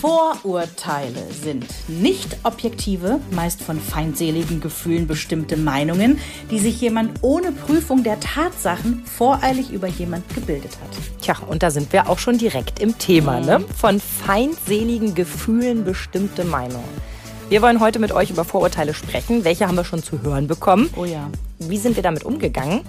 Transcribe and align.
Vorurteile 0.00 1.26
sind 1.42 1.66
nicht 1.88 2.36
objektive, 2.44 3.18
meist 3.32 3.60
von 3.60 3.80
feindseligen 3.80 4.60
Gefühlen 4.60 5.08
bestimmte 5.08 5.56
Meinungen, 5.56 6.20
die 6.52 6.60
sich 6.60 6.80
jemand 6.80 7.18
ohne 7.22 7.50
Prüfung 7.50 8.04
der 8.04 8.20
Tatsachen 8.20 9.04
voreilig 9.06 9.72
über 9.72 9.88
jemand 9.88 10.32
gebildet 10.32 10.78
hat. 10.80 11.20
Tja, 11.20 11.36
und 11.48 11.64
da 11.64 11.72
sind 11.72 11.92
wir 11.92 12.08
auch 12.08 12.20
schon 12.20 12.38
direkt 12.38 12.78
im 12.78 12.96
Thema, 12.96 13.40
ne? 13.40 13.64
Von 13.76 13.98
feindseligen 13.98 15.16
Gefühlen 15.16 15.84
bestimmte 15.84 16.44
Meinungen. 16.44 16.84
Wir 17.48 17.60
wollen 17.60 17.80
heute 17.80 17.98
mit 17.98 18.12
euch 18.12 18.30
über 18.30 18.44
Vorurteile 18.44 18.94
sprechen. 18.94 19.42
Welche 19.42 19.66
haben 19.66 19.76
wir 19.76 19.84
schon 19.84 20.04
zu 20.04 20.22
hören 20.22 20.46
bekommen? 20.46 20.90
Oh 20.94 21.06
ja. 21.06 21.28
Wie 21.58 21.78
sind 21.78 21.96
wir 21.96 22.04
damit 22.04 22.22
umgegangen? 22.22 22.82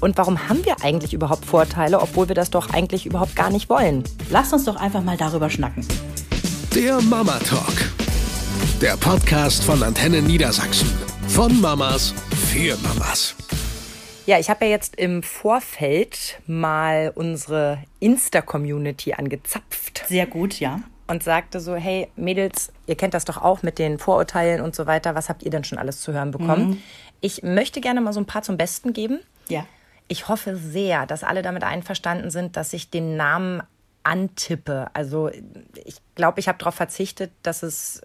Und 0.00 0.18
warum 0.18 0.48
haben 0.48 0.64
wir 0.64 0.82
eigentlich 0.82 1.14
überhaupt 1.14 1.44
Vorurteile, 1.44 2.00
obwohl 2.00 2.26
wir 2.26 2.34
das 2.34 2.50
doch 2.50 2.70
eigentlich 2.70 3.06
überhaupt 3.06 3.36
gar 3.36 3.50
nicht 3.50 3.68
wollen? 3.68 4.02
Lasst 4.30 4.52
uns 4.52 4.64
doch 4.64 4.74
einfach 4.74 5.04
mal 5.04 5.16
darüber 5.16 5.48
schnacken. 5.48 5.86
Der 6.74 7.02
Mama 7.02 7.38
Talk. 7.40 7.92
Der 8.80 8.96
Podcast 8.96 9.62
von 9.62 9.82
Antenne 9.82 10.22
Niedersachsen. 10.22 10.88
Von 11.28 11.60
Mamas 11.60 12.14
für 12.50 12.78
Mamas. 12.78 13.34
Ja, 14.24 14.38
ich 14.38 14.48
habe 14.48 14.64
ja 14.64 14.70
jetzt 14.70 14.96
im 14.96 15.22
Vorfeld 15.22 16.40
mal 16.46 17.12
unsere 17.14 17.78
Insta-Community 18.00 19.12
angezapft 19.12 20.04
Sehr 20.08 20.26
gut, 20.26 20.60
ja. 20.60 20.80
und 21.08 21.22
sagte 21.22 21.60
so, 21.60 21.74
hey 21.74 22.08
Mädels, 22.16 22.72
ihr 22.86 22.94
kennt 22.94 23.12
das 23.12 23.26
doch 23.26 23.36
auch 23.36 23.62
mit 23.62 23.78
den 23.78 23.98
Vorurteilen 23.98 24.62
und 24.62 24.74
so 24.74 24.86
weiter. 24.86 25.14
Was 25.14 25.28
habt 25.28 25.42
ihr 25.42 25.50
denn 25.50 25.64
schon 25.64 25.76
alles 25.76 26.00
zu 26.00 26.14
hören 26.14 26.30
bekommen? 26.30 26.82
Ich 27.20 27.42
möchte 27.42 27.82
gerne 27.82 28.00
mal 28.00 28.14
so 28.14 28.20
ein 28.20 28.26
paar 28.26 28.42
zum 28.42 28.56
Besten 28.56 28.94
geben. 28.94 29.20
Ja. 29.48 29.66
Ich 30.08 30.28
hoffe 30.28 30.56
sehr, 30.56 31.04
dass 31.04 31.22
alle 31.22 31.42
damit 31.42 31.64
einverstanden 31.64 32.30
sind, 32.30 32.56
dass 32.56 32.72
ich 32.72 32.88
den 32.88 33.16
Namen 33.18 33.62
antippe. 34.04 34.88
Also 34.94 35.30
ich 35.84 35.96
glaube, 36.14 36.40
ich 36.40 36.48
habe 36.48 36.58
darauf 36.58 36.74
verzichtet, 36.74 37.30
dass 37.42 37.62
es 37.62 38.02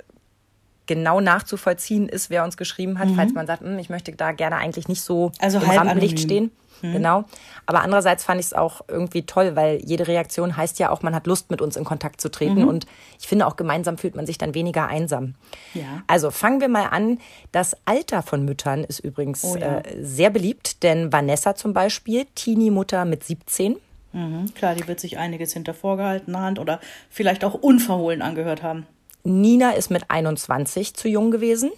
genau 0.85 1.19
nachzuvollziehen 1.19 2.07
ist, 2.07 2.29
wer 2.29 2.43
uns 2.45 2.55
geschrieben 2.55 2.97
hat, 2.97 3.09
falls 3.15 3.33
man 3.33 3.45
sagt, 3.45 3.61
"Hm, 3.61 3.77
ich 3.77 3.89
möchte 3.89 4.13
da 4.13 4.31
gerne 4.31 4.55
eigentlich 4.57 4.87
nicht 4.87 5.01
so 5.01 5.27
Mhm. 5.29 5.31
Also 5.41 5.59
im 5.59 5.69
Rampenlicht 5.69 6.19
stehen. 6.19 6.51
Genau. 6.83 7.23
Aber 7.65 7.81
andererseits 7.81 8.23
fand 8.23 8.39
ich 8.39 8.45
es 8.45 8.53
auch 8.53 8.81
irgendwie 8.87 9.23
toll, 9.23 9.55
weil 9.55 9.81
jede 9.83 10.07
Reaktion 10.07 10.55
heißt 10.55 10.77
ja 10.77 10.91
auch, 10.91 11.01
man 11.01 11.15
hat 11.15 11.25
Lust, 11.25 11.49
mit 11.49 11.59
uns 11.59 11.75
in 11.75 11.83
Kontakt 11.83 12.21
zu 12.21 12.29
treten. 12.29 12.61
Mhm. 12.61 12.67
Und 12.67 12.85
ich 13.19 13.27
finde, 13.27 13.47
auch 13.47 13.55
gemeinsam 13.55 13.97
fühlt 13.97 14.15
man 14.15 14.27
sich 14.27 14.37
dann 14.37 14.53
weniger 14.53 14.87
einsam. 14.87 15.33
Ja. 15.73 16.03
Also 16.05 16.29
fangen 16.29 16.61
wir 16.61 16.67
mal 16.69 16.85
an. 16.85 17.17
Das 17.51 17.75
Alter 17.85 18.21
von 18.21 18.45
Müttern 18.45 18.83
ist 18.83 18.99
übrigens 18.99 19.43
Oh 19.43 19.55
ja. 19.55 19.79
äh, 19.79 20.03
sehr 20.03 20.29
beliebt, 20.29 20.83
denn 20.83 21.11
Vanessa 21.11 21.55
zum 21.55 21.73
Beispiel, 21.73 22.25
Teenie-Mutter 22.35 23.05
mit 23.05 23.23
17, 23.23 23.77
Mhm. 24.13 24.53
Klar, 24.53 24.75
die 24.75 24.87
wird 24.87 24.99
sich 24.99 25.17
einiges 25.17 25.53
hinter 25.53 25.73
vorgehaltener 25.73 26.41
Hand 26.41 26.59
oder 26.59 26.79
vielleicht 27.09 27.43
auch 27.43 27.53
unverhohlen 27.53 28.21
angehört 28.21 28.63
haben. 28.63 28.85
Nina 29.23 29.71
ist 29.71 29.89
mit 29.89 30.09
21 30.09 30.93
zu 30.93 31.09
jung 31.09 31.31
gewesen. 31.31 31.71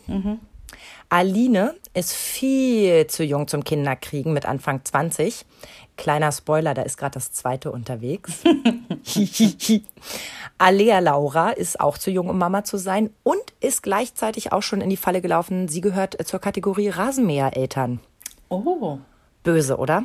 Aline 1.10 1.74
ist 1.96 2.14
viel 2.14 3.08
zu 3.08 3.24
jung 3.24 3.48
zum 3.48 3.64
Kinderkriegen 3.64 4.34
mit 4.34 4.46
Anfang 4.46 4.86
20. 4.86 5.46
Kleiner 5.98 6.32
Spoiler, 6.32 6.74
da 6.76 6.84
ist 6.84 6.98
gerade 6.98 7.16
das 7.16 7.32
zweite 7.32 7.72
unterwegs. 7.72 8.44
Alea 10.60 11.00
Laura 11.00 11.50
ist 11.50 11.80
auch 11.80 11.98
zu 11.98 12.12
jung, 12.12 12.30
um 12.30 12.38
Mama 12.38 12.64
zu 12.64 12.78
sein 12.78 13.10
und 13.24 13.42
ist 13.60 13.82
gleichzeitig 13.82 14.52
auch 14.54 14.62
schon 14.62 14.82
in 14.82 14.90
die 14.90 14.98
Falle 14.98 15.22
gelaufen. 15.22 15.68
Sie 15.68 15.82
gehört 15.82 16.16
zur 16.28 16.40
Kategorie 16.40 16.90
Rasenmähereltern. 16.90 18.00
Oh. 18.50 19.00
Böse, 19.44 19.78
oder? 19.78 20.04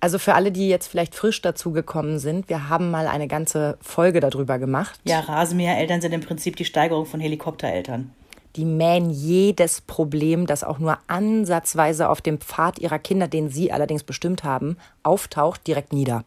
Also 0.00 0.18
für 0.18 0.34
alle, 0.34 0.50
die 0.52 0.68
jetzt 0.68 0.88
vielleicht 0.88 1.14
frisch 1.14 1.40
dazugekommen 1.42 2.18
sind, 2.18 2.48
wir 2.48 2.68
haben 2.68 2.90
mal 2.90 3.06
eine 3.06 3.28
ganze 3.28 3.78
Folge 3.80 4.20
darüber 4.20 4.58
gemacht. 4.58 5.00
Ja, 5.04 5.20
Rasenmähereltern 5.20 6.00
sind 6.00 6.12
im 6.12 6.20
Prinzip 6.20 6.56
die 6.56 6.64
Steigerung 6.64 7.06
von 7.06 7.20
Helikoptereltern. 7.20 8.12
Die 8.56 8.64
mähen 8.64 9.10
jedes 9.10 9.80
Problem, 9.80 10.46
das 10.46 10.64
auch 10.64 10.78
nur 10.78 10.98
ansatzweise 11.06 12.10
auf 12.10 12.20
dem 12.20 12.38
Pfad 12.38 12.78
ihrer 12.80 12.98
Kinder, 12.98 13.26
den 13.28 13.48
sie 13.48 13.72
allerdings 13.72 14.02
bestimmt 14.02 14.44
haben, 14.44 14.76
auftaucht, 15.02 15.66
direkt 15.66 15.92
nieder. 15.92 16.24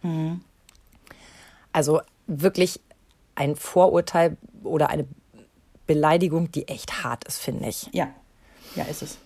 Also 1.71 2.01
wirklich 2.25 2.79
ein 3.35 3.55
Vorurteil 3.55 4.37
oder 4.63 4.89
eine 4.89 5.05
Beleidigung, 5.85 6.51
die 6.51 6.67
echt 6.67 7.03
hart 7.03 7.25
ist, 7.25 7.39
finde 7.39 7.67
ich. 7.69 7.89
Ja. 7.91 8.07
Ja, 8.75 8.85
ist 8.85 9.03
es. 9.03 9.17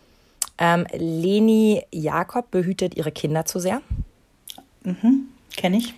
Ähm, 0.59 0.85
Leni 0.93 1.83
Jakob 1.91 2.51
behütet 2.51 2.95
ihre 2.95 3.11
Kinder 3.11 3.45
zu 3.45 3.59
sehr. 3.59 3.81
Kenne 5.55 5.77
ich. 5.77 5.93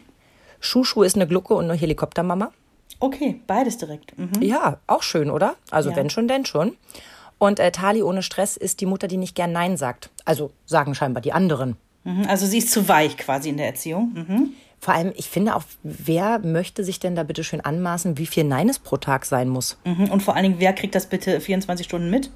Schuschu 0.60 1.04
ist 1.04 1.16
eine 1.16 1.28
Glucke 1.28 1.54
und 1.56 1.66
eine 1.66 1.74
Helikoptermama. 1.74 2.52
Okay, 3.00 3.40
beides 3.48 3.78
direkt. 3.78 4.18
Mhm. 4.18 4.42
Ja, 4.42 4.78
auch 4.88 5.02
schön, 5.02 5.30
oder? 5.32 5.56
Also 5.72 5.90
Ja. 5.90 5.96
wenn 5.96 6.10
schon, 6.10 6.28
denn 6.28 6.46
schon. 6.46 6.78
Und 7.40 7.60
äh, 7.60 7.72
Tali 7.72 8.04
ohne 8.04 8.22
Stress 8.22 8.58
ist 8.58 8.82
die 8.82 8.86
Mutter, 8.86 9.08
die 9.08 9.18
nicht 9.18 9.34
gern 9.36 9.52
Nein 9.52 9.76
sagt. 9.78 10.12
Also 10.26 10.52
sagen 10.68 10.94
scheinbar 10.94 11.22
die 11.22 11.34
anderen. 11.34 11.78
Mhm. 12.04 12.26
Also 12.28 12.46
sie 12.46 12.60
ist 12.60 12.72
zu 12.72 12.88
weich 12.88 13.18
quasi 13.18 13.50
in 13.50 13.58
der 13.58 13.66
Erziehung. 13.68 14.12
Mhm. 14.14 14.50
Vor 14.80 14.94
allem, 14.94 15.14
ich 15.16 15.30
finde 15.30 15.56
auch, 15.56 15.64
wer 15.84 16.40
möchte 16.40 16.84
sich 16.84 17.00
denn 17.00 17.16
da 17.16 17.24
bitte 17.24 17.44
schön 17.44 17.62
anmaßen, 17.62 18.18
wie 18.18 18.26
viel 18.28 18.44
Nein 18.44 18.70
es 18.70 18.78
pro 18.80 18.98
Tag 18.98 19.26
sein 19.26 19.48
muss? 19.50 19.78
Mhm. 19.86 20.10
Und 20.12 20.22
vor 20.22 20.36
allen 20.36 20.44
Dingen, 20.44 20.56
wer 20.60 20.74
kriegt 20.74 20.94
das 20.96 21.08
bitte 21.08 21.40
24 21.40 21.86
Stunden 21.86 22.10
mit? 22.12 22.30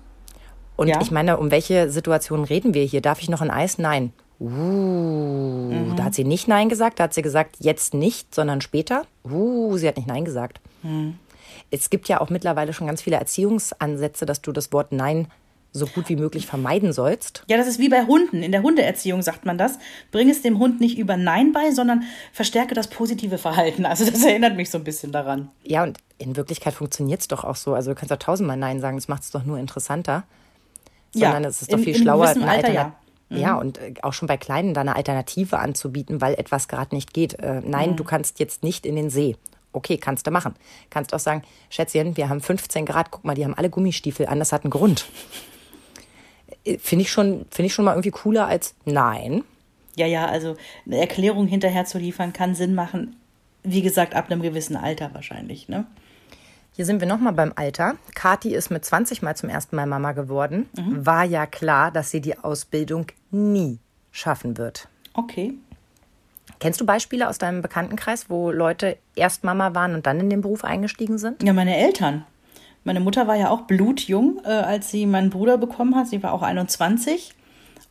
Und 0.76 0.88
Ja. 0.88 1.00
ich 1.02 1.12
meine, 1.12 1.38
um 1.38 1.52
welche 1.52 1.90
Situationen 1.90 2.46
reden 2.46 2.74
wir 2.74 2.84
hier? 2.84 3.02
Darf 3.02 3.22
ich 3.22 3.30
noch 3.30 3.42
ein 3.42 3.52
Eis? 3.52 3.78
Nein. 3.78 4.14
Uh, 4.40 5.94
da 5.96 6.06
hat 6.06 6.14
sie 6.14 6.26
nicht 6.26 6.48
Nein 6.48 6.68
gesagt. 6.70 7.00
Da 7.00 7.06
hat 7.06 7.14
sie 7.14 7.22
gesagt, 7.22 7.56
jetzt 7.60 7.94
nicht, 7.94 8.36
sondern 8.36 8.60
später. 8.62 9.06
Uh, 9.24 9.78
sie 9.78 9.88
hat 9.88 9.96
nicht 9.96 10.08
Nein 10.08 10.26
gesagt. 10.26 10.60
Es 11.72 11.90
gibt 11.90 12.08
ja 12.10 12.20
auch 12.22 12.30
mittlerweile 12.30 12.74
schon 12.74 12.88
ganz 12.88 13.02
viele 13.02 13.16
Erziehungsansätze, 13.16 14.26
dass 14.26 14.42
du 14.42 14.52
das 14.52 14.74
Wort 14.74 14.92
Nein 14.92 15.28
so 15.72 15.88
gut 15.88 16.08
wie 16.08 16.16
möglich 16.16 16.48
vermeiden 16.48 16.94
sollst. 16.94 17.44
Ja, 17.50 17.58
das 17.58 17.68
ist 17.68 17.80
wie 17.80 17.90
bei 17.90 18.06
Hunden. 18.06 18.44
In 18.44 18.52
der 18.54 18.62
Hundeerziehung 18.62 19.22
sagt 19.22 19.46
man 19.46 19.58
das. 19.58 19.78
Bring 20.12 20.30
es 20.30 20.42
dem 20.42 20.58
Hund 20.60 20.80
nicht 20.80 20.98
über 20.98 21.18
Nein 21.18 21.52
bei, 21.52 21.72
sondern 21.72 22.04
verstärke 22.32 22.74
das 22.76 22.90
positive 22.90 23.38
Verhalten. 23.38 23.86
Also 23.86 24.10
das 24.10 24.24
erinnert 24.24 24.56
mich 24.56 24.70
so 24.70 24.78
ein 24.78 24.84
bisschen 24.86 25.12
daran. 25.12 25.50
Ja, 25.64 25.84
und 25.84 25.98
in 26.18 26.38
Wirklichkeit 26.38 26.74
funktioniert 26.74 27.20
es 27.22 27.28
doch 27.28 27.44
auch 27.44 27.58
so. 27.58 27.74
Also 27.74 27.92
du 27.92 27.96
kannst 27.96 28.12
doch 28.12 28.18
tausendmal 28.18 28.56
Nein 28.58 28.80
sagen, 28.80 28.96
das 28.98 29.08
macht 29.10 29.24
es 29.24 29.32
doch 29.32 29.44
nur 29.44 29.58
interessanter. 29.60 30.24
Ja, 31.16 31.32
Sondern 31.32 31.46
es 31.50 31.62
ist 31.62 31.72
doch 31.74 31.78
in- 31.78 31.84
viel 31.84 31.96
in 31.96 32.02
schlauer, 32.02 32.26
gewissem 32.26 32.44
eine 32.44 32.52
Alter, 32.52 32.72
ja. 32.74 32.96
Mhm. 33.30 33.38
ja, 33.38 33.56
und 33.56 33.78
äh, 33.80 33.94
auch 34.04 34.14
schon 34.14 34.28
bei 34.28 34.38
Kleinen 34.38 34.74
da 34.74 34.82
eine 34.82 34.96
Alternative 34.96 35.58
anzubieten, 35.60 36.22
weil 36.22 36.36
etwas 36.36 36.68
gerade 36.68 36.94
nicht 36.94 37.14
geht. 37.14 37.34
Äh, 37.40 37.62
nein, 37.66 37.92
Mhm. 37.92 37.96
du 37.96 38.04
kannst 38.04 38.40
jetzt 38.40 38.62
nicht 38.64 38.86
in 38.86 38.96
den 38.96 39.10
See. 39.10 39.36
Okay, 39.74 39.98
kannst 39.98 40.26
du 40.28 40.32
machen. 40.32 40.54
Kannst 40.90 41.14
auch 41.14 41.20
sagen, 41.20 41.42
Schätzchen, 41.70 42.16
wir 42.18 42.30
haben 42.30 42.40
15 42.42 42.86
Grad, 42.86 43.12
guck 43.12 43.26
mal, 43.26 43.34
die 43.36 43.44
haben 43.44 43.56
alle 43.56 43.70
Gummistiefel 43.70 44.28
an, 44.28 44.40
das 44.40 44.52
hat 44.54 44.64
einen 44.64 44.72
Grund. 44.72 45.06
Äh, 46.64 46.78
Finde 46.78 47.04
ich, 47.04 47.12
schon, 47.12 47.46
finde 47.50 47.68
ich 47.68 47.74
schon 47.74 47.86
mal 47.86 47.92
irgendwie 47.94 48.12
cooler 48.12 48.48
als 48.48 48.76
nein. 48.86 49.44
Ja, 49.96 50.06
ja, 50.06 50.26
also 50.28 50.56
eine 50.86 50.98
Erklärung 50.98 51.48
hinterher 51.48 51.86
zu 51.86 51.98
liefern 51.98 52.34
kann 52.34 52.54
Sinn 52.56 52.76
machen. 52.76 53.16
Wie 53.64 53.82
gesagt, 53.82 54.14
ab 54.14 54.30
einem 54.30 54.42
gewissen 54.42 54.76
Alter 54.76 55.10
wahrscheinlich, 55.14 55.70
ne? 55.70 55.86
Hier 56.76 56.86
sind 56.86 57.00
wir 57.00 57.08
nochmal 57.08 57.32
beim 57.32 57.54
Alter. 57.56 57.96
Kathi 58.16 58.54
ist 58.54 58.70
mit 58.70 58.84
20 58.84 59.22
Mal 59.22 59.38
zum 59.38 59.48
ersten 59.48 59.78
Mal 59.78 59.86
Mama 59.86 60.12
geworden. 60.12 60.68
Mhm. 60.76 61.06
War 61.06 61.24
ja 61.24 61.46
klar, 61.46 61.90
dass 61.90 62.12
sie 62.12 62.20
die 62.20 62.38
Ausbildung 62.38 63.08
nie 63.32 63.80
schaffen 64.12 64.58
wird. 64.58 64.90
Okay. 65.14 65.54
Kennst 66.60 66.82
du 66.82 66.86
Beispiele 66.86 67.30
aus 67.30 67.38
deinem 67.38 67.62
Bekanntenkreis, 67.62 68.30
wo 68.30 68.52
Leute 68.52 68.98
erst 69.16 69.46
Mama 69.46 69.74
waren 69.74 69.96
und 69.96 70.06
dann 70.06 70.20
in 70.20 70.30
den 70.30 70.42
Beruf 70.42 70.66
eingestiegen 70.66 71.18
sind? 71.18 71.42
Ja, 71.44 71.54
meine 71.54 71.78
Eltern. 71.78 72.26
Meine 72.84 73.00
Mutter 73.00 73.26
war 73.26 73.36
ja 73.36 73.50
auch 73.50 73.62
blutjung, 73.62 74.42
äh, 74.44 74.50
als 74.50 74.92
sie 74.92 75.06
meinen 75.06 75.30
Bruder 75.30 75.58
bekommen 75.58 75.96
hat. 75.96 76.08
Sie 76.08 76.22
war 76.24 76.34
auch 76.34 76.42
21. 76.42 77.34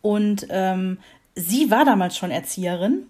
Und 0.03 0.45
ähm, 0.51 0.99
sie 1.33 1.71
war 1.71 1.85
damals 1.85 2.17
schon 2.17 2.29
Erzieherin. 2.29 3.07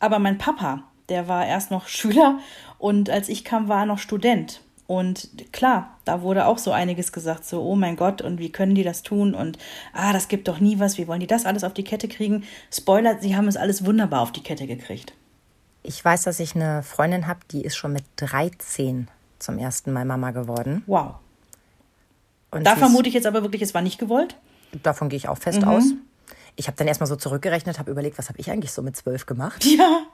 Aber 0.00 0.18
mein 0.18 0.38
Papa, 0.38 0.84
der 1.10 1.28
war 1.28 1.46
erst 1.46 1.70
noch 1.70 1.88
Schüler 1.88 2.38
und 2.78 3.10
als 3.10 3.28
ich 3.28 3.44
kam, 3.44 3.68
war 3.68 3.80
er 3.80 3.86
noch 3.86 3.98
Student. 3.98 4.63
Und 4.86 5.30
klar, 5.52 5.96
da 6.04 6.20
wurde 6.20 6.46
auch 6.46 6.58
so 6.58 6.70
einiges 6.70 7.12
gesagt, 7.12 7.46
so, 7.46 7.62
oh 7.62 7.74
mein 7.74 7.96
Gott, 7.96 8.20
und 8.20 8.38
wie 8.38 8.52
können 8.52 8.74
die 8.74 8.82
das 8.82 9.02
tun? 9.02 9.34
Und 9.34 9.58
ah, 9.94 10.12
das 10.12 10.28
gibt 10.28 10.46
doch 10.46 10.60
nie 10.60 10.78
was, 10.78 10.98
wie 10.98 11.08
wollen 11.08 11.20
die 11.20 11.26
das 11.26 11.46
alles 11.46 11.64
auf 11.64 11.72
die 11.72 11.84
Kette 11.84 12.06
kriegen? 12.06 12.44
Spoiler, 12.70 13.18
sie 13.18 13.34
haben 13.34 13.48
es 13.48 13.56
alles 13.56 13.86
wunderbar 13.86 14.20
auf 14.20 14.32
die 14.32 14.42
Kette 14.42 14.66
gekriegt. 14.66 15.14
Ich 15.82 16.04
weiß, 16.04 16.22
dass 16.22 16.38
ich 16.40 16.54
eine 16.54 16.82
Freundin 16.82 17.26
habe, 17.26 17.40
die 17.50 17.62
ist 17.62 17.76
schon 17.76 17.92
mit 17.92 18.04
13 18.16 19.08
zum 19.38 19.58
ersten 19.58 19.92
Mal 19.92 20.04
Mama 20.04 20.32
geworden. 20.32 20.82
Wow. 20.86 21.14
Und 22.50 22.64
Da 22.64 22.76
vermute 22.76 23.08
ich 23.08 23.14
jetzt 23.14 23.26
aber 23.26 23.42
wirklich, 23.42 23.62
es 23.62 23.74
war 23.74 23.82
nicht 23.82 23.98
gewollt. 23.98 24.36
Davon 24.82 25.08
gehe 25.08 25.16
ich 25.16 25.28
auch 25.28 25.38
fest 25.38 25.64
aus. 25.64 25.84
Ich 26.56 26.68
habe 26.68 26.76
dann 26.76 26.86
erstmal 26.86 27.08
so 27.08 27.16
zurückgerechnet, 27.16 27.78
habe 27.78 27.90
überlegt, 27.90 28.16
was 28.16 28.28
habe 28.28 28.38
ich 28.38 28.50
eigentlich 28.50 28.72
so 28.72 28.82
mit 28.82 28.96
zwölf 28.96 29.26
gemacht? 29.26 29.64
Ja. 29.64 30.06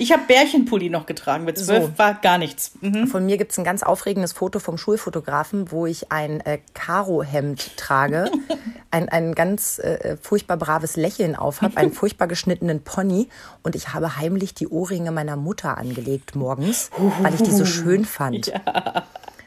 Ich 0.00 0.12
habe 0.12 0.22
Bärchenpulli 0.28 0.90
noch 0.90 1.06
getragen. 1.06 1.44
Mit 1.44 1.58
zwölf 1.58 1.84
So. 1.86 1.98
war 1.98 2.14
gar 2.14 2.38
nichts. 2.38 2.70
Mhm. 2.80 3.08
Von 3.08 3.26
mir 3.26 3.36
gibt 3.36 3.50
es 3.52 3.58
ein 3.58 3.64
ganz 3.64 3.82
aufregendes 3.82 4.32
Foto 4.32 4.60
vom 4.60 4.78
Schulfotografen, 4.78 5.72
wo 5.72 5.86
ich 5.86 6.12
ein 6.12 6.40
äh, 6.40 6.58
Karohemd 6.72 7.76
trage, 7.76 8.30
ein, 8.92 9.08
ein 9.08 9.34
ganz 9.34 9.80
äh, 9.80 10.16
furchtbar 10.22 10.56
braves 10.56 10.96
Lächeln 10.96 11.34
auf 11.34 11.62
habe, 11.62 11.76
einen 11.76 11.92
furchtbar 12.00 12.28
geschnittenen 12.28 12.82
Pony 12.84 13.28
und 13.64 13.74
ich 13.74 13.92
habe 13.92 14.16
heimlich 14.16 14.54
die 14.54 14.68
Ohrringe 14.68 15.10
meiner 15.10 15.36
Mutter 15.36 15.76
angelegt 15.76 16.36
morgens, 16.36 16.90
weil 17.20 17.34
ich 17.34 17.42
die 17.42 17.50
so 17.50 17.64
schön 17.64 18.04
fand. 18.04 18.52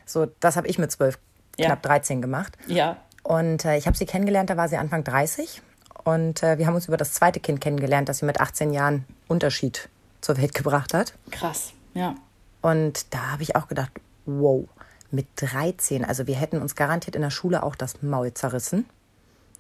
So, 0.05 0.27
das 0.41 0.57
habe 0.57 0.67
ich 0.67 0.77
mit 0.77 0.91
zwölf, 0.91 1.17
Ja. 1.57 1.67
knapp 1.67 1.81
13 1.83 2.21
gemacht. 2.21 2.57
Ja. 2.67 2.97
Und 3.23 3.63
äh, 3.63 3.77
ich 3.77 3.87
habe 3.87 3.95
sie 3.95 4.05
kennengelernt, 4.05 4.49
da 4.49 4.57
war 4.57 4.67
sie 4.67 4.75
Anfang 4.77 5.03
30. 5.05 5.61
Und 6.03 6.43
äh, 6.43 6.57
wir 6.57 6.67
haben 6.67 6.75
uns 6.75 6.87
über 6.87 6.97
das 6.97 7.13
zweite 7.13 7.39
Kind 7.39 7.61
kennengelernt, 7.61 8.09
das 8.09 8.17
sie 8.17 8.25
mit 8.25 8.41
18 8.41 8.73
Jahren 8.73 9.05
Unterschied 9.29 9.87
zur 10.21 10.37
Welt 10.37 10.53
gebracht 10.53 10.93
hat. 10.93 11.13
Krass. 11.31 11.73
Ja. 11.93 12.15
Und 12.61 13.13
da 13.13 13.31
habe 13.31 13.43
ich 13.43 13.55
auch 13.55 13.67
gedacht, 13.67 13.91
wow, 14.25 14.65
mit 15.11 15.27
13, 15.35 16.05
also 16.05 16.27
wir 16.27 16.35
hätten 16.35 16.61
uns 16.61 16.75
garantiert 16.75 17.15
in 17.15 17.21
der 17.21 17.31
Schule 17.31 17.63
auch 17.63 17.75
das 17.75 18.01
Maul 18.01 18.33
zerrissen. 18.33 18.85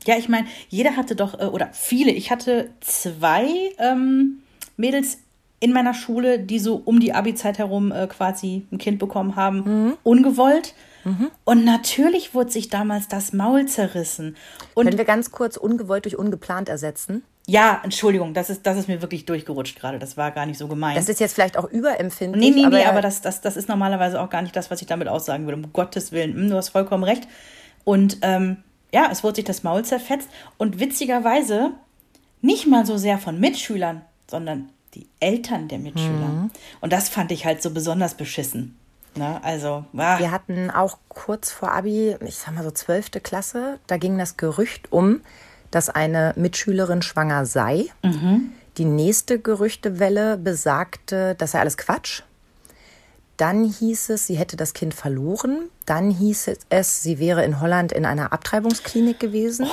Ja, 0.05 0.17
ich 0.17 0.29
meine, 0.29 0.47
jeder 0.69 0.95
hatte 0.95 1.15
doch, 1.15 1.39
äh, 1.39 1.45
oder 1.45 1.69
viele, 1.73 2.11
ich 2.11 2.31
hatte 2.31 2.69
zwei 2.79 3.47
ähm, 3.77 4.39
Mädels 4.77 5.17
in 5.59 5.73
meiner 5.73 5.93
Schule, 5.93 6.39
die 6.39 6.57
so 6.57 6.81
um 6.83 6.99
die 6.99 7.13
Abi-Zeit 7.13 7.59
herum 7.59 7.91
äh, 7.91 8.07
quasi 8.07 8.65
ein 8.71 8.79
Kind 8.79 8.97
bekommen 8.97 9.35
haben, 9.35 9.95
ungewollt. 10.03 10.73
Und 11.45 11.65
natürlich 11.65 12.35
wurde 12.35 12.51
sich 12.51 12.69
damals 12.69 13.07
das 13.07 13.33
Maul 13.33 13.65
zerrissen. 13.65 14.35
Und 14.75 14.85
Können 14.85 14.97
wir 14.97 15.05
ganz 15.05 15.31
kurz 15.31 15.57
ungewollt 15.57 16.05
durch 16.05 16.15
ungeplant 16.15 16.69
ersetzen? 16.69 17.23
Ja, 17.47 17.81
Entschuldigung, 17.83 18.33
das 18.33 18.49
ist, 18.49 18.65
das 18.65 18.77
ist 18.77 18.87
mir 18.87 19.01
wirklich 19.01 19.25
durchgerutscht 19.25 19.79
gerade. 19.79 19.99
Das 19.99 20.15
war 20.15 20.31
gar 20.31 20.45
nicht 20.45 20.57
so 20.57 20.67
gemeint. 20.67 20.97
Das 20.97 21.09
ist 21.09 21.19
jetzt 21.19 21.33
vielleicht 21.33 21.57
auch 21.57 21.69
überempfindlich. 21.69 22.53
Nee, 22.53 22.61
nee, 22.61 22.65
aber, 22.65 22.77
nee, 22.77 22.85
aber 22.85 23.01
das, 23.01 23.21
das, 23.21 23.41
das 23.41 23.57
ist 23.57 23.67
normalerweise 23.67 24.21
auch 24.21 24.29
gar 24.29 24.41
nicht 24.41 24.55
das, 24.55 24.69
was 24.71 24.81
ich 24.81 24.87
damit 24.87 25.07
aussagen 25.07 25.45
würde. 25.45 25.57
Um 25.57 25.73
Gottes 25.73 26.11
Willen, 26.11 26.33
Hm, 26.35 26.49
du 26.49 26.55
hast 26.55 26.69
vollkommen 26.69 27.03
recht. 27.03 27.27
Und 27.83 28.19
ähm, 28.21 28.57
ja, 28.93 29.09
es 29.11 29.23
wurde 29.23 29.37
sich 29.37 29.45
das 29.45 29.63
Maul 29.63 29.83
zerfetzt. 29.83 30.29
Und 30.57 30.79
witzigerweise 30.79 31.71
nicht 32.41 32.67
mal 32.67 32.85
so 32.85 32.97
sehr 32.97 33.17
von 33.17 33.39
Mitschülern, 33.39 34.01
sondern 34.29 34.69
die 34.93 35.07
Eltern 35.19 35.67
der 35.67 35.79
Mitschüler. 35.79 36.09
Mhm. 36.09 36.51
Und 36.79 36.93
das 36.93 37.09
fand 37.09 37.31
ich 37.31 37.45
halt 37.45 37.61
so 37.61 37.71
besonders 37.71 38.13
beschissen. 38.15 38.77
Ne? 39.15 39.39
Also, 39.43 39.85
ah, 39.97 40.19
Wir 40.19 40.31
hatten 40.31 40.69
auch 40.69 40.97
kurz 41.09 41.51
vor 41.51 41.71
Abi, 41.71 42.15
ich 42.25 42.35
sag 42.37 42.53
mal 42.53 42.63
so 42.63 42.71
zwölfte 42.71 43.19
Klasse, 43.19 43.79
da 43.87 43.97
ging 43.97 44.17
das 44.17 44.37
Gerücht 44.37 44.91
um, 44.91 45.21
dass 45.71 45.89
eine 45.89 46.33
Mitschülerin 46.35 47.01
schwanger 47.01 47.45
sei. 47.45 47.85
Die 48.77 48.85
nächste 48.85 49.39
Gerüchtewelle 49.39 50.37
besagte, 50.37 51.35
das 51.35 51.51
sei 51.51 51.59
alles 51.59 51.77
Quatsch. 51.77 52.23
Dann 53.37 53.63
hieß 53.63 54.09
es, 54.11 54.27
sie 54.27 54.35
hätte 54.35 54.55
das 54.55 54.73
Kind 54.73 54.93
verloren. 54.93 55.69
Dann 55.85 56.11
hieß 56.11 56.51
es, 56.69 57.01
sie 57.01 57.17
wäre 57.19 57.43
in 57.43 57.59
Holland 57.59 57.91
in 57.91 58.05
einer 58.05 58.31
Abtreibungsklinik 58.33 59.19
gewesen. 59.19 59.67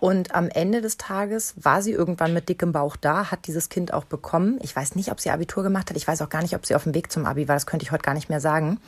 Und 0.00 0.34
am 0.34 0.48
Ende 0.48 0.82
des 0.82 0.98
Tages 0.98 1.54
war 1.56 1.80
sie 1.80 1.92
irgendwann 1.92 2.34
mit 2.34 2.48
dickem 2.48 2.72
Bauch 2.72 2.96
da, 2.96 3.30
hat 3.30 3.46
dieses 3.46 3.68
Kind 3.70 3.94
auch 3.94 4.04
bekommen. 4.04 4.58
Ich 4.60 4.74
weiß 4.74 4.96
nicht, 4.96 5.10
ob 5.10 5.20
sie 5.20 5.30
Abitur 5.30 5.62
gemacht 5.62 5.88
hat. 5.88 5.96
Ich 5.96 6.06
weiß 6.06 6.20
auch 6.20 6.28
gar 6.28 6.42
nicht, 6.42 6.54
ob 6.54 6.66
sie 6.66 6.74
auf 6.74 6.82
dem 6.82 6.94
Weg 6.94 7.10
zum 7.10 7.24
Abi 7.24 7.48
war. 7.48 7.56
Das 7.56 7.64
könnte 7.66 7.84
ich 7.84 7.92
heute 7.92 8.02
gar 8.02 8.12
nicht 8.14 8.28
mehr 8.28 8.40
sagen. 8.40 8.80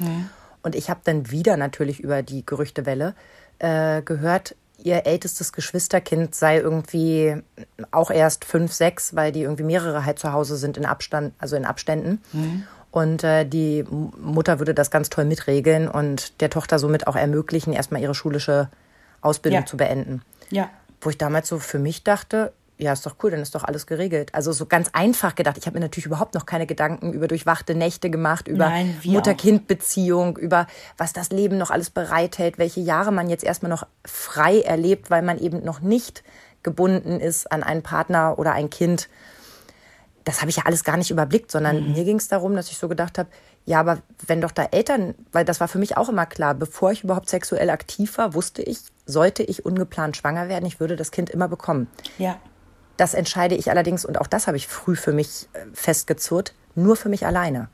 Und 0.62 0.74
ich 0.74 0.90
habe 0.90 1.00
dann 1.04 1.30
wieder 1.30 1.56
natürlich 1.56 2.00
über 2.00 2.22
die 2.22 2.44
Gerüchtewelle 2.44 3.14
äh, 3.60 4.02
gehört, 4.02 4.56
ihr 4.82 5.06
ältestes 5.06 5.52
Geschwisterkind 5.52 6.34
sei 6.34 6.58
irgendwie 6.58 7.36
auch 7.90 8.10
erst 8.10 8.44
fünf, 8.44 8.72
sechs, 8.72 9.14
weil 9.16 9.32
die 9.32 9.42
irgendwie 9.42 9.64
mehrere 9.64 10.04
halt 10.04 10.18
zu 10.18 10.32
Hause 10.32 10.56
sind 10.56 10.76
in 10.76 10.86
Abstand, 10.86 11.34
also 11.38 11.56
in 11.56 11.64
Abständen. 11.64 12.22
Und 12.90 13.24
äh, 13.24 13.44
die 13.44 13.84
Mutter 13.90 14.58
würde 14.58 14.74
das 14.74 14.90
ganz 14.90 15.10
toll 15.10 15.24
mitregeln 15.24 15.88
und 15.88 16.40
der 16.40 16.50
Tochter 16.50 16.78
somit 16.78 17.06
auch 17.06 17.16
ermöglichen, 17.16 17.72
erstmal 17.72 18.00
ihre 18.00 18.14
schulische 18.14 18.68
Ausbildung 19.20 19.60
Ja. 19.60 19.66
zu 19.66 19.76
beenden 19.76 20.22
ja. 20.50 20.70
wo 21.00 21.10
ich 21.10 21.18
damals 21.18 21.48
so 21.48 21.58
für 21.58 21.78
mich 21.78 22.04
dachte, 22.04 22.52
ja, 22.78 22.92
ist 22.92 23.06
doch 23.06 23.16
cool, 23.22 23.30
dann 23.30 23.40
ist 23.40 23.54
doch 23.54 23.64
alles 23.64 23.86
geregelt. 23.86 24.34
Also 24.34 24.52
so 24.52 24.66
ganz 24.66 24.90
einfach 24.92 25.34
gedacht. 25.34 25.56
Ich 25.56 25.66
habe 25.66 25.78
mir 25.78 25.84
natürlich 25.84 26.06
überhaupt 26.06 26.34
noch 26.34 26.44
keine 26.44 26.66
Gedanken 26.66 27.12
über 27.12 27.26
durchwachte 27.26 27.74
Nächte 27.74 28.10
gemacht, 28.10 28.48
über 28.48 28.70
Mutter-Kind-Beziehung, 29.04 30.36
über 30.36 30.66
was 30.98 31.14
das 31.14 31.30
Leben 31.30 31.56
noch 31.56 31.70
alles 31.70 31.88
bereithält, 31.88 32.58
welche 32.58 32.80
Jahre 32.80 33.12
man 33.12 33.30
jetzt 33.30 33.44
erstmal 33.44 33.70
noch 33.70 33.86
frei 34.04 34.60
erlebt, 34.60 35.10
weil 35.10 35.22
man 35.22 35.38
eben 35.38 35.64
noch 35.64 35.80
nicht 35.80 36.22
gebunden 36.62 37.20
ist 37.20 37.50
an 37.50 37.62
einen 37.62 37.82
Partner 37.82 38.38
oder 38.38 38.52
ein 38.52 38.68
Kind. 38.68 39.08
Das 40.24 40.40
habe 40.40 40.50
ich 40.50 40.56
ja 40.56 40.64
alles 40.66 40.84
gar 40.84 40.96
nicht 40.96 41.10
überblickt, 41.10 41.50
sondern 41.50 41.92
mir 41.92 42.04
ging 42.04 42.16
es 42.16 42.28
darum, 42.28 42.56
dass 42.56 42.70
ich 42.70 42.78
so 42.78 42.88
gedacht 42.88 43.16
habe, 43.16 43.30
ja, 43.64 43.80
aber 43.80 43.98
wenn 44.26 44.40
doch 44.40 44.50
da 44.50 44.64
Eltern, 44.64 45.14
weil 45.32 45.44
das 45.44 45.60
war 45.60 45.68
für 45.68 45.78
mich 45.78 45.96
auch 45.96 46.08
immer 46.08 46.26
klar, 46.26 46.54
bevor 46.54 46.92
ich 46.92 47.04
überhaupt 47.04 47.28
sexuell 47.28 47.70
aktiv 47.70 48.18
war, 48.18 48.34
wusste 48.34 48.62
ich, 48.62 48.78
sollte 49.06 49.42
ich 49.42 49.64
ungeplant 49.64 50.16
schwanger 50.16 50.48
werden, 50.48 50.66
ich 50.66 50.78
würde 50.78 50.96
das 50.96 51.10
Kind 51.10 51.30
immer 51.30 51.48
bekommen. 51.48 51.88
Ja. 52.18 52.38
Das 52.96 53.14
entscheide 53.14 53.54
ich 53.54 53.70
allerdings, 53.70 54.04
und 54.04 54.18
auch 54.20 54.26
das 54.26 54.46
habe 54.46 54.56
ich 54.56 54.66
früh 54.68 54.96
für 54.96 55.12
mich 55.12 55.48
äh, 55.52 55.58
festgezurrt, 55.74 56.54
nur 56.74 56.96
für 56.96 57.08
mich 57.08 57.24
alleine. 57.26 57.68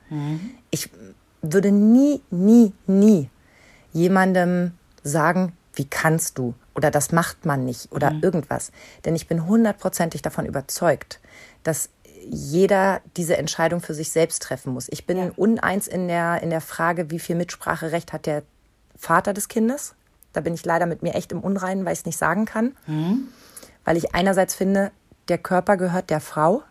Ich 0.71 0.91
würde 1.43 1.73
nie, 1.73 2.23
nie, 2.31 2.73
nie 2.87 3.29
jemandem 3.93 4.73
sagen, 5.03 5.53
wie 5.75 5.87
kannst 5.87 6.39
du 6.39 6.55
oder 6.75 6.91
das 6.91 7.13
macht 7.13 7.45
man 7.45 7.65
nicht 7.65 7.91
oder 7.93 8.13
irgendwas. 8.23 8.71
Denn 9.05 9.15
ich 9.17 9.27
bin 9.27 9.47
hundertprozentig 9.47 10.23
davon 10.23 10.47
überzeugt, 10.47 11.21
dass 11.65 11.89
jeder 12.31 13.01
diese 13.17 13.37
Entscheidung 13.37 13.81
für 13.81 13.95
sich 13.95 14.13
selbst 14.13 14.43
treffen 14.43 14.73
muss. 14.73 14.87
Ich 14.91 15.07
bin 15.07 15.19
Ja. 15.19 15.31
uneins 15.37 15.89
in 15.89 16.07
der, 16.09 16.41
in 16.43 16.51
der 16.51 16.61
Frage, 16.61 17.11
wie 17.11 17.19
viel 17.19 17.35
Mitspracherecht 17.37 18.13
hat 18.13 18.27
der 18.27 18.43
Vater 18.97 19.33
des 19.35 19.49
Kindes. 19.49 19.95
Da 20.33 20.41
bin 20.41 20.55
ich 20.55 20.65
leider 20.65 20.87
mit 20.87 21.03
mir 21.03 21.15
echt 21.15 21.33
im 21.33 21.41
Unreinen, 21.41 21.85
weil 21.85 21.93
ich 21.95 22.01
es 22.01 22.07
nicht 22.07 22.19
sagen 22.19 22.45
kann. 22.45 22.77
Weil 23.85 23.97
ich 23.97 24.15
einerseits 24.15 24.55
finde, 24.55 24.93
der 25.29 25.39
Körper 25.39 25.77
gehört 25.77 26.11
der 26.11 26.21
Frau 26.21 26.63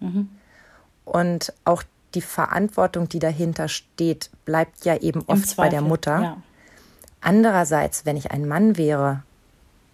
und 1.05 1.53
auch 1.65 1.83
die 2.13 2.21
Verantwortung, 2.21 3.07
die 3.07 3.19
dahinter 3.19 3.67
steht, 3.67 4.29
bleibt 4.45 4.83
ja 4.85 4.97
eben 4.97 5.23
oft 5.27 5.55
bei 5.55 5.69
der 5.69 5.81
Mutter. 5.81 6.21
Ja. 6.21 6.37
Andererseits, 7.21 8.05
wenn 8.05 8.17
ich 8.17 8.31
ein 8.31 8.47
Mann 8.47 8.77
wäre 8.77 9.23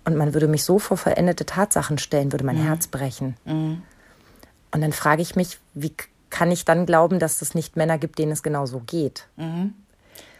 und 0.06 0.16
man 0.16 0.34
würde 0.34 0.48
mich 0.48 0.64
so 0.64 0.80
vor 0.80 0.98
vollendete 0.98 1.46
Tatsachen 1.46 1.98
stellen, 1.98 2.32
würde 2.32 2.46
mein 2.46 2.58
Herz 2.58 2.88
brechen. 2.88 3.36
Und 3.46 4.82
dann 4.82 4.94
frage 4.94 5.22
ich 5.22 5.36
mich, 5.36 5.60
wie 5.74 5.94
kann 6.30 6.52
ich 6.52 6.66
dann 6.66 6.86
glauben, 6.86 7.20
dass 7.20 7.42
es 7.42 7.54
nicht 7.56 7.76
Männer 7.76 7.98
gibt, 7.98 8.18
denen 8.18 8.32
es 8.32 8.44
genauso 8.44 8.80
geht? 8.80 9.28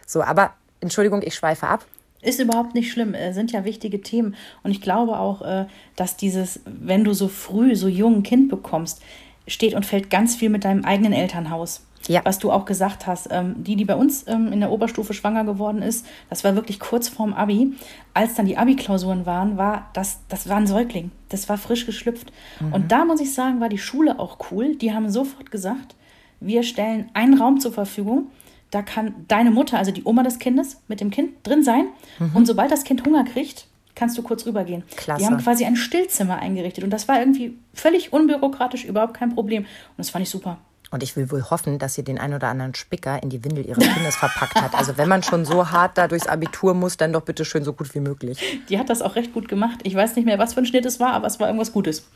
So, 0.06 0.22
aber 0.22 0.54
Entschuldigung, 0.80 1.22
ich 1.22 1.34
schweife 1.34 1.68
ab. 1.68 1.84
Ist 2.20 2.40
überhaupt 2.40 2.74
nicht 2.74 2.90
schlimm, 2.90 3.14
äh, 3.14 3.32
sind 3.32 3.52
ja 3.52 3.64
wichtige 3.64 4.00
Themen. 4.00 4.34
Und 4.62 4.70
ich 4.70 4.80
glaube 4.80 5.18
auch, 5.18 5.42
äh, 5.42 5.66
dass 5.96 6.16
dieses, 6.16 6.60
wenn 6.64 7.04
du 7.04 7.12
so 7.12 7.28
früh, 7.28 7.76
so 7.76 7.88
jung 7.88 8.16
ein 8.16 8.22
Kind 8.22 8.48
bekommst, 8.48 9.02
steht 9.46 9.74
und 9.74 9.86
fällt 9.86 10.10
ganz 10.10 10.36
viel 10.36 10.50
mit 10.50 10.64
deinem 10.64 10.84
eigenen 10.84 11.12
Elternhaus. 11.12 11.84
Ja. 12.06 12.22
Was 12.24 12.38
du 12.38 12.52
auch 12.52 12.64
gesagt 12.64 13.06
hast, 13.06 13.28
ähm, 13.30 13.56
die, 13.58 13.76
die 13.76 13.84
bei 13.84 13.94
uns 13.94 14.26
ähm, 14.28 14.52
in 14.52 14.60
der 14.60 14.70
Oberstufe 14.70 15.14
schwanger 15.14 15.44
geworden 15.44 15.82
ist, 15.82 16.06
das 16.30 16.44
war 16.44 16.54
wirklich 16.54 16.78
kurz 16.80 17.08
vorm 17.08 17.34
Abi. 17.34 17.74
Als 18.14 18.34
dann 18.34 18.46
die 18.46 18.56
Abi-Klausuren 18.56 19.26
waren, 19.26 19.56
war 19.56 19.90
das, 19.94 20.20
das 20.28 20.48
war 20.48 20.56
ein 20.56 20.66
Säugling. 20.66 21.10
Das 21.28 21.48
war 21.48 21.58
frisch 21.58 21.86
geschlüpft. 21.86 22.32
Und 22.72 22.92
da 22.92 23.04
muss 23.04 23.20
ich 23.20 23.34
sagen, 23.34 23.60
war 23.60 23.68
die 23.68 23.78
Schule 23.78 24.18
auch 24.18 24.38
cool. 24.50 24.76
Die 24.76 24.92
haben 24.92 25.10
sofort 25.10 25.50
gesagt, 25.50 25.96
wir 26.40 26.62
stellen 26.62 27.10
einen 27.14 27.38
Raum 27.38 27.60
zur 27.60 27.72
Verfügung. 27.72 28.28
Da 28.70 28.82
kann 28.82 29.14
deine 29.28 29.50
Mutter, 29.50 29.78
also 29.78 29.90
die 29.90 30.04
Oma 30.04 30.22
des 30.22 30.38
Kindes, 30.38 30.78
mit 30.88 31.00
dem 31.00 31.10
Kind 31.10 31.30
drin 31.42 31.62
sein. 31.62 31.86
Und 32.34 32.46
sobald 32.46 32.70
das 32.70 32.84
Kind 32.84 33.06
Hunger 33.06 33.24
kriegt, 33.24 33.66
kannst 33.94 34.16
du 34.16 34.22
kurz 34.22 34.46
rübergehen. 34.46 34.84
Klasse. 34.96 35.20
Die 35.20 35.26
haben 35.26 35.38
quasi 35.38 35.64
ein 35.64 35.76
Stillzimmer 35.76 36.38
eingerichtet. 36.38 36.84
Und 36.84 36.90
das 36.90 37.08
war 37.08 37.18
irgendwie 37.18 37.56
völlig 37.74 38.12
unbürokratisch, 38.12 38.84
überhaupt 38.84 39.14
kein 39.14 39.34
Problem. 39.34 39.62
Und 39.62 39.98
das 39.98 40.10
fand 40.10 40.22
ich 40.22 40.30
super. 40.30 40.58
Und 40.90 41.02
ich 41.02 41.16
will 41.16 41.30
wohl 41.30 41.42
hoffen, 41.50 41.78
dass 41.78 41.94
sie 41.94 42.02
den 42.02 42.18
ein 42.18 42.32
oder 42.32 42.48
anderen 42.48 42.74
Spicker 42.74 43.22
in 43.22 43.28
die 43.28 43.44
Windel 43.44 43.66
ihres 43.66 43.84
Kindes 43.84 44.16
verpackt 44.16 44.54
hat. 44.54 44.74
Also 44.74 44.96
wenn 44.96 45.08
man 45.08 45.22
schon 45.22 45.44
so 45.44 45.70
hart 45.70 45.98
da 45.98 46.08
durchs 46.08 46.26
Abitur 46.26 46.72
muss, 46.72 46.96
dann 46.96 47.12
doch 47.12 47.22
bitte 47.22 47.44
schön 47.44 47.64
so 47.64 47.74
gut 47.74 47.94
wie 47.94 48.00
möglich. 48.00 48.60
Die 48.68 48.78
hat 48.78 48.88
das 48.88 49.02
auch 49.02 49.14
recht 49.14 49.34
gut 49.34 49.48
gemacht. 49.48 49.80
Ich 49.82 49.94
weiß 49.94 50.16
nicht 50.16 50.24
mehr, 50.24 50.38
was 50.38 50.54
für 50.54 50.60
ein 50.60 50.66
Schnitt 50.66 50.86
es 50.86 50.98
war, 50.98 51.12
aber 51.12 51.26
es 51.26 51.38
war 51.40 51.48
irgendwas 51.48 51.72
Gutes. 51.72 52.08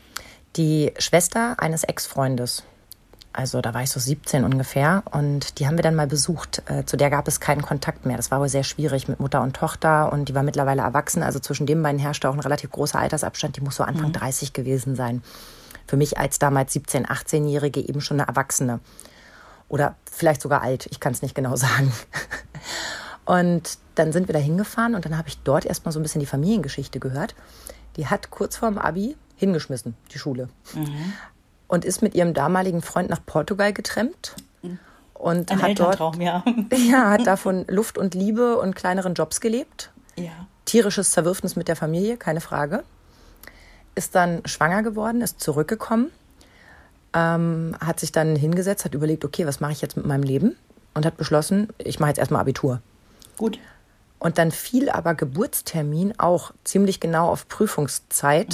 Die 0.55 0.91
Schwester 0.97 1.55
eines 1.59 1.83
Ex-Freundes, 1.83 2.63
also 3.33 3.61
da 3.61 3.73
war 3.73 3.81
ich 3.81 3.89
so 3.89 3.99
17 3.99 4.43
ungefähr, 4.43 5.03
und 5.11 5.59
die 5.59 5.65
haben 5.65 5.75
wir 5.75 5.83
dann 5.83 5.95
mal 5.95 6.07
besucht. 6.07 6.61
Äh, 6.67 6.85
zu 6.85 6.97
der 6.97 7.09
gab 7.09 7.27
es 7.27 7.39
keinen 7.39 7.63
Kontakt 7.63 8.05
mehr. 8.05 8.15
Das 8.15 8.29
war 8.29 8.39
wohl 8.39 8.49
sehr 8.49 8.63
schwierig 8.63 9.07
mit 9.07 9.19
Mutter 9.19 9.41
und 9.41 9.55
Tochter 9.55 10.13
und 10.13 10.29
die 10.29 10.35
war 10.35 10.43
mittlerweile 10.43 10.83
erwachsen. 10.83 11.23
Also 11.23 11.39
zwischen 11.39 11.65
den 11.65 11.81
beiden 11.81 11.99
herrschte 11.99 12.29
auch 12.29 12.33
ein 12.33 12.39
relativ 12.39 12.71
großer 12.71 12.99
Altersabstand. 12.99 13.57
Die 13.57 13.61
muss 13.61 13.75
so 13.75 13.83
Anfang 13.83 14.11
30 14.11 14.53
gewesen 14.53 14.95
sein. 14.95 15.23
Für 15.87 15.97
mich 15.97 16.17
als 16.19 16.37
damals 16.37 16.75
17-, 16.75 17.07
18-Jährige 17.07 17.81
eben 17.81 18.01
schon 18.01 18.19
eine 18.19 18.27
Erwachsene. 18.27 18.79
Oder 19.67 19.95
vielleicht 20.09 20.41
sogar 20.41 20.61
alt, 20.61 20.87
ich 20.91 20.99
kann 20.99 21.13
es 21.13 21.23
nicht 21.23 21.33
genau 21.33 21.55
sagen. 21.57 21.91
Und 23.25 23.77
dann 23.95 24.11
sind 24.11 24.27
wir 24.27 24.33
da 24.33 24.39
hingefahren 24.39 24.95
und 24.95 25.05
dann 25.05 25.17
habe 25.17 25.29
ich 25.29 25.39
dort 25.39 25.65
erstmal 25.65 25.91
so 25.91 25.99
ein 25.99 26.03
bisschen 26.03 26.19
die 26.19 26.25
Familiengeschichte 26.25 26.99
gehört. 26.99 27.35
Die 27.95 28.07
hat 28.07 28.31
kurz 28.31 28.57
vorm 28.57 28.77
Abi 28.77 29.15
hingeschmissen, 29.35 29.95
die 30.13 30.19
Schule. 30.19 30.49
Und 31.73 31.85
ist 31.85 32.03
mit 32.03 32.13
ihrem 32.13 32.35
damaligen 32.35 32.83
Freund 32.83 33.09
nach 33.09 33.25
Portugal 33.25 33.73
getrennt. 33.73 34.35
Und 35.15 35.49
Ein 35.49 35.61
hat 35.63 35.79
dort, 35.79 36.17
ja. 36.17 36.43
ja, 36.71 37.09
hat 37.09 37.25
davon 37.25 37.65
Luft 37.67 37.97
und 37.97 38.13
Liebe 38.13 38.59
und 38.59 38.75
kleineren 38.75 39.15
Jobs 39.15 39.41
gelebt. 39.41 39.89
ja. 40.15 40.29
Tierisches 40.65 41.09
Zerwürfnis 41.09 41.55
mit 41.55 41.67
der 41.67 41.75
Familie, 41.75 42.15
keine 42.15 42.41
Frage. 42.41 42.83
Ist 43.95 44.13
dann 44.13 44.43
schwanger 44.45 44.83
geworden, 44.83 45.21
ist 45.21 45.39
zurückgekommen, 45.39 46.11
ähm, 47.13 47.75
hat 47.83 47.99
sich 47.99 48.11
dann 48.11 48.35
hingesetzt, 48.35 48.85
hat 48.85 48.93
überlegt, 48.93 49.25
okay, 49.25 49.47
was 49.47 49.59
mache 49.59 49.71
ich 49.71 49.81
jetzt 49.81 49.97
mit 49.97 50.05
meinem 50.05 50.21
Leben? 50.23 50.55
Und 50.93 51.07
hat 51.07 51.17
beschlossen, 51.17 51.69
ich 51.79 51.99
mache 51.99 52.11
jetzt 52.11 52.19
erstmal 52.19 52.41
Abitur. 52.41 52.81
Gut. 53.37 53.57
Und 54.19 54.37
dann 54.37 54.51
fiel 54.51 54.91
aber 54.91 55.15
Geburtstermin 55.15 56.13
auch 56.19 56.51
ziemlich 56.63 56.99
genau 56.99 57.29
auf 57.29 57.47
Prüfungszeit 57.47 58.53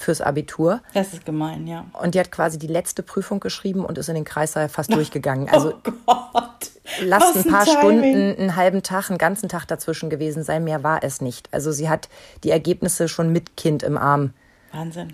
fürs 0.00 0.20
Abitur. 0.20 0.80
Das 0.94 1.12
ist 1.12 1.26
gemein, 1.26 1.66
ja. 1.66 1.84
Und 1.92 2.14
die 2.14 2.20
hat 2.20 2.32
quasi 2.32 2.58
die 2.58 2.66
letzte 2.66 3.02
Prüfung 3.02 3.38
geschrieben 3.38 3.84
und 3.84 3.98
ist 3.98 4.08
in 4.08 4.14
den 4.14 4.24
Kreissaal 4.24 4.68
fast 4.68 4.92
durchgegangen. 4.94 5.48
Also 5.48 5.74
oh 5.74 5.90
Gott. 6.06 6.70
lasst 7.02 7.36
Was 7.36 7.44
ein 7.44 7.52
paar 7.52 7.64
Timing. 7.64 7.78
Stunden, 7.78 8.40
einen 8.40 8.56
halben 8.56 8.82
Tag, 8.82 9.10
einen 9.10 9.18
ganzen 9.18 9.48
Tag 9.48 9.66
dazwischen 9.66 10.08
gewesen 10.08 10.42
sein. 10.42 10.64
Mehr 10.64 10.82
war 10.82 11.04
es 11.04 11.20
nicht. 11.20 11.52
Also 11.52 11.70
sie 11.70 11.88
hat 11.88 12.08
die 12.44 12.50
Ergebnisse 12.50 13.08
schon 13.08 13.30
mit 13.30 13.56
Kind 13.56 13.82
im 13.82 13.98
Arm 13.98 14.32
Wahnsinn. 14.72 15.12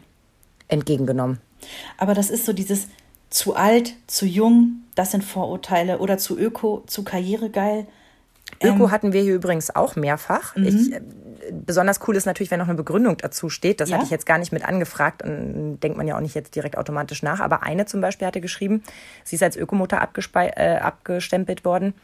entgegengenommen. 0.68 1.40
Aber 1.98 2.14
das 2.14 2.30
ist 2.30 2.46
so 2.46 2.52
dieses 2.52 2.86
zu 3.28 3.56
alt, 3.56 3.94
zu 4.06 4.24
jung, 4.24 4.84
das 4.94 5.10
sind 5.10 5.24
Vorurteile. 5.24 5.98
Oder 5.98 6.16
zu 6.16 6.38
öko, 6.38 6.84
zu 6.86 7.02
karrieregeil. 7.02 7.86
Öko 8.62 8.84
Ähm. 8.84 8.90
hatten 8.90 9.12
wir 9.12 9.22
hier 9.22 9.34
übrigens 9.34 9.74
auch 9.74 9.96
mehrfach. 9.96 10.54
Ich, 10.56 10.92
äh, 10.92 11.00
besonders 11.52 12.00
cool 12.08 12.16
ist 12.16 12.26
natürlich, 12.26 12.50
wenn 12.50 12.58
noch 12.58 12.68
eine 12.68 12.76
Begründung 12.76 13.16
dazu 13.18 13.48
steht. 13.48 13.80
Das 13.80 13.90
Ja. 13.90 13.96
hatte 13.96 14.04
ich 14.06 14.10
jetzt 14.10 14.26
gar 14.26 14.38
nicht 14.38 14.52
mit 14.52 14.64
angefragt 14.64 15.22
und 15.22 15.80
denkt 15.80 15.96
man 15.98 16.06
ja 16.06 16.16
auch 16.16 16.20
nicht 16.20 16.34
jetzt 16.34 16.54
direkt 16.54 16.76
automatisch 16.78 17.22
nach. 17.22 17.40
Aber 17.40 17.62
eine 17.62 17.86
zum 17.86 18.00
Beispiel 18.00 18.26
hatte 18.26 18.40
geschrieben, 18.40 18.82
sie 19.24 19.36
ist 19.36 19.42
als 19.42 19.56
Ökomutter 19.56 19.98
äh, 20.34 20.76
abgestempelt 20.78 21.64
worden, 21.64 21.94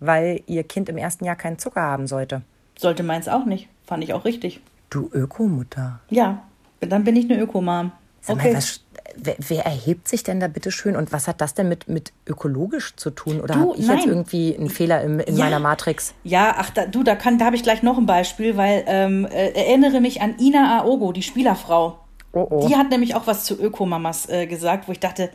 weil 0.00 0.42
ihr 0.46 0.64
Kind 0.64 0.88
im 0.88 0.98
ersten 0.98 1.24
Jahr 1.24 1.36
keinen 1.36 1.58
Zucker 1.58 1.82
haben 1.82 2.06
sollte. 2.06 2.42
Sollte 2.78 3.02
meins 3.02 3.28
auch 3.28 3.44
nicht. 3.44 3.68
Fand 3.86 4.02
ich 4.04 4.12
auch 4.14 4.24
richtig. 4.24 4.60
Du 4.90 5.10
Ökomutter. 5.12 6.00
Ja, 6.10 6.42
dann 6.80 7.04
bin 7.04 7.16
ich 7.16 7.30
eine 7.30 7.40
Ökomam. 7.40 7.92
Okay. 8.26 8.48
mal, 8.50 8.56
was, 8.56 8.80
wer, 9.16 9.36
wer 9.38 9.64
erhebt 9.64 10.08
sich 10.08 10.22
denn 10.22 10.40
da 10.40 10.48
bitte 10.48 10.70
schön 10.70 10.96
und 10.96 11.12
was 11.12 11.28
hat 11.28 11.40
das 11.40 11.54
denn 11.54 11.68
mit, 11.68 11.88
mit 11.88 12.12
ökologisch 12.26 12.94
zu 12.96 13.10
tun? 13.10 13.40
Oder 13.40 13.54
habe 13.56 13.72
ich 13.74 13.86
jetzt 13.86 13.88
nein. 13.88 14.08
irgendwie 14.08 14.56
einen 14.56 14.70
Fehler 14.70 15.02
in, 15.02 15.20
in 15.20 15.36
Ja. 15.36 15.44
meiner 15.44 15.58
Matrix? 15.58 16.14
Ja, 16.24 16.54
ach, 16.58 16.70
da, 16.70 16.86
du, 16.86 17.02
da 17.02 17.14
kann, 17.14 17.38
da 17.38 17.46
habe 17.46 17.56
ich 17.56 17.62
gleich 17.62 17.82
noch 17.82 17.98
ein 17.98 18.06
Beispiel, 18.06 18.56
weil 18.56 18.84
ähm, 18.86 19.26
äh, 19.26 19.50
erinnere 19.52 20.00
mich 20.00 20.20
an 20.20 20.34
Ina 20.38 20.80
Aogo, 20.80 21.12
die 21.12 21.22
Spielerfrau. 21.22 21.98
Oh, 22.32 22.46
oh. 22.48 22.66
Die 22.66 22.76
hat 22.76 22.90
nämlich 22.90 23.14
auch 23.14 23.26
was 23.26 23.44
zu 23.44 23.60
Ökomamas 23.60 24.28
äh, 24.28 24.46
gesagt, 24.46 24.88
wo 24.88 24.92
ich 24.92 25.00
dachte, 25.00 25.30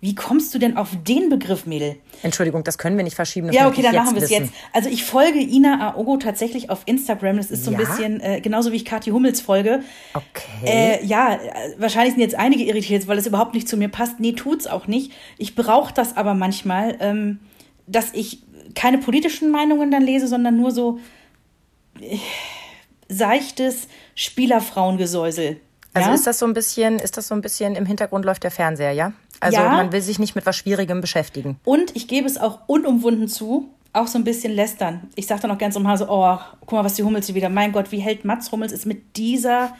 wie 0.00 0.14
kommst 0.14 0.54
du 0.54 0.58
denn 0.58 0.76
auf 0.76 0.90
den 1.06 1.28
Begriff, 1.28 1.66
Mädel? 1.66 1.96
Entschuldigung, 2.22 2.62
das 2.62 2.78
können 2.78 2.96
wir 2.96 3.02
nicht 3.02 3.16
verschieben. 3.16 3.52
Ja, 3.52 3.66
okay, 3.66 3.82
dann 3.82 3.96
machen 3.96 4.14
wir 4.14 4.22
es 4.22 4.30
jetzt. 4.30 4.52
Also 4.72 4.88
ich 4.88 5.04
folge 5.04 5.40
Ina 5.40 5.88
Aogo 5.90 6.18
tatsächlich 6.18 6.70
auf 6.70 6.82
Instagram. 6.86 7.36
Das 7.36 7.50
ist 7.50 7.64
so 7.64 7.72
ein 7.72 7.80
Ja? 7.80 7.86
bisschen 7.86 8.20
äh, 8.20 8.40
genauso 8.40 8.70
wie 8.70 8.76
ich 8.76 8.84
Kathi 8.84 9.10
Hummels 9.10 9.40
folge. 9.40 9.82
Okay. 10.14 10.66
Äh, 10.66 11.04
ja, 11.04 11.34
äh, 11.34 11.74
wahrscheinlich 11.78 12.14
sind 12.14 12.22
jetzt 12.22 12.36
einige 12.36 12.62
irritiert, 12.62 13.08
weil 13.08 13.18
es 13.18 13.26
überhaupt 13.26 13.54
nicht 13.54 13.68
zu 13.68 13.76
mir 13.76 13.88
passt. 13.88 14.20
Nee, 14.20 14.32
tut's 14.32 14.68
auch 14.68 14.86
nicht. 14.86 15.12
Ich 15.36 15.56
brauche 15.56 15.92
das 15.92 16.16
aber 16.16 16.34
manchmal, 16.34 16.96
ähm, 17.00 17.40
dass 17.88 18.12
ich 18.12 18.42
keine 18.76 18.98
politischen 18.98 19.50
Meinungen 19.50 19.90
dann 19.90 20.02
lese, 20.02 20.28
sondern 20.28 20.56
nur 20.56 20.70
so 20.70 21.00
äh, 22.00 22.18
seichtes 23.08 23.88
Spielerfrauengesäusel. 24.14 25.60
Also 25.94 26.10
ja? 26.10 26.14
ist 26.14 26.26
das 26.26 26.38
so 26.38 26.46
ein 26.46 26.52
bisschen, 26.52 26.98
ist 26.98 27.16
das 27.16 27.28
so 27.28 27.34
ein 27.34 27.40
bisschen 27.40 27.74
im 27.74 27.86
Hintergrund 27.86 28.24
läuft 28.24 28.44
der 28.44 28.50
Fernseher, 28.50 28.92
ja? 28.92 29.12
Also 29.40 29.56
Ja. 29.58 29.68
man 29.70 29.92
will 29.92 30.00
sich 30.00 30.18
nicht 30.18 30.34
mit 30.34 30.46
was 30.46 30.56
Schwierigem 30.56 31.00
beschäftigen. 31.00 31.58
Und 31.64 31.94
ich 31.96 32.08
gebe 32.08 32.26
es 32.26 32.38
auch 32.38 32.60
unumwunden 32.66 33.28
zu, 33.28 33.68
auch 33.92 34.06
so 34.06 34.18
ein 34.18 34.24
bisschen 34.24 34.52
lästern. 34.52 35.08
Ich 35.14 35.26
sage 35.26 35.42
dann 35.42 35.50
auch 35.50 35.58
ganz 35.58 35.74
um 35.76 35.88
Hase, 35.88 36.06
oh, 36.08 36.38
guck 36.60 36.72
mal, 36.72 36.84
was 36.84 36.94
die 36.94 37.02
Hummels 37.04 37.26
hier 37.26 37.34
wieder. 37.34 37.48
Mein 37.48 37.72
Gott, 37.72 37.90
wie 37.90 37.98
hält 38.00 38.24
Mats 38.24 38.52
Hummels 38.52 38.72
es 38.72 38.84
mit 38.84 39.16
dieser 39.16 39.74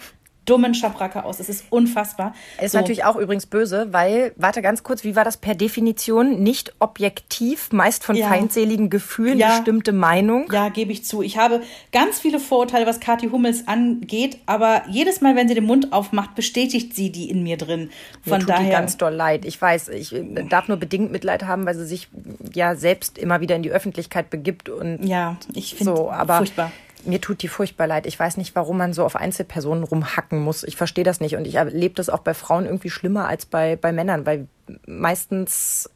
dummen 0.48 0.74
Schabracke 0.74 1.24
aus? 1.24 1.40
Es 1.40 1.48
ist 1.48 1.64
unfassbar. 1.70 2.34
Ist 2.60 2.72
So. 2.72 2.78
natürlich 2.78 3.04
auch 3.04 3.16
übrigens 3.16 3.46
böse, 3.46 3.88
weil, 3.92 4.32
warte 4.36 4.62
ganz 4.62 4.82
kurz, 4.82 5.04
wie 5.04 5.14
war 5.16 5.24
das 5.24 5.36
per 5.36 5.54
Definition? 5.54 6.42
Nicht 6.42 6.72
objektiv, 6.78 7.72
meist 7.72 8.04
von 8.04 8.16
Ja. 8.16 8.28
feindseligen 8.28 8.90
Gefühlen 8.90 9.38
Ja. 9.38 9.56
bestimmte 9.56 9.92
Meinung. 9.92 10.50
Ja, 10.52 10.68
gebe 10.68 10.92
ich 10.92 11.04
zu. 11.04 11.22
Ich 11.22 11.36
habe 11.38 11.62
ganz 11.92 12.18
viele 12.20 12.40
Vorurteile, 12.40 12.86
was 12.86 13.00
Kathi 13.00 13.28
Hummels 13.30 13.66
angeht, 13.68 14.38
aber 14.46 14.82
jedes 14.88 15.20
Mal, 15.20 15.36
wenn 15.36 15.48
sie 15.48 15.54
den 15.54 15.64
Mund 15.64 15.92
aufmacht, 15.92 16.34
bestätigt 16.34 16.94
sie 16.94 17.10
die 17.10 17.30
in 17.30 17.42
mir 17.42 17.56
drin. 17.56 17.90
Mir 18.24 18.30
Von 18.30 18.40
tut 18.40 18.48
die 18.48 18.52
daher. 18.52 18.70
ganz 18.70 18.96
doll 18.96 19.14
leid. 19.14 19.44
Ich 19.44 19.60
weiß, 19.60 19.88
ich 19.88 20.14
äh, 20.14 20.44
darf 20.48 20.68
nur 20.68 20.76
bedingt 20.76 21.12
Mitleid 21.12 21.44
haben, 21.44 21.66
weil 21.66 21.74
sie 21.74 21.86
sich 21.86 22.08
ja 22.54 22.74
selbst 22.76 23.18
immer 23.18 23.40
wieder 23.40 23.56
in 23.56 23.62
die 23.62 23.70
Öffentlichkeit 23.70 24.30
begibt 24.30 24.68
und 24.68 25.04
ja, 25.04 25.36
ich 25.54 25.74
finde 25.74 25.96
so, 25.96 26.10
aber 26.10 26.38
furchtbar. 26.38 26.72
Mir 27.04 27.20
tut 27.20 27.42
die 27.42 27.48
furchtbar 27.48 27.86
leid. 27.86 28.06
Ich 28.06 28.18
weiß 28.18 28.36
nicht, 28.36 28.54
warum 28.54 28.78
man 28.78 28.92
so 28.92 29.04
auf 29.04 29.16
Einzelpersonen 29.16 29.84
rumhacken 29.84 30.40
muss. 30.40 30.64
Ich 30.64 30.76
verstehe 30.76 31.04
das 31.04 31.20
nicht 31.20 31.36
und 31.36 31.46
ich 31.46 31.56
erlebe 31.56 31.94
das 31.94 32.08
auch 32.08 32.20
bei 32.20 32.34
Frauen 32.34 32.66
irgendwie 32.66 32.90
schlimmer 32.90 33.28
als 33.28 33.46
bei, 33.46 33.76
bei 33.76 33.92
Männern, 33.92 34.26
weil 34.26 34.48
meistens 34.86 35.90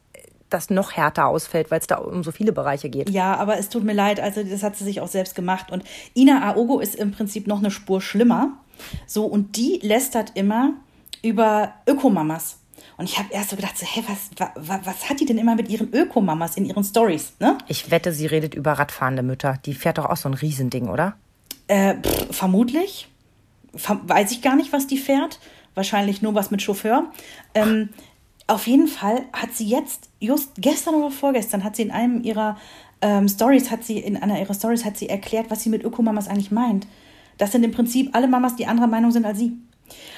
das 0.49 0.69
noch 0.69 0.93
härter 0.93 1.27
ausfällt, 1.27 1.71
weil 1.71 1.79
es 1.79 1.87
da 1.87 1.95
um 1.95 2.23
so 2.23 2.31
viele 2.31 2.51
Bereiche 2.51 2.89
geht. 2.89 3.09
Ja, 3.09 3.35
aber 3.35 3.57
es 3.57 3.69
tut 3.69 3.83
mir 3.83 3.93
leid, 3.93 4.19
also 4.19 4.43
das 4.43 4.63
hat 4.63 4.75
sie 4.75 4.83
sich 4.83 5.01
auch 5.01 5.07
selbst 5.07 5.35
gemacht. 5.35 5.71
Und 5.71 5.83
Ina 6.15 6.47
Aogo 6.47 6.79
ist 6.79 6.95
im 6.95 7.11
Prinzip 7.11 7.47
noch 7.47 7.59
eine 7.59 7.71
Spur 7.71 8.01
schlimmer. 8.01 8.51
So, 9.07 9.25
und 9.25 9.57
die 9.57 9.79
lästert 9.81 10.31
immer 10.35 10.73
über 11.23 11.73
Ökomamas. 11.87 12.57
Und 12.97 13.05
ich 13.05 13.17
habe 13.17 13.33
erst 13.33 13.49
so 13.49 13.55
gedacht, 13.55 13.77
so, 13.77 13.85
hä, 13.85 14.03
was, 14.07 14.51
wa, 14.55 14.79
was 14.83 15.09
hat 15.09 15.19
die 15.19 15.25
denn 15.25 15.37
immer 15.37 15.55
mit 15.55 15.69
ihren 15.69 15.91
Ökomamas 15.93 16.57
in 16.57 16.65
ihren 16.65 16.83
Stories, 16.83 17.33
ne? 17.39 17.57
Ich 17.67 17.89
wette, 17.91 18.11
sie 18.13 18.25
redet 18.27 18.53
über 18.55 18.73
radfahrende 18.73 19.23
Mütter. 19.23 19.57
Die 19.65 19.73
fährt 19.73 19.97
doch 19.97 20.05
auch 20.05 20.17
so 20.17 20.29
ein 20.29 20.33
Riesending, 20.35 20.89
oder? 20.89 21.15
Äh, 21.67 21.95
pff, 21.95 22.35
vermutlich. 22.35 23.07
Ver 23.75 23.99
weiß 24.03 24.31
ich 24.31 24.41
gar 24.41 24.55
nicht, 24.55 24.71
was 24.73 24.85
die 24.87 24.97
fährt. 24.97 25.39
Wahrscheinlich 25.75 26.21
nur 26.21 26.35
was 26.35 26.51
mit 26.51 26.61
Chauffeur. 26.61 27.11
Ähm, 27.55 27.89
auf 28.45 28.67
jeden 28.67 28.87
Fall 28.87 29.23
hat 29.33 29.53
sie 29.53 29.65
jetzt, 29.67 30.09
just 30.19 30.51
gestern 30.57 30.95
oder 30.95 31.09
vorgestern, 31.09 31.63
hat 31.63 31.75
sie 31.75 31.81
in 31.83 31.91
einem 31.91 32.21
ihrer 32.23 32.57
ähm, 33.01 33.27
Stories, 33.27 33.71
hat 33.71 33.83
sie, 33.83 33.97
in 33.97 34.17
einer 34.17 34.39
ihrer 34.39 34.53
Stories 34.53 34.85
hat 34.85 34.97
sie 34.97 35.09
erklärt, 35.09 35.49
was 35.49 35.63
sie 35.63 35.69
mit 35.69 35.83
Ökomamas 35.83 36.27
eigentlich 36.27 36.51
meint. 36.51 36.85
Das 37.39 37.51
sind 37.51 37.63
im 37.63 37.71
Prinzip 37.71 38.15
alle 38.15 38.27
Mamas, 38.27 38.55
die 38.55 38.67
anderer 38.67 38.87
Meinung 38.87 39.11
sind 39.11 39.25
als 39.25 39.39
sie. 39.39 39.53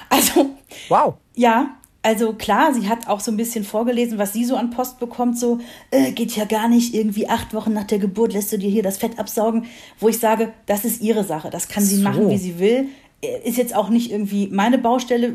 Also, 0.09 0.47
Wow. 0.89 1.15
ja, 1.35 1.75
also 2.05 2.33
klar, 2.33 2.71
sie 2.71 2.87
hat 2.87 3.07
auch 3.07 3.19
so 3.19 3.31
ein 3.31 3.37
bisschen 3.37 3.63
vorgelesen, 3.63 4.19
was 4.19 4.31
sie 4.31 4.45
so 4.45 4.55
an 4.57 4.69
Post 4.69 4.99
bekommt. 4.99 5.39
So, 5.39 5.59
äh, 5.89 6.11
geht 6.11 6.35
ja 6.35 6.45
gar 6.45 6.67
nicht, 6.67 6.93
irgendwie 6.93 7.27
acht 7.27 7.51
Wochen 7.55 7.73
nach 7.73 7.85
der 7.85 7.97
Geburt 7.97 8.31
lässt 8.31 8.51
du 8.53 8.59
dir 8.59 8.69
hier 8.69 8.83
das 8.83 8.97
Fett 8.97 9.17
absaugen. 9.17 9.65
Wo 9.99 10.07
ich 10.07 10.19
sage, 10.19 10.53
das 10.67 10.85
ist 10.85 11.01
ihre 11.01 11.23
Sache. 11.23 11.49
Das 11.49 11.67
kann 11.67 11.83
sie 11.83 11.95
So. 11.95 12.03
machen, 12.03 12.29
wie 12.29 12.37
sie 12.37 12.59
will. 12.59 12.89
Äh, 13.21 13.49
Ist 13.49 13.57
jetzt 13.57 13.75
auch 13.75 13.89
nicht 13.89 14.11
irgendwie 14.11 14.47
meine 14.51 14.77
Baustelle, 14.77 15.33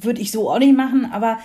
würde 0.00 0.20
ich 0.22 0.30
so 0.32 0.50
auch 0.50 0.58
nicht 0.58 0.74
machen, 0.74 1.10
aber 1.12 1.36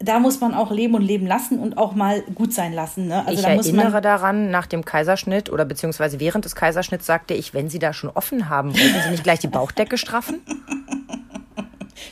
da 0.00 0.18
muss 0.18 0.40
man 0.40 0.52
auch 0.52 0.72
leben 0.72 0.94
und 0.94 1.02
leben 1.02 1.26
lassen 1.26 1.60
und 1.60 1.78
auch 1.78 1.94
mal 1.94 2.22
gut 2.34 2.52
sein 2.52 2.72
lassen. 2.72 3.06
Ne? 3.06 3.24
Also 3.24 3.38
ich 3.38 3.46
da 3.46 3.54
muss 3.54 3.66
erinnere 3.66 4.00
daran, 4.00 4.50
nach 4.50 4.66
dem 4.66 4.84
Kaiserschnitt 4.84 5.50
oder 5.50 5.64
beziehungsweise 5.64 6.18
während 6.18 6.44
des 6.44 6.56
Kaiserschnitts 6.56 7.06
sagte 7.06 7.34
ich, 7.34 7.54
wenn 7.54 7.68
Sie 7.68 7.78
da 7.78 7.92
schon 7.92 8.10
offen 8.10 8.48
haben, 8.48 8.72
wollten 8.74 9.00
Sie 9.04 9.10
nicht 9.10 9.24
gleich 9.24 9.38
die 9.38 9.48
Bauchdecke 9.48 9.96
straffen? 9.96 10.40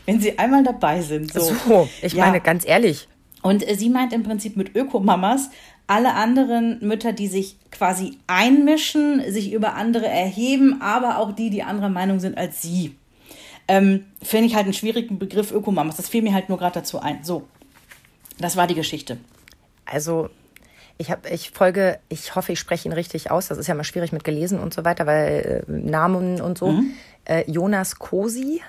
Wenn 0.05 0.21
sie 0.21 0.39
einmal 0.39 0.63
dabei 0.65 1.01
sind. 1.03 1.33
So, 1.33 1.41
So, 1.67 1.89
ich 2.03 2.13
Ja. 2.15 2.27
meine, 2.27 2.41
ganz 2.41 2.67
ehrlich, 2.67 3.09
Und 3.43 3.69
äh, 3.69 3.75
sie 3.77 3.91
meint 3.91 4.13
im 4.13 4.23
Prinzip 4.23 4.57
mit 4.57 4.75
Ökomamas 4.75 5.51
alle 5.87 6.15
anderen 6.15 6.79
Mütter, 6.81 7.13
die 7.13 7.29
sich 7.29 7.57
quasi 7.71 8.19
einmischen, 8.27 9.23
sich 9.33 9.53
über 9.53 9.75
andere 9.75 10.07
erheben, 10.07 10.81
aber 10.83 11.19
auch 11.19 11.33
die, 11.33 11.49
die 11.51 11.63
anderer 11.63 11.89
Meinung 11.91 12.19
sind 12.19 12.37
als 12.37 12.61
sie. 12.63 12.97
Ähm, 13.69 14.05
Finde 14.23 14.47
ich 14.47 14.55
halt 14.57 14.65
einen 14.65 14.73
schwierigen 14.75 15.19
Begriff 15.19 15.53
Ökomamas. 15.53 15.97
Das 15.97 16.09
fiel 16.09 16.23
mir 16.23 16.35
halt 16.35 16.49
nur 16.49 16.59
gerade 16.59 16.75
dazu 16.75 17.01
ein. 17.01 17.23
So, 17.23 17.47
das 18.39 18.57
war 18.57 18.67
die 18.67 18.75
Geschichte. 18.75 19.19
also 19.85 20.29
ich 20.99 21.11
habe, 21.11 21.29
ich 21.29 21.51
folge, 21.51 21.99
ich 22.09 22.35
hoffe, 22.37 22.53
ich 22.53 22.59
spreche 22.59 22.89
ihn 22.89 22.93
richtig 22.93 23.31
aus. 23.31 23.49
Das 23.49 23.59
ist 23.59 23.67
ja 23.67 23.75
mal 23.75 23.85
schwierig 23.85 24.13
mit 24.13 24.25
gelesen 24.25 24.59
und 24.59 24.73
so 24.73 24.83
weiter, 24.85 25.05
weil 25.07 25.65
äh, 25.69 25.71
Namen 25.71 26.41
und 26.41 26.57
so. 26.57 26.75
Äh, 27.27 27.45
Jonas 27.51 27.99
Kosi. 27.99 28.63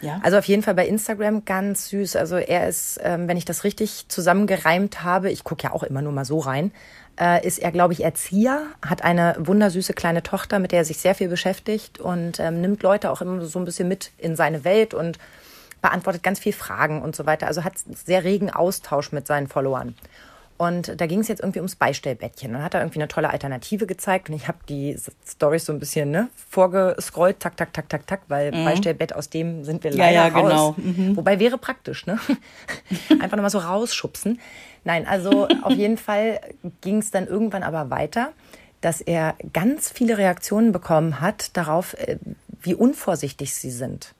Ja. 0.00 0.20
Also 0.22 0.38
auf 0.38 0.44
jeden 0.44 0.62
Fall 0.62 0.74
bei 0.74 0.86
Instagram 0.86 1.44
ganz 1.44 1.88
süß. 1.88 2.16
Also 2.16 2.36
er 2.36 2.68
ist, 2.68 3.00
ähm, 3.02 3.28
wenn 3.28 3.36
ich 3.36 3.44
das 3.44 3.64
richtig 3.64 4.06
zusammengereimt 4.08 5.02
habe, 5.02 5.30
ich 5.30 5.44
gucke 5.44 5.64
ja 5.64 5.72
auch 5.72 5.82
immer 5.82 6.02
nur 6.02 6.12
mal 6.12 6.24
so 6.24 6.38
rein, 6.38 6.72
äh, 7.20 7.44
ist 7.46 7.58
er, 7.58 7.72
glaube 7.72 7.92
ich, 7.92 8.04
Erzieher, 8.04 8.66
hat 8.86 9.02
eine 9.02 9.34
wundersüße 9.38 9.92
kleine 9.92 10.22
Tochter, 10.22 10.58
mit 10.58 10.72
der 10.72 10.80
er 10.80 10.84
sich 10.84 10.98
sehr 10.98 11.14
viel 11.14 11.28
beschäftigt 11.28 11.98
und 11.98 12.38
ähm, 12.38 12.60
nimmt 12.60 12.82
Leute 12.82 13.10
auch 13.10 13.20
immer 13.20 13.44
so 13.44 13.58
ein 13.58 13.64
bisschen 13.64 13.88
mit 13.88 14.12
in 14.18 14.36
seine 14.36 14.64
Welt 14.64 14.94
und 14.94 15.18
beantwortet 15.82 16.22
ganz 16.22 16.38
viel 16.38 16.52
Fragen 16.52 17.02
und 17.02 17.14
so 17.14 17.26
weiter. 17.26 17.46
Also 17.46 17.64
hat 17.64 17.74
sehr 17.76 18.24
regen 18.24 18.50
Austausch 18.50 19.12
mit 19.12 19.26
seinen 19.26 19.48
Followern. 19.48 19.94
Und 20.58 21.00
da 21.00 21.06
ging 21.06 21.20
es 21.20 21.28
jetzt 21.28 21.38
irgendwie 21.40 21.60
ums 21.60 21.76
Beistellbettchen. 21.76 22.52
Dann 22.52 22.62
hat 22.64 22.74
er 22.74 22.80
irgendwie 22.80 22.98
eine 22.98 23.06
tolle 23.06 23.30
Alternative 23.30 23.86
gezeigt 23.86 24.28
und 24.28 24.34
ich 24.34 24.48
habe 24.48 24.58
die 24.68 24.98
Stories 25.24 25.64
so 25.64 25.72
ein 25.72 25.78
bisschen 25.78 26.10
ne, 26.10 26.28
vorgescrollt, 26.50 27.38
tak, 27.38 27.56
tak, 27.56 27.72
tak, 27.72 27.88
tak, 27.88 28.06
tak, 28.08 28.22
weil 28.26 28.50
Beistellbett, 28.50 29.14
aus 29.14 29.30
dem 29.30 29.64
sind 29.64 29.84
wir 29.84 29.92
Mhm. 29.92 29.96
Ja, 29.98 30.04
leider 30.06 30.26
ja, 30.26 30.28
raus. 30.28 30.74
genau. 30.76 31.16
Wobei 31.16 31.38
wäre 31.38 31.58
praktisch, 31.58 32.06
ne? 32.06 32.18
Einfach 33.20 33.36
nochmal 33.36 33.50
so 33.50 33.58
rausschubsen. 33.58 34.40
Nein, 34.82 35.06
also 35.06 35.46
auf 35.62 35.72
jeden 35.74 35.96
Fall 35.96 36.40
ging 36.80 36.98
es 36.98 37.12
dann 37.12 37.28
irgendwann 37.28 37.62
aber 37.62 37.90
weiter, 37.90 38.32
dass 38.80 39.00
er 39.00 39.36
ganz 39.52 39.90
viele 39.90 40.18
Reaktionen 40.18 40.72
bekommen 40.72 41.20
hat 41.20 41.56
darauf, 41.56 41.94
äh, 41.94 42.18
wie 42.60 42.74
unvorsichtig 42.74 43.54
sie 43.54 43.70
sind. 43.70 44.12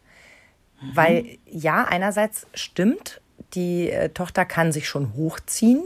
Weil 0.95 1.39
ja, 1.47 1.83
einerseits 1.85 2.47
stimmt, 2.55 3.21
die 3.55 3.91
äh, 3.91 4.11
Tochter 4.11 4.45
kann 4.45 4.71
sich 4.71 4.89
schon 4.89 5.15
hochziehen 5.15 5.83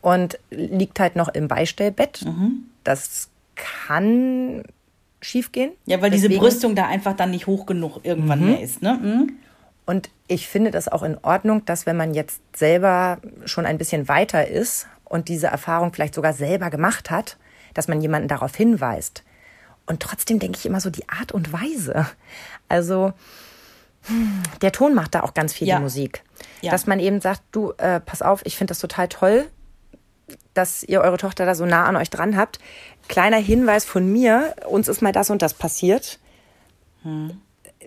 und 0.00 0.38
liegt 0.50 1.00
halt 1.00 1.16
noch 1.16 1.28
im 1.28 1.48
Beistellbett. 1.48 2.24
Das 2.84 3.28
kann 3.54 4.62
schiefgehen. 5.20 5.72
Ja, 5.86 6.00
weil 6.00 6.10
diese 6.10 6.28
Deswegen- 6.28 6.40
Brüstung 6.40 6.74
da 6.76 6.86
einfach 6.86 7.14
dann 7.16 7.30
nicht 7.32 7.46
hoch 7.46 7.66
genug 7.66 8.00
irgendwann 8.04 8.44
mehr 8.44 8.60
ist, 8.60 8.82
ne? 8.82 8.98
Mhm. 9.02 9.32
Und 9.84 10.10
ich 10.28 10.46
finde 10.48 10.70
das 10.70 10.86
auch 10.88 11.02
in 11.02 11.16
Ordnung, 11.22 11.64
dass 11.64 11.86
wenn 11.86 11.96
man 11.96 12.12
jetzt 12.14 12.40
selber 12.54 13.18
schon 13.46 13.64
ein 13.66 13.78
bisschen 13.78 14.06
weiter 14.06 14.46
ist 14.46 14.86
und 15.04 15.28
diese 15.28 15.46
Erfahrung 15.46 15.92
vielleicht 15.94 16.14
sogar 16.14 16.34
selber 16.34 16.68
gemacht 16.70 17.10
hat, 17.10 17.38
dass 17.74 17.88
man 17.88 18.00
jemanden 18.02 18.28
darauf 18.28 18.54
hinweist. 18.54 19.24
Und 19.86 20.00
trotzdem 20.00 20.38
denke 20.38 20.58
ich 20.58 20.66
immer 20.66 20.80
so 20.80 20.90
die 20.90 21.08
Art 21.08 21.32
und 21.32 21.52
Weise. 21.54 22.06
Also 22.68 23.14
hm, 24.02 24.42
der 24.60 24.72
Ton 24.72 24.94
macht 24.94 25.14
da 25.14 25.22
auch 25.22 25.32
ganz 25.32 25.54
viel 25.54 25.66
Ja. 25.66 25.76
die 25.78 25.82
Musik. 25.82 26.22
Ja. 26.60 26.70
Dass 26.70 26.86
man 26.86 27.00
eben 27.00 27.20
sagt, 27.22 27.40
du, 27.52 27.72
äh, 27.78 27.98
pass 27.98 28.20
auf, 28.20 28.42
ich 28.44 28.56
finde 28.58 28.72
das 28.72 28.78
total 28.80 29.08
toll, 29.08 29.46
dass 30.58 30.82
ihr 30.82 31.00
eure 31.00 31.16
Tochter 31.16 31.46
da 31.46 31.54
so 31.54 31.64
nah 31.64 31.86
an 31.86 31.96
euch 31.96 32.10
dran 32.10 32.36
habt. 32.36 32.58
Kleiner 33.08 33.38
Hinweis 33.38 33.84
von 33.86 34.12
mir, 34.12 34.54
uns 34.68 34.88
ist 34.88 35.00
mal 35.00 35.12
das 35.12 35.30
und 35.30 35.40
das 35.40 35.54
passiert 35.54 36.18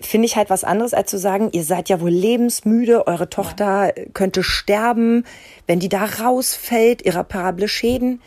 finde 0.01 0.25
ich 0.25 0.35
halt 0.35 0.49
was 0.49 0.63
anderes, 0.63 0.93
als 0.93 1.09
zu 1.09 1.17
sagen, 1.17 1.49
ihr 1.51 1.63
seid 1.63 1.89
ja 1.89 2.01
wohl 2.01 2.11
lebensmüde, 2.11 3.07
eure 3.07 3.29
Tochter 3.29 3.93
könnte 4.13 4.43
sterben, 4.43 5.25
wenn 5.67 5.79
die 5.79 5.89
da 5.89 6.05
rausfällt, 6.05 7.05
irreparable 7.05 7.67
Schäden. 7.67 8.21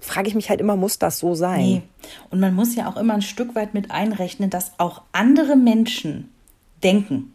Frage 0.00 0.28
ich 0.28 0.34
mich 0.34 0.48
halt 0.48 0.60
immer, 0.60 0.76
muss 0.76 0.98
das 0.98 1.18
so 1.18 1.34
sein? 1.34 1.60
Nee. 1.60 1.82
Und 2.30 2.40
man 2.40 2.54
muss 2.54 2.74
ja 2.74 2.88
auch 2.88 2.96
immer 2.96 3.14
ein 3.14 3.22
Stück 3.22 3.54
weit 3.54 3.74
mit 3.74 3.90
einrechnen, 3.90 4.48
dass 4.48 4.72
auch 4.78 5.02
andere 5.12 5.56
Menschen 5.56 6.30
denken. 6.82 7.34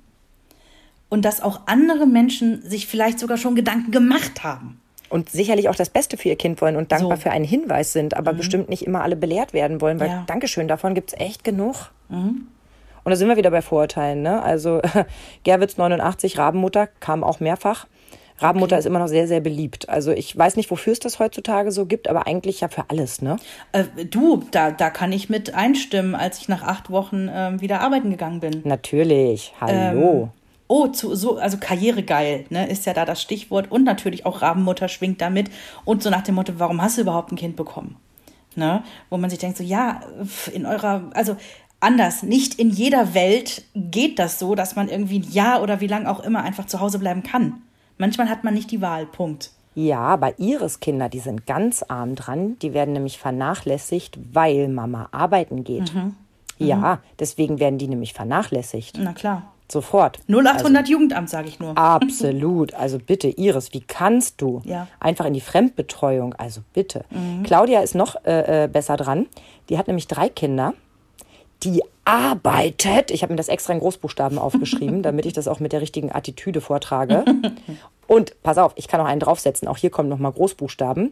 Und 1.10 1.24
dass 1.24 1.42
auch 1.42 1.62
andere 1.68 2.08
Menschen 2.08 2.68
sich 2.68 2.88
vielleicht 2.88 3.20
sogar 3.20 3.38
schon 3.38 3.56
Gedanken 3.56 3.92
gemacht 3.92 4.44
haben. 4.44 4.82
Und 5.10 5.30
sicherlich 5.30 5.70
auch 5.70 5.76
das 5.76 5.90
Beste 5.90 6.18
für 6.18 6.30
ihr 6.30 6.36
Kind 6.36 6.62
wollen 6.62 6.76
und 6.76 6.92
dankbar 6.92 7.18
So. 7.18 7.24
für 7.24 7.32
einen 7.32 7.46
Hinweis 7.46 7.94
sind, 7.94 8.16
aber 8.18 8.34
bestimmt 8.34 8.70
nicht 8.70 8.86
immer 8.86 9.04
alle 9.04 9.16
belehrt 9.16 9.54
werden 9.54 9.82
wollen, 9.82 10.00
weil 10.00 10.10
Ja. 10.10 10.24
Dankeschön, 10.28 10.68
davon 10.68 10.96
gibt's 10.96 11.14
echt 11.18 11.44
genug. 11.44 11.92
Und 12.10 13.12
da 13.12 13.16
sind 13.16 13.28
wir 13.28 13.38
wieder 13.38 13.52
bei 13.52 13.62
Vorurteilen. 13.62 14.22
Ne? 14.24 14.42
Also 14.42 14.82
Gerwitz 15.44 15.78
89, 15.78 16.38
Rabenmutter, 16.38 16.88
kam 17.00 17.24
auch 17.24 17.40
mehrfach. 17.40 17.86
Rabenmutter 18.40 18.78
ist 18.78 18.86
immer 18.86 19.00
noch 19.00 19.08
sehr, 19.08 19.28
sehr 19.30 19.40
beliebt. 19.40 19.88
Also 19.88 20.12
ich 20.12 20.36
weiß 20.38 20.58
nicht, 20.58 20.70
wofür 20.70 20.92
es 20.92 21.00
das 21.00 21.20
heutzutage 21.20 21.72
so 21.72 21.86
gibt, 21.86 22.10
aber 22.10 22.28
eigentlich 22.28 22.60
ja 22.62 22.68
für 22.68 22.84
alles, 22.90 23.22
ne? 23.22 23.38
Äh, 23.72 23.86
du, 24.10 24.44
da, 24.52 24.72
da 24.72 24.90
kann 24.90 25.14
ich 25.14 25.30
mit 25.30 25.54
einstimmen, 25.54 26.16
als 26.16 26.40
ich 26.40 26.50
nach 26.50 26.62
acht 26.64 26.90
Wochen 26.90 27.30
ähm, 27.34 27.62
wieder 27.62 27.80
arbeiten 27.80 28.10
gegangen 28.10 28.42
bin. 28.42 28.62
Natürlich. 28.66 29.54
Hallo. 29.62 30.30
Oh, 30.68 30.88
zu, 30.88 31.16
so, 31.16 31.38
also 31.38 31.58
karrieregeil, 31.58 32.46
ne, 32.50 32.68
ist 32.68 32.86
ja 32.86 32.94
da 32.94 33.06
das 33.06 33.22
Stichwort. 33.22 33.72
Und 33.72 33.84
natürlich 33.84 34.26
auch 34.26 34.42
Rabenmutter 34.42 34.88
schwingt 34.88 35.22
damit. 35.22 35.52
Und 35.84 36.02
so 36.02 36.10
nach 36.10 36.24
dem 36.24 36.36
Motto, 36.36 36.54
warum 36.58 36.82
hast 36.82 36.98
du 36.98 37.02
überhaupt 37.02 37.32
ein 37.32 37.38
Kind 37.38 37.56
bekommen? 37.56 37.98
Ne? 38.56 38.84
Wo 39.10 39.18
man 39.18 39.30
sich 39.30 39.40
denkt, 39.40 39.58
so, 39.58 39.64
ja, 39.64 40.02
in 40.54 40.66
eurer, 40.66 41.12
also 41.14 41.36
anders, 41.80 42.24
nicht 42.24 42.56
in 42.56 42.70
jeder 42.70 43.14
Welt 43.14 43.64
geht 43.76 44.18
das 44.18 44.40
so, 44.40 44.56
dass 44.56 44.76
man 44.76 44.90
irgendwie 44.90 45.20
ein 45.20 45.32
Jahr 45.32 45.62
oder 45.62 45.82
wie 45.82 45.88
lange 45.88 46.10
auch 46.10 46.22
immer 46.22 46.42
einfach 46.42 46.66
zu 46.66 46.80
Hause 46.80 47.00
bleiben 47.00 47.22
kann. 47.22 47.62
Manchmal 47.98 48.30
hat 48.30 48.44
man 48.44 48.54
nicht 48.54 48.72
die 48.72 48.82
Wahl, 48.82 49.06
Punkt. 49.06 49.52
Ja, 49.76 50.00
aber 50.00 50.40
Iris 50.40 50.80
Kinder, 50.80 51.10
die 51.10 51.20
sind 51.20 51.46
ganz 51.46 51.84
arm 51.84 52.16
dran. 52.16 52.58
Die 52.62 52.74
werden 52.74 52.94
nämlich 52.94 53.20
vernachlässigt, 53.20 54.18
weil 54.32 54.70
Mama 54.70 55.10
arbeiten 55.12 55.66
geht. 55.66 55.92
Ja, 56.58 57.00
deswegen 57.20 57.60
werden 57.60 57.78
die 57.78 57.90
nämlich 57.90 58.14
vernachlässigt. 58.14 58.98
Na 59.00 59.12
klar. 59.12 59.52
Sofort. 59.72 60.20
0800 60.28 60.88
Jugendamt, 60.88 61.30
sage 61.30 61.48
ich 61.48 61.60
nur. 61.60 61.72
Absolut. 61.78 62.74
Also 62.76 63.00
bitte, 63.00 63.28
Iris, 63.30 63.74
wie 63.74 63.82
kannst 63.82 64.40
du 64.42 64.62
Ja. 64.64 64.88
einfach 65.00 65.26
in 65.26 65.34
die 65.34 65.42
Fremdbetreuung? 65.42 66.34
Also 66.36 66.62
bitte. 66.74 67.04
Claudia 67.44 67.82
ist 67.82 67.96
noch 67.96 68.16
äh, 68.26 68.66
äh, 68.66 68.68
besser 68.68 68.96
dran. 68.98 69.26
Die 69.70 69.78
hat 69.78 69.88
nämlich 69.88 70.08
drei 70.08 70.30
Kinder. 70.30 70.74
Die 71.64 71.82
arbeitet. 72.06 73.10
Ich 73.12 73.24
habe 73.24 73.34
mir 73.34 73.38
das 73.38 73.48
extra 73.48 73.74
in 73.74 73.80
Großbuchstaben 73.80 74.38
aufgeschrieben, 74.38 75.02
damit 75.04 75.26
ich 75.26 75.34
das 75.34 75.48
auch 75.48 75.60
mit 75.60 75.74
der 75.74 75.82
richtigen 75.82 76.12
Attitüde 76.12 76.62
vortrage. 76.62 77.26
Und 78.08 78.42
pass 78.44 78.60
auf, 78.60 78.74
ich 78.76 78.88
kann 78.88 79.02
auch 79.02 79.06
einen 79.06 79.20
draufsetzen. 79.20 79.68
Auch 79.68 79.78
hier 79.78 79.90
kommen 79.90 80.10
nochmal 80.10 80.32
Großbuchstaben. 80.32 81.12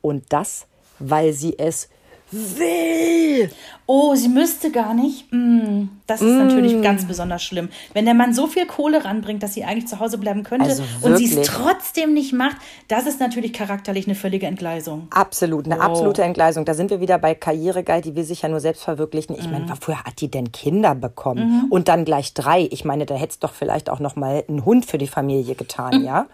Und 0.00 0.24
das, 0.32 0.66
weil 0.98 1.32
sie 1.34 1.58
es 1.58 1.90
will. 2.32 3.50
Oh, 3.86 4.14
sie 4.14 4.28
müsste 4.28 4.70
gar 4.70 4.94
nicht. 4.94 5.26
Mm, 5.32 5.88
das 6.06 6.22
ist 6.22 6.34
natürlich 6.36 6.80
ganz 6.82 7.04
besonders 7.06 7.42
schlimm. 7.42 7.68
Wenn 7.92 8.04
der 8.04 8.14
Mann 8.14 8.32
so 8.32 8.46
viel 8.46 8.66
Kohle 8.66 9.04
ranbringt, 9.04 9.42
dass 9.42 9.54
sie 9.54 9.64
eigentlich 9.64 9.86
zu 9.86 10.00
Hause 10.00 10.18
bleiben 10.18 10.42
könnte 10.42 10.70
Also 10.70 10.82
und 11.02 11.16
sie 11.16 11.24
es 11.24 11.46
trotzdem 11.46 12.14
nicht 12.14 12.32
macht, 12.32 12.56
das 12.88 13.06
ist 13.06 13.20
natürlich 13.20 13.52
charakterlich 13.52 14.06
eine 14.06 14.14
völlige 14.14 14.46
Entgleisung. 14.46 15.08
Absolut, 15.10 15.66
eine 15.66 15.80
absolute 15.80 16.22
Entgleisung. 16.22 16.64
Da 16.64 16.74
sind 16.74 16.90
wir 16.90 17.00
wieder 17.00 17.18
bei 17.18 17.34
Karrieregeil, 17.34 18.00
die 18.00 18.14
will 18.16 18.24
sich 18.24 18.42
ja 18.42 18.48
nur 18.48 18.60
selbst 18.60 18.82
verwirklichen. 18.84 19.36
Ich 19.38 19.50
meine, 19.50 19.66
woher 19.84 20.04
hat 20.04 20.20
die 20.20 20.30
denn 20.30 20.52
Kinder 20.52 20.94
bekommen? 20.94 21.66
Und 21.70 21.88
dann 21.88 22.04
gleich 22.04 22.34
drei. 22.34 22.68
Ich 22.70 22.84
meine, 22.84 23.04
da 23.04 23.14
hätte 23.14 23.32
es 23.32 23.38
doch 23.40 23.52
vielleicht 23.52 23.90
auch 23.90 24.00
noch 24.00 24.16
mal 24.16 24.44
einen 24.48 24.64
Hund 24.64 24.86
für 24.86 24.98
die 24.98 25.08
Familie 25.08 25.54
getan, 25.54 26.04
ja? 26.04 26.26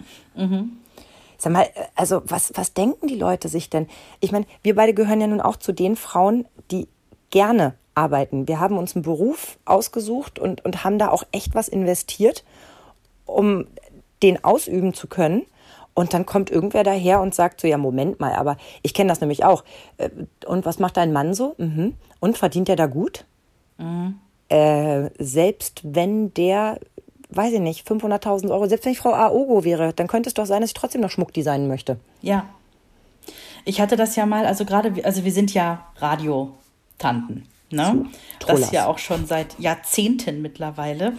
Sag 1.38 1.52
mal, 1.52 1.68
also 1.94 2.22
was, 2.26 2.52
was 2.56 2.74
denken 2.74 3.06
die 3.06 3.14
Leute 3.14 3.48
sich 3.48 3.70
denn? 3.70 3.86
Ich 4.20 4.32
meine, 4.32 4.46
wir 4.62 4.74
beide 4.74 4.92
gehören 4.92 5.20
ja 5.20 5.28
nun 5.28 5.40
auch 5.40 5.56
zu 5.56 5.72
den 5.72 5.96
Frauen, 5.96 6.46
die 6.70 6.88
gerne 7.30 7.74
arbeiten. 7.94 8.48
Wir 8.48 8.60
haben 8.60 8.76
uns 8.76 8.94
einen 8.94 9.02
Beruf 9.04 9.58
ausgesucht 9.64 10.38
und, 10.38 10.64
und 10.64 10.84
haben 10.84 10.98
da 10.98 11.10
auch 11.10 11.24
echt 11.32 11.54
was 11.54 11.68
investiert, 11.68 12.44
um 13.24 13.66
den 14.22 14.42
ausüben 14.44 14.94
zu 14.94 15.06
können. 15.06 15.42
Und 15.94 16.14
dann 16.14 16.26
kommt 16.26 16.50
irgendwer 16.50 16.84
daher 16.84 17.20
und 17.20 17.34
sagt 17.34 17.60
so, 17.60 17.66
ja, 17.66 17.76
Moment 17.76 18.20
mal, 18.20 18.34
aber 18.34 18.56
ich 18.82 18.94
kenne 18.94 19.08
das 19.08 19.20
nämlich 19.20 19.44
auch. 19.44 19.64
Äh, 19.96 20.10
Und 20.46 20.64
was 20.64 20.78
macht 20.78 20.96
dein 20.96 21.12
Mann 21.12 21.34
so? 21.34 21.54
Mhm. 21.58 21.94
Und 22.20 22.38
verdient 22.38 22.68
er 22.68 22.76
da 22.76 22.86
gut? 22.86 23.24
Äh, 24.48 25.10
selbst 25.18 25.80
wenn 25.84 26.32
der, 26.34 26.78
weiß 27.30 27.54
ich 27.54 27.60
nicht, 27.60 27.86
500.000 27.86 28.50
Euro, 28.50 28.66
selbst 28.66 28.84
wenn 28.84 28.92
ich 28.92 28.98
Frau 28.98 29.12
Aogo 29.12 29.64
wäre, 29.64 29.92
dann 29.92 30.06
könnte 30.06 30.28
es 30.28 30.34
doch 30.34 30.46
sein, 30.46 30.60
dass 30.60 30.70
ich 30.70 30.74
trotzdem 30.74 31.00
noch 31.00 31.10
Schmuck 31.10 31.32
designen 31.32 31.68
möchte. 31.68 31.98
Ja. 32.22 32.46
Ich 33.64 33.80
hatte 33.80 33.96
das 33.96 34.16
ja 34.16 34.24
mal, 34.24 34.46
also 34.46 34.64
gerade, 34.64 35.04
also 35.04 35.24
wir 35.24 35.32
sind 35.32 35.52
ja 35.52 35.86
Radiotanten. 35.96 37.46
Ne? 37.70 38.06
Das 38.46 38.70
ja 38.70 38.86
auch 38.86 38.96
schon 38.96 39.26
seit 39.26 39.58
Jahrzehnten 39.58 40.40
mittlerweile. 40.40 41.12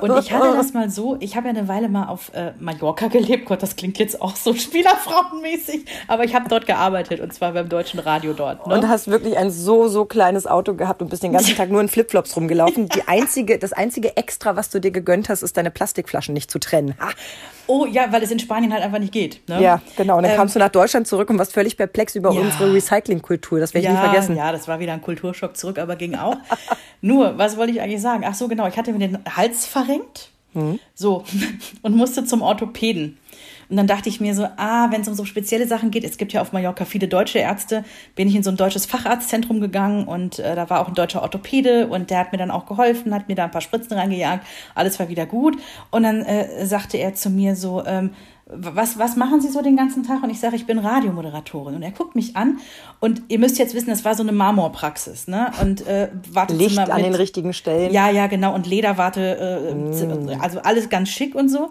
Und 0.00 0.18
ich 0.18 0.32
hatte 0.32 0.56
das 0.56 0.72
mal 0.72 0.88
so, 0.88 1.18
ich 1.20 1.36
habe 1.36 1.48
ja 1.48 1.54
eine 1.54 1.68
Weile 1.68 1.90
mal 1.90 2.06
auf 2.06 2.32
äh, 2.32 2.52
Mallorca 2.58 3.08
gelebt. 3.08 3.44
Gott, 3.44 3.62
das 3.62 3.76
klingt 3.76 3.98
jetzt 3.98 4.22
auch 4.22 4.34
so 4.36 4.54
spielerfrauenmäßig. 4.54 5.84
Aber 6.08 6.24
ich 6.24 6.34
habe 6.34 6.48
dort 6.48 6.66
gearbeitet 6.66 7.20
und 7.20 7.34
zwar 7.34 7.52
beim 7.52 7.68
deutschen 7.68 8.00
Radio 8.00 8.32
dort. 8.32 8.66
Ne? 8.66 8.74
Und 8.74 8.88
hast 8.88 9.08
wirklich 9.08 9.36
ein 9.36 9.50
so, 9.50 9.88
so 9.88 10.06
kleines 10.06 10.46
Auto 10.46 10.74
gehabt 10.74 11.02
und 11.02 11.10
bist 11.10 11.22
den 11.22 11.32
ganzen 11.32 11.56
Tag 11.56 11.70
nur 11.70 11.82
in 11.82 11.88
Flipflops 11.88 12.34
rumgelaufen. 12.36 12.88
Die 12.88 13.06
einzige, 13.06 13.58
das 13.58 13.74
einzige 13.74 14.16
Extra, 14.16 14.56
was 14.56 14.70
du 14.70 14.80
dir 14.80 14.92
gegönnt 14.92 15.28
hast, 15.28 15.42
ist 15.42 15.58
deine 15.58 15.70
Plastikflaschen 15.70 16.32
nicht 16.32 16.50
zu 16.50 16.58
trennen. 16.58 16.94
Ha. 17.00 17.10
Oh 17.72 17.86
ja, 17.86 18.12
weil 18.12 18.22
es 18.22 18.30
in 18.30 18.38
Spanien 18.38 18.72
halt 18.72 18.82
einfach 18.82 18.98
nicht 18.98 19.12
geht. 19.12 19.40
Ne? 19.48 19.62
Ja, 19.62 19.80
genau. 19.96 20.16
Und 20.18 20.24
dann 20.24 20.32
Ähm, 20.32 20.36
kamst 20.36 20.54
du 20.54 20.58
nach 20.58 20.68
Deutschland 20.68 21.06
zurück 21.06 21.30
und 21.30 21.38
warst 21.38 21.52
völlig 21.52 21.76
perplex 21.76 22.14
über 22.14 22.32
Ja. 22.32 22.40
unsere 22.40 22.72
Recyclingkultur. 22.74 23.60
Das 23.60 23.72
werde 23.74 23.86
ich 23.88 23.92
nie 23.92 23.98
vergessen. 23.98 24.36
Ja, 24.36 24.52
das 24.52 24.68
war 24.68 24.78
wieder 24.80 24.92
ein 24.92 25.02
Kulturschock 25.02 25.56
zurück, 25.56 25.78
aber 25.78 25.96
ging 25.96 26.14
auch. 26.14 26.36
Nur, 27.00 27.38
was 27.38 27.56
wollte 27.56 27.72
ich 27.72 27.80
eigentlich 27.80 28.02
sagen? 28.02 28.24
Ach 28.26 28.34
so, 28.34 28.48
genau, 28.48 28.66
ich 28.68 28.76
hatte 28.76 28.92
mir 28.92 28.98
den 28.98 29.18
Hals 29.36 29.66
verrenkt. 29.66 30.28
Hm. 30.54 30.78
So, 30.94 31.24
und 31.82 31.96
musste 31.96 32.24
zum 32.24 32.42
Orthopäden. 32.42 33.18
Und 33.72 33.78
dann 33.78 33.86
dachte 33.86 34.10
ich 34.10 34.20
mir 34.20 34.34
so, 34.34 34.46
ah, 34.58 34.90
wenn 34.90 35.00
es 35.00 35.08
um 35.08 35.14
so 35.14 35.24
spezielle 35.24 35.66
Sachen 35.66 35.90
geht, 35.90 36.04
es 36.04 36.18
gibt 36.18 36.34
ja 36.34 36.42
auf 36.42 36.52
Mallorca 36.52 36.84
viele 36.84 37.08
deutsche 37.08 37.38
Ärzte, 37.38 37.84
bin 38.14 38.28
ich 38.28 38.36
in 38.36 38.42
so 38.42 38.50
ein 38.50 38.58
deutsches 38.58 38.84
Facharztzentrum 38.84 39.62
gegangen 39.62 40.04
und 40.04 40.40
äh, 40.40 40.54
da 40.54 40.68
war 40.68 40.80
auch 40.80 40.88
ein 40.88 40.94
deutscher 40.94 41.22
Orthopäde 41.22 41.86
und 41.86 42.10
der 42.10 42.18
hat 42.18 42.32
mir 42.32 42.38
dann 42.38 42.50
auch 42.50 42.66
geholfen, 42.66 43.14
hat 43.14 43.28
mir 43.28 43.34
da 43.34 43.44
ein 43.44 43.50
paar 43.50 43.62
Spritzen 43.62 43.96
reingejagt, 43.96 44.46
alles 44.74 45.00
war 45.00 45.08
wieder 45.08 45.24
gut. 45.24 45.56
Und 45.90 46.02
dann 46.02 46.20
äh, 46.20 46.66
sagte 46.66 46.98
er 46.98 47.14
zu 47.14 47.30
mir 47.30 47.56
so, 47.56 47.82
ähm, 47.86 48.10
was, 48.44 48.98
was 48.98 49.16
machen 49.16 49.40
Sie 49.40 49.48
so 49.48 49.62
den 49.62 49.74
ganzen 49.74 50.02
Tag? 50.02 50.22
Und 50.22 50.28
ich 50.28 50.38
sage, 50.38 50.54
ich 50.56 50.66
bin 50.66 50.78
Radiomoderatorin. 50.78 51.74
Und 51.74 51.82
er 51.82 51.92
guckt 51.92 52.14
mich 52.14 52.36
an 52.36 52.58
und 53.00 53.22
ihr 53.28 53.38
müsst 53.38 53.58
jetzt 53.58 53.74
wissen, 53.74 53.88
das 53.88 54.04
war 54.04 54.14
so 54.14 54.22
eine 54.22 54.32
Marmorpraxis, 54.32 55.28
ne? 55.28 55.50
Und 55.62 55.86
äh, 55.86 56.10
Licht 56.50 56.78
an 56.78 57.02
den 57.02 57.14
richtigen 57.14 57.54
Stellen. 57.54 57.90
ja, 57.90 58.10
ja, 58.10 58.26
genau. 58.26 58.54
Und 58.54 58.66
Lederwarte, 58.66 59.64
äh, 60.28 60.36
also 60.38 60.60
alles 60.60 60.90
ganz 60.90 61.08
schick 61.08 61.34
und 61.34 61.48
so. 61.48 61.70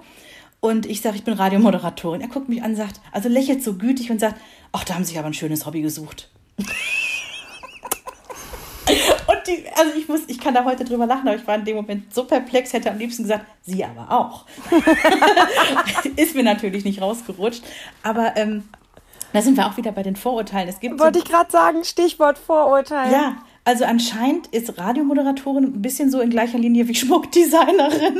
Und 0.62 0.86
ich 0.86 1.02
sage, 1.02 1.18
ich 1.18 1.24
bin 1.24 1.34
Radiomoderatorin. 1.34 2.22
Er 2.22 2.28
guckt 2.28 2.48
mich 2.48 2.62
an, 2.62 2.76
sagt, 2.76 3.02
also 3.12 3.28
lächelt 3.28 3.64
so 3.64 3.74
gütig 3.74 4.12
und 4.12 4.20
sagt, 4.20 4.40
ach, 4.72 4.84
da 4.84 4.94
haben 4.94 5.04
Sie 5.04 5.10
sich 5.10 5.20
aber 5.20 5.28
ein 5.28 5.34
schönes 5.34 5.66
Hobby 5.66 5.82
gesucht. 5.82 6.30
und 6.58 6.68
die, 9.48 9.66
also 9.76 9.92
ich 9.98 10.08
muss, 10.08 10.22
ich 10.28 10.40
kann 10.40 10.54
da 10.54 10.64
heute 10.64 10.86
drüber 10.86 11.08
lachen, 11.08 11.28
aber 11.28 11.36
ich 11.36 11.48
war 11.48 11.56
in 11.56 11.66
dem 11.66 11.78
Moment 11.78 12.14
so 12.14 12.26
perplex, 12.26 12.74
hätte 12.74 12.92
am 12.92 13.00
liebsten 13.00 13.24
gesagt, 13.24 13.48
Sie 13.64 13.84
aber 13.84 14.12
auch. 14.12 14.46
Ist 16.16 16.36
mir 16.36 16.44
natürlich 16.44 16.86
nicht 16.86 17.02
rausgerutscht. 17.02 17.64
Aber 18.04 18.38
ähm, 18.38 18.70
da 19.34 19.42
sind 19.42 19.58
wir 19.58 19.66
auch 19.66 19.78
wieder 19.78 19.92
bei 19.92 20.04
den 20.04 20.16
Vorurteilen. 20.16 20.70
Es 20.70 20.80
gibt 20.80 21.00
so 21.00 21.04
Wollte 21.04 21.18
ich 21.18 21.26
gerade 21.26 21.50
sagen, 21.50 21.84
Stichwort 21.84 22.38
Vorurteil. 22.38 23.12
ja, 23.12 23.38
Also 23.64 23.86
anscheinend 23.86 24.48
ist 24.48 24.78
Radiomoderatorin 24.78 25.66
ein 25.66 25.82
bisschen 25.82 26.10
so 26.10 26.20
in 26.20 26.30
gleicher 26.30 26.58
Linie 26.58 26.88
wie 26.88 26.96
Schmuckdesignerin. 26.96 28.20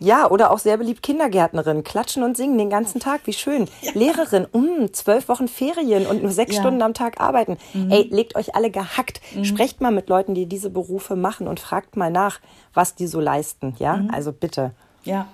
Ja, 0.00 0.30
oder 0.30 0.52
auch 0.52 0.58
sehr 0.58 0.76
beliebt 0.76 1.02
Kindergärtnerin. 1.02 1.82
Klatschen 1.82 2.22
und 2.22 2.36
singen 2.36 2.56
den 2.56 2.70
ganzen 2.70 3.00
Tag, 3.00 3.22
wie 3.24 3.32
schön. 3.32 3.68
Ja. 3.82 3.92
Lehrerin, 3.94 4.46
um 4.50 4.92
zwölf 4.92 5.28
Wochen 5.28 5.48
Ferien 5.48 6.06
und 6.06 6.22
nur 6.22 6.30
sechs 6.30 6.54
ja. 6.54 6.60
Stunden 6.60 6.82
am 6.82 6.94
Tag 6.94 7.20
arbeiten. 7.20 7.56
Mhm. 7.74 7.90
Ey, 7.90 8.08
legt 8.10 8.36
euch 8.36 8.54
alle 8.54 8.70
gehackt. 8.70 9.20
Mhm. 9.34 9.44
Sprecht 9.44 9.80
mal 9.80 9.90
mit 9.90 10.08
Leuten, 10.08 10.34
die 10.34 10.46
diese 10.46 10.70
Berufe 10.70 11.16
machen 11.16 11.48
und 11.48 11.58
fragt 11.58 11.96
mal 11.96 12.10
nach, 12.10 12.40
was 12.74 12.94
die 12.94 13.08
so 13.08 13.20
leisten. 13.20 13.74
Ja, 13.78 13.96
mhm. 13.96 14.10
also 14.12 14.32
bitte. 14.32 14.72
Ja. 15.04 15.26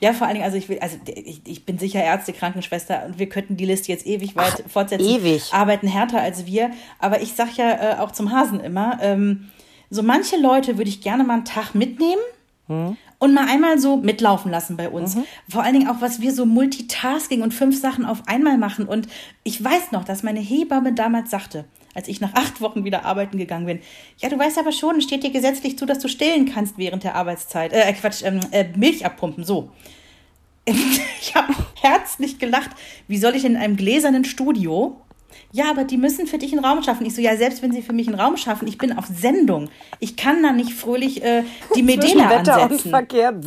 Ja, 0.00 0.12
vor 0.12 0.26
allen 0.26 0.34
Dingen, 0.34 0.44
also 0.44 0.56
ich 0.56 0.68
will, 0.68 0.78
also 0.80 0.96
ich, 1.06 1.40
ich 1.44 1.64
bin 1.64 1.78
sicher 1.78 2.02
Ärzte, 2.02 2.32
Krankenschwester 2.32 3.04
und 3.06 3.18
wir 3.18 3.28
könnten 3.28 3.56
die 3.56 3.66
Liste 3.66 3.90
jetzt 3.90 4.06
ewig 4.06 4.36
weit 4.36 4.64
Ach, 4.66 4.70
fortsetzen. 4.70 5.06
Ewig. 5.06 5.52
Arbeiten 5.52 5.88
härter 5.88 6.20
als 6.20 6.46
wir. 6.46 6.70
Aber 6.98 7.22
ich 7.22 7.32
sag 7.34 7.56
ja 7.56 7.70
äh, 7.70 7.98
auch 7.98 8.12
zum 8.12 8.32
Hasen 8.32 8.60
immer, 8.60 8.98
ähm, 9.02 9.50
so 9.90 10.02
manche 10.02 10.36
Leute 10.36 10.78
würde 10.78 10.88
ich 10.88 11.00
gerne 11.00 11.24
mal 11.24 11.34
einen 11.34 11.44
Tag 11.44 11.74
mitnehmen. 11.74 12.22
Hm 12.68 12.96
und 13.22 13.34
mal 13.34 13.46
einmal 13.46 13.78
so 13.78 13.98
mitlaufen 13.98 14.50
lassen 14.50 14.76
bei 14.76 14.88
uns. 14.88 15.14
Mhm. 15.14 15.24
Vor 15.48 15.62
allen 15.62 15.74
Dingen 15.74 15.88
auch, 15.88 16.00
was 16.00 16.20
wir 16.20 16.32
so 16.32 16.44
Multitasking 16.44 17.42
und 17.42 17.54
fünf 17.54 17.80
Sachen 17.80 18.04
auf 18.04 18.26
einmal 18.26 18.58
machen. 18.58 18.84
Und 18.84 19.06
ich 19.44 19.62
weiß 19.62 19.92
noch, 19.92 20.02
dass 20.02 20.24
meine 20.24 20.40
Hebamme 20.40 20.92
damals 20.92 21.30
sagte, 21.30 21.64
als 21.94 22.08
ich 22.08 22.20
nach 22.20 22.34
acht 22.34 22.60
Wochen 22.60 22.84
wieder 22.84 23.04
arbeiten 23.04 23.38
gegangen 23.38 23.66
bin, 23.66 23.80
ja, 24.18 24.28
du 24.28 24.38
weißt 24.38 24.58
aber 24.58 24.72
schon, 24.72 25.00
steht 25.00 25.22
dir 25.22 25.30
gesetzlich 25.30 25.78
zu, 25.78 25.86
dass 25.86 25.98
du 25.98 26.08
stillen 26.08 26.52
kannst 26.52 26.78
während 26.78 27.04
der 27.04 27.14
Arbeitszeit. 27.14 27.72
Äh, 27.72 27.92
Quatsch, 27.92 28.22
ähm, 28.24 28.40
äh, 28.50 28.66
Milch 28.76 29.04
abpumpen, 29.04 29.44
so. 29.44 29.70
ich 30.64 31.34
habe 31.34 31.54
herzlich 31.80 32.38
gelacht. 32.38 32.70
Wie 33.08 33.18
soll 33.18 33.34
ich 33.34 33.44
in 33.44 33.56
einem 33.56 33.76
gläsernen 33.76 34.24
Studio 34.24 35.02
ja, 35.50 35.70
aber 35.70 35.84
die 35.84 35.98
müssen 35.98 36.26
für 36.26 36.38
dich 36.38 36.52
einen 36.52 36.64
Raum 36.64 36.82
schaffen. 36.82 37.06
Ich 37.06 37.14
so, 37.14 37.20
ja, 37.20 37.36
selbst 37.36 37.62
wenn 37.62 37.72
sie 37.72 37.82
für 37.82 37.92
mich 37.92 38.08
einen 38.08 38.18
Raum 38.18 38.36
schaffen, 38.36 38.66
ich 38.66 38.78
bin 38.78 38.96
auf 38.96 39.06
Sendung. 39.06 39.68
Ich 40.00 40.16
kann 40.16 40.42
da 40.42 40.52
nicht 40.52 40.72
fröhlich 40.72 41.22
äh, 41.22 41.44
die 41.74 41.82
Medela 41.82 42.30
Wetter 42.30 42.62
ansetzen. 42.62 42.86
Und 42.86 42.90
Verkehr. 42.90 43.34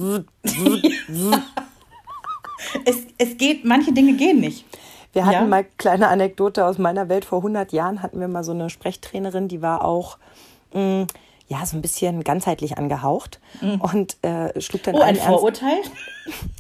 ja. 0.44 1.44
es, 2.86 2.98
es 3.18 3.38
geht, 3.38 3.66
manche 3.66 3.92
Dinge 3.92 4.14
gehen 4.14 4.40
nicht. 4.40 4.66
Wir 5.16 5.26
hatten 5.26 5.34
ja. 5.34 5.46
mal 5.46 5.66
kleine 5.78 6.10
Anekdote 6.10 6.66
aus 6.66 6.78
meiner 6.78 7.08
Welt. 7.08 7.24
Vor 7.24 7.38
100 7.40 7.72
Jahren 7.72 8.04
hatten 8.04 8.20
wir 8.20 8.28
mal 8.28 8.44
so 8.44 8.52
eine 8.52 8.70
Sprechtrainerin, 8.70 9.48
die 9.48 9.62
war 9.62 9.86
auch 9.86 10.18
mh, 10.74 10.82
mm, 10.82 11.08
ja 11.48 11.66
so 11.66 11.78
ein 11.78 11.82
bisschen 11.82 12.26
ganzheitlich 12.26 12.78
angehaucht 12.78 13.40
mhm. 13.62 13.80
und 13.80 14.18
äh, 14.24 14.60
schlug 14.60 14.84
dann 14.84 14.96
oh, 14.96 15.02
ein 15.02 15.16
Vorurteil. 15.16 15.78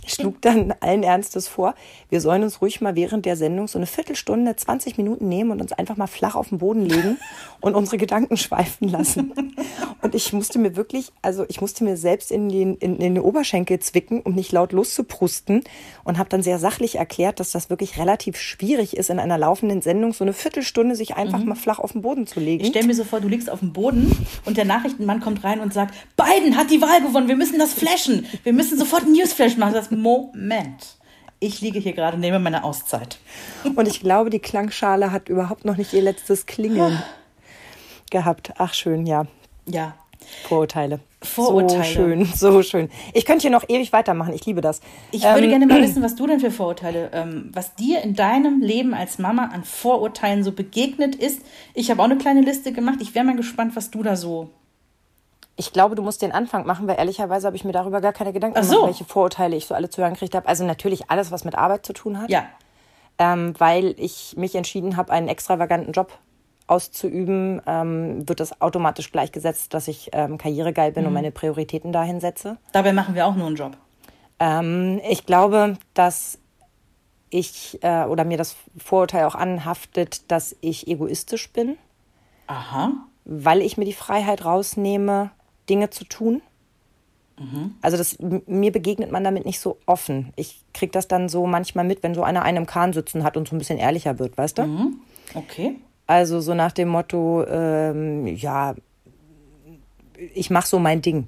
Schlug 0.06 0.41
dann 0.41 0.73
allen 0.80 1.04
Ernstes 1.04 1.47
vor, 1.47 1.73
wir 2.10 2.21
sollen 2.21 2.43
uns 2.43 2.62
ruhig 2.62 2.82
mal 2.82 2.95
während 2.95 3.25
der 3.25 3.36
Sendung 3.36 3.67
so 3.67 3.80
eine 3.80 3.88
Viertelstunde, 3.88 4.56
20 4.56 4.97
Minuten 4.97 5.28
nehmen 5.28 5.51
und 5.51 5.62
uns 5.62 5.73
einfach 5.73 5.97
mal 5.97 6.08
flach 6.08 6.36
auf 6.36 6.49
den 6.49 6.60
Boden 6.60 6.86
legen 6.86 7.17
und 7.62 7.75
unsere 7.75 7.97
Gedanken 7.97 8.38
schweifen 8.38 8.89
lassen. 8.89 9.34
Und 10.01 10.13
ich 10.13 10.34
musste 10.34 10.60
mir 10.60 10.75
wirklich, 10.75 11.12
also 11.23 11.45
ich 11.47 11.62
musste 11.62 11.84
mir 11.84 11.97
selbst 11.97 12.32
in 12.32 12.49
den, 12.49 12.75
in, 12.75 12.97
in 12.97 13.15
den 13.15 13.23
Oberschenkel 13.23 13.80
zwicken, 13.80 14.21
um 14.21 14.36
nicht 14.36 14.51
laut 14.51 14.71
loszuprusten 14.71 15.63
und 16.04 16.19
habe 16.19 16.30
dann 16.30 16.43
sehr 16.43 16.60
sachlich 16.60 16.95
erklärt, 16.95 17.39
dass 17.39 17.51
das 17.51 17.71
wirklich 17.71 17.97
relativ 17.97 18.38
schwierig 18.38 18.95
ist, 18.95 19.10
in 19.10 19.19
einer 19.19 19.39
laufenden 19.39 19.82
Sendung 19.82 20.13
so 20.13 20.23
eine 20.23 20.34
Viertelstunde 20.34 20.95
sich 20.95 21.15
einfach 21.15 21.39
mhm. 21.39 21.49
mal 21.49 21.56
flach 21.56 21.80
auf 21.80 21.93
den 21.93 22.04
Boden 22.04 22.28
zu 22.28 22.39
legen. 22.39 22.63
Ich 22.63 22.69
stelle 22.69 22.86
mir 22.86 22.93
so 22.93 23.04
vor, 23.04 23.19
du 23.19 23.28
liegst 23.28 23.49
auf 23.49 23.60
dem 23.60 23.73
Boden 23.73 24.15
und 24.45 24.58
der 24.58 24.65
Nachrichtenmann 24.65 25.21
kommt 25.21 25.43
rein 25.43 25.60
und 25.60 25.73
sagt, 25.73 25.95
Biden 26.15 26.56
hat 26.56 26.69
die 26.69 26.82
Wahl 26.82 27.01
gewonnen, 27.01 27.28
wir 27.28 27.36
müssen 27.36 27.58
das 27.58 27.73
flashen, 27.73 28.28
wir 28.43 28.54
müssen 28.54 28.78
sofort 28.78 29.04
ein 29.04 29.13
Newsflash 29.13 29.54
machen. 29.57 29.73
Das 29.73 29.91
Moment. 29.91 30.97
Ich 31.39 31.61
liege 31.61 31.79
hier 31.79 31.93
gerade, 31.93 32.17
nehme 32.17 32.39
meine 32.39 32.63
Auszeit. 32.63 33.19
Und 33.75 33.87
ich 33.87 33.99
glaube, 33.99 34.29
die 34.29 34.39
Klangschale 34.39 35.11
hat 35.11 35.29
überhaupt 35.29 35.65
noch 35.65 35.77
nicht 35.77 35.93
ihr 35.93 36.01
letztes 36.01 36.45
Klingeln 36.45 37.01
gehabt. 38.09 38.53
Ach, 38.57 38.73
schön, 38.73 39.05
ja. 39.05 39.25
Ja. 39.65 39.95
Vorurteile. 40.47 40.99
Vorurteile. 41.21 41.83
So 41.83 41.93
schön, 41.93 42.25
so 42.25 42.63
schön. 42.63 42.89
Ich 43.13 43.25
könnte 43.25 43.43
hier 43.43 43.51
noch 43.51 43.67
ewig 43.67 43.91
weitermachen. 43.93 44.33
Ich 44.33 44.45
liebe 44.45 44.61
das. 44.61 44.81
Ich 45.11 45.23
ähm, 45.23 45.35
würde 45.35 45.49
gerne 45.49 45.67
mal 45.67 45.81
wissen, 45.83 46.01
was 46.01 46.15
du 46.15 46.27
denn 46.27 46.39
für 46.39 46.51
Vorurteile, 46.51 47.09
ähm, 47.13 47.51
was 47.53 47.75
dir 47.75 48.01
in 48.01 48.15
deinem 48.15 48.61
Leben 48.61 48.93
als 48.93 49.19
Mama 49.19 49.49
an 49.53 49.63
Vorurteilen 49.63 50.43
so 50.43 50.51
begegnet 50.51 51.15
ist. 51.15 51.41
Ich 51.73 51.91
habe 51.91 52.01
auch 52.01 52.05
eine 52.05 52.17
kleine 52.17 52.41
Liste 52.41 52.71
gemacht. 52.71 52.99
Ich 53.01 53.15
wäre 53.15 53.25
mal 53.25 53.35
gespannt, 53.35 53.75
was 53.75 53.91
du 53.91 54.03
da 54.03 54.15
so 54.15 54.49
ich 55.57 55.71
glaube, 55.71 55.95
du 55.95 56.01
musst 56.01 56.21
den 56.21 56.31
Anfang 56.31 56.65
machen, 56.65 56.87
weil 56.87 56.97
ehrlicherweise 56.97 57.47
habe 57.47 57.55
ich 57.55 57.63
mir 57.63 57.71
darüber 57.71 58.01
gar 58.01 58.13
keine 58.13 58.33
Gedanken 58.33 58.61
so. 58.63 58.75
gemacht, 58.75 58.87
welche 58.87 59.05
Vorurteile 59.05 59.55
ich 59.55 59.67
so 59.67 59.73
alle 59.73 59.89
zu 59.89 60.01
hören 60.01 60.13
gekriegt 60.13 60.35
habe. 60.35 60.47
Also 60.47 60.65
natürlich 60.65 61.09
alles, 61.09 61.31
was 61.31 61.45
mit 61.45 61.55
Arbeit 61.55 61.85
zu 61.85 61.93
tun 61.93 62.19
hat. 62.19 62.29
Ja. 62.29 62.45
Ähm, 63.17 63.53
weil 63.57 63.95
ich 63.97 64.35
mich 64.35 64.55
entschieden 64.55 64.97
habe, 64.97 65.13
einen 65.13 65.29
extravaganten 65.29 65.93
Job 65.93 66.17
auszuüben, 66.67 67.61
ähm, 67.65 68.27
wird 68.27 68.39
das 68.39 68.59
automatisch 68.59 69.11
gleichgesetzt, 69.11 69.73
dass 69.73 69.87
ich 69.87 70.09
ähm, 70.11 70.37
karrieregeil 70.37 70.91
bin 70.91 71.03
mhm. 71.03 71.07
und 71.07 71.13
meine 71.13 71.31
Prioritäten 71.31 71.93
dahin 71.93 72.19
setze. 72.19 72.57
Dabei 72.73 72.91
machen 72.91 73.15
wir 73.15 73.25
auch 73.25 73.35
nur 73.35 73.47
einen 73.47 73.55
Job. 73.55 73.77
Ähm, 74.39 74.99
ich 75.07 75.25
glaube, 75.25 75.77
dass 75.93 76.39
ich 77.29 77.79
äh, 77.83 78.05
oder 78.05 78.25
mir 78.25 78.37
das 78.37 78.55
Vorurteil 78.77 79.25
auch 79.25 79.35
anhaftet, 79.35 80.29
dass 80.31 80.55
ich 80.61 80.87
egoistisch 80.87 81.51
bin. 81.51 81.77
Aha. 82.47 82.91
Weil 83.23 83.61
ich 83.61 83.77
mir 83.77 83.85
die 83.85 83.93
Freiheit 83.93 84.45
rausnehme, 84.45 85.31
Dinge 85.69 85.89
zu 85.89 86.04
tun. 86.06 86.41
Mhm. 87.39 87.75
Also 87.82 87.97
das, 87.97 88.17
mir 88.19 88.71
begegnet 88.71 89.12
man 89.12 89.23
damit 89.23 89.45
nicht 89.45 89.60
so 89.60 89.78
offen. 89.86 90.32
Ich 90.36 90.63
kriege 90.73 90.91
das 90.91 91.08
dann 91.08 91.28
so 91.28 91.45
manchmal 91.45 91.86
mit, 91.86 92.01
wenn 92.04 92.15
so 92.15 92.23
einer 92.23 92.43
einen 92.43 92.60
im 92.60 92.65
Kahn 92.65 92.93
sitzen 92.93 93.23
hat 93.23 93.36
und 93.38 93.47
so 93.47 93.56
ein 93.56 93.60
bisschen 93.60 93.78
ehrlicher 93.78 94.19
wird, 94.19 94.38
weißt 94.38 94.58
du? 94.60 94.63
Mhm. 94.63 94.99
Okay. 95.34 95.75
Also 96.08 96.39
so 96.39 96.54
nach 96.54 96.71
dem 96.71 96.89
Motto, 96.89 97.45
ähm, 97.47 98.28
ja, 98.28 98.75
ich 100.34 100.49
mache 100.49 100.67
so 100.67 100.80
mein 100.80 101.01
Ding. 101.01 101.28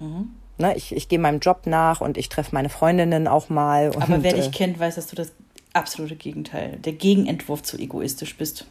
Mhm. 0.00 0.30
Ne, 0.58 0.76
ich 0.76 0.94
ich 0.94 1.08
gehe 1.08 1.18
meinem 1.18 1.40
Job 1.40 1.62
nach 1.66 2.00
und 2.00 2.16
ich 2.16 2.28
treffe 2.28 2.54
meine 2.54 2.68
Freundinnen 2.68 3.26
auch 3.26 3.48
mal. 3.48 3.88
Und, 3.88 4.02
Aber 4.02 4.22
wer 4.22 4.34
dich 4.34 4.48
äh, 4.48 4.50
kennt, 4.50 4.78
weiß, 4.78 4.94
dass 4.94 5.06
du 5.08 5.16
das 5.16 5.32
absolute 5.72 6.16
Gegenteil, 6.16 6.78
der 6.78 6.92
Gegenentwurf 6.92 7.62
zu 7.62 7.78
egoistisch 7.78 8.36
bist. 8.36 8.66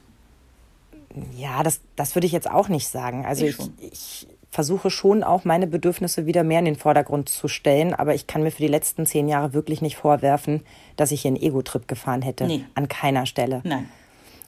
Ja, 1.36 1.64
das, 1.64 1.82
das 1.96 2.16
würde 2.16 2.28
ich 2.28 2.34
jetzt 2.34 2.50
auch 2.50 2.70
nicht 2.70 2.88
sagen. 2.88 3.26
Also 3.26 3.46
ich, 3.46 3.58
ich, 3.80 3.92
ich 3.92 4.28
versuche 4.52 4.90
schon 4.90 5.24
auch 5.24 5.46
meine 5.46 5.66
Bedürfnisse 5.66 6.26
wieder 6.26 6.44
mehr 6.44 6.60
in 6.60 6.66
den 6.66 6.76
Vordergrund 6.76 7.30
zu 7.30 7.48
stellen, 7.48 7.94
aber 7.94 8.14
ich 8.14 8.28
kann 8.28 8.44
mir 8.44 8.52
für 8.52 8.62
die 8.62 8.68
letzten 8.68 9.06
zehn 9.06 9.30
Jahre 9.30 9.54
wirklich 9.54 9.82
nicht 9.82 9.96
vorwerfen, 9.96 10.62
dass 10.98 11.12
ich 11.12 11.22
hier 11.22 11.30
einen 11.30 11.42
Ego-Trip 11.42 11.88
gefahren 11.88 12.22
hätte. 12.22 12.46
Nee. 12.46 12.66
An 12.76 12.90
keiner 12.90 13.26
Stelle. 13.26 13.62
Nein. 13.64 13.90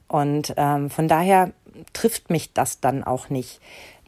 Und 0.09 0.53
ähm, 0.57 0.89
von 0.89 1.07
daher 1.07 1.51
trifft 1.93 2.29
mich 2.29 2.53
das 2.53 2.81
dann 2.81 3.03
auch 3.03 3.29
nicht. 3.29 3.61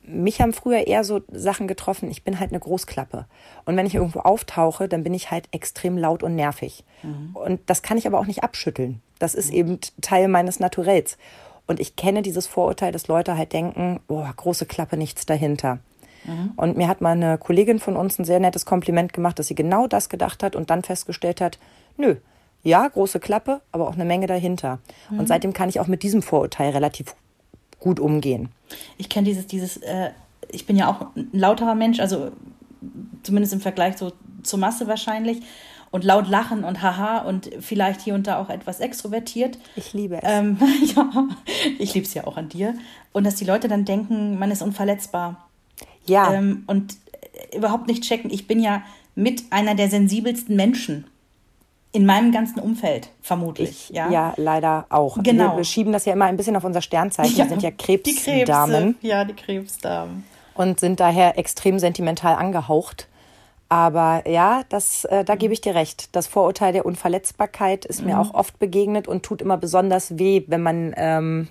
Mich 0.05 0.41
haben 0.41 0.53
früher 0.53 0.85
eher 0.85 1.03
so 1.03 1.21
Sachen 1.31 1.67
getroffen, 1.67 2.11
ich 2.11 2.23
bin 2.23 2.39
halt 2.39 2.51
eine 2.51 2.59
Großklappe. 2.59 3.25
Und 3.63 3.77
wenn 3.77 3.87
ich 3.87 3.95
irgendwo 3.95 4.19
auftauche, 4.19 4.87
dann 4.87 5.03
bin 5.03 5.13
ich 5.13 5.31
halt 5.31 5.47
extrem 5.51 5.97
laut 5.97 6.21
und 6.21 6.35
nervig. 6.35 6.83
Mhm. 7.01 7.35
Und 7.35 7.61
das 7.67 7.81
kann 7.81 7.97
ich 7.97 8.05
aber 8.05 8.19
auch 8.19 8.27
nicht 8.27 8.43
abschütteln. 8.43 9.01
Das 9.17 9.33
ist 9.33 9.49
mhm. 9.49 9.57
eben 9.57 9.79
Teil 10.01 10.27
meines 10.27 10.59
Naturells. 10.59 11.17
Und 11.67 11.79
ich 11.79 11.95
kenne 11.95 12.21
dieses 12.21 12.47
Vorurteil, 12.47 12.91
dass 12.91 13.07
Leute 13.07 13.37
halt 13.37 13.53
denken, 13.53 13.99
boah, 14.07 14.31
große 14.35 14.65
Klappe, 14.65 14.97
nichts 14.97 15.25
dahinter. 15.25 15.79
Mhm. 16.25 16.53
Und 16.55 16.77
mir 16.77 16.87
hat 16.87 17.01
mal 17.01 17.11
eine 17.11 17.37
Kollegin 17.37 17.79
von 17.79 17.95
uns 17.95 18.19
ein 18.19 18.25
sehr 18.25 18.39
nettes 18.39 18.65
Kompliment 18.65 19.13
gemacht, 19.13 19.39
dass 19.39 19.47
sie 19.47 19.55
genau 19.55 19.87
das 19.87 20.09
gedacht 20.09 20.43
hat 20.43 20.55
und 20.55 20.69
dann 20.69 20.83
festgestellt 20.83 21.41
hat, 21.41 21.59
nö, 21.97 22.15
ja, 22.63 22.87
große 22.87 23.19
Klappe, 23.19 23.61
aber 23.71 23.87
auch 23.87 23.93
eine 23.93 24.05
Menge 24.05 24.27
dahinter. 24.27 24.79
Mhm. 25.09 25.19
Und 25.19 25.27
seitdem 25.27 25.53
kann 25.53 25.69
ich 25.69 25.79
auch 25.79 25.87
mit 25.87 26.03
diesem 26.03 26.21
Vorurteil 26.21 26.71
relativ 26.71 27.15
gut 27.79 27.99
umgehen. 27.99 28.49
Ich 28.97 29.09
kenne 29.09 29.25
dieses, 29.27 29.47
dieses, 29.47 29.77
äh, 29.77 30.09
ich 30.49 30.65
bin 30.65 30.75
ja 30.75 30.89
auch 30.89 31.15
ein 31.15 31.29
lauterer 31.31 31.75
Mensch, 31.75 31.99
also 31.99 32.31
zumindest 33.23 33.53
im 33.53 33.61
Vergleich 33.61 33.97
so 33.97 34.11
zur 34.43 34.59
Masse 34.59 34.87
wahrscheinlich 34.87 35.41
und 35.95 36.03
laut 36.03 36.27
lachen 36.27 36.65
und 36.65 36.81
haha 36.81 37.19
und 37.19 37.49
vielleicht 37.61 38.01
hier 38.01 38.15
und 38.15 38.27
da 38.27 38.37
auch 38.41 38.49
etwas 38.49 38.81
extrovertiert. 38.81 39.57
Ich 39.77 39.93
liebe 39.93 40.17
es. 40.17 40.23
Ähm, 40.25 40.57
ja, 40.93 41.09
ich 41.79 41.93
liebe 41.93 42.05
es 42.05 42.13
ja 42.13 42.27
auch 42.27 42.35
an 42.35 42.49
dir. 42.49 42.73
Und 43.13 43.23
dass 43.23 43.35
die 43.35 43.45
Leute 43.45 43.69
dann 43.69 43.85
denken, 43.85 44.37
man 44.37 44.51
ist 44.51 44.61
unverletzbar. 44.61 45.47
Ja. 46.05 46.33
Ähm, 46.33 46.65
und 46.67 46.97
überhaupt 47.55 47.87
nicht 47.87 48.03
checken, 48.03 48.29
ich 48.29 48.45
bin 48.45 48.59
ja 48.59 48.83
mit 49.15 49.43
einer 49.51 49.73
der 49.73 49.89
sensibelsten 49.89 50.57
Menschen 50.57 51.05
in 51.93 52.05
meinem 52.05 52.33
ganzen 52.33 52.59
Umfeld, 52.59 53.07
vermutlich. 53.21 53.87
Ich, 53.89 53.95
ja? 53.95 54.11
ja, 54.11 54.33
leider 54.35 54.87
auch. 54.89 55.17
Genau. 55.23 55.55
Wir, 55.55 55.63
schieben 55.63 55.93
das 55.93 56.03
ja 56.03 56.11
immer 56.11 56.25
ein 56.25 56.35
bisschen 56.35 56.57
auf 56.57 56.65
unser 56.65 56.81
Sternzeichen. 56.81 57.37
Ja, 57.37 57.45
wir 57.45 57.49
sind 57.51 57.63
ja 57.63 57.71
Krebsdamen. 57.71 58.97
Ja, 59.01 59.23
die 59.23 59.33
Krebsdamen. 59.33 60.25
Und 60.55 60.81
sind 60.81 60.99
daher 60.99 61.39
extrem 61.39 61.79
sentimental 61.79 62.35
angehaucht. 62.35 63.07
Aber 63.67 64.27
ja, 64.27 64.63
das, 64.69 65.05
äh, 65.05 65.23
da 65.23 65.35
gebe 65.35 65.53
ich 65.53 65.61
dir 65.61 65.73
recht. 65.73 66.15
Das 66.15 66.27
Vorurteil 66.27 66.71
der 66.71 66.85
Unverletzbarkeit 66.85 67.85
ist 67.85 68.01
mhm. 68.01 68.07
mir 68.07 68.19
auch 68.19 68.33
oft 68.33 68.59
begegnet 68.59 69.07
und 69.07 69.23
tut 69.23 69.41
immer 69.41 69.57
besonders 69.57 70.17
weh, 70.19 70.43
wenn 70.47 70.61
man 70.61 70.93
ähm, 70.97 71.47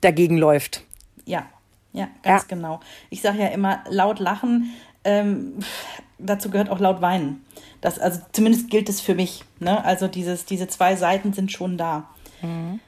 dagegen 0.00 0.38
läuft. 0.38 0.82
Ja, 1.26 1.46
ja, 1.92 2.08
ganz 2.22 2.42
ja. 2.42 2.48
genau. 2.48 2.80
Ich 3.10 3.20
sage 3.20 3.40
ja 3.40 3.48
immer, 3.48 3.84
laut 3.88 4.18
lachen, 4.18 4.74
ähm, 5.04 5.58
dazu 6.18 6.50
gehört 6.50 6.70
auch 6.70 6.80
laut 6.80 7.02
weinen. 7.02 7.44
Das, 7.80 7.98
also 7.98 8.20
zumindest 8.32 8.70
gilt 8.70 8.88
es 8.88 9.00
für 9.00 9.14
mich. 9.14 9.44
Ne? 9.60 9.84
Also 9.84 10.08
dieses, 10.08 10.46
diese 10.46 10.68
zwei 10.68 10.96
Seiten 10.96 11.34
sind 11.34 11.52
schon 11.52 11.76
da. 11.76 12.08
Mhm. 12.40 12.80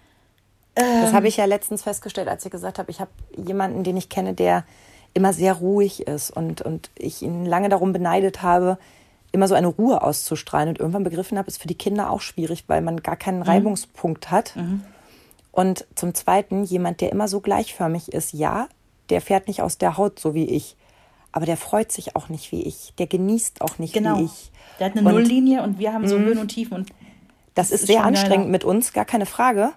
das 0.75 1.13
habe 1.13 1.29
ich 1.29 1.37
ja 1.37 1.45
letztens 1.45 1.83
festgestellt, 1.83 2.29
als 2.29 2.45
ich 2.45 2.51
gesagt 2.51 2.79
habe, 2.79 2.91
ich 2.91 3.01
habe 3.01 3.11
jemanden, 3.37 3.85
den 3.85 3.97
ich 3.97 4.09
kenne, 4.09 4.35
der 4.35 4.65
immer 5.17 5.33
sehr 5.33 5.55
ruhig 5.55 6.07
ist 6.07 6.31
und, 6.31 6.61
und 6.63 6.91
ich 6.97 7.23
ihn 7.23 7.45
lange 7.47 7.69
darum 7.71 7.93
beneidet 7.93 8.43
habe, 8.43 8.79
immer 9.33 9.49
so 9.49 9.55
eine 9.55 9.67
Ruhe 9.67 10.03
auszustrahlen 10.03 10.69
und 10.69 10.79
irgendwann 10.79 11.05
begriffen 11.05 11.37
habe, 11.39 11.49
ist 11.49 11.61
für 11.61 11.69
die 11.69 11.75
Kinder 11.75 12.11
auch 12.11 12.21
schwierig, 12.21 12.65
weil 12.69 12.83
man 12.83 13.03
gar 13.03 13.17
keinen 13.17 13.43
Reibungspunkt 13.43 14.31
hat. 14.31 14.55
Und 15.53 15.87
zum 15.95 16.15
Zweiten, 16.15 16.65
jemand, 16.65 17.01
der 17.01 17.11
immer 17.13 17.29
so 17.29 17.41
gleichförmig 17.41 18.13
ist, 18.13 18.33
ja, 18.35 18.69
der 19.09 19.21
fährt 19.21 19.49
nicht 19.49 19.63
aus 19.63 19.79
der 19.79 19.97
Haut, 19.97 20.19
so 20.21 20.35
wie 20.35 20.45
ich. 20.45 20.77
Aber 21.33 21.47
der 21.47 21.57
freut 21.57 21.93
sich 21.93 22.15
auch 22.17 22.29
nicht 22.29 22.53
wie 22.53 22.63
ich. 22.63 22.93
Der 22.99 23.07
genießt 23.07 23.61
auch 23.63 23.79
nicht 23.79 23.95
Genau. 23.95 24.19
wie 24.19 24.25
ich. 24.25 24.51
Der 24.79 24.87
hat 24.87 24.97
eine 24.97 25.07
Und 25.07 25.15
Nulllinie 25.15 25.63
und 25.63 25.79
wir 25.79 25.93
haben 25.93 26.07
so 26.09 26.19
Höhen 26.19 26.39
und 26.39 26.49
Tiefen. 26.49 26.75
Und 26.79 26.91
Das, 27.55 27.71
ist, 27.71 27.83
ist 27.83 27.87
sehr 27.89 28.05
anstrengend 28.05 28.47
geiler. 28.47 28.53
mit 28.53 28.65
uns, 28.65 28.93
gar 28.93 29.05
keine 29.05 29.27
Frage. 29.27 29.73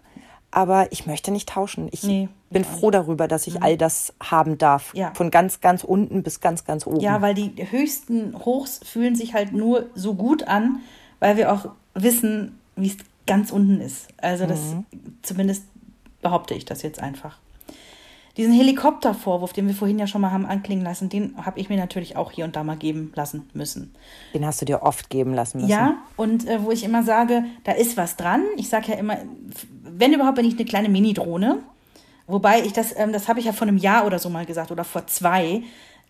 Aber 0.52 0.92
ich 0.92 1.06
möchte 1.06 1.32
nicht 1.32 1.50
tauschen. 1.50 1.90
Ich 1.92 2.04
Nee, 2.04 2.28
bin 2.50 2.64
froh 2.64 2.90
darüber, 2.90 3.28
dass 3.28 3.46
ich 3.46 3.62
all 3.62 3.78
das 3.78 4.14
haben 4.22 4.58
darf. 4.58 4.94
Ja. 4.96 5.14
Von 5.14 5.30
ganz, 5.30 5.62
ganz 5.62 5.84
unten 5.84 6.24
bis 6.24 6.40
ganz, 6.40 6.66
ganz 6.66 6.88
oben. 6.88 7.00
Ja, 7.00 7.22
weil 7.22 7.36
die 7.36 7.54
höchsten 7.70 8.34
Hochs 8.46 8.80
fühlen 8.84 9.16
sich 9.16 9.34
halt 9.34 9.54
nur 9.54 9.90
so 9.94 10.16
gut 10.16 10.44
an, 10.44 10.80
weil 11.20 11.38
wir 11.38 11.54
auch 11.54 11.68
wissen, 11.94 12.58
wie 12.76 12.88
es 12.88 12.98
ganz 13.28 13.52
unten 13.52 13.80
ist. 13.80 14.08
Also 14.18 14.48
das 14.48 14.76
zumindest 15.22 15.64
behaupte 16.22 16.56
ich 16.56 16.66
das 16.66 16.82
jetzt 16.82 17.00
einfach. 17.00 17.38
Diesen 18.38 18.54
Helikoptervorwurf, 18.54 19.52
den 19.52 19.68
wir 19.68 19.76
vorhin 19.76 20.00
ja 20.00 20.08
schon 20.08 20.22
mal 20.22 20.32
haben 20.32 20.46
anklingen 20.46 20.84
lassen, 20.86 21.10
den 21.10 21.36
habe 21.46 21.60
ich 21.60 21.68
mir 21.68 21.78
natürlich 21.78 22.16
auch 22.16 22.32
hier 22.32 22.46
und 22.46 22.56
da 22.56 22.64
mal 22.64 22.78
geben 22.78 23.12
lassen 23.16 23.50
müssen. 23.54 23.94
Den 24.34 24.46
hast 24.46 24.62
du 24.62 24.66
dir 24.66 24.82
oft 24.82 25.10
geben 25.10 25.34
lassen 25.34 25.58
müssen. 25.58 25.72
Ja, 25.72 25.98
und 26.16 26.48
äh, 26.48 26.64
wo 26.64 26.72
ich 26.72 26.84
immer 26.86 27.04
sage, 27.04 27.44
da 27.66 27.74
ist 27.74 27.98
was 27.98 28.16
dran. 28.16 28.44
Ich 28.56 28.70
sage 28.70 28.94
ja 28.94 28.98
immer, 28.98 29.18
wenn 29.97 30.13
überhaupt, 30.13 30.36
bin 30.36 30.45
ich 30.45 30.56
eine 30.56 30.65
kleine 30.65 30.89
Mini-Drohne. 30.89 31.60
Wobei 32.28 32.62
ich 32.62 32.73
das, 32.73 32.93
ähm, 32.97 33.12
das 33.12 33.28
habe 33.28 33.39
ich 33.39 33.45
ja 33.45 33.54
vor 33.54 33.67
einem 33.67 33.78
Jahr 33.78 34.06
oder 34.06 34.19
so 34.19 34.30
mal 34.30 34.45
gesagt 34.45 34.71
oder 34.71 34.84
vor 34.84 35.08
zwei, 35.08 35.63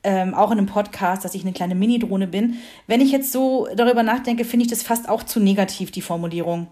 ähm, 0.04 0.34
auch 0.34 0.52
in 0.52 0.58
einem 0.58 0.68
Podcast, 0.68 1.26
dass 1.26 1.36
ich 1.36 1.44
eine 1.44 1.54
kleine 1.54 1.76
Mini-Drohne 1.76 2.28
bin. 2.28 2.58
Wenn 2.88 3.02
ich 3.02 3.12
jetzt 3.12 3.32
so 3.32 3.68
darüber 3.76 4.04
nachdenke, 4.04 4.46
finde 4.46 4.66
ich 4.66 4.70
das 4.70 4.84
fast 4.84 5.08
auch 5.08 5.24
zu 5.24 5.40
negativ, 5.40 5.92
die 5.92 6.02
Formulierung. 6.02 6.68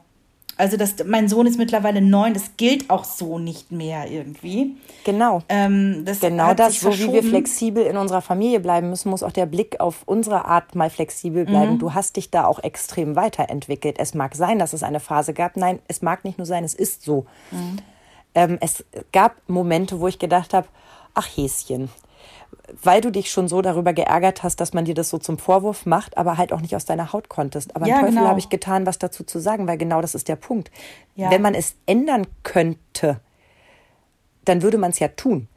Also 0.58 0.76
das, 0.76 0.96
mein 1.06 1.30
Sohn 1.30 1.46
ist 1.46 1.58
mittlerweile 1.58 2.02
neun, 2.02 2.34
das 2.34 2.58
gilt 2.58 2.90
auch 2.90 3.04
so 3.04 3.38
nicht 3.38 3.72
mehr 3.72 4.10
irgendwie. 4.10 4.76
Genau. 5.04 5.44
Ähm, 5.50 6.04
das 6.04 6.20
Genau 6.20 6.54
das, 6.56 6.80
so 6.80 6.92
wie 6.98 7.14
wir 7.14 7.24
flexibel 7.24 7.86
in 7.86 7.96
unserer 7.96 8.22
Familie 8.22 8.60
bleiben 8.60 8.90
müssen, 8.90 9.10
muss 9.10 9.22
auch 9.22 9.32
der 9.32 9.46
Blick 9.46 9.80
auf 9.80 10.02
unsere 10.06 10.46
Art 10.46 10.74
mal 10.74 10.90
flexibel 10.90 11.46
bleiben. 11.46 11.74
Mhm. 11.74 11.80
Du 11.80 11.94
hast 11.94 12.16
dich 12.18 12.32
da 12.32 12.46
auch 12.46 12.64
extrem 12.64 13.16
weiterentwickelt. 13.16 13.98
Es 14.00 14.16
mag 14.16 14.36
sein, 14.36 14.58
dass 14.58 14.74
es 14.74 14.82
eine 14.82 15.00
Phase 15.00 15.34
gab. 15.34 15.58
Nein, 15.58 15.80
es 15.88 16.02
mag 16.02 16.26
nicht 16.26 16.40
nur 16.40 16.48
sein, 16.48 16.64
es 16.64 16.74
ist 16.74 17.04
so. 17.04 17.26
Mhm. 17.52 17.78
Ähm, 18.34 18.58
es 18.60 18.84
gab 19.12 19.36
Momente, 19.48 20.00
wo 20.00 20.08
ich 20.08 20.18
gedacht 20.18 20.54
habe, 20.54 20.68
ach 21.14 21.28
Häschen, 21.28 21.90
weil 22.84 23.02
du 23.02 23.12
dich 23.12 23.32
schon 23.32 23.48
so 23.48 23.62
darüber 23.62 23.94
geärgert 23.94 24.44
hast, 24.44 24.60
dass 24.60 24.74
man 24.74 24.86
dir 24.86 24.94
das 24.94 25.10
so 25.10 25.18
zum 25.18 25.38
Vorwurf 25.38 25.86
macht, 25.86 26.18
aber 26.18 26.38
halt 26.38 26.52
auch 26.52 26.62
nicht 26.62 26.76
aus 26.76 26.86
deiner 26.86 27.14
Haut 27.14 27.30
konntest. 27.30 27.76
Aber 27.76 27.88
Ja, 27.88 28.00
Teufel 28.00 28.16
genau. 28.16 28.28
habe 28.28 28.40
ich 28.40 28.50
getan, 28.50 28.86
was 28.86 29.00
dazu 29.00 29.24
zu 29.24 29.40
sagen, 29.40 29.68
weil 29.68 29.78
genau 29.78 30.02
das 30.02 30.16
ist 30.16 30.28
der 30.28 30.36
Punkt. 30.36 30.72
Ja. 31.16 31.32
Wenn 31.32 31.42
man 31.42 31.54
es 31.54 31.76
ändern 31.86 32.28
könnte, 32.44 33.22
dann 34.46 34.62
würde 34.62 34.78
man 34.78 34.92
es 34.92 35.00
ja 35.00 35.08
tun. 35.10 35.48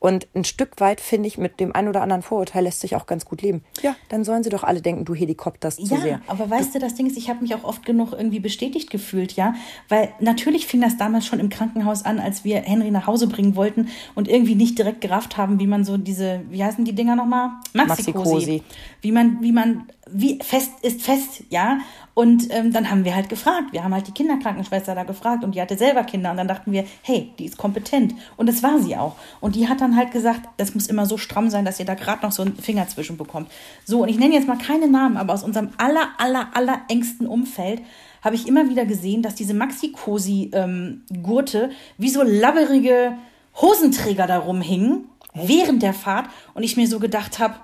Und 0.00 0.28
ein 0.34 0.44
Stück 0.44 0.80
weit, 0.80 1.00
finde 1.00 1.26
ich, 1.26 1.38
mit 1.38 1.58
dem 1.58 1.74
ein 1.74 1.88
oder 1.88 2.02
anderen 2.02 2.22
Vorurteil 2.22 2.64
lässt 2.64 2.80
sich 2.80 2.94
auch 2.94 3.06
ganz 3.06 3.24
gut 3.24 3.42
leben. 3.42 3.62
Ja, 3.82 3.96
dann 4.08 4.22
sollen 4.22 4.44
sie 4.44 4.50
doch 4.50 4.62
alle 4.62 4.80
denken, 4.80 5.04
du 5.04 5.14
helikopterst 5.14 5.84
zu 5.84 5.94
Ja, 5.94 6.00
sehr. 6.00 6.20
aber 6.28 6.48
weißt 6.48 6.74
du, 6.74 6.78
das 6.78 6.94
Ding 6.94 7.06
ist, 7.06 7.16
ich 7.16 7.28
habe 7.28 7.42
mich 7.42 7.54
auch 7.54 7.64
oft 7.64 7.84
genug 7.84 8.12
irgendwie 8.12 8.38
bestätigt 8.38 8.90
gefühlt, 8.90 9.32
ja, 9.32 9.54
weil 9.88 10.12
natürlich 10.20 10.66
fing 10.66 10.80
das 10.80 10.96
damals 10.96 11.26
schon 11.26 11.40
im 11.40 11.48
Krankenhaus 11.48 12.04
an, 12.04 12.20
als 12.20 12.44
wir 12.44 12.60
Henry 12.60 12.90
nach 12.90 13.06
Hause 13.06 13.26
bringen 13.26 13.56
wollten 13.56 13.88
und 14.14 14.28
irgendwie 14.28 14.54
nicht 14.54 14.78
direkt 14.78 15.00
gerafft 15.00 15.36
haben, 15.36 15.58
wie 15.58 15.66
man 15.66 15.84
so 15.84 15.96
diese, 15.96 16.42
wie 16.50 16.62
heißen 16.62 16.84
die 16.84 16.94
Dinger 16.94 17.16
nochmal? 17.16 17.50
Maxi-Cosi. 17.72 18.62
Wie 19.00 19.12
man, 19.12 19.38
wie 19.42 19.52
man, 19.52 19.86
wie 20.12 20.38
fest 20.42 20.72
ist 20.82 21.02
fest, 21.02 21.44
ja. 21.50 21.78
Und 22.14 22.48
ähm, 22.50 22.72
dann 22.72 22.90
haben 22.90 23.04
wir 23.04 23.14
halt 23.14 23.28
gefragt. 23.28 23.72
Wir 23.72 23.84
haben 23.84 23.94
halt 23.94 24.08
die 24.08 24.12
Kinderkrankenschwester 24.12 24.96
da 24.96 25.04
gefragt 25.04 25.44
und 25.44 25.54
die 25.54 25.62
hatte 25.62 25.78
selber 25.78 26.02
Kinder. 26.02 26.32
Und 26.32 26.36
dann 26.36 26.48
dachten 26.48 26.72
wir, 26.72 26.84
hey, 27.02 27.32
die 27.38 27.44
ist 27.44 27.56
kompetent. 27.56 28.12
Und 28.36 28.48
das 28.48 28.64
war 28.64 28.80
sie 28.80 28.96
auch. 28.96 29.14
Und 29.40 29.54
die 29.54 29.68
hat 29.68 29.80
dann 29.80 29.96
halt 29.96 30.10
gesagt, 30.10 30.48
das 30.56 30.74
muss 30.74 30.88
immer 30.88 31.06
so 31.06 31.16
stramm 31.16 31.48
sein, 31.48 31.64
dass 31.64 31.78
ihr 31.78 31.86
da 31.86 31.94
gerade 31.94 32.22
noch 32.22 32.32
so 32.32 32.42
einen 32.42 32.56
Finger 32.56 32.88
zwischen 32.88 33.16
bekommt. 33.16 33.52
So, 33.84 34.02
und 34.02 34.08
ich 34.08 34.18
nenne 34.18 34.34
jetzt 34.34 34.48
mal 34.48 34.58
keine 34.58 34.88
Namen, 34.88 35.16
aber 35.16 35.32
aus 35.32 35.44
unserem 35.44 35.70
aller, 35.78 36.08
aller, 36.18 36.48
aller 36.54 36.80
engsten 36.88 37.28
Umfeld 37.28 37.82
habe 38.22 38.34
ich 38.34 38.48
immer 38.48 38.68
wieder 38.68 38.84
gesehen, 38.84 39.22
dass 39.22 39.36
diese 39.36 39.54
Maxi-Cosi-Gurte 39.54 41.70
wie 41.98 42.10
so 42.10 42.24
labberige 42.24 43.12
Hosenträger 43.54 44.26
da 44.26 44.38
rumhingen 44.38 45.04
während 45.34 45.84
der 45.84 45.94
Fahrt. 45.94 46.28
Und 46.54 46.64
ich 46.64 46.76
mir 46.76 46.88
so 46.88 46.98
gedacht 46.98 47.38
habe, 47.38 47.54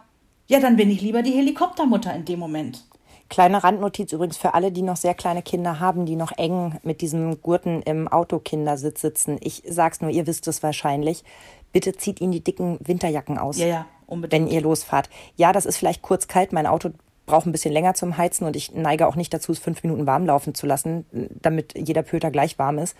ja, 0.46 0.60
dann 0.60 0.76
bin 0.76 0.90
ich 0.90 1.00
lieber 1.00 1.22
die 1.22 1.32
Helikoptermutter 1.32 2.14
in 2.14 2.24
dem 2.24 2.38
Moment. 2.38 2.84
Kleine 3.30 3.64
Randnotiz 3.64 4.12
übrigens 4.12 4.36
für 4.36 4.54
alle, 4.54 4.70
die 4.70 4.82
noch 4.82 4.96
sehr 4.96 5.14
kleine 5.14 5.42
Kinder 5.42 5.80
haben, 5.80 6.04
die 6.04 6.14
noch 6.14 6.32
eng 6.32 6.78
mit 6.82 7.00
diesen 7.00 7.40
Gurten 7.40 7.82
im 7.82 8.06
Autokindersitz 8.06 9.00
sitzen. 9.00 9.38
Ich 9.40 9.62
sag's 9.66 10.00
nur, 10.00 10.10
ihr 10.10 10.26
wisst 10.26 10.46
es 10.46 10.62
wahrscheinlich. 10.62 11.24
Bitte 11.72 11.96
zieht 11.96 12.20
ihnen 12.20 12.32
die 12.32 12.44
dicken 12.44 12.78
Winterjacken 12.84 13.38
aus. 13.38 13.58
Ja, 13.58 13.66
ja, 13.66 13.86
unbedingt. 14.06 14.44
Wenn 14.44 14.52
ihr 14.52 14.60
losfahrt. 14.60 15.08
Ja, 15.36 15.52
das 15.52 15.66
ist 15.66 15.78
vielleicht 15.78 16.02
kurz 16.02 16.28
kalt. 16.28 16.52
Mein 16.52 16.66
Auto 16.66 16.90
braucht 17.26 17.46
ein 17.46 17.52
bisschen 17.52 17.72
länger 17.72 17.94
zum 17.94 18.18
Heizen 18.18 18.46
und 18.46 18.54
ich 18.56 18.74
neige 18.74 19.06
auch 19.06 19.16
nicht 19.16 19.32
dazu, 19.32 19.52
es 19.52 19.58
fünf 19.58 19.82
Minuten 19.82 20.06
warm 20.06 20.26
laufen 20.26 20.54
zu 20.54 20.66
lassen, 20.66 21.06
damit 21.40 21.72
jeder 21.76 22.02
Pöter 22.02 22.30
gleich 22.30 22.58
warm 22.58 22.78
ist. 22.78 22.94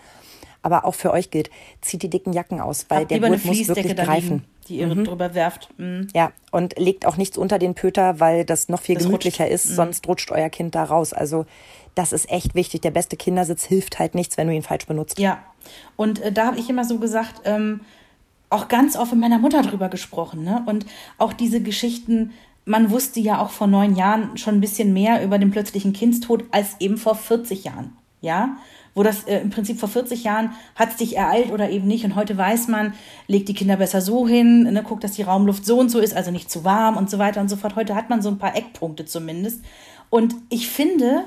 Aber 0.65 0.83
auch 0.83 0.95
für 0.95 1.11
euch 1.13 1.29
gilt, 1.29 1.51
zieht 1.81 2.01
die 2.01 2.09
dicken 2.09 2.33
Jacken 2.33 2.59
aus, 2.59 2.87
weil 2.89 3.01
Habt 3.01 3.11
der 3.11 3.19
Gurt 3.19 3.45
muss 3.45 3.67
wirklich 3.67 3.95
greifen. 3.95 4.29
liegen, 4.31 4.45
die 4.67 4.77
ihr 4.79 4.87
drüber 5.03 5.35
werft. 5.35 5.69
Mm. 5.77 6.07
Ja, 6.15 6.31
und 6.49 6.79
legt 6.79 7.05
auch 7.05 7.17
nichts 7.17 7.37
unter 7.37 7.59
den 7.59 7.75
Pöter, 7.75 8.19
weil 8.19 8.45
das 8.45 8.67
noch 8.67 8.81
viel 8.81 8.95
Das 8.95 9.03
gemütlicher 9.03 9.43
rutscht. 9.43 9.53
ist, 9.53 9.75
sonst 9.75 10.07
rutscht 10.07 10.31
euer 10.31 10.49
Kind 10.49 10.73
da 10.73 10.85
raus. 10.85 11.13
Also 11.13 11.45
das 11.93 12.13
ist 12.13 12.31
echt 12.31 12.55
wichtig. 12.55 12.81
Der 12.81 12.89
beste 12.89 13.15
Kindersitz 13.15 13.63
hilft 13.63 13.99
halt 13.99 14.15
nichts, 14.15 14.37
wenn 14.37 14.47
du 14.47 14.55
ihn 14.55 14.63
falsch 14.63 14.87
benutzt. 14.87 15.19
Ja, 15.19 15.37
und 15.97 16.19
äh, 16.23 16.31
da 16.31 16.47
habe 16.47 16.57
ich 16.57 16.67
immer 16.67 16.83
so 16.83 16.97
gesagt, 16.97 17.41
ähm, 17.45 17.81
auch 18.49 18.67
ganz 18.67 18.95
oft 18.97 19.11
mit 19.11 19.21
meiner 19.21 19.37
Mutter 19.37 19.61
drüber 19.61 19.89
gesprochen. 19.89 20.43
Ne? 20.43 20.63
Und 20.65 20.87
auch 21.19 21.33
diese 21.33 21.61
Geschichten, 21.61 22.31
man 22.65 22.89
wusste 22.89 23.19
ja 23.19 23.39
auch 23.39 23.51
vor 23.51 23.67
neun 23.67 23.95
Jahren 23.95 24.35
schon 24.39 24.55
ein 24.55 24.61
bisschen 24.61 24.93
mehr 24.93 25.23
über 25.23 25.37
den 25.37 25.51
plötzlichen 25.51 25.93
Kindstod 25.93 26.43
als 26.49 26.75
eben 26.79 26.97
vor 26.97 27.13
40 27.13 27.65
Jahren. 27.65 27.95
Ja, 28.25 28.57
wo 28.95 29.03
das 29.03 29.25
äh, 29.25 29.39
im 29.39 29.51
Prinzip 29.51 29.79
vor 29.79 29.87
40 29.87 30.23
Jahren 30.23 30.51
hat 30.73 30.89
es 30.89 30.95
dich 30.95 31.15
ereilt 31.15 31.51
oder 31.51 31.69
eben 31.69 31.87
nicht. 31.87 32.05
Und 32.05 32.15
heute 32.15 32.35
weiß 32.35 32.69
man, 32.69 32.93
legt 33.27 33.47
die 33.49 33.53
Kinder 33.53 33.77
besser 33.77 34.01
so 34.01 34.27
hin, 34.27 34.63
ne, 34.63 34.81
guckt, 34.81 35.03
dass 35.03 35.11
die 35.11 35.21
Raumluft 35.21 35.63
so 35.63 35.79
und 35.79 35.89
so 35.89 35.99
ist, 35.99 36.15
also 36.15 36.31
nicht 36.31 36.49
zu 36.49 36.63
warm 36.63 36.97
und 36.97 37.09
so 37.09 37.19
weiter 37.19 37.39
und 37.39 37.49
so 37.49 37.55
fort. 37.55 37.75
Heute 37.75 37.93
hat 37.93 38.09
man 38.09 38.23
so 38.23 38.29
ein 38.29 38.39
paar 38.39 38.55
Eckpunkte 38.55 39.05
zumindest. 39.05 39.63
Und 40.09 40.33
ich 40.49 40.67
finde, 40.67 41.25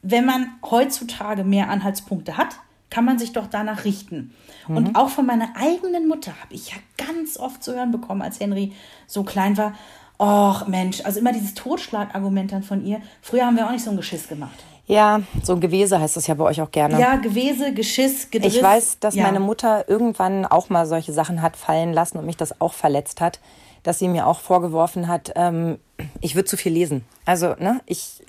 wenn 0.00 0.24
man 0.24 0.46
heutzutage 0.70 1.44
mehr 1.44 1.68
Anhaltspunkte 1.68 2.38
hat, 2.38 2.56
kann 2.88 3.04
man 3.04 3.18
sich 3.18 3.32
doch 3.32 3.46
danach 3.46 3.84
richten. 3.84 4.32
Und 4.66 4.96
auch 4.96 5.10
von 5.10 5.26
meiner 5.26 5.50
eigenen 5.56 6.08
Mutter 6.08 6.32
habe 6.42 6.54
ich 6.54 6.70
ja 6.70 6.76
ganz 6.96 7.38
oft 7.38 7.62
zu 7.62 7.74
hören 7.74 7.90
bekommen, 7.90 8.22
als 8.22 8.40
Henry 8.40 8.72
so 9.06 9.24
klein 9.24 9.56
war. 9.58 9.74
Och 10.18 10.66
Mensch, 10.66 11.04
also 11.04 11.20
immer 11.20 11.32
dieses 11.32 11.54
Totschlagargument 11.54 12.52
dann 12.52 12.62
von 12.62 12.84
ihr. 12.84 13.00
Früher 13.22 13.46
haben 13.46 13.56
wir 13.56 13.66
auch 13.66 13.72
nicht 13.72 13.84
so 13.84 13.90
ein 13.90 13.96
Geschiss 13.96 14.28
gemacht. 14.28 14.64
Ja, 14.88 15.20
so 15.42 15.52
ein 15.52 15.60
Gewese 15.60 16.00
heißt 16.00 16.16
das 16.16 16.26
ja 16.26 16.34
bei 16.34 16.44
euch 16.44 16.62
auch 16.62 16.70
gerne. 16.70 16.98
Ja, 16.98 17.16
Gewese, 17.16 17.72
Geschiss, 17.74 18.30
Gedriss. 18.30 18.56
Ich 18.56 18.62
weiß, 18.62 18.98
dass 19.00 19.14
ja. 19.14 19.22
meine 19.22 19.38
Mutter 19.38 19.86
irgendwann 19.88 20.46
auch 20.46 20.70
mal 20.70 20.86
solche 20.86 21.12
Sachen 21.12 21.42
hat 21.42 21.56
fallen 21.56 21.92
lassen 21.92 22.16
und 22.18 22.24
mich 22.24 22.38
das 22.38 22.60
auch 22.60 22.72
verletzt 22.72 23.20
hat, 23.20 23.38
dass 23.82 23.98
sie 23.98 24.08
mir 24.08 24.26
auch 24.26 24.40
vorgeworfen 24.40 25.06
hat, 25.06 25.32
ähm, 25.36 25.78
ich 26.22 26.34
würde 26.34 26.46
zu 26.48 26.56
viel 26.56 26.72
lesen. 26.72 27.04
Also, 27.26 27.54
ne, 27.58 27.80
ich 27.84 28.22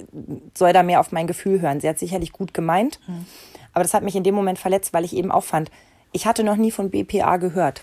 soll 0.53 0.73
da 0.73 0.83
mehr 0.83 0.99
auf 0.99 1.11
mein 1.13 1.27
Gefühl 1.27 1.61
hören. 1.61 1.79
Sie 1.79 1.87
hat 1.87 1.97
sicherlich 1.97 2.33
gut 2.33 2.53
gemeint, 2.53 2.99
Hm. 3.05 3.25
aber 3.73 3.83
das 3.83 3.93
hat 3.93 4.03
mich 4.03 4.15
in 4.17 4.23
dem 4.23 4.35
Moment 4.35 4.59
verletzt, 4.59 4.93
weil 4.93 5.05
ich 5.05 5.15
eben 5.15 5.31
auch 5.31 5.43
fand, 5.43 5.71
ich 6.11 6.25
hatte 6.27 6.43
noch 6.43 6.57
nie 6.57 6.71
von 6.71 6.89
BPA 6.89 7.37
gehört. 7.37 7.81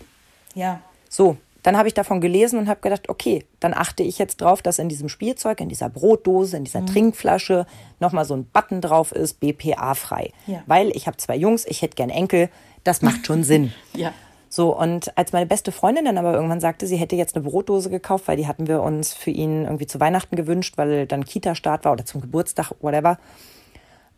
Ja, 0.54 0.80
So, 1.08 1.36
dann 1.66 1.76
habe 1.76 1.88
ich 1.88 1.94
davon 1.94 2.20
gelesen 2.20 2.60
und 2.60 2.68
habe 2.68 2.80
gedacht, 2.80 3.08
okay, 3.08 3.44
dann 3.58 3.74
achte 3.74 4.04
ich 4.04 4.18
jetzt 4.20 4.40
drauf, 4.40 4.62
dass 4.62 4.78
in 4.78 4.88
diesem 4.88 5.08
Spielzeug, 5.08 5.60
in 5.60 5.68
dieser 5.68 5.88
Brotdose, 5.88 6.56
in 6.56 6.62
dieser 6.62 6.82
Mhm. 6.82 6.86
Trinkflasche 6.86 7.66
nochmal 7.98 8.24
so 8.24 8.34
ein 8.36 8.44
Button 8.44 8.80
drauf 8.80 9.10
ist, 9.10 9.40
BPA-frei. 9.40 10.30
Ja. 10.46 10.62
Weil 10.66 10.90
ich 10.96 11.08
habe 11.08 11.16
zwei 11.16 11.34
Jungs, 11.34 11.64
ich 11.66 11.82
hätte 11.82 11.96
gern 11.96 12.10
Enkel, 12.10 12.50
das 12.84 13.02
macht 13.02 13.26
schon 13.26 13.42
Sinn. 13.50 13.72
ja. 13.94 14.12
So, 14.48 14.78
und 14.78 15.18
als 15.18 15.32
meine 15.32 15.46
beste 15.46 15.72
Freundin 15.72 16.04
dann 16.04 16.18
aber 16.18 16.32
irgendwann 16.32 16.60
sagte, 16.60 16.86
sie 16.86 16.96
hätte 16.96 17.16
jetzt 17.16 17.34
eine 17.34 17.44
Brotdose 17.44 17.90
gekauft, 17.90 18.28
weil 18.28 18.36
die 18.36 18.46
hatten 18.46 18.68
wir 18.68 18.80
uns 18.80 19.12
für 19.12 19.32
ihn 19.32 19.64
irgendwie 19.64 19.88
zu 19.88 19.98
Weihnachten 19.98 20.36
gewünscht, 20.36 20.74
weil 20.78 21.06
dann 21.06 21.24
Kita-Start 21.24 21.84
war 21.84 21.92
oder 21.92 22.04
zum 22.06 22.20
Geburtstag, 22.20 22.70
whatever, 22.80 23.18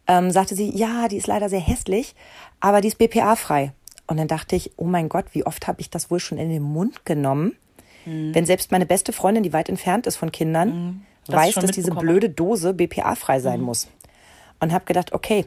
ähm, 0.06 0.30
sagte 0.30 0.54
sie, 0.54 0.70
ja, 0.76 1.08
die 1.08 1.16
ist 1.16 1.26
leider 1.26 1.48
sehr 1.48 1.60
hässlich, 1.60 2.14
aber 2.60 2.82
die 2.82 2.88
ist 2.88 2.98
BPA-frei. 2.98 3.72
Und 4.08 4.16
dann 4.16 4.26
dachte 4.26 4.56
ich, 4.56 4.72
oh 4.76 4.84
mein 4.84 5.08
Gott, 5.08 5.26
wie 5.32 5.46
oft 5.46 5.68
habe 5.68 5.80
ich 5.80 5.90
das 5.90 6.10
wohl 6.10 6.18
schon 6.18 6.38
in 6.38 6.48
den 6.50 6.62
Mund 6.62 7.04
genommen, 7.06 7.52
Mhm. 8.06 8.34
wenn 8.34 8.46
selbst 8.46 8.70
meine 8.72 8.86
beste 8.86 9.12
Freundin, 9.12 9.42
die 9.42 9.52
weit 9.52 9.68
entfernt 9.68 10.06
ist 10.06 10.16
von 10.16 10.32
Kindern, 10.32 11.04
das 11.26 11.36
weiß, 11.36 11.54
dass 11.56 11.72
diese 11.72 11.90
blöde 11.90 12.30
Dose 12.30 12.72
BPA-frei 12.72 13.38
sein 13.40 13.60
muss. 13.60 13.88
Und 14.60 14.72
habe 14.72 14.84
gedacht, 14.86 15.12
okay, 15.12 15.44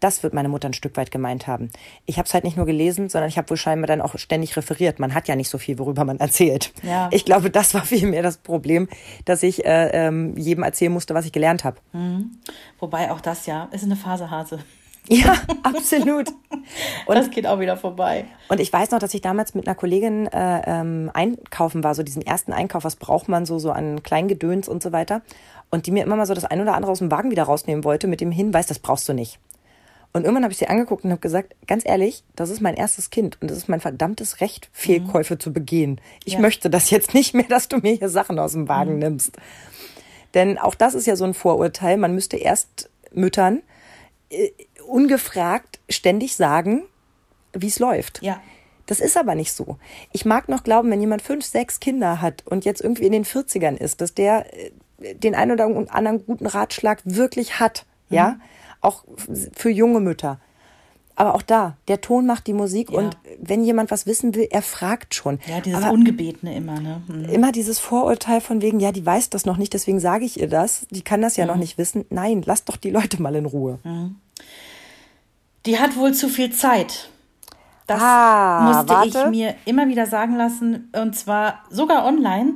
Das 0.00 0.22
wird 0.22 0.34
meine 0.34 0.50
Mutter 0.50 0.68
ein 0.68 0.74
Stück 0.74 0.98
weit 0.98 1.10
gemeint 1.10 1.46
haben. 1.46 1.70
Ich 2.04 2.18
habe 2.18 2.26
es 2.26 2.34
halt 2.34 2.44
nicht 2.44 2.58
nur 2.58 2.66
gelesen, 2.66 3.08
sondern 3.08 3.28
ich 3.30 3.38
habe 3.38 3.48
wohl 3.48 3.56
scheinbar 3.56 3.86
dann 3.86 4.02
auch 4.02 4.18
ständig 4.18 4.54
referiert. 4.54 4.98
Man 4.98 5.14
hat 5.14 5.28
ja 5.28 5.34
nicht 5.36 5.48
so 5.48 5.56
viel, 5.56 5.78
worüber 5.78 6.04
man 6.04 6.20
erzählt. 6.20 6.74
Ja. 6.82 7.08
Ich 7.10 7.24
glaube, 7.24 7.48
das 7.48 7.72
war 7.72 7.84
vielmehr 7.86 8.22
das 8.22 8.36
Problem, 8.36 8.86
dass 9.24 9.42
ich 9.42 9.64
äh, 9.64 10.06
ähm, 10.06 10.36
jedem 10.36 10.62
erzählen 10.62 10.92
musste, 10.92 11.14
was 11.14 11.24
ich 11.24 11.32
gelernt 11.32 11.64
habe. 11.64 11.78
Wobei 12.80 13.12
auch 13.12 13.20
das 13.22 13.46
ja 13.46 13.68
ist 13.72 13.84
eine 13.84 13.96
Phasehase. 13.96 14.58
Ja, 15.08 15.34
absolut. 15.62 16.28
Und 17.06 17.14
das 17.14 17.30
geht 17.30 17.46
auch 17.46 17.60
wieder 17.60 17.76
vorbei. 17.76 18.24
Und 18.48 18.60
ich 18.60 18.72
weiß 18.72 18.90
noch, 18.90 18.98
dass 18.98 19.12
ich 19.14 19.20
damals 19.20 19.54
mit 19.54 19.66
einer 19.66 19.74
Kollegin 19.74 20.26
äh, 20.28 20.62
ähm, 20.66 21.10
einkaufen 21.12 21.84
war, 21.84 21.94
so 21.94 22.02
diesen 22.02 22.22
ersten 22.22 22.52
Einkauf, 22.52 22.84
was 22.84 22.96
braucht 22.96 23.28
man 23.28 23.44
so, 23.46 23.58
so 23.58 23.70
an 23.70 24.02
Kleingedöns 24.02 24.68
und 24.68 24.82
so 24.82 24.92
weiter. 24.92 25.22
Und 25.70 25.86
die 25.86 25.90
mir 25.90 26.04
immer 26.04 26.16
mal 26.16 26.26
so 26.26 26.34
das 26.34 26.44
ein 26.44 26.60
oder 26.60 26.74
andere 26.74 26.92
aus 26.92 27.00
dem 27.00 27.10
Wagen 27.10 27.30
wieder 27.30 27.42
rausnehmen 27.44 27.84
wollte 27.84 28.06
mit 28.06 28.20
dem 28.20 28.30
Hinweis, 28.32 28.66
das 28.66 28.78
brauchst 28.78 29.08
du 29.08 29.12
nicht. 29.12 29.38
Und 30.12 30.22
irgendwann 30.22 30.44
habe 30.44 30.52
ich 30.52 30.58
sie 30.58 30.68
angeguckt 30.68 31.02
und 31.04 31.10
habe 31.10 31.20
gesagt, 31.20 31.56
ganz 31.66 31.82
ehrlich, 31.84 32.22
das 32.36 32.48
ist 32.48 32.60
mein 32.60 32.74
erstes 32.76 33.10
Kind 33.10 33.36
und 33.42 33.50
das 33.50 33.58
ist 33.58 33.68
mein 33.68 33.80
verdammtes 33.80 34.40
Recht, 34.40 34.68
Fehlkäufe 34.72 35.38
zu 35.38 35.52
begehen. 35.52 36.00
Ich 36.24 36.34
Ja. 36.34 36.38
möchte 36.40 36.70
das 36.70 36.90
jetzt 36.90 37.14
nicht 37.14 37.34
mehr, 37.34 37.46
dass 37.48 37.66
du 37.66 37.78
mir 37.78 37.94
hier 37.94 38.08
Sachen 38.08 38.38
aus 38.38 38.52
dem 38.52 38.68
Wagen 38.68 38.98
nimmst. 39.00 39.36
Denn 40.34 40.56
auch 40.56 40.76
das 40.76 40.94
ist 40.94 41.06
ja 41.06 41.16
so 41.16 41.24
ein 41.24 41.34
Vorurteil. 41.34 41.96
Man 41.96 42.14
müsste 42.14 42.36
erst 42.36 42.90
Müttern 43.12 43.62
äh, 44.30 44.50
ungefragt 44.86 45.78
ständig 45.88 46.36
sagen, 46.36 46.82
wie 47.52 47.68
es 47.68 47.78
läuft. 47.78 48.20
Ja. 48.22 48.40
Das 48.86 49.00
ist 49.00 49.16
aber 49.16 49.34
nicht 49.34 49.52
so. 49.52 49.78
Ich 50.12 50.24
mag 50.26 50.48
noch 50.48 50.62
glauben, 50.62 50.90
wenn 50.90 51.00
jemand 51.00 51.22
fünf, 51.22 51.44
sechs 51.44 51.80
Kinder 51.80 52.20
hat 52.20 52.42
und 52.46 52.64
jetzt 52.66 52.80
irgendwie 52.82 53.06
in 53.06 53.12
den 53.12 53.24
40ern 53.24 53.76
ist, 53.78 54.00
dass 54.00 54.12
der 54.14 54.44
äh, 55.00 55.14
den 55.14 55.34
einen 55.34 55.52
oder 55.52 55.64
anderen 55.92 56.24
guten 56.26 56.46
Ratschlag 56.46 57.00
wirklich 57.04 57.58
hat. 57.60 57.86
Mhm. 58.10 58.16
Ja, 58.16 58.36
auch 58.80 59.04
für 59.54 59.70
junge 59.70 60.00
Mütter. 60.00 60.38
Aber 61.16 61.34
auch 61.36 61.42
da, 61.42 61.76
der 61.88 62.00
Ton 62.00 62.26
macht 62.26 62.46
die 62.48 62.52
Musik 62.52 62.90
Ja. 62.90 62.98
und 62.98 63.16
wenn 63.40 63.62
jemand 63.64 63.90
was 63.92 64.04
wissen 64.04 64.34
will, 64.34 64.48
er 64.50 64.62
fragt 64.62 65.14
schon. 65.14 65.38
Ja, 65.46 65.60
dieses 65.60 65.82
aber 65.82 65.92
Ungebetene 65.92 66.54
immer, 66.56 66.80
ne? 66.80 67.02
Mhm. 67.06 67.24
immer 67.26 67.52
dieses 67.52 67.78
Vorurteil 67.78 68.40
von 68.40 68.60
wegen, 68.62 68.80
ja, 68.80 68.90
die 68.92 69.06
weiß 69.06 69.30
das 69.30 69.46
noch 69.46 69.56
nicht, 69.56 69.72
deswegen 69.74 70.00
sage 70.00 70.24
ich 70.24 70.40
ihr 70.40 70.48
das. 70.48 70.86
Die 70.90 71.02
kann 71.02 71.22
das 71.22 71.36
ja 71.36 71.44
Mhm. 71.44 71.50
noch 71.52 71.56
nicht 71.58 71.78
wissen. 71.78 72.04
Nein, 72.10 72.42
lasst 72.44 72.68
doch 72.68 72.76
die 72.76 72.90
Leute 72.90 73.22
mal 73.22 73.34
in 73.36 73.46
Ruhe. 73.46 73.78
Die 75.66 75.78
hat 75.78 75.96
wohl 75.96 76.12
zu 76.12 76.28
viel 76.28 76.52
Zeit. 76.52 77.08
Das 77.86 78.00
Ah, 78.00 78.60
musste 78.66 78.94
warte. 78.94 79.08
ich 79.08 79.26
mir 79.30 79.54
immer 79.64 79.88
wieder 79.88 80.06
sagen 80.06 80.36
lassen. 80.36 80.90
Und 80.94 81.14
zwar 81.16 81.64
sogar 81.70 82.04
online. 82.06 82.54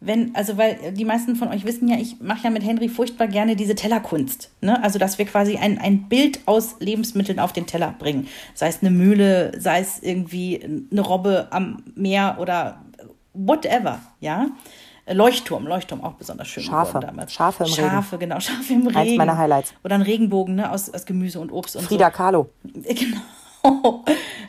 Wenn, 0.00 0.32
also 0.36 0.56
weil 0.56 0.92
die 0.92 1.04
meisten 1.04 1.34
von 1.34 1.48
euch 1.48 1.64
wissen 1.64 1.88
ja, 1.88 1.96
ich 1.96 2.20
mache 2.20 2.44
ja 2.44 2.50
mit 2.50 2.64
Henry 2.64 2.88
furchtbar 2.88 3.26
gerne 3.26 3.56
diese 3.56 3.74
Tellerkunst. 3.74 4.50
Ne? 4.60 4.80
Also 4.80 5.00
dass 5.00 5.18
wir 5.18 5.24
quasi 5.24 5.56
ein, 5.56 5.78
ein 5.78 6.08
Bild 6.08 6.38
aus 6.46 6.76
Lebensmitteln 6.78 7.40
auf 7.40 7.52
den 7.52 7.66
Teller 7.66 7.96
bringen. 7.98 8.28
Sei 8.54 8.68
es 8.68 8.80
eine 8.80 8.92
Mühle, 8.92 9.60
sei 9.60 9.80
es 9.80 10.00
irgendwie 10.00 10.84
eine 10.92 11.00
Robbe 11.00 11.48
am 11.50 11.82
Meer 11.96 12.36
oder 12.38 12.80
whatever, 13.34 13.98
ja. 14.20 14.46
Leuchtturm, 15.12 15.66
Leuchtturm 15.66 16.02
auch 16.02 16.14
besonders 16.14 16.48
schön 16.48 16.62
Schafe. 16.62 17.00
damals. 17.00 17.32
Schafe 17.32 17.64
im 17.64 17.70
Regen. 17.72 17.88
Schafe, 17.90 18.18
genau, 18.18 18.40
Schafe 18.40 18.72
im 18.72 18.86
Regen. 18.86 19.16
meiner 19.16 19.36
Highlights. 19.38 19.74
Oder 19.84 19.94
ein 19.96 20.02
Regenbogen, 20.02 20.56
ne, 20.56 20.70
aus, 20.70 20.92
aus 20.92 21.04
Gemüse 21.06 21.40
und 21.40 21.50
Obst 21.52 21.76
und 21.76 21.82
so. 21.82 21.88
Frida 21.88 22.10
Kahlo. 22.10 22.50
Genau. 23.62 24.04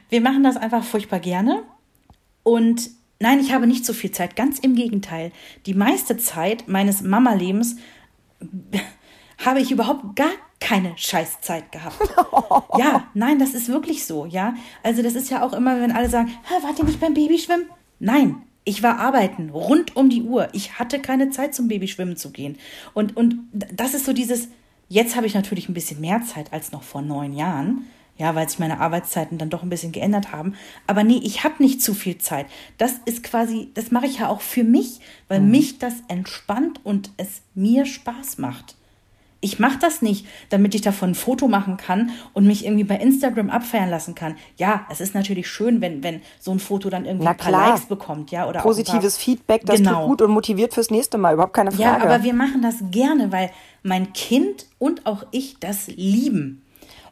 Wir 0.09 0.21
machen 0.21 0.43
das 0.43 0.55
einfach 0.55 0.83
furchtbar 0.83 1.19
gerne. 1.19 1.63
Und 2.43 2.89
nein, 3.19 3.39
ich 3.39 3.53
habe 3.53 3.67
nicht 3.67 3.85
so 3.85 3.93
viel 3.93 4.11
Zeit. 4.11 4.35
Ganz 4.35 4.59
im 4.59 4.75
Gegenteil. 4.75 5.31
Die 5.65 5.73
meiste 5.73 6.17
Zeit 6.17 6.67
meines 6.67 7.01
Mama-Lebens 7.01 7.77
habe 9.45 9.59
ich 9.61 9.71
überhaupt 9.71 10.15
gar 10.15 10.29
keine 10.59 10.93
Scheißzeit 10.97 11.71
gehabt. 11.71 11.97
Ja, 12.77 13.05
nein, 13.13 13.39
das 13.39 13.53
ist 13.53 13.69
wirklich 13.69 14.05
so, 14.05 14.25
ja. 14.25 14.53
Also 14.83 15.01
das 15.01 15.15
ist 15.15 15.29
ja 15.29 15.43
auch 15.43 15.53
immer, 15.53 15.79
wenn 15.79 15.91
alle 15.91 16.09
sagen, 16.09 16.27
"Hä, 16.27 16.53
wart 16.63 16.77
ihr 16.77 16.85
nicht 16.85 16.99
beim 16.99 17.13
Babyschwimmen? 17.13 17.65
Nein, 17.99 18.41
ich 18.63 18.83
war 18.83 18.99
arbeiten, 18.99 19.49
rund 19.49 19.95
um 19.95 20.09
die 20.09 20.21
Uhr. 20.21 20.49
Ich 20.53 20.79
hatte 20.79 20.99
keine 20.99 21.29
Zeit 21.29 21.55
zum 21.55 21.67
Babyschwimmen 21.67 22.17
zu 22.17 22.31
gehen. 22.31 22.57
Und, 22.93 23.17
und 23.17 23.39
das 23.51 23.93
ist 23.93 24.05
so 24.05 24.13
dieses, 24.13 24.49
jetzt 24.89 25.15
habe 25.15 25.27
ich 25.27 25.33
natürlich 25.33 25.69
ein 25.69 25.73
bisschen 25.73 26.01
mehr 26.01 26.21
Zeit 26.23 26.53
als 26.53 26.71
noch 26.71 26.83
vor 26.83 27.01
neun 27.01 27.33
Jahren. 27.33 27.85
Ja, 28.17 28.35
weil 28.35 28.49
sich 28.49 28.59
meine 28.59 28.81
Arbeitszeiten 28.81 29.37
dann 29.37 29.49
doch 29.49 29.63
ein 29.63 29.69
bisschen 29.69 29.93
geändert 29.93 30.33
haben. 30.33 30.55
Aber 30.87 31.05
nee, 31.05 31.21
ich 31.23 31.45
habe 31.45 31.63
nicht 31.63 31.81
zu 31.81 31.93
viel 31.93 32.17
Zeit. 32.17 32.47
Das 32.77 32.95
ist 33.05 33.23
quasi, 33.23 33.69
das 33.75 33.91
mache 33.91 34.07
ich 34.07 34.19
ja 34.19 34.27
auch 34.27 34.41
für 34.41 34.65
mich, 34.65 34.99
weil 35.29 35.39
mich 35.39 35.79
das 35.79 35.93
entspannt 36.09 36.81
und 36.83 37.11
es 37.15 37.43
mir 37.55 37.85
Spaß 37.85 38.37
macht. 38.37 38.75
Ich 39.41 39.58
mache 39.60 39.80
das 39.80 40.02
nicht, 40.02 40.25
damit 40.49 40.75
ich 40.75 40.82
davon 40.82 41.12
ein 41.12 41.15
Foto 41.15 41.47
machen 41.47 41.78
kann 41.78 42.12
und 42.34 42.45
mich 42.45 42.65
irgendwie 42.65 42.84
bei 42.84 42.95
Instagram 42.95 43.49
abfeiern 43.49 43.89
lassen 43.89 44.13
kann. 44.13 44.36
Ja, 44.58 44.86
es 44.89 44.99
ist 44.99 45.15
natürlich 45.15 45.47
schön, 45.47 45.80
wenn, 45.80 46.04
wenn 46.04 46.21
so 46.39 46.52
ein 46.52 46.60
Foto 46.60 46.89
dann 46.89 47.06
irgendwie 47.06 47.25
Na 47.25 47.32
ein 47.32 47.38
paar 47.38 47.47
klar. 47.47 47.69
Likes 47.69 47.86
bekommt, 47.86 48.32
ja, 48.32 48.47
oder 48.49 48.60
Positives 48.62 49.15
paar, 49.15 49.23
Feedback, 49.23 49.65
das 49.65 49.78
Genau. 49.78 50.02
tut 50.02 50.08
gut 50.08 50.21
und 50.23 50.32
motiviert 50.32 50.73
fürs 50.73 50.91
nächste 50.91 51.17
Mal, 51.17 51.36
überhaupt 51.36 51.54
keine 51.54 51.71
Frage. 51.71 51.84
Ja, 51.84 52.02
aber 52.02 52.23
wir 52.23 52.34
machen 52.34 52.62
das 52.62 52.75
gerne, 52.91 53.32
weil 53.32 53.49
mein 53.82 54.12
Kind 54.13 54.65
und 54.78 55.06
auch 55.06 55.25
ich 55.32 55.58
das 55.60 55.88
lieben. 55.88 56.62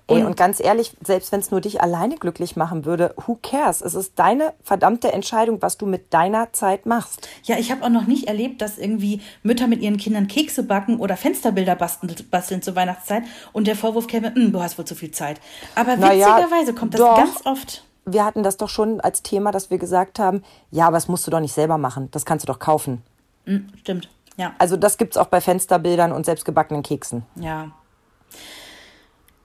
Ey, 0.10 0.24
und 0.24 0.38
ganz 0.38 0.62
ehrlich, 0.62 0.96
selbst 1.04 1.34
wenn 1.34 1.41
es 1.41 1.52
nur 1.52 1.60
dich 1.60 1.82
alleine 1.82 2.15
glücklich 2.15 2.56
machen 2.56 2.86
würde, 2.86 3.13
who 3.26 3.38
cares? 3.41 3.82
Es 3.82 3.93
ist 3.93 4.13
deine 4.17 4.54
verdammte 4.63 5.12
Entscheidung, 5.12 5.62
was 5.62 5.78
du 5.78 5.86
mit 5.86 6.13
deiner 6.13 6.54
Zeit 6.54 6.86
machst. 6.86 7.28
Ja, 7.43 7.58
ich 7.58 7.72
habe 7.72 7.84
auch 7.84 7.89
noch 7.89 8.08
nicht 8.08 8.28
erlebt, 8.28 8.62
dass 8.62 8.78
irgendwie 8.78 9.22
Mütter 9.43 9.67
mit 9.67 9.82
ihren 9.82 9.98
Kindern 9.98 10.28
Kekse 10.28 10.63
backen 10.63 10.98
oder 11.00 11.17
Fensterbilder 11.17 11.76
basteln, 11.76 12.15
basteln 12.32 12.62
zur 12.62 12.76
Weihnachtszeit 12.76 13.24
und 13.52 13.67
der 13.67 13.76
Vorwurf 13.76 14.08
käme, 14.08 14.34
"Hm, 14.34 14.54
du 14.54 14.62
hast 14.62 14.78
wohl 14.78 14.86
zu 14.86 14.96
viel 14.96 15.12
Zeit. 15.12 15.41
Aber 15.76 15.98
Na 15.98 16.13
ja, 16.13 16.38
witzigerweise 16.38 16.74
kommt 16.74 16.93
das 16.93 17.02
doch. 17.02 17.17
ganz 17.17 17.46
oft. 17.46 17.84
Wir 18.06 18.24
hatten 18.24 18.43
das 18.43 18.56
doch 18.56 18.70
schon 18.70 19.02
als 19.02 19.22
Thema, 19.24 19.52
dass 19.52 19.70
wir 19.70 19.78
gesagt 19.78 20.20
haben, 20.20 20.41
ja, 20.72 20.88
aber 20.88 20.96
das 20.96 21.10
musst 21.10 21.28
du 21.28 21.32
doch 21.32 21.41
nicht 21.41 21.54
selber 21.54 21.78
machen. 21.78 22.08
Das 22.12 22.24
kannst 22.26 22.48
du 22.48 22.52
doch 22.52 22.60
kaufen. 22.60 23.02
Hm, 23.43 23.67
stimmt, 23.82 24.08
ja. 24.38 24.54
Also 24.58 24.78
das 24.78 24.98
gibt's 24.98 25.17
auch 25.17 25.28
bei 25.28 25.41
Fensterbildern 25.41 26.13
und 26.13 26.26
selbstgebackenen 26.26 26.84
Keksen. 26.84 27.26
Ja. 27.36 27.72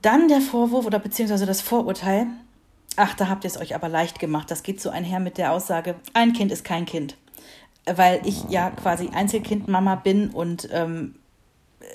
Dann 0.03 0.27
der 0.27 0.41
Vorwurf 0.41 0.85
oder 0.85 0.99
beziehungsweise 0.99 1.45
das 1.45 1.61
Vorurteil. 1.61 2.27
Ach, 2.97 3.15
da 3.15 3.29
habt 3.29 3.45
ihr 3.45 3.47
es 3.47 3.59
euch 3.59 3.73
aber 3.73 3.87
leicht 3.87 4.19
gemacht. 4.19 4.51
Das 4.51 4.61
geht 4.61 4.81
so 4.81 4.89
einher 4.89 5.21
mit 5.21 5.37
der 5.37 5.53
Aussage, 5.53 5.95
ein 6.13 6.33
Kind 6.33 6.51
ist 6.51 6.65
kein 6.65 6.85
Kind. 6.85 7.17
Weil 7.85 8.21
ich 8.25 8.43
ja 8.49 8.69
quasi 8.69 9.09
Einzelkindmama 9.13 9.95
bin 9.95 10.29
und 10.29 10.67
ähm, 10.71 11.15
äh, 11.79 11.85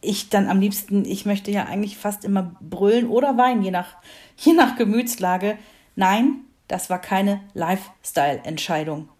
ich 0.00 0.30
dann 0.30 0.48
am 0.48 0.58
liebsten, 0.58 1.04
ich 1.04 1.26
möchte 1.26 1.50
ja 1.50 1.64
eigentlich 1.66 1.98
fast 1.98 2.24
immer 2.24 2.56
brüllen 2.60 3.08
oder 3.08 3.36
weinen, 3.36 3.62
je 3.62 3.70
nach, 3.70 3.96
je 4.38 4.54
nach 4.54 4.76
Gemütslage. 4.76 5.58
Nein, 5.96 6.40
das 6.66 6.88
war 6.88 6.98
keine 6.98 7.40
Lifestyle-Entscheidung. 7.52 9.10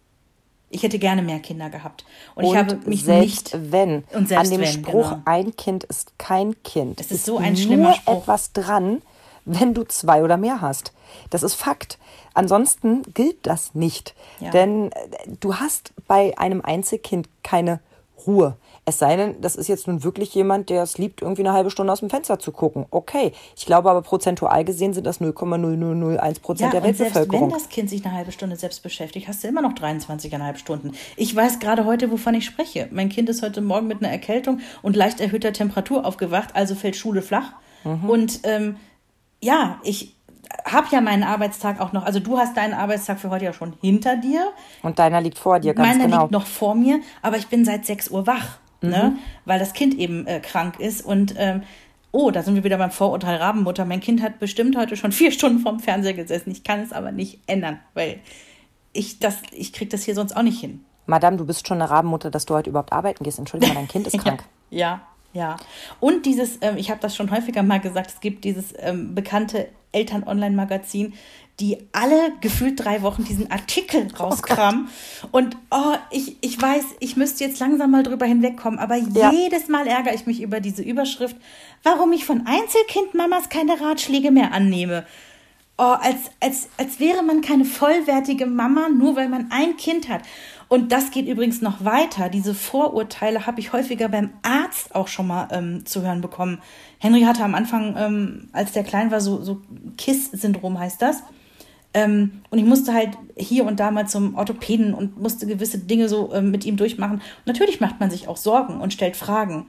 Ich 0.74 0.82
hätte 0.82 0.98
gerne 0.98 1.22
mehr 1.22 1.38
Kinder 1.38 1.70
gehabt. 1.70 2.04
Und, 2.34 2.44
ich 2.44 2.50
und 2.50 2.56
habe 2.58 2.76
mich 2.84 3.04
selbst 3.04 3.54
nicht. 3.54 3.72
wenn 3.72 4.04
Und 4.12 4.28
selbst 4.28 4.44
an 4.46 4.50
dem 4.50 4.60
wenn, 4.62 4.66
Spruch 4.72 5.10
genau. 5.10 5.22
ein 5.24 5.56
Kind 5.56 5.84
ist 5.84 6.18
kein 6.18 6.60
Kind, 6.64 7.00
Es 7.00 7.10
ist 7.10 7.24
so 7.24 7.38
ein 7.38 7.56
schlimmer 7.56 7.88
nur 7.90 7.92
Spruch. 7.94 8.22
etwas 8.22 8.52
dran, 8.52 9.00
wenn 9.44 9.72
du 9.74 9.84
zwei 9.84 10.22
oder 10.24 10.36
mehr 10.36 10.60
hast. 10.60 10.92
Das 11.30 11.42
ist 11.42 11.54
Fakt. 11.54 11.98
Ansonsten 12.34 13.02
gilt 13.14 13.46
das 13.46 13.74
nicht, 13.74 14.14
Ja. 14.40 14.50
denn 14.50 14.90
äh, 14.90 14.98
du 15.40 15.54
hast 15.56 15.92
bei 16.08 16.36
einem 16.38 16.60
Einzelkind 16.60 17.28
keine 17.44 17.78
Ruhe. 18.26 18.56
Es 18.86 18.98
sei 18.98 19.16
denn, 19.16 19.40
das 19.40 19.56
ist 19.56 19.68
jetzt 19.68 19.86
nun 19.86 20.04
wirklich 20.04 20.34
jemand, 20.34 20.68
der 20.68 20.82
es 20.82 20.98
liebt, 20.98 21.22
irgendwie 21.22 21.42
eine 21.42 21.54
halbe 21.54 21.70
Stunde 21.70 21.90
aus 21.92 22.00
dem 22.00 22.10
Fenster 22.10 22.38
zu 22.38 22.52
gucken. 22.52 22.84
Okay. 22.90 23.32
Ich 23.56 23.64
glaube 23.64 23.90
aber 23.90 24.02
prozentual 24.02 24.62
gesehen 24.64 24.92
sind 24.92 25.06
das 25.06 25.20
0,0001 25.22 26.40
Prozent 26.42 26.72
der 26.74 26.82
und 26.82 26.86
selbst 26.86 27.00
wenn 27.00 27.14
Weltbevölkerung. 27.14 27.50
das 27.50 27.68
Kind 27.70 27.88
sich 27.88 28.04
eine 28.04 28.14
halbe 28.14 28.30
Stunde 28.30 28.56
selbst 28.56 28.82
beschäftigt, 28.82 29.26
hast 29.26 29.42
du 29.42 29.48
immer 29.48 29.62
noch 29.62 29.72
23,5 29.72 30.56
Stunden. 30.58 30.92
Ich 31.16 31.34
weiß 31.34 31.60
gerade 31.60 31.86
heute, 31.86 32.10
wovon 32.10 32.34
ich 32.34 32.44
spreche. 32.44 32.88
Mein 32.90 33.08
Kind 33.08 33.30
ist 33.30 33.42
heute 33.42 33.62
Morgen 33.62 33.86
mit 33.86 34.02
einer 34.02 34.12
Erkältung 34.12 34.60
und 34.82 34.96
leicht 34.96 35.20
erhöhter 35.20 35.54
Temperatur 35.54 36.04
aufgewacht, 36.04 36.50
also 36.54 36.74
fällt 36.74 36.96
Schule 36.96 37.22
flach. 37.22 37.52
Mhm. 37.84 38.10
Und 38.10 38.40
ähm, 38.44 38.76
ja, 39.40 39.80
ich 39.82 40.14
habe 40.64 40.88
ja 40.90 41.00
meinen 41.00 41.22
Arbeitstag 41.22 41.80
auch 41.80 41.92
noch, 41.92 42.04
also 42.04 42.20
du 42.20 42.38
hast 42.38 42.56
deinen 42.56 42.74
Arbeitstag 42.74 43.18
für 43.18 43.30
heute 43.30 43.46
ja 43.46 43.52
schon 43.52 43.74
hinter 43.80 44.16
dir. 44.16 44.52
Und 44.82 44.98
deiner 44.98 45.20
liegt 45.20 45.38
vor 45.38 45.58
dir, 45.58 45.74
ganz 45.74 45.88
Meiner 45.88 46.04
genau. 46.04 46.22
liegt 46.22 46.32
noch 46.32 46.46
vor 46.46 46.74
mir, 46.74 47.00
aber 47.22 47.36
ich 47.38 47.48
bin 47.48 47.64
seit 47.64 47.86
6 47.86 48.10
Uhr 48.10 48.26
wach, 48.26 48.58
Mhm. 48.84 48.90
ne? 48.90 49.18
weil 49.44 49.58
das 49.58 49.72
Kind 49.72 49.94
eben 49.94 50.26
äh, 50.26 50.40
krank 50.40 50.80
ist. 50.80 51.04
Und 51.04 51.34
ähm, 51.36 51.62
oh, 52.12 52.30
da 52.30 52.42
sind 52.42 52.54
wir 52.54 52.64
wieder 52.64 52.78
beim 52.78 52.90
Vorurteil 52.90 53.36
Rabenmutter. 53.36 53.84
Mein 53.84 54.00
Kind 54.00 54.22
hat 54.22 54.38
bestimmt 54.38 54.76
heute 54.76 54.96
schon 54.96 55.12
vier 55.12 55.32
Stunden 55.32 55.60
vorm 55.60 55.80
Fernseher 55.80 56.14
gesessen. 56.14 56.50
Ich 56.50 56.64
kann 56.64 56.80
es 56.80 56.92
aber 56.92 57.12
nicht 57.12 57.40
ändern, 57.46 57.80
weil 57.94 58.20
ich 58.92 59.18
das, 59.18 59.38
ich 59.52 59.72
krieg 59.72 59.90
das 59.90 60.04
hier 60.04 60.14
sonst 60.14 60.36
auch 60.36 60.42
nicht 60.42 60.60
hin. 60.60 60.84
Madame, 61.06 61.36
du 61.36 61.44
bist 61.44 61.66
schon 61.68 61.80
eine 61.80 61.90
Rabenmutter, 61.90 62.30
dass 62.30 62.46
du 62.46 62.54
heute 62.54 62.70
überhaupt 62.70 62.92
arbeiten 62.92 63.24
gehst. 63.24 63.38
Entschuldigung, 63.38 63.74
dein 63.74 63.88
Kind 63.88 64.06
ist 64.06 64.18
krank. 64.22 64.44
Ja, 64.70 65.02
ja. 65.32 65.56
Und 66.00 66.24
dieses, 66.24 66.58
ähm, 66.62 66.76
ich 66.76 66.90
habe 66.90 67.00
das 67.00 67.14
schon 67.14 67.30
häufiger 67.30 67.62
mal 67.62 67.80
gesagt, 67.80 68.10
es 68.10 68.20
gibt 68.20 68.44
dieses 68.44 68.72
ähm, 68.78 69.14
bekannte 69.14 69.68
Eltern-Online-Magazin, 69.92 71.14
die 71.60 71.78
alle 71.92 72.32
gefühlt 72.40 72.84
drei 72.84 73.02
Wochen 73.02 73.24
diesen 73.24 73.50
Artikel 73.50 74.08
rauskramen. 74.18 74.88
Oh 75.22 75.28
und 75.38 75.56
oh, 75.70 75.94
ich, 76.10 76.36
ich 76.40 76.60
weiß, 76.60 76.84
ich 76.98 77.16
müsste 77.16 77.44
jetzt 77.44 77.60
langsam 77.60 77.92
mal 77.92 78.02
drüber 78.02 78.26
hinwegkommen, 78.26 78.80
aber 78.80 78.96
ja. 78.96 79.30
jedes 79.30 79.68
Mal 79.68 79.86
ärgere 79.86 80.14
ich 80.14 80.26
mich 80.26 80.42
über 80.42 80.60
diese 80.60 80.82
Überschrift, 80.82 81.36
warum 81.84 82.12
ich 82.12 82.24
von 82.24 82.46
Einzelkindmamas 82.46 83.48
keine 83.50 83.80
Ratschläge 83.80 84.32
mehr 84.32 84.52
annehme. 84.52 85.06
Oh, 85.76 85.82
als, 85.82 86.30
als, 86.38 86.68
als 86.76 87.00
wäre 87.00 87.24
man 87.24 87.40
keine 87.40 87.64
vollwertige 87.64 88.46
Mama, 88.46 88.88
nur 88.88 89.16
weil 89.16 89.28
man 89.28 89.50
ein 89.50 89.76
Kind 89.76 90.08
hat. 90.08 90.22
Und 90.68 90.92
das 90.92 91.10
geht 91.10 91.26
übrigens 91.26 91.62
noch 91.62 91.84
weiter. 91.84 92.28
Diese 92.28 92.54
Vorurteile 92.54 93.46
habe 93.46 93.60
ich 93.60 93.72
häufiger 93.72 94.08
beim 94.08 94.30
Arzt 94.42 94.94
auch 94.94 95.08
schon 95.08 95.26
mal 95.26 95.48
ähm, 95.50 95.84
zu 95.84 96.02
hören 96.02 96.20
bekommen. 96.20 96.60
Henry 96.98 97.22
hatte 97.22 97.42
am 97.42 97.56
Anfang, 97.56 97.96
ähm, 97.98 98.48
als 98.52 98.72
der 98.72 98.84
klein 98.84 99.10
war, 99.10 99.20
so, 99.20 99.42
so 99.42 99.62
KISS-Syndrom 99.96 100.78
heißt 100.78 101.02
das. 101.02 101.24
Ähm, 101.94 102.42
und 102.50 102.58
ich 102.58 102.64
musste 102.64 102.92
halt 102.92 103.16
hier 103.36 103.64
und 103.64 103.78
da 103.78 103.92
mal 103.92 104.08
zum 104.08 104.34
Orthopäden 104.34 104.94
und 104.94 105.20
musste 105.20 105.46
gewisse 105.46 105.78
Dinge 105.78 106.08
so 106.08 106.34
ähm, 106.34 106.50
mit 106.50 106.64
ihm 106.64 106.76
durchmachen. 106.76 107.16
Und 107.16 107.46
natürlich 107.46 107.80
macht 107.80 108.00
man 108.00 108.10
sich 108.10 108.26
auch 108.26 108.36
Sorgen 108.36 108.80
und 108.80 108.92
stellt 108.92 109.16
Fragen. 109.16 109.66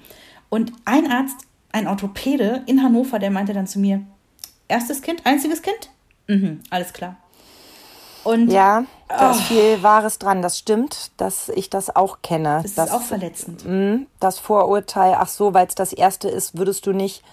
Und 0.49 0.73
ein 0.85 1.09
Arzt, 1.09 1.37
ein 1.71 1.87
Orthopäde 1.87 2.63
in 2.65 2.81
Hannover, 2.81 3.19
der 3.19 3.29
meinte 3.29 3.53
dann 3.53 3.67
zu 3.67 3.79
mir, 3.79 4.01
erstes 4.67 5.01
Kind, 5.01 5.25
einziges 5.25 5.61
Kind? 5.61 5.91
Mhm, 6.27 6.61
alles 6.71 6.93
klar. 6.93 7.17
Und, 8.23 8.51
ja, 8.51 8.85
da 9.07 9.29
oh. 9.29 9.35
ist 9.35 9.41
viel 9.41 9.83
Wahres 9.83 10.17
dran. 10.17 10.41
Das 10.41 10.57
stimmt, 10.57 11.11
dass 11.17 11.49
ich 11.49 11.69
das 11.69 11.95
auch 11.95 12.23
kenne. 12.23 12.61
Das 12.63 12.71
ist 12.71 12.91
auch 12.91 13.03
verletzend. 13.03 13.63
Mh, 13.65 14.07
das 14.19 14.39
Vorurteil, 14.39 15.15
ach 15.19 15.27
so, 15.27 15.53
weil 15.53 15.67
es 15.67 15.75
das 15.75 15.93
erste 15.93 16.27
ist, 16.27 16.57
würdest 16.57 16.87
du 16.87 16.91
nicht 16.91 17.23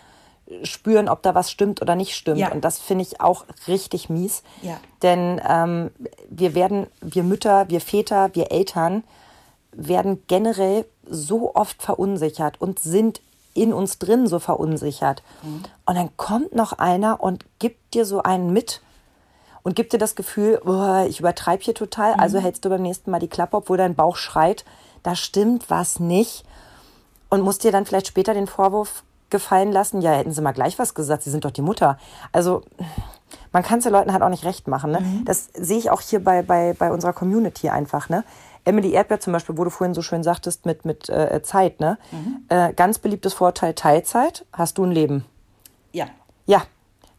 spüren, 0.63 1.09
ob 1.09 1.23
da 1.23 1.35
was 1.35 1.51
stimmt 1.51 1.83
oder 1.83 1.95
nicht 1.95 2.15
stimmt. 2.15 2.39
Ja. 2.39 2.53
Und 2.53 2.65
das 2.65 2.79
finde 2.79 3.03
ich 3.03 3.21
auch 3.21 3.45
richtig 3.69 4.09
mies. 4.11 4.43
Ja. 4.63 4.79
Denn 5.03 5.41
ähm, 5.49 5.91
wir 6.31 6.55
werden, 6.55 6.87
wir 7.01 7.23
Mütter, 7.23 7.69
wir 7.69 7.81
Väter, 7.81 8.31
wir 8.35 8.53
Eltern 8.53 9.05
werden 9.73 10.23
generell 10.27 10.85
so 11.09 11.55
oft 11.55 11.83
verunsichert 11.83 12.61
und 12.61 12.79
sind 12.79 13.21
in 13.55 13.73
uns 13.73 13.99
drin 13.99 14.27
so 14.27 14.39
verunsichert. 14.39 15.23
Mhm. 15.43 15.63
Und 15.87 15.95
dann 15.95 16.17
kommt 16.17 16.55
noch 16.55 16.73
einer 16.75 17.23
und 17.23 17.45
gibt 17.59 17.95
dir 17.95 18.05
so 18.05 18.23
einen 18.23 18.53
mit 18.53 18.81
und 19.63 19.77
gibt 19.77 19.93
dir 19.93 19.99
das 19.99 20.15
Gefühl, 20.15 20.61
oh, 20.65 21.05
ich 21.07 21.21
übertreibe 21.21 21.63
hier 21.63 21.75
total, 21.75 22.15
also 22.15 22.39
mhm. 22.39 22.43
hältst 22.43 22.65
du 22.65 22.69
beim 22.69 22.83
nächsten 22.83 23.11
Mal 23.11 23.21
die 23.21 23.29
Klappe, 23.29 23.57
obwohl 23.57 23.77
dein 23.77 23.95
Bauch 23.95 24.17
schreit, 24.17 24.65
da 25.03 25.15
stimmt 25.15 25.71
was 25.71 26.01
nicht. 26.01 26.45
Und 27.29 27.41
musst 27.41 27.65
dir 27.65 27.73
dann 27.73 27.87
vielleicht 27.87 28.09
später 28.09 28.35
den 28.35 28.47
Vorwurf 28.47 29.05
gefallen 29.33 29.73
lassen, 29.73 30.01
ja, 30.01 30.13
hätten 30.13 30.31
sie 30.31 30.41
mal 30.41 30.53
gleich 30.53 30.79
was 30.79 30.95
gesagt, 30.95 31.25
sie 31.25 31.31
sind 31.31 31.45
doch 31.45 31.51
die 31.51 31.63
Mutter. 31.63 31.99
Also 32.31 32.63
man 33.51 33.65
kann 33.65 33.79
es 33.79 33.85
den 33.85 33.93
Leuten 33.93 34.13
halt 34.13 34.23
auch 34.23 34.29
nicht 34.29 34.45
recht 34.45 34.69
machen. 34.69 34.93
Ne? 34.93 35.01
Mhm. 35.01 35.25
Das 35.25 35.49
sehe 35.55 35.79
ich 35.79 35.91
auch 35.91 36.01
hier 36.01 36.23
bei, 36.23 36.43
bei, 36.43 36.75
bei 36.79 36.93
unserer 36.93 37.13
Community 37.13 37.69
einfach. 37.69 38.09
Ne? 38.09 38.23
Emily 38.65 38.93
Erdbeer 38.93 39.19
zum 39.19 39.33
Beispiel, 39.33 39.59
wo 39.59 39.65
du 39.65 39.71
vorhin 39.71 39.95
so 39.95 40.03
schön 40.03 40.23
sagtest 40.23 40.67
mit, 40.67 40.85
mit 40.85 41.09
äh, 41.09 41.43
Zeit. 41.43 41.81
Ne? 41.81 41.99
Mhm. 42.13 42.45
Äh, 42.49 42.73
ganz 42.75 43.01
beliebtes 43.01 43.35
Vorteil 43.35 43.75
Teilzeit, 43.75 44.47
hast 44.53 44.79
du 44.79 44.85
ein 44.85 44.93
Leben. 44.93 45.25
Ja. 45.93 46.07
Ja, 46.47 46.63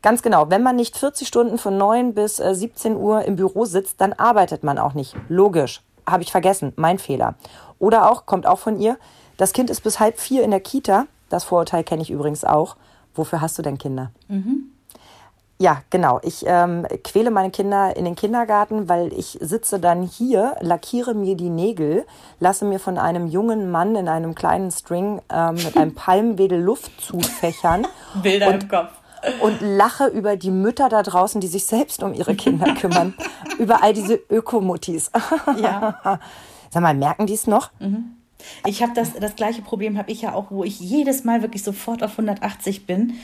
Ganz 0.04 0.22
genau. 0.22 0.50
Wenn 0.50 0.64
man 0.64 0.76
nicht 0.76 0.98
40 0.98 1.30
Stunden 1.30 1.58
von 1.58 1.78
9 1.78 2.14
bis 2.14 2.36
17 2.36 2.92
äh, 2.92 2.96
Uhr 2.98 3.24
im 3.24 3.38
Büro 3.38 3.64
sitzt, 3.64 4.02
dann 4.02 4.12
arbeitet 4.12 4.62
man 4.62 4.78
auch 4.78 4.94
nicht. 4.94 5.16
Logisch. 5.30 5.82
Habe 6.06 6.24
ich 6.24 6.32
vergessen. 6.32 6.74
Mein 6.76 7.00
Fehler. 7.00 7.36
Oder 7.80 8.12
auch, 8.12 8.26
kommt 8.26 8.46
auch 8.46 8.60
von 8.60 8.78
ihr, 8.78 8.98
das 9.38 9.54
Kind 9.54 9.70
ist 9.70 9.82
bis 9.82 10.02
halb 10.02 10.20
vier 10.20 10.44
in 10.44 10.52
der 10.52 10.60
Kita. 10.60 11.08
Das 11.34 11.46
Vorurteil 11.46 11.84
kenne 11.84 12.04
ich 12.04 12.12
übrigens 12.12 12.46
auch. 12.46 12.76
Wofür 13.16 13.42
hast 13.42 13.58
du 13.58 13.64
denn 13.64 13.80
Kinder? 13.80 14.12
Mhm. 14.28 14.66
Ja, 15.58 15.82
genau. 15.90 16.20
Ich 16.22 16.44
ähm, 16.46 16.86
quäle 17.04 17.32
meine 17.32 17.50
Kinder 17.50 17.96
in 17.96 18.06
den 18.06 18.16
Kindergarten, 18.16 18.88
weil 18.88 19.12
ich 19.14 19.40
sitze 19.42 19.80
dann 19.80 20.04
hier, 20.04 20.56
lackiere 20.62 21.16
mir 21.16 21.36
die 21.36 21.50
Nägel, 21.50 22.06
lasse 22.40 22.66
mir 22.66 22.80
von 22.80 23.00
einem 23.00 23.26
jungen 23.28 23.72
Mann 23.72 23.96
in 23.96 24.08
einem 24.08 24.36
kleinen 24.36 24.70
String 24.70 25.22
ähm, 25.32 25.56
mit 25.56 25.76
einem 25.76 25.96
Palmwedel 25.96 26.62
Luft 26.62 27.02
zufächern. 27.02 27.88
Bilder 28.22 28.50
und, 28.50 28.64
im 28.64 28.70
Kopf 28.70 28.92
und 29.42 29.60
lache 29.62 30.06
über 30.06 30.38
die 30.38 30.52
Mütter 30.52 30.88
da 30.88 31.02
draußen, 31.02 31.42
die 31.42 31.48
sich 31.48 31.66
selbst 31.66 32.04
um 32.04 32.14
ihre 32.14 32.36
Kinder 32.36 32.74
kümmern. 32.80 33.16
über 33.58 33.82
all 33.82 33.94
diese 33.94 34.20
Ökomutis. 34.30 35.10
ja. 35.60 36.00
Sag 36.70 36.84
mal, 36.84 36.94
merken 36.94 37.26
die 37.26 37.34
es 37.34 37.48
noch? 37.48 37.72
Mhm. 37.80 38.18
Ich 38.66 38.82
habe 38.82 38.94
das, 38.94 39.14
das 39.14 39.36
gleiche 39.36 39.62
Problem 39.62 39.98
habe 39.98 40.12
ich 40.12 40.22
ja 40.22 40.34
auch, 40.34 40.52
wo 40.52 40.64
ich 40.64 40.80
jedes 40.80 41.24
Mal 41.24 41.42
wirklich 41.42 41.64
sofort 41.64 42.04
auf 42.04 42.12
180 42.12 42.86
bin. 42.86 43.16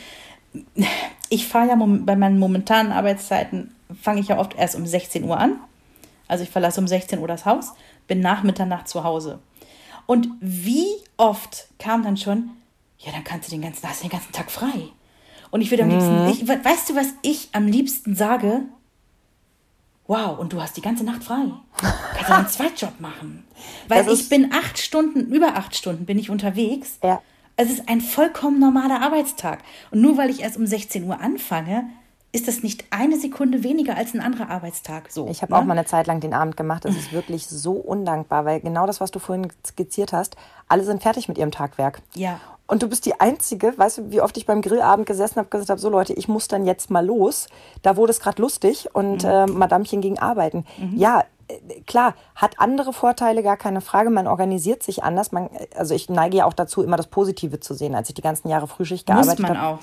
Ich 1.30 1.48
fahre 1.48 1.70
ja 1.70 1.76
bei 1.76 2.16
meinen 2.16 2.40
momentanen 2.40 2.92
Arbeitszeiten, 2.92 3.76
fange 4.02 4.22
ich 4.22 4.30
ja 4.30 4.40
oft 4.40 4.56
erst 4.56 4.76
um 4.76 4.86
16 4.86 5.24
Uhr 5.24 5.38
an. 5.38 5.60
Also 6.28 6.44
ich 6.44 6.50
verlasse 6.50 6.80
um 6.80 6.88
16 6.88 7.20
Uhr 7.20 7.28
das 7.28 7.46
Haus, 7.46 7.74
bin 8.08 8.20
nach 8.20 8.44
Mitternacht 8.44 8.88
zu 8.88 9.04
Hause. 9.04 9.40
Und 10.06 10.28
wie 10.40 10.88
oft 11.18 11.68
kam 11.78 12.04
dann 12.04 12.18
schon, 12.18 12.52
ja, 12.98 13.12
dann 13.12 13.24
kannst 13.24 13.48
du 13.48 13.52
den 13.52 13.62
ganzen, 13.62 13.88
hast 13.88 14.02
du 14.02 14.08
den 14.08 14.12
ganzen 14.12 14.32
Tag 14.32 14.50
frei. 14.50 14.90
Und 15.52 15.62
ich 15.62 15.72
würde 15.72 15.84
am 15.84 15.90
liebsten, 15.90 16.24
mhm. 16.24 16.30
ich, 16.30 16.48
weißt 16.48 16.90
du, 16.90 16.96
was 16.96 17.08
ich 17.22 17.50
am 17.54 17.68
liebsten 17.68 18.16
sage? 18.16 18.64
Wow, 20.10 20.40
und 20.40 20.54
du 20.54 20.60
hast 20.60 20.76
die 20.76 20.82
ganze 20.82 21.04
Nacht 21.04 21.24
frei. 21.24 21.44
Kannst 21.78 22.30
du 22.30 22.34
einen 22.34 22.48
Zweitjob 22.50 23.00
machen. 23.00 23.44
Weil 23.88 24.10
ich 24.10 24.28
bin 24.28 24.52
acht 24.52 24.80
Stunden, 24.80 25.32
über 25.32 25.56
acht 25.56 25.76
Stunden 25.76 26.08
bin 26.08 26.18
ich 26.18 26.32
unterwegs. 26.32 26.98
Ja. 27.04 27.22
Es 27.58 27.70
ist 27.70 27.88
ein 27.88 28.02
vollkommen 28.02 28.60
normaler 28.60 29.02
Arbeitstag. 29.04 29.60
Und 29.92 30.02
nur 30.02 30.18
weil 30.18 30.32
ich 30.32 30.42
erst 30.42 30.58
um 30.58 30.66
16 30.66 31.04
Uhr 31.04 31.22
anfange, 31.22 31.92
ist 32.32 32.48
das 32.48 32.62
nicht 32.62 32.86
eine 32.92 33.20
Sekunde 33.20 33.64
weniger 33.64 33.98
als 33.98 34.14
ein 34.14 34.20
anderer 34.20 34.50
Arbeitstag. 34.50 35.12
So, 35.12 35.28
ich 35.28 35.42
habe 35.42 35.54
ne? 35.54 35.60
auch 35.60 35.64
mal 35.64 35.78
eine 35.78 35.86
Zeit 35.86 36.06
lang 36.06 36.20
den 36.20 36.34
Abend 36.34 36.58
gemacht. 36.58 36.86
Das 36.86 36.96
ist 36.96 37.12
wirklich 37.12 37.48
so 37.48 37.74
undankbar, 37.74 38.46
weil 38.46 38.60
genau 38.62 38.86
das, 38.86 39.02
was 39.02 39.10
du 39.10 39.20
vorhin 39.20 39.48
skizziert 39.66 40.14
hast, 40.14 40.36
alle 40.68 40.84
sind 40.84 41.02
fertig 41.02 41.28
mit 41.28 41.38
ihrem 41.40 41.52
Tagwerk. 41.52 42.02
Ja. 42.14 42.40
Und 42.68 42.84
du 42.84 42.88
bist 42.88 43.08
die 43.08 43.20
Einzige, 43.20 43.76
weißt 43.76 43.98
du, 43.98 44.12
wie 44.12 44.22
oft 44.22 44.38
ich 44.38 44.46
beim 44.46 44.62
Grillabend 44.62 45.08
gesessen 45.08 45.38
habe, 45.38 45.50
gesagt 45.50 45.72
habe, 45.72 45.82
so 45.82 45.90
Leute, 45.90 46.14
ich 46.14 46.28
muss 46.28 46.48
dann 46.48 46.68
jetzt 46.68 46.92
mal 46.92 47.04
los. 47.04 47.48
Da 47.82 47.98
wurde 47.98 48.12
es 48.12 48.20
gerade 48.20 48.40
lustig 48.40 48.94
und 48.94 49.24
mhm. 49.24 49.30
äh, 49.30 49.46
Madamchen 49.48 50.02
ging 50.02 50.20
arbeiten. 50.20 50.66
Mhm. 50.78 50.96
Ja, 50.96 51.24
klar, 51.88 52.16
hat 52.36 52.60
andere 52.60 52.94
Vorteile, 52.94 53.44
gar 53.44 53.58
keine 53.58 53.82
Frage. 53.82 54.10
Man 54.10 54.28
organisiert 54.28 54.84
sich 54.84 55.04
anders. 55.04 55.32
Man, 55.32 55.50
also 55.76 55.96
ich 55.96 56.10
neige 56.10 56.38
ja 56.38 56.46
auch 56.46 56.54
dazu, 56.54 56.84
immer 56.84 56.98
das 56.98 57.08
Positive 57.08 57.60
zu 57.60 57.74
sehen. 57.74 57.96
Als 57.96 58.10
ich 58.10 58.16
die 58.16 58.22
ganzen 58.22 58.50
Jahre 58.50 58.68
Frühschicht 58.68 59.08
gearbeitet 59.08 59.48
habe, 59.48 59.80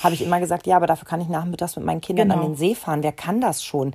habe 0.00 0.14
ich 0.14 0.22
immer 0.22 0.40
gesagt, 0.40 0.66
ja, 0.66 0.76
aber 0.76 0.86
dafür 0.86 1.08
kann 1.08 1.20
ich 1.20 1.28
nachmittags 1.28 1.76
mit 1.76 1.84
meinen 1.84 2.00
Kindern 2.00 2.28
genau. 2.28 2.42
an 2.42 2.50
den 2.50 2.56
See 2.56 2.74
fahren. 2.74 3.02
Wer 3.02 3.12
kann 3.12 3.40
das 3.40 3.64
schon? 3.64 3.94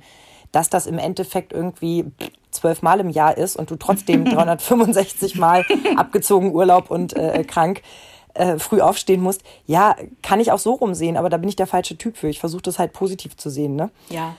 Dass 0.50 0.68
das 0.68 0.86
im 0.86 0.98
Endeffekt 0.98 1.52
irgendwie 1.52 2.10
zwölf 2.50 2.82
Mal 2.82 3.00
im 3.00 3.08
Jahr 3.08 3.36
ist 3.36 3.56
und 3.56 3.70
du 3.70 3.76
trotzdem 3.76 4.24
365 4.26 5.36
Mal 5.36 5.64
abgezogen 5.96 6.52
Urlaub 6.54 6.90
und 6.90 7.16
äh, 7.16 7.44
krank 7.44 7.82
äh, 8.34 8.58
früh 8.58 8.80
aufstehen 8.80 9.22
musst. 9.22 9.42
Ja, 9.66 9.96
kann 10.22 10.40
ich 10.40 10.52
auch 10.52 10.58
so 10.58 10.72
rumsehen, 10.72 11.16
aber 11.16 11.30
da 11.30 11.36
bin 11.36 11.48
ich 11.48 11.56
der 11.56 11.66
falsche 11.66 11.96
Typ 11.96 12.16
für. 12.16 12.28
Ich 12.28 12.40
versuche 12.40 12.62
das 12.62 12.78
halt 12.78 12.92
positiv 12.92 13.36
zu 13.36 13.50
sehen, 13.50 13.76
ne? 13.76 13.90
Ja. 14.08 14.34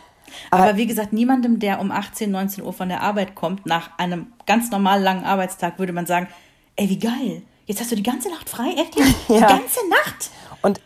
Aber, 0.52 0.64
aber, 0.64 0.78
wie 0.78 0.88
gesagt, 0.88 1.14
niemandem, 1.14 1.60
der 1.60 1.80
um 1.80 1.92
18, 1.92 2.32
19 2.32 2.64
Uhr 2.64 2.74
von 2.74 2.90
der 2.90 3.02
Arbeit 3.02 3.36
kommt, 3.36 3.66
nach 3.66 3.98
einem 3.98 4.28
ganz 4.46 4.72
normal 4.72 5.02
langen 5.02 5.26
Arbeitstag, 5.26 5.80
würde 5.80 5.94
man 5.94 6.06
sagen, 6.06 6.28
ey, 6.76 6.90
wie 6.90 7.00
geil. 7.00 7.42
Jetzt 7.66 7.80
hast 7.80 7.92
du 7.92 7.96
die 7.96 8.04
ganze 8.04 8.30
Nacht 8.30 8.50
frei, 8.50 8.70
echt? 8.76 8.96
Die 9.30 9.34
ja. 9.34 9.48
ganze 9.48 9.80
Nacht? 9.90 10.32
Und 10.64 10.80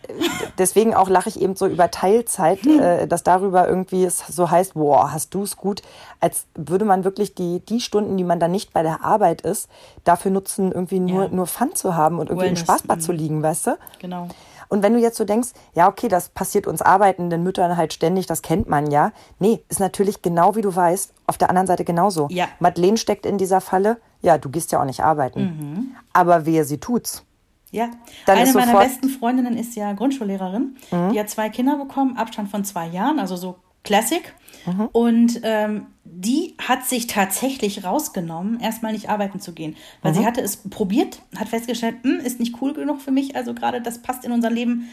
deswegen 0.58 0.95
auch 0.95 1.08
lache 1.08 1.30
ich 1.30 1.39
eben 1.39 1.56
so 1.56 1.68
über 1.68 1.91
Teilzeit, 1.91 2.64
hm. 2.64 2.80
äh, 2.80 3.08
dass 3.08 3.22
darüber 3.22 3.68
irgendwie 3.68 4.04
es 4.04 4.18
so 4.28 4.50
heißt, 4.50 4.74
boah, 4.74 5.12
hast 5.12 5.36
du 5.36 5.43
es 5.43 5.56
gut, 5.56 5.84
als 6.20 6.48
würde 6.56 6.84
man 6.84 7.04
wirklich 7.04 7.36
die, 7.36 7.60
die 7.60 7.80
Stunden, 7.80 8.18
die 8.18 8.24
man 8.24 8.39
dann 8.39 8.52
nicht 8.52 8.74
bei 8.74 8.82
der 8.82 9.04
Arbeit 9.04 9.41
ist, 9.41 9.70
dafür 10.04 10.32
nutzen, 10.32 10.72
irgendwie 10.72 11.00
nur, 11.00 11.26
ja. 11.26 11.30
nur 11.30 11.45
Fun 11.45 11.76
zu 11.76 11.95
haben 11.95 12.18
und 12.18 12.30
irgendwie 12.30 12.45
Wellness. 12.45 12.62
im 12.62 12.66
Spaßbad 12.66 13.04
zu 13.04 13.14
mhm. 13.14 13.18
liegen, 13.20 13.43
weißt 13.43 13.68
du? 13.68 13.78
Genau. 14.00 14.30
Und 14.70 14.84
wenn 14.84 14.93
du 14.93 14.99
jetzt 14.99 15.18
so 15.18 15.24
denkst, 15.24 15.49
ja, 15.74 15.88
okay, 15.88 16.07
das 16.07 16.30
passiert 16.30 16.68
uns 16.68 16.82
arbeitenden 16.82 17.43
Müttern 17.43 17.78
halt 17.78 17.93
ständig, 17.93 18.26
das 18.26 18.41
kennt 18.41 18.68
man 18.68 18.91
ja. 18.91 19.11
Nee, 19.39 19.63
ist 19.70 19.80
natürlich 19.80 20.22
genau 20.22 20.55
wie 20.55 20.61
du 20.61 20.76
weißt, 20.76 21.13
auf 21.26 21.38
der 21.38 21.49
anderen 21.49 21.68
Seite 21.68 21.84
genauso. 21.86 22.28
Ja. 22.30 22.47
Madeleine 22.59 22.97
steckt 22.97 23.26
in 23.26 23.38
dieser 23.38 23.61
Falle, 23.61 23.97
ja, 24.22 24.38
du 24.38 24.49
gehst 24.49 24.72
ja 24.72 24.82
auch 24.82 24.86
nicht 24.86 25.03
arbeiten. 25.03 25.41
Mhm. 25.41 25.95
Aber 26.13 26.45
wer 26.45 26.65
sie 26.65 26.80
tut's. 26.80 27.24
Ja, 27.72 27.89
Dann 28.26 28.38
eine 28.38 28.53
meiner 28.53 28.80
besten 28.80 29.09
Freundinnen 29.09 29.57
ist 29.57 29.76
ja 29.76 29.91
Grundschullehrerin. 29.91 30.78
Mhm. 30.89 31.11
Die 31.11 31.20
hat 31.20 31.30
zwei 31.30 31.49
Kinder 31.49 31.78
bekommen, 31.78 32.15
Abstand 32.15 32.49
von 32.49 32.63
zwei 32.63 32.88
Jahren, 32.88 33.20
also 33.20 33.36
so 33.36 33.57
Classic. 33.88 34.33
Mhm. 34.65 34.89
Und 34.91 35.39
ähm, 35.43 35.88
die 36.03 36.55
hat 36.59 36.85
sich 36.85 37.07
tatsächlich 37.07 37.85
rausgenommen, 37.85 38.59
erstmal 38.59 38.91
nicht 38.91 39.09
arbeiten 39.09 39.39
zu 39.39 39.53
gehen. 39.53 39.77
Weil 40.01 40.11
mhm. 40.11 40.17
sie 40.17 40.25
hatte 40.25 40.41
es 40.41 40.57
probiert, 40.57 41.21
hat 41.38 41.47
festgestellt, 41.47 41.95
hm, 42.03 42.19
ist 42.19 42.39
nicht 42.41 42.61
cool 42.61 42.73
genug 42.73 43.01
für 43.01 43.11
mich. 43.11 43.38
Also 43.38 43.53
gerade 43.53 43.81
das 43.81 44.01
passt 44.01 44.25
in 44.25 44.33
unser 44.33 44.49
Leben 44.49 44.89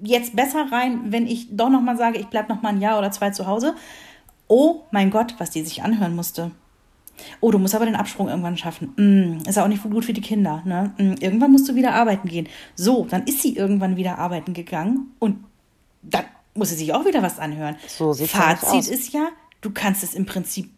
jetzt 0.00 0.34
besser 0.34 0.72
rein, 0.72 1.12
wenn 1.12 1.26
ich 1.26 1.48
doch 1.54 1.68
nochmal 1.68 1.98
sage, 1.98 2.18
ich 2.18 2.26
bleibe 2.28 2.52
nochmal 2.52 2.72
ein 2.72 2.80
Jahr 2.80 2.98
oder 2.98 3.10
zwei 3.10 3.30
zu 3.30 3.46
Hause. 3.46 3.74
Oh 4.46 4.82
mein 4.92 5.10
Gott, 5.10 5.34
was 5.36 5.50
die 5.50 5.62
sich 5.62 5.82
anhören 5.82 6.16
musste. 6.16 6.50
Oh, 7.40 7.50
du 7.50 7.58
musst 7.58 7.74
aber 7.74 7.84
den 7.84 7.96
Absprung 7.96 8.28
irgendwann 8.28 8.56
schaffen. 8.56 8.94
Mm, 8.96 9.46
ist 9.46 9.58
auch 9.58 9.68
nicht 9.68 9.82
gut 9.82 10.06
für 10.06 10.14
die 10.14 10.22
Kinder. 10.22 10.62
Ne? 10.64 10.94
Mm, 10.96 11.14
irgendwann 11.20 11.52
musst 11.52 11.68
du 11.68 11.74
wieder 11.74 11.92
arbeiten 11.92 12.28
gehen. 12.28 12.48
So, 12.76 13.06
dann 13.10 13.24
ist 13.24 13.42
sie 13.42 13.56
irgendwann 13.56 13.96
wieder 13.96 14.18
arbeiten 14.18 14.54
gegangen 14.54 15.12
und 15.18 15.44
dann 16.02 16.24
muss 16.58 16.68
sie 16.70 16.74
sich 16.76 16.92
auch 16.92 17.04
wieder 17.04 17.22
was 17.22 17.38
anhören. 17.38 17.76
So 17.86 18.12
nämlich 18.12 18.30
Fazit 18.30 18.68
aus. 18.80 18.88
ist 18.88 19.12
ja, 19.12 19.28
du 19.60 19.70
kannst 19.70 20.02
es 20.02 20.14
im 20.14 20.26
Prinzip, 20.26 20.70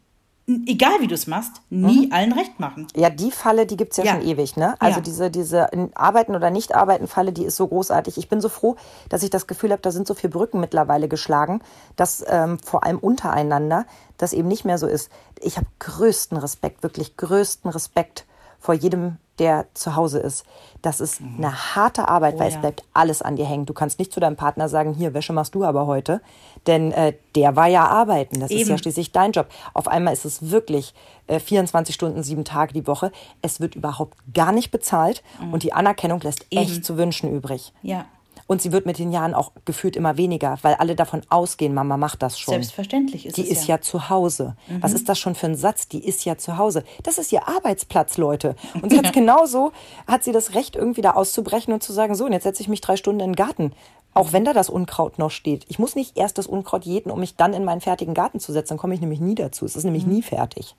egal 0.67 1.01
wie 1.01 1.07
du 1.07 1.15
es 1.15 1.27
machst, 1.27 1.53
nie 1.71 2.11
allen 2.13 2.33
recht 2.33 2.59
machen. 2.61 2.87
Ja, 2.97 3.09
die 3.11 3.31
Falle, 3.31 3.67
die 3.67 3.77
gibt's 3.77 3.97
ja, 3.97 4.05
Ja. 4.05 4.13
schon 4.13 4.23
ewig, 4.23 4.57
ne? 4.57 4.75
Also 4.81 4.99
Ja. 4.99 5.03
diese, 5.03 5.31
diese 5.31 5.69
Arbeiten- 5.95 6.35
oder 6.35 6.51
Nicht-Arbeiten-Falle, 6.51 7.33
die 7.33 7.45
ist 7.45 7.57
so 7.57 7.69
großartig. 7.69 8.19
Ich 8.19 8.29
bin 8.29 8.41
so 8.41 8.49
froh, 8.49 8.77
dass 9.09 9.23
ich 9.23 9.31
das 9.31 9.47
Gefühl 9.47 9.71
habe, 9.73 9.83
da 9.83 9.91
sind 9.91 10.07
so 10.07 10.15
viele 10.15 10.31
Brücken 10.33 10.61
mittlerweile 10.61 11.09
geschlagen, 11.09 11.61
dass 11.97 12.25
ähm, 12.29 12.59
vor 12.59 12.85
allem 12.85 12.99
untereinander 12.99 13.87
das 14.19 14.33
eben 14.33 14.49
nicht 14.49 14.65
mehr 14.65 14.79
so 14.79 14.87
ist. 14.87 15.11
Ich 15.41 15.57
habe 15.57 15.67
größten 15.79 16.37
Respekt, 16.37 16.83
wirklich 16.83 17.17
größten 17.17 17.71
Respekt 17.71 18.27
vor 18.61 18.75
jedem, 18.75 19.17
der 19.41 19.67
zu 19.73 19.97
Hause 19.97 20.19
ist. 20.19 20.45
Das 20.83 21.01
ist 21.01 21.21
eine 21.23 21.75
harte 21.75 22.09
Arbeit, 22.09 22.39
weil 22.39 22.49
es 22.49 22.55
Mhm. 22.55 22.59
Oh 22.61 22.63
ja. 22.67 22.71
bleibt 22.71 22.85
alles 22.93 23.23
an 23.23 23.37
dir 23.37 23.47
hängen. 23.47 23.65
Du 23.65 23.73
kannst 23.73 23.99
nicht 23.99 24.13
zu 24.13 24.21
deinem 24.21 24.37
Partner 24.37 24.69
sagen, 24.69 24.93
hier, 24.93 25.15
Wäsche 25.15 25.33
machst 25.33 25.55
du 25.55 25.65
aber 25.65 25.87
heute. 25.87 26.21
Denn 26.67 26.93
äh, 26.93 27.15
der 27.35 27.57
war 27.57 27.67
ja 27.67 27.87
arbeiten. 27.87 28.39
Das 28.41 28.51
ist 28.51 28.61
ja 28.61 28.67
Eben. 28.67 28.79
schließlich 28.79 29.13
dein 29.13 29.33
Job. 29.33 29.47
Auf 29.73 29.89
einmal 29.89 30.13
ist 30.13 30.27
es 30.27 30.51
wirklich 30.51 30.93
äh, 31.27 31.41
24 31.41 31.95
Stunden, 31.95 32.23
sieben 32.23 32.45
Tage 32.45 32.75
die 32.75 32.87
Woche. 32.87 33.13
Es 33.41 33.61
wird 33.61 33.75
überhaupt 33.77 34.19
gar 34.35 34.53
nicht 34.53 34.71
bezahlt 34.71 35.23
und 35.53 35.63
die 35.63 35.73
Anerkennung 35.73 36.21
lässt 36.21 36.45
echt 36.51 36.85
zu 36.85 36.99
wünschen 36.99 37.35
übrig. 37.35 37.73
Ja, 37.83 38.05
Und 38.51 38.61
sie 38.61 38.73
wird 38.73 38.85
mit 38.85 38.99
den 38.99 39.13
Jahren 39.13 39.33
auch 39.33 39.53
gefühlt 39.65 39.95
immer 39.95 40.17
weniger, 40.17 40.59
weil 40.63 40.75
alle 40.75 40.97
davon 40.97 41.23
ausgehen, 41.29 41.73
Mama 41.73 41.97
macht 41.97 42.21
das 42.21 42.37
schon. 42.37 42.51
selbstverständlich 42.51 43.25
ist 43.25 43.37
Die 43.37 43.43
es 43.43 43.51
ist 43.51 43.69
ja 43.69 43.81
zu 43.81 44.11
Hause. 44.11 44.57
Was 44.81 44.93
ist 44.93 45.09
das 45.09 45.21
schon 45.21 45.37
für 45.37 45.47
ein 45.47 45.55
Satz? 45.55 45.87
Die 45.87 46.05
ist 46.05 46.25
ja 46.25 46.37
zu 46.37 46.59
Hause. 46.59 46.83
Das 47.05 47.19
ist 47.19 47.31
ihr 47.31 47.47
Arbeitsplatz, 47.47 48.19
Leute. 48.19 48.57
Und 48.83 48.91
sie 48.91 48.99
hat 48.99 49.13
genauso, 49.13 49.71
hat 50.09 50.25
sie 50.25 50.33
das 50.33 50.57
Recht, 50.57 50.75
irgendwie 50.75 51.01
da 51.01 51.13
auszubrechen 51.13 51.73
und 51.73 51.85
zu 51.85 51.93
sagen, 51.93 52.17
so, 52.17 52.25
und 52.25 52.33
jetzt 52.33 52.43
setze 52.43 52.61
ich 52.61 52.69
mich 52.69 52.81
drei 52.81 52.97
Stunden 52.97 53.21
in 53.21 53.31
den 53.31 53.37
Garten. 53.37 53.73
Auch 54.15 54.33
wenn 54.33 54.45
da 54.45 54.53
das 54.53 54.69
Unkraut 54.69 55.21
noch 55.21 55.31
steht. 55.31 55.65
Ich 55.69 55.79
muss 55.79 55.95
nicht 55.95 56.19
erst 56.19 56.37
das 56.37 56.49
Unkraut 56.49 56.85
jäten, 56.85 57.13
um 57.13 57.21
mich 57.21 57.37
dann 57.37 57.55
in 57.55 57.65
meinen 57.65 57.81
fertigen 57.81 58.15
Garten 58.15 58.41
zu 58.41 58.53
setzen. 58.53 58.71
Dann 58.71 58.79
komme 58.79 58.95
ich 58.95 59.01
nämlich 59.01 59.21
nie 59.21 59.37
dazu. 59.37 59.65
Es 59.65 59.77
ist 59.77 59.85
nämlich 59.85 60.07
nie 60.07 60.23
fertig. 60.23 60.75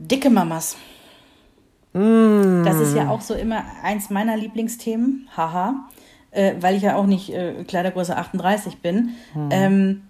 Dicke 0.00 0.28
Mamas. 0.28 0.76
Mm. 1.92 2.64
Das 2.64 2.80
ist 2.80 2.96
ja 2.96 3.10
auch 3.10 3.20
so 3.20 3.34
immer 3.34 3.62
eins 3.84 4.10
meiner 4.10 4.36
Lieblingsthemen, 4.36 5.28
haha, 5.36 5.86
äh, 6.32 6.54
weil 6.60 6.76
ich 6.76 6.82
ja 6.82 6.96
auch 6.96 7.06
nicht 7.06 7.30
äh, 7.30 7.64
Kleidergröße 7.64 8.16
38 8.16 8.78
bin. 8.78 9.10
Mm. 9.34 9.48
Ähm, 9.50 10.02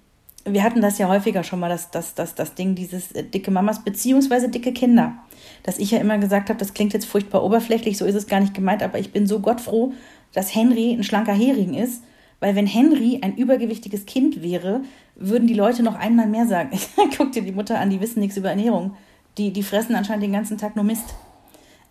wir 0.44 0.62
hatten 0.62 0.80
das 0.80 0.98
ja 0.98 1.08
häufiger 1.08 1.44
schon 1.44 1.60
mal, 1.60 1.68
das, 1.68 1.90
das, 1.90 2.14
das, 2.14 2.34
das 2.34 2.54
Ding 2.54 2.74
dieses 2.74 3.12
äh, 3.12 3.22
dicke 3.22 3.50
Mamas 3.50 3.84
beziehungsweise 3.84 4.48
dicke 4.48 4.72
Kinder. 4.72 5.14
Dass 5.62 5.78
ich 5.78 5.90
ja 5.90 5.98
immer 5.98 6.18
gesagt 6.18 6.48
habe, 6.48 6.58
das 6.58 6.74
klingt 6.74 6.92
jetzt 6.92 7.06
furchtbar 7.06 7.44
oberflächlich, 7.44 7.98
so 7.98 8.04
ist 8.04 8.14
es 8.14 8.26
gar 8.26 8.40
nicht 8.40 8.54
gemeint, 8.54 8.82
aber 8.82 8.98
ich 8.98 9.12
bin 9.12 9.26
so 9.26 9.40
gottfroh, 9.40 9.92
dass 10.32 10.54
Henry 10.54 10.92
ein 10.92 11.04
schlanker 11.04 11.34
Hering 11.34 11.74
ist, 11.74 12.02
weil 12.40 12.56
wenn 12.56 12.66
Henry 12.66 13.20
ein 13.22 13.36
übergewichtiges 13.36 14.06
Kind 14.06 14.42
wäre, 14.42 14.80
würden 15.14 15.46
die 15.46 15.54
Leute 15.54 15.82
noch 15.82 15.94
einmal 15.94 16.26
mehr 16.26 16.46
sagen. 16.46 16.76
Guck 17.16 17.32
dir 17.32 17.42
die 17.42 17.52
Mutter 17.52 17.78
an, 17.78 17.90
die 17.90 18.00
wissen 18.00 18.20
nichts 18.20 18.36
über 18.36 18.50
Ernährung. 18.50 18.96
Die, 19.38 19.52
die 19.52 19.62
fressen 19.62 19.94
anscheinend 19.94 20.24
den 20.24 20.32
ganzen 20.32 20.58
Tag 20.58 20.74
nur 20.74 20.84
Mist. 20.84 21.14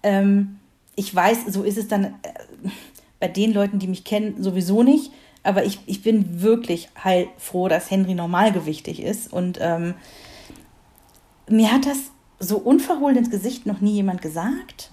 Ähm, 0.03 0.57
ich 0.95 1.13
weiß, 1.13 1.45
so 1.47 1.63
ist 1.63 1.77
es 1.77 1.87
dann 1.87 2.03
äh, 2.03 2.09
bei 3.21 3.29
den 3.29 3.53
Leuten, 3.53 3.79
die 3.79 3.87
mich 3.87 4.03
kennen, 4.03 4.43
sowieso 4.43 4.83
nicht. 4.83 5.13
Aber 5.43 5.63
ich, 5.63 5.79
ich 5.85 6.03
bin 6.03 6.41
wirklich 6.41 6.89
heilfroh, 7.01 7.69
dass 7.69 7.89
Henry 7.89 8.13
normalgewichtig 8.13 9.01
ist. 9.01 9.31
Und 9.31 9.57
ähm, 9.61 9.93
mir 11.47 11.71
hat 11.71 11.85
das 11.85 11.97
so 12.39 12.57
unverhohlen 12.57 13.17
ins 13.17 13.29
Gesicht 13.29 13.65
noch 13.65 13.79
nie 13.79 13.93
jemand 13.93 14.21
gesagt. 14.21 14.91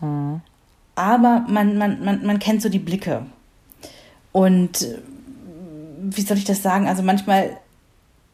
Aber 0.94 1.44
man, 1.48 1.76
man, 1.76 2.04
man, 2.04 2.24
man 2.24 2.38
kennt 2.38 2.62
so 2.62 2.68
die 2.68 2.78
Blicke. 2.78 3.26
Und 4.32 4.82
äh, 4.82 4.98
wie 6.00 6.22
soll 6.22 6.36
ich 6.36 6.44
das 6.44 6.62
sagen? 6.62 6.86
Also 6.86 7.02
manchmal 7.02 7.58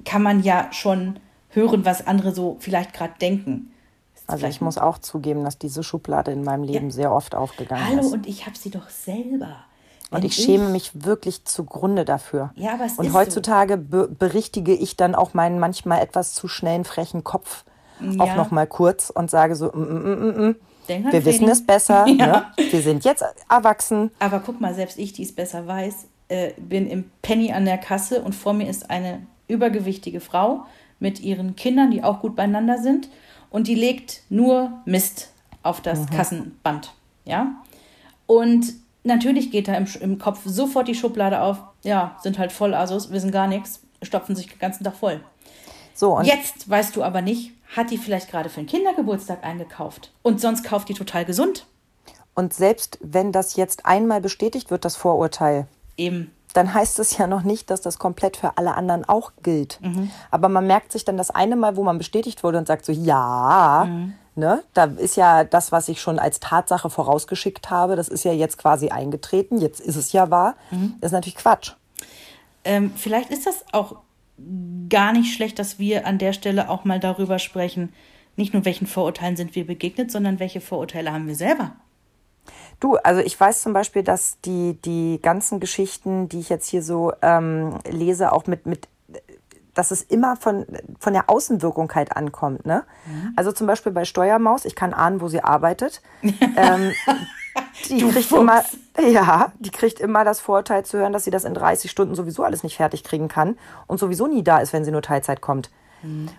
kann 0.04 0.22
man 0.22 0.42
ja 0.42 0.68
schon 0.72 1.18
hören, 1.50 1.84
was 1.84 2.06
andere 2.06 2.34
so 2.34 2.56
vielleicht 2.60 2.92
gerade 2.92 3.14
denken. 3.20 3.70
Also 4.26 4.46
ich 4.46 4.60
muss 4.60 4.78
auch 4.78 4.98
zugeben, 4.98 5.44
dass 5.44 5.58
diese 5.58 5.82
Schublade 5.82 6.30
in 6.32 6.44
meinem 6.44 6.62
Leben 6.62 6.90
sehr 6.90 7.12
oft 7.12 7.34
aufgegangen 7.34 7.86
Hallo, 7.86 8.00
ist. 8.00 8.12
und 8.12 8.26
ich 8.26 8.46
habe 8.46 8.56
sie 8.56 8.70
doch 8.70 8.88
selber. 8.88 9.64
Und 10.10 10.18
Wenn 10.18 10.26
ich 10.26 10.34
schäme 10.34 10.68
mich 10.68 10.90
wirklich 11.04 11.44
zugrunde 11.44 12.04
dafür. 12.04 12.52
Ja, 12.56 12.74
aber 12.74 12.84
es 12.84 12.98
und 12.98 13.06
ist 13.06 13.14
heutzutage 13.14 13.76
be 13.76 14.08
berichtige 14.08 14.72
ich 14.74 14.96
dann 14.96 15.14
auch 15.14 15.34
meinen 15.34 15.58
manchmal 15.58 16.02
etwas 16.02 16.34
zu 16.34 16.46
schnellen, 16.46 16.84
frechen 16.84 17.24
Kopf 17.24 17.64
auch 18.18 18.26
Ja. 18.26 18.36
noch 18.36 18.50
mal 18.50 18.66
kurz 18.66 19.10
und 19.10 19.30
sage 19.30 19.56
so, 19.56 19.66
mm, 19.72 19.80
mm, 19.80 20.20
mm, 20.20 20.48
mm. 20.48 20.56
Denk 20.88 21.12
wir 21.12 21.24
wissen 21.24 21.48
es 21.48 21.64
besser. 21.64 22.06
Ja. 22.08 22.26
ne? 22.26 22.46
Wir 22.70 22.82
sind 22.82 23.04
jetzt 23.04 23.24
erwachsen. 23.48 24.10
Aber 24.18 24.40
guck 24.40 24.60
mal, 24.60 24.74
selbst 24.74 24.98
ich, 24.98 25.12
die 25.12 25.22
es 25.22 25.34
besser 25.34 25.66
weiß, 25.66 26.06
äh, 26.28 26.52
bin 26.58 26.86
im 26.86 27.10
Penny 27.22 27.52
an 27.52 27.64
der 27.64 27.78
Kasse 27.78 28.20
und 28.22 28.34
vor 28.34 28.52
mir 28.52 28.68
ist 28.68 28.90
eine 28.90 29.26
übergewichtige 29.48 30.20
Frau 30.20 30.64
mit 30.98 31.20
ihren 31.20 31.56
Kindern, 31.56 31.90
die 31.90 32.02
auch 32.02 32.20
gut 32.20 32.36
beieinander 32.36 32.78
sind. 32.78 33.08
Und 33.50 33.68
die 33.68 33.74
legt 33.74 34.22
nur 34.28 34.72
Mist 34.84 35.30
auf 35.62 35.80
das 35.80 36.06
Kassenband. 36.06 36.92
Ja? 37.24 37.54
Und 38.26 38.74
natürlich 39.04 39.50
geht 39.50 39.68
da 39.68 39.74
im, 39.74 39.86
im 40.00 40.18
Kopf 40.18 40.40
sofort 40.44 40.88
die 40.88 40.94
Schublade 40.94 41.40
auf. 41.40 41.58
Ja, 41.82 42.16
sind 42.22 42.38
halt 42.38 42.52
voll 42.52 42.74
Asos, 42.74 43.10
wissen 43.10 43.30
gar 43.30 43.46
nichts, 43.46 43.80
stopfen 44.02 44.34
sich 44.34 44.48
den 44.48 44.58
ganzen 44.58 44.84
Tag 44.84 44.96
voll. 44.96 45.20
So, 45.94 46.16
und 46.16 46.24
Jetzt 46.24 46.68
weißt 46.68 46.96
du 46.96 47.04
aber 47.04 47.22
nicht, 47.22 47.52
hat 47.76 47.90
die 47.90 47.98
vielleicht 47.98 48.30
gerade 48.30 48.48
für 48.48 48.58
einen 48.58 48.66
Kindergeburtstag 48.66 49.44
eingekauft 49.44 50.12
und 50.22 50.40
sonst 50.40 50.64
kauft 50.64 50.88
die 50.88 50.94
total 50.94 51.24
gesund. 51.24 51.66
Und 52.34 52.52
selbst 52.52 52.98
wenn 53.00 53.30
das 53.30 53.54
jetzt 53.54 53.86
einmal 53.86 54.20
bestätigt 54.20 54.70
wird, 54.72 54.84
das 54.84 54.96
Vorurteil, 54.96 55.68
Eben. 55.96 56.32
dann 56.52 56.74
heißt 56.74 56.98
es 56.98 57.16
ja 57.16 57.28
noch 57.28 57.42
nicht, 57.42 57.70
dass 57.70 57.80
das 57.80 58.00
komplett 58.00 58.36
für 58.36 58.58
alle 58.58 58.74
anderen 58.74 59.04
auch 59.04 59.32
gilt. 59.44 59.78
Aber 60.32 60.48
man 60.48 60.66
merkt 60.66 60.90
sich 60.90 61.04
dann 61.04 61.16
das 61.16 61.30
eine 61.30 61.54
Mal, 61.54 61.76
wo 61.76 61.84
man 61.84 61.96
bestätigt 61.96 62.42
wurde 62.42 62.58
und 62.58 62.66
sagt 62.66 62.84
so, 62.84 62.92
ja, 62.92 63.88
ne, 64.34 64.62
da 64.74 64.84
ist 64.84 65.16
ja 65.16 65.44
das, 65.44 65.72
was 65.72 65.88
ich 65.88 66.00
schon 66.00 66.18
als 66.18 66.40
Tatsache 66.40 66.90
vorausgeschickt 66.90 67.70
habe, 67.70 67.96
das 67.96 68.08
ist 68.08 68.24
ja 68.24 68.32
jetzt 68.32 68.58
quasi 68.58 68.88
eingetreten, 68.88 69.58
jetzt 69.58 69.80
ist 69.80 69.96
es 69.96 70.12
ja 70.12 70.30
wahr. 70.30 70.56
Das 71.00 71.08
ist 71.08 71.12
natürlich 71.12 71.36
Quatsch. 71.36 71.72
Ähm, 72.64 72.92
vielleicht 72.96 73.30
ist 73.30 73.46
das 73.46 73.64
auch 73.72 73.96
gar 74.88 75.12
nicht 75.12 75.34
schlecht, 75.34 75.58
dass 75.58 75.78
wir 75.78 76.06
an 76.06 76.18
der 76.18 76.32
Stelle 76.32 76.68
auch 76.68 76.84
mal 76.84 76.98
darüber 76.98 77.38
sprechen, 77.38 77.92
nicht 78.36 78.52
nur 78.52 78.64
welchen 78.64 78.86
Vorurteilen 78.86 79.36
sind 79.36 79.54
wir 79.54 79.66
begegnet, 79.66 80.10
sondern 80.10 80.40
welche 80.40 80.60
Vorurteile 80.60 81.12
haben 81.12 81.28
wir 81.28 81.36
selber. 81.36 81.76
Du, 82.80 82.96
also 82.96 83.20
ich 83.20 83.38
weiß 83.38 83.62
zum 83.62 83.72
Beispiel, 83.72 84.02
dass 84.02 84.40
die, 84.44 84.76
die 84.84 85.20
ganzen 85.22 85.60
Geschichten, 85.60 86.28
die 86.28 86.40
ich 86.40 86.48
jetzt 86.48 86.68
hier 86.68 86.82
so 86.82 87.12
ähm, 87.22 87.78
lese, 87.88 88.32
auch 88.32 88.46
mit, 88.46 88.66
mit 88.66 88.88
dass 89.74 89.90
es 89.90 90.02
immer 90.02 90.36
von, 90.36 90.66
von 90.98 91.12
der 91.12 91.28
Außenwirkung 91.28 91.92
halt 91.94 92.16
ankommt. 92.16 92.64
Ne? 92.64 92.84
Also 93.36 93.52
zum 93.52 93.66
Beispiel 93.66 93.92
bei 93.92 94.04
Steuermaus, 94.04 94.64
ich 94.64 94.74
kann 94.74 94.94
ahnen, 94.94 95.20
wo 95.20 95.28
sie 95.28 95.42
arbeitet. 95.42 96.00
ähm, 96.22 96.92
die 97.88 97.98
Du 97.98 98.10
kriegt 98.10 98.28
Fuchs. 98.28 98.40
immer, 98.40 98.62
ja, 99.00 99.52
die 99.58 99.70
kriegt 99.70 100.00
immer 100.00 100.24
das 100.24 100.40
Vorurteil 100.40 100.84
zu 100.84 100.98
hören, 100.98 101.12
dass 101.12 101.24
sie 101.24 101.30
das 101.30 101.44
in 101.44 101.54
30 101.54 101.90
Stunden 101.90 102.14
sowieso 102.14 102.42
alles 102.44 102.62
nicht 102.62 102.76
fertig 102.76 103.04
kriegen 103.04 103.28
kann 103.28 103.58
und 103.86 103.98
sowieso 103.98 104.26
nie 104.26 104.42
da 104.42 104.58
ist, 104.58 104.72
wenn 104.72 104.84
sie 104.84 104.92
nur 104.92 105.02
Teilzeit 105.02 105.40
kommt. 105.40 105.70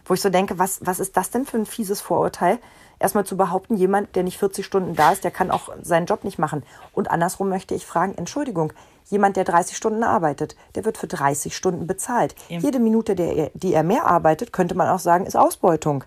Wo 0.05 0.13
ich 0.13 0.21
so 0.21 0.29
denke, 0.29 0.59
was, 0.59 0.79
was 0.86 0.99
ist 0.99 1.17
das 1.17 1.31
denn 1.31 1.45
für 1.45 1.57
ein 1.57 1.65
fieses 1.65 1.99
Vorurteil? 1.99 2.59
Erstmal 2.99 3.25
zu 3.25 3.36
behaupten, 3.36 3.75
jemand, 3.75 4.15
der 4.15 4.23
nicht 4.23 4.38
40 4.38 4.65
Stunden 4.65 4.95
da 4.95 5.11
ist, 5.11 5.23
der 5.23 5.31
kann 5.31 5.51
auch 5.51 5.69
seinen 5.81 6.05
Job 6.05 6.23
nicht 6.23 6.38
machen. 6.38 6.63
Und 6.93 7.09
andersrum 7.09 7.49
möchte 7.49 7.73
ich 7.73 7.86
fragen, 7.86 8.13
Entschuldigung, 8.15 8.73
jemand, 9.10 9.38
der 9.38 9.43
30 9.43 9.76
Stunden 9.78 10.03
arbeitet, 10.03 10.56
der 10.76 10.86
wird 10.86 10.97
für 10.97 11.08
30 11.08 11.56
Stunden 11.56 11.88
bezahlt. 11.88 12.36
Eben. 12.49 12.64
Jede 12.64 12.80
Minute, 12.80 13.16
der 13.16 13.36
er, 13.36 13.51
die 13.53 13.74
er 13.74 13.84
mehr 13.84 14.06
arbeitet, 14.06 14.53
könnte 14.53 14.76
man 14.76 14.89
auch 14.89 14.99
sagen, 14.99 15.26
ist 15.26 15.36
Ausbeutung. 15.36 16.03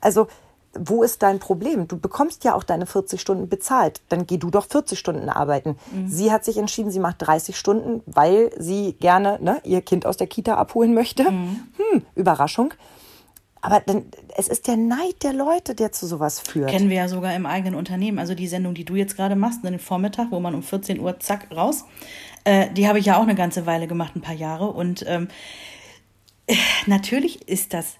Also, 0.00 0.28
wo 0.76 1.02
ist 1.04 1.22
dein 1.22 1.38
Problem? 1.38 1.86
Du 1.86 1.98
bekommst 1.98 2.42
ja 2.42 2.54
auch 2.54 2.64
deine 2.64 2.86
40 2.86 3.20
Stunden 3.20 3.48
bezahlt. 3.48 4.02
Dann 4.08 4.26
geh 4.26 4.38
du 4.38 4.50
doch 4.50 4.66
40 4.66 4.98
Stunden 4.98 5.28
arbeiten. 5.28 5.76
Sie 6.08 6.32
hat 6.32 6.44
sich 6.44 6.56
entschieden, 6.58 6.90
sie 6.90 6.98
macht 6.98 7.16
30 7.20 7.56
Stunden, 7.56 8.02
weil 8.06 8.50
sie 8.58 8.94
gerne 8.94 9.38
ne, 9.40 9.60
ihr 9.62 9.82
Kind 9.82 10.04
aus 10.04 10.16
der 10.16 10.26
Kita 10.26 10.56
abholen 10.56 10.92
möchte. 10.92 11.24
Hm, 11.26 12.02
Überraschung. 12.16 12.74
Aber 13.64 13.80
dann, 13.80 14.04
es 14.36 14.48
ist 14.48 14.68
der 14.68 14.76
Neid 14.76 15.22
der 15.22 15.32
Leute, 15.32 15.74
der 15.74 15.90
zu 15.90 16.06
sowas 16.06 16.38
führt. 16.38 16.68
Kennen 16.68 16.90
wir 16.90 16.98
ja 16.98 17.08
sogar 17.08 17.34
im 17.34 17.46
eigenen 17.46 17.74
Unternehmen. 17.74 18.18
Also 18.18 18.34
die 18.34 18.46
Sendung, 18.46 18.74
die 18.74 18.84
du 18.84 18.94
jetzt 18.94 19.16
gerade 19.16 19.36
machst, 19.36 19.64
den 19.64 19.78
Vormittag, 19.78 20.26
wo 20.30 20.38
man 20.38 20.54
um 20.54 20.62
14 20.62 21.00
Uhr 21.00 21.18
zack 21.18 21.48
raus, 21.50 21.86
äh, 22.44 22.68
die 22.74 22.86
habe 22.86 22.98
ich 22.98 23.06
ja 23.06 23.16
auch 23.16 23.22
eine 23.22 23.34
ganze 23.34 23.64
Weile 23.64 23.86
gemacht, 23.86 24.16
ein 24.16 24.20
paar 24.20 24.34
Jahre. 24.34 24.66
Und 24.66 25.02
ähm, 25.08 25.28
äh, 26.46 26.56
natürlich 26.84 27.48
ist 27.48 27.72
das, 27.72 27.94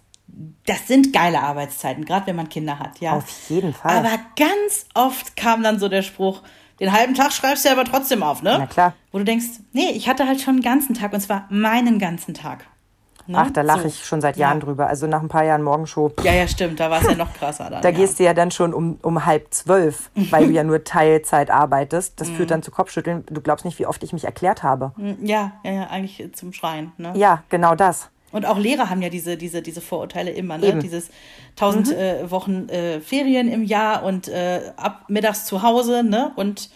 das 0.67 0.87
sind 0.87 1.15
geile 1.15 1.41
Arbeitszeiten, 1.43 2.05
gerade 2.05 2.27
wenn 2.27 2.37
man 2.37 2.51
Kinder 2.51 2.79
hat, 2.79 3.01
ja. 3.01 3.15
Auf 3.15 3.49
jeden 3.49 3.73
Fall. 3.73 3.97
Aber 3.97 4.19
ganz 4.37 4.85
oft 4.93 5.35
kam 5.35 5.63
dann 5.63 5.79
so 5.79 5.89
der 5.89 6.03
Spruch, 6.03 6.43
den 6.79 6.93
halben 6.93 7.15
Tag 7.15 7.33
schreibst 7.33 7.65
du 7.65 7.71
aber 7.71 7.87
trotzdem 7.87 8.23
auf, 8.23 8.43
ne? 8.43 8.57
Na 8.59 8.67
klar. 8.67 8.93
Wo 9.13 9.19
du 9.19 9.25
denkst, 9.25 9.47
nee, 9.73 9.93
ich 9.93 10.09
hatte 10.09 10.27
halt 10.27 10.43
schon 10.43 10.57
einen 10.57 10.63
ganzen 10.63 10.95
Tag 10.95 11.15
und 11.15 11.21
zwar 11.21 11.47
meinen 11.49 11.99
ganzen 11.99 12.35
Tag. 12.35 12.67
Ne? 13.27 13.39
Ach, 13.39 13.51
da 13.51 13.63
lache 13.63 13.83
So. 13.83 13.89
ich 13.89 14.05
schon 14.05 14.21
seit 14.21 14.37
Jahren 14.37 14.59
ja. 14.59 14.65
drüber. 14.65 14.87
Also 14.89 15.07
nach 15.07 15.23
ein 15.23 15.29
paar 15.29 15.45
Jahren 15.45 15.63
Morgenshow. 15.63 16.11
pff, 16.11 16.25
Ja, 16.25 16.33
ja, 16.33 16.47
stimmt. 16.49 16.79
Da 16.81 16.91
war 16.91 17.01
es 17.01 17.09
ja 17.09 17.15
noch 17.15 17.33
krasser 17.33 17.71
dann. 17.71 17.83
Da 17.83 17.89
ja. 17.89 17.97
gehst 17.97 18.19
du 18.19 18.25
ja 18.25 18.35
dann 18.35 18.51
schon 18.51 18.75
um, 18.75 18.99
um 19.03 19.25
halb 19.27 19.53
zwölf, 19.55 20.11
weil 20.31 20.47
du 20.47 20.53
ja 20.53 20.63
nur 20.65 20.85
Teilzeit 20.85 21.51
arbeitest. 21.51 22.21
Das 22.21 22.29
Mhm. 22.29 22.35
führt 22.37 22.51
dann 22.51 22.63
zu 22.63 22.71
Kopfschütteln. 22.71 23.25
Du 23.31 23.41
glaubst 23.41 23.65
nicht, 23.65 23.79
wie 23.79 23.87
oft 23.87 24.03
ich 24.03 24.13
mich 24.13 24.25
erklärt 24.25 24.63
habe. 24.63 24.93
Ja, 25.23 25.53
ja, 25.65 25.73
ja, 25.73 25.87
eigentlich 25.89 26.23
zum 26.35 26.53
Schreien. 26.53 26.93
Ne? 26.99 27.13
Ja, 27.17 27.43
genau 27.49 27.75
das. 27.75 28.11
Und 28.33 28.47
auch 28.47 28.59
Lehrer 28.59 28.91
haben 28.91 29.01
ja 29.01 29.11
diese, 29.11 29.37
diese, 29.37 29.63
diese 29.63 29.81
Vorurteile 29.81 30.31
immer, 30.33 30.59
ne? 30.59 30.67
Eben. 30.67 30.81
Dieses 30.81 31.09
1000 31.53 31.93
äh, 31.93 32.31
Wochen 32.33 32.69
äh, 32.69 32.99
Ferien 33.01 33.47
im 33.49 33.63
Jahr 33.63 34.03
und 34.03 34.27
äh, 34.27 34.73
ab 34.77 35.05
mittags 35.07 35.45
zu 35.45 35.63
Hause, 35.63 36.03
ne? 36.03 36.33
Und 36.35 36.69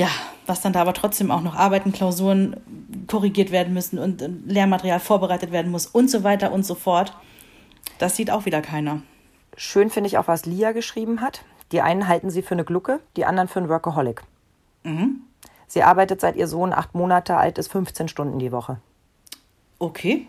ja, 0.00 0.08
was 0.46 0.62
dann 0.62 0.72
da 0.72 0.80
aber 0.80 0.94
trotzdem 0.94 1.30
auch 1.30 1.42
noch 1.42 1.54
Arbeiten, 1.54 1.92
Klausuren 1.92 2.56
korrigiert 3.06 3.50
werden 3.50 3.74
müssen 3.74 3.98
und 3.98 4.22
äh, 4.22 4.30
Lehrmaterial 4.46 4.98
vorbereitet 4.98 5.52
werden 5.52 5.70
muss 5.70 5.86
und 5.86 6.10
so 6.10 6.24
weiter 6.24 6.52
und 6.52 6.64
so 6.64 6.74
fort. 6.74 7.14
Das 7.98 8.16
sieht 8.16 8.30
auch 8.30 8.46
wieder 8.46 8.62
keiner. 8.62 9.02
Schön 9.58 9.90
finde 9.90 10.08
ich 10.08 10.16
auch, 10.16 10.26
was 10.26 10.46
Lia 10.46 10.72
geschrieben 10.72 11.20
hat. 11.20 11.42
Die 11.70 11.82
einen 11.82 12.08
halten 12.08 12.30
sie 12.30 12.40
für 12.40 12.54
eine 12.54 12.64
Glucke, 12.64 13.00
die 13.18 13.26
anderen 13.26 13.46
für 13.46 13.58
einen 13.58 13.68
Workaholic. 13.68 14.22
Mhm. 14.84 15.20
Sie 15.66 15.82
arbeitet 15.82 16.22
seit 16.22 16.34
ihr 16.34 16.48
Sohn 16.48 16.72
acht 16.72 16.94
Monate 16.94 17.36
alt 17.36 17.58
ist, 17.58 17.70
15 17.70 18.08
Stunden 18.08 18.38
die 18.38 18.52
Woche. 18.52 18.78
Okay. 19.78 20.26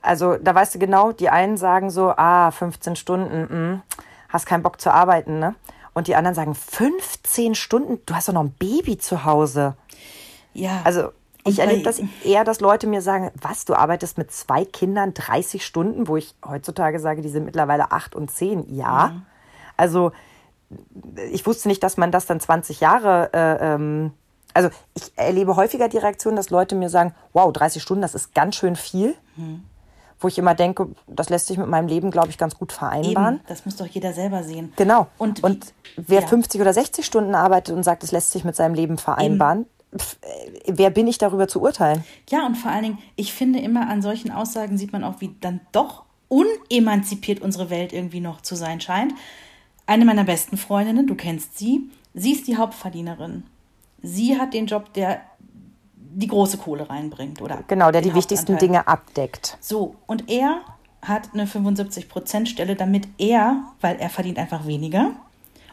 Also 0.00 0.38
da 0.38 0.54
weißt 0.54 0.74
du 0.74 0.78
genau, 0.78 1.12
die 1.12 1.28
einen 1.28 1.58
sagen 1.58 1.90
so, 1.90 2.14
ah, 2.16 2.50
15 2.50 2.96
Stunden, 2.96 3.42
mm, 3.42 3.82
hast 4.30 4.46
keinen 4.46 4.62
Bock 4.62 4.80
zu 4.80 4.90
arbeiten, 4.90 5.38
ne? 5.38 5.54
Und 5.94 6.08
die 6.08 6.16
anderen 6.16 6.34
sagen, 6.34 6.54
15 6.54 7.54
Stunden, 7.54 8.00
du 8.04 8.14
hast 8.14 8.28
doch 8.28 8.32
noch 8.32 8.42
ein 8.42 8.50
Baby 8.50 8.98
zu 8.98 9.24
Hause. 9.24 9.76
Ja. 10.52 10.80
Also 10.84 11.10
ich 11.46 11.58
erlebe 11.58 11.82
das 11.82 12.00
eher, 12.24 12.44
dass 12.44 12.60
Leute 12.60 12.86
mir 12.86 13.02
sagen, 13.02 13.30
was, 13.40 13.64
du 13.64 13.74
arbeitest 13.74 14.18
mit 14.18 14.32
zwei 14.32 14.64
Kindern 14.64 15.14
30 15.14 15.64
Stunden, 15.64 16.08
wo 16.08 16.16
ich 16.16 16.34
heutzutage 16.44 16.98
sage, 16.98 17.22
die 17.22 17.28
sind 17.28 17.44
mittlerweile 17.44 17.92
acht 17.92 18.14
und 18.14 18.30
zehn. 18.30 18.74
Ja. 18.74 19.08
Mhm. 19.08 19.22
Also 19.76 20.12
ich 21.30 21.46
wusste 21.46 21.68
nicht, 21.68 21.82
dass 21.82 21.96
man 21.96 22.10
das 22.10 22.26
dann 22.26 22.40
20 22.40 22.80
Jahre, 22.80 23.30
äh, 23.32 23.74
ähm, 23.74 24.12
also 24.54 24.70
ich 24.94 25.12
erlebe 25.16 25.56
häufiger 25.56 25.88
die 25.88 25.98
Reaktion, 25.98 26.34
dass 26.34 26.50
Leute 26.50 26.74
mir 26.74 26.88
sagen, 26.88 27.14
wow, 27.32 27.52
30 27.52 27.82
Stunden, 27.82 28.02
das 28.02 28.14
ist 28.14 28.34
ganz 28.34 28.56
schön 28.56 28.74
viel. 28.74 29.14
Mhm. 29.36 29.64
Wo 30.20 30.28
ich 30.28 30.38
immer 30.38 30.54
denke, 30.54 30.88
das 31.06 31.28
lässt 31.28 31.48
sich 31.48 31.58
mit 31.58 31.68
meinem 31.68 31.88
Leben, 31.88 32.10
glaube 32.10 32.28
ich, 32.30 32.38
ganz 32.38 32.56
gut 32.56 32.72
vereinbaren. 32.72 33.36
Eben, 33.36 33.44
das 33.46 33.64
muss 33.66 33.76
doch 33.76 33.86
jeder 33.86 34.12
selber 34.12 34.42
sehen. 34.42 34.72
Genau. 34.76 35.08
Und, 35.18 35.42
Und, 35.42 35.74
wer 35.96 36.22
ja. 36.22 36.26
50 36.26 36.60
oder 36.60 36.72
60 36.72 37.04
Stunden 37.04 37.34
arbeitet 37.34 37.74
und 37.74 37.82
sagt, 37.82 38.04
es 38.04 38.12
lässt 38.12 38.32
sich 38.32 38.44
mit 38.44 38.56
seinem 38.56 38.74
Leben 38.74 38.96
vereinbaren, 38.96 39.66
pf, 39.96 40.16
äh, 40.22 40.72
wer 40.72 40.90
bin 40.90 41.06
ich 41.06 41.18
darüber 41.18 41.48
zu 41.48 41.60
urteilen? 41.60 42.04
Ja, 42.30 42.46
und 42.46 42.56
vor 42.56 42.70
allen 42.70 42.82
Dingen, 42.84 42.98
ich 43.16 43.32
finde 43.32 43.58
immer, 43.58 43.88
an 43.88 44.02
solchen 44.02 44.30
Aussagen 44.30 44.78
sieht 44.78 44.92
man 44.92 45.04
auch, 45.04 45.20
wie 45.20 45.34
dann 45.40 45.60
doch 45.72 46.04
unemanzipiert 46.28 47.40
unsere 47.40 47.70
Welt 47.70 47.92
irgendwie 47.92 48.20
noch 48.20 48.40
zu 48.40 48.56
sein 48.56 48.80
scheint. 48.80 49.12
Eine 49.86 50.04
meiner 50.04 50.24
besten 50.24 50.56
Freundinnen, 50.56 51.06
du 51.06 51.14
kennst 51.14 51.58
sie, 51.58 51.90
sie 52.14 52.32
ist 52.32 52.46
die 52.46 52.56
Hauptverdienerin. 52.56 53.44
Sie 54.02 54.38
hat 54.38 54.54
den 54.54 54.66
Job, 54.66 54.92
der 54.94 55.20
die 56.14 56.26
große 56.26 56.58
Kohle 56.58 56.88
reinbringt, 56.88 57.40
oder? 57.42 57.64
Genau, 57.68 57.90
der 57.90 58.00
die 58.02 58.14
wichtigsten. 58.14 58.56
Dinge 58.58 58.86
abdeckt. 58.86 59.56
So, 59.60 59.96
und 60.06 60.30
er 60.30 60.60
hat 61.02 61.30
eine 61.34 61.46
75%-Stelle, 61.46 62.76
damit 62.76 63.08
er, 63.18 63.64
weil 63.80 63.96
er 63.96 64.08
verdient 64.08 64.38
einfach 64.38 64.66
weniger. 64.66 65.10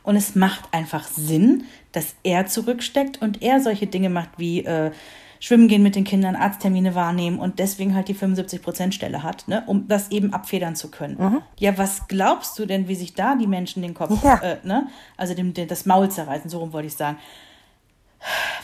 Und 0.03 0.15
es 0.15 0.35
macht 0.35 0.73
einfach 0.73 1.05
Sinn, 1.07 1.65
dass 1.91 2.15
er 2.23 2.47
zurücksteckt 2.47 3.21
und 3.21 3.41
er 3.43 3.61
solche 3.61 3.85
Dinge 3.87 4.09
macht 4.09 4.29
wie 4.37 4.65
äh, 4.65 4.91
Schwimmen 5.39 5.67
gehen 5.67 5.83
mit 5.83 5.95
den 5.95 6.03
Kindern, 6.03 6.35
Arzttermine 6.35 6.93
wahrnehmen 6.95 7.39
und 7.39 7.59
deswegen 7.59 7.95
halt 7.95 8.07
die 8.07 8.15
75%-Stelle 8.15 9.23
hat, 9.23 9.47
ne, 9.47 9.63
um 9.67 9.87
das 9.87 10.11
eben 10.11 10.33
abfedern 10.33 10.75
zu 10.75 10.89
können. 10.91 11.41
Ja, 11.59 11.77
was 11.77 12.07
glaubst 12.07 12.57
du 12.59 12.65
denn, 12.65 12.87
wie 12.87 12.95
sich 12.95 13.13
da 13.13 13.35
die 13.35 13.47
Menschen 13.47 13.81
den 13.81 13.93
Kopf, 13.93 14.23
Ja. 14.23 14.37
äh, 14.37 14.57
ne, 14.63 14.87
also 15.17 15.33
dem, 15.33 15.53
dem, 15.53 15.67
das 15.67 15.85
Maul 15.85 16.09
zerreißen, 16.09 16.49
so 16.49 16.59
rum 16.59 16.73
wollte 16.73 16.87
ich 16.87 16.95
sagen. 16.95 17.17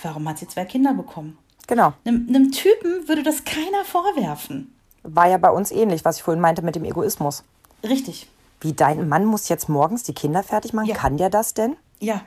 Warum 0.04 0.28
hat 0.30 0.38
sie 0.38 0.48
zwei 0.48 0.66
Kinder 0.66 0.94
bekommen? 0.94 1.38
Genau. 1.68 1.94
Einem, 2.06 2.26
einem 2.30 2.52
Typen 2.52 3.08
würde 3.08 3.24
das 3.24 3.44
keiner 3.46 3.84
vorwerfen. 3.86 4.74
War 5.04 5.28
ja 5.28 5.38
bei 5.38 5.50
uns 5.50 5.72
ähnlich, 5.72 6.04
was 6.06 6.18
ich 6.18 6.24
vorhin 6.24 6.42
meinte 6.42 6.62
mit 6.62 6.76
dem 6.76 6.86
Egoismus. 6.86 7.44
Richtig. 7.84 8.30
Wie 8.62 8.74
dein 8.74 9.08
Mann 9.08 9.26
muss 9.26 9.50
jetzt 9.50 9.70
morgens 9.70 10.04
die 10.04 10.14
Kinder 10.14 10.44
fertig 10.44 10.74
machen? 10.74 10.88
Ja. 10.88 10.96
Mhm. 10.96 10.98
Kann 10.98 11.18
der 11.18 11.30
das 11.30 11.54
denn? 11.54 11.76
Ja, 12.00 12.22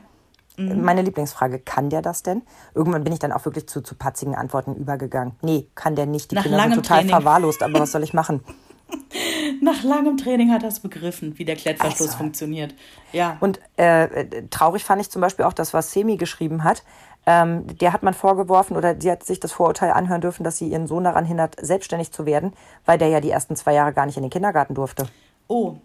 Meine 0.57 1.01
Lieblingsfrage, 1.01 1.59
kann 1.59 1.89
der 1.89 2.01
das 2.01 2.23
denn? 2.23 2.41
Irgendwann 2.75 3.03
bin 3.03 3.13
ich 3.13 3.19
dann 3.19 3.31
auch 3.31 3.45
wirklich 3.45 3.67
zu, 3.67 3.81
zu 3.81 3.95
patzigen 3.95 4.35
Antworten 4.35 4.75
übergegangen. 4.75 5.33
Nee, 5.41 5.67
kann 5.75 5.95
der 5.95 6.05
nicht. 6.05 6.31
Die 6.31 6.35
Nach 6.35 6.43
Kinder 6.43 6.61
sind 6.61 6.73
total 6.75 6.97
Training. 6.99 7.09
verwahrlost, 7.15 7.63
aber 7.63 7.79
was 7.79 7.91
soll 7.91 8.03
ich 8.03 8.13
machen? 8.13 8.41
Nach 9.61 9.83
langem 9.83 10.17
Training 10.17 10.51
hat 10.51 10.63
er 10.63 10.69
es 10.69 10.79
begriffen, 10.79 11.37
wie 11.37 11.45
der 11.45 11.55
Klettverschluss 11.55 12.09
Also. 12.09 12.17
funktioniert. 12.17 12.73
Ja. 13.11 13.37
Und 13.39 13.59
äh, 13.77 14.43
traurig 14.49 14.83
fand 14.83 15.01
ich 15.01 15.09
zum 15.09 15.21
Beispiel 15.21 15.45
auch 15.45 15.53
das, 15.53 15.73
was 15.73 15.91
Semi 15.91 16.17
geschrieben 16.17 16.63
hat. 16.63 16.83
Ähm, 17.25 17.67
der 17.77 17.93
hat 17.93 18.01
man 18.01 18.13
vorgeworfen 18.13 18.75
oder 18.75 18.99
sie 18.99 19.11
hat 19.11 19.23
sich 19.23 19.39
das 19.39 19.51
Vorurteil 19.51 19.91
anhören 19.91 20.21
dürfen, 20.21 20.43
dass 20.43 20.57
sie 20.57 20.67
ihren 20.67 20.87
Sohn 20.87 21.03
daran 21.03 21.25
hindert, 21.25 21.55
selbstständig 21.63 22.11
zu 22.11 22.25
werden, 22.25 22.53
weil 22.85 22.97
der 22.97 23.09
ja 23.09 23.21
die 23.21 23.29
ersten 23.29 23.55
zwei 23.55 23.73
Jahre 23.73 23.93
gar 23.93 24.07
nicht 24.07 24.17
in 24.17 24.23
den 24.23 24.31
Kindergarten 24.31 24.73
durfte. 24.73 25.07
oh. 25.47 25.75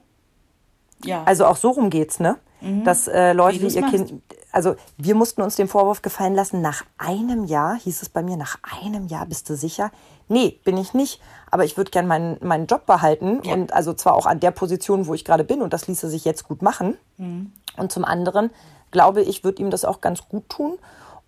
Ja. 1.05 1.23
Also 1.25 1.47
auch 1.47 1.57
so 1.57 1.71
rum 1.71 1.91
geht's, 1.91 2.21
ne? 2.21 2.37
Dass 2.85 3.07
äh, 3.07 3.33
Leute, 3.33 3.61
Wie 3.61 3.69
ihr 3.69 3.81
machst. 3.83 3.95
Kind. 3.95 4.23
Also 4.51 4.77
wir 4.97 5.15
mussten 5.15 5.43
uns 5.43 5.57
den 5.57 5.69
Vorwurf 5.69 6.03
gefallen 6.03 6.35
lassen, 6.35 6.63
nach 6.63 6.85
einem 6.97 7.45
Jahr, 7.45 7.77
hieß 7.77 8.03
es 8.03 8.09
bei 8.09 8.23
mir, 8.23 8.37
nach 8.37 8.59
einem 8.83 9.07
Jahr 9.07 9.27
bist 9.27 9.49
du 9.51 9.57
sicher? 9.57 9.93
Nee, 10.29 10.59
bin 10.65 10.77
ich 10.77 10.95
nicht. 10.95 11.21
Aber 11.51 11.65
ich 11.65 11.77
würde 11.77 11.91
gern 11.91 12.07
meinen, 12.07 12.39
meinen 12.41 12.67
Job 12.67 12.87
behalten. 12.87 13.41
Ja. 13.45 13.53
Und 13.53 13.73
also 13.73 13.93
zwar 13.93 14.15
auch 14.15 14.27
an 14.27 14.41
der 14.41 14.51
Position, 14.51 15.07
wo 15.07 15.15
ich 15.15 15.25
gerade 15.25 15.45
bin, 15.45 15.63
und 15.63 15.75
das 15.75 15.87
ließe 15.87 16.09
sich 16.09 16.25
jetzt 16.25 16.49
gut 16.49 16.63
machen. 16.63 16.97
Mhm. 17.19 17.53
Und 17.77 17.93
zum 17.93 18.05
anderen 18.05 18.51
glaube 18.91 19.23
ich, 19.23 19.45
wird 19.45 19.59
ihm 19.59 19.71
das 19.71 19.85
auch 19.85 20.01
ganz 20.01 20.27
gut 20.29 20.49
tun. 20.49 20.79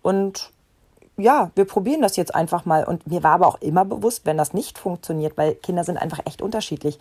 Und 0.01 0.51
ja, 1.15 1.51
wir 1.55 1.65
probieren 1.65 2.01
das 2.01 2.15
jetzt 2.15 2.33
einfach 2.33 2.65
mal. 2.65 2.83
Und 2.83 3.07
mir 3.07 3.23
war 3.23 3.33
aber 3.33 3.47
auch 3.47 3.61
immer 3.61 3.85
bewusst, 3.85 4.25
wenn 4.25 4.37
das 4.37 4.53
nicht 4.53 4.79
funktioniert, 4.79 5.37
weil 5.37 5.55
Kinder 5.55 5.83
sind 5.83 5.97
einfach 5.97 6.19
echt 6.25 6.41
unterschiedlich. 6.41 6.99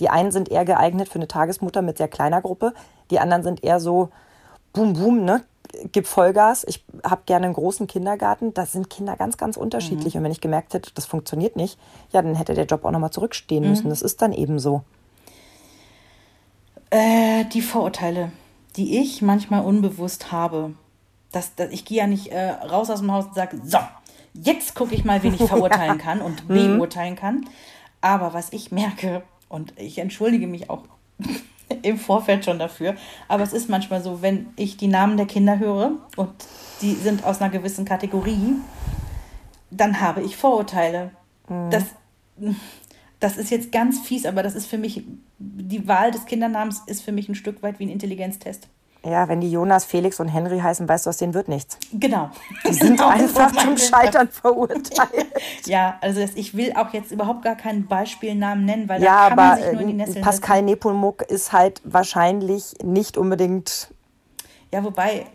Die 0.00 0.08
einen 0.08 0.32
sind 0.32 0.50
eher 0.50 0.64
geeignet 0.64 1.08
für 1.08 1.16
eine 1.16 1.28
Tagesmutter 1.28 1.82
mit 1.82 1.98
sehr 1.98 2.08
kleiner 2.08 2.42
Gruppe, 2.42 2.74
die 3.10 3.20
anderen 3.20 3.42
sind 3.42 3.62
eher 3.62 3.80
so, 3.80 4.10
boom, 4.72 4.94
boom, 4.94 5.24
ne? 5.24 5.44
Gib 5.92 6.06
Vollgas. 6.06 6.64
Ich 6.68 6.84
habe 7.04 7.22
gerne 7.26 7.46
einen 7.46 7.54
großen 7.54 7.86
Kindergarten. 7.86 8.54
Da 8.54 8.64
sind 8.64 8.90
Kinder 8.90 9.16
ganz, 9.16 9.36
ganz 9.36 9.56
unterschiedlich. 9.56 10.16
Und 10.16 10.22
wenn 10.22 10.30
ich 10.30 10.40
gemerkt 10.40 10.72
hätte, 10.72 10.92
das 10.94 11.04
funktioniert 11.04 11.56
nicht, 11.56 11.78
ja, 12.12 12.22
dann 12.22 12.36
hätte 12.36 12.54
der 12.54 12.66
Job 12.66 12.84
auch 12.84 12.92
nochmal 12.92 13.10
zurückstehen 13.10 13.68
müssen. 13.68 13.88
Das 13.88 14.00
ist 14.00 14.22
dann 14.22 14.32
eben 14.32 14.60
so. 14.60 14.82
Äh, 16.90 17.44
die 17.46 17.62
Vorurteile, 17.62 18.30
die 18.76 19.00
ich 19.00 19.20
manchmal 19.20 19.64
unbewusst 19.64 20.30
habe. 20.30 20.74
Das, 21.32 21.56
das, 21.56 21.72
ich 21.72 21.84
gehe 21.84 21.98
ja 21.98 22.06
nicht 22.06 22.28
äh, 22.28 22.50
raus 22.50 22.88
aus 22.88 23.00
dem 23.00 23.10
Haus 23.10 23.26
und 23.26 23.34
sage, 23.34 23.60
so, 23.64 23.78
jetzt 24.32 24.76
gucke 24.76 24.94
ich 24.94 25.04
mal, 25.04 25.24
wen 25.24 25.34
ich 25.34 25.42
verurteilen 25.48 25.98
kann 25.98 26.20
und 26.20 26.46
beurteilen 26.46 27.16
kann. 27.16 27.48
Aber 28.00 28.32
was 28.32 28.52
ich 28.52 28.70
merke, 28.70 29.22
und 29.54 29.72
ich 29.78 29.98
entschuldige 29.98 30.48
mich 30.48 30.68
auch 30.68 30.82
im 31.82 31.96
Vorfeld 31.96 32.44
schon 32.44 32.58
dafür, 32.58 32.96
aber 33.28 33.44
es 33.44 33.52
ist 33.52 33.70
manchmal 33.70 34.02
so, 34.02 34.20
wenn 34.20 34.48
ich 34.56 34.76
die 34.76 34.88
Namen 34.88 35.16
der 35.16 35.26
Kinder 35.26 35.58
höre 35.58 35.92
und 36.16 36.32
die 36.82 36.92
sind 36.94 37.24
aus 37.24 37.40
einer 37.40 37.50
gewissen 37.50 37.84
Kategorie, 37.84 38.56
dann 39.70 40.00
habe 40.00 40.22
ich 40.22 40.36
Vorurteile. 40.36 41.12
Das, 41.70 41.84
das 43.20 43.36
ist 43.36 43.50
jetzt 43.50 43.70
ganz 43.70 44.00
fies, 44.00 44.26
aber 44.26 44.42
das 44.42 44.54
ist 44.54 44.66
für 44.66 44.78
mich, 44.78 45.04
die 45.38 45.86
Wahl 45.86 46.10
des 46.10 46.26
Kindernamens 46.26 46.82
ist 46.86 47.02
für 47.02 47.12
mich 47.12 47.28
ein 47.28 47.34
Stück 47.34 47.62
weit 47.62 47.78
wie 47.78 47.86
ein 47.86 47.90
Intelligenztest. 47.90 48.68
Ja, 49.04 49.28
wenn 49.28 49.40
die 49.40 49.50
Jonas, 49.50 49.84
Felix 49.84 50.18
und 50.18 50.28
Henry 50.28 50.60
heißen, 50.60 50.88
weißt 50.88 51.04
du, 51.04 51.10
aus 51.10 51.18
denen 51.18 51.34
wird 51.34 51.48
nichts. 51.48 51.76
Genau. 51.92 52.30
Die 52.66 52.72
sind 52.72 53.00
einfach 53.06 53.52
zum 53.52 53.76
Scheitern 53.76 54.28
verurteilt. 54.28 55.26
Ja, 55.66 55.98
also 56.00 56.20
das, 56.20 56.32
ich 56.34 56.56
will 56.56 56.72
auch 56.74 56.92
jetzt 56.92 57.10
überhaupt 57.10 57.42
gar 57.42 57.54
keinen 57.54 57.86
Beispielnamen 57.86 58.64
nennen, 58.64 58.88
weil 58.88 59.02
Ja, 59.02 59.24
da 59.24 59.28
kann 59.28 59.36
man 59.36 59.46
aber 59.52 59.62
sich 59.62 59.72
nur 59.72 59.80
in 59.82 59.86
die 59.88 59.92
äh, 59.94 59.96
Nesseln 59.96 60.24
Pascal 60.24 60.62
Nepomuk 60.62 61.22
ist 61.22 61.52
halt 61.52 61.80
wahrscheinlich 61.84 62.74
nicht 62.82 63.16
unbedingt. 63.16 63.68
setzen. 63.68 63.94
Ja, 64.72 64.84
wobei, 64.84 65.26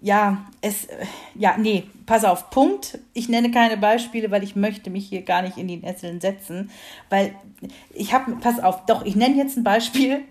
ja, 0.00 0.38
es, 0.60 0.88
ja, 1.34 1.56
nee, 1.58 1.84
pass 2.06 2.24
auf, 2.24 2.50
Punkt. 2.50 2.98
Ich 3.12 3.28
nenne 3.28 3.50
keine 3.50 3.76
Beispiele, 3.76 4.30
weil 4.30 4.42
ich 4.42 4.56
möchte 4.56 4.90
mich 4.90 5.08
hier 5.08 5.22
gar 5.22 5.42
nicht 5.42 5.58
in 5.58 5.68
die 5.68 5.76
Nesseln 5.76 6.20
setzen, 6.20 6.70
weil 7.08 7.34
ich 7.92 8.12
habe, 8.14 8.32
pass 8.36 8.60
auf, 8.60 8.86
doch, 8.86 9.04
ich 9.04 9.16
nenne 9.16 9.36
jetzt 9.36 9.56
ein 9.56 9.64
Beispiel. 9.64 10.22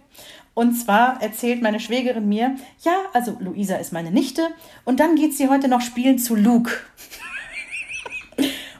Und 0.60 0.74
zwar 0.74 1.22
erzählt 1.22 1.62
meine 1.62 1.80
Schwägerin 1.80 2.28
mir, 2.28 2.58
ja, 2.82 2.92
also 3.14 3.38
Luisa 3.40 3.78
ist 3.78 3.94
meine 3.94 4.12
Nichte 4.12 4.46
und 4.84 5.00
dann 5.00 5.16
geht 5.16 5.34
sie 5.34 5.48
heute 5.48 5.70
noch 5.70 5.80
spielen 5.80 6.20
zu 6.20 6.36
Luke. 6.36 6.74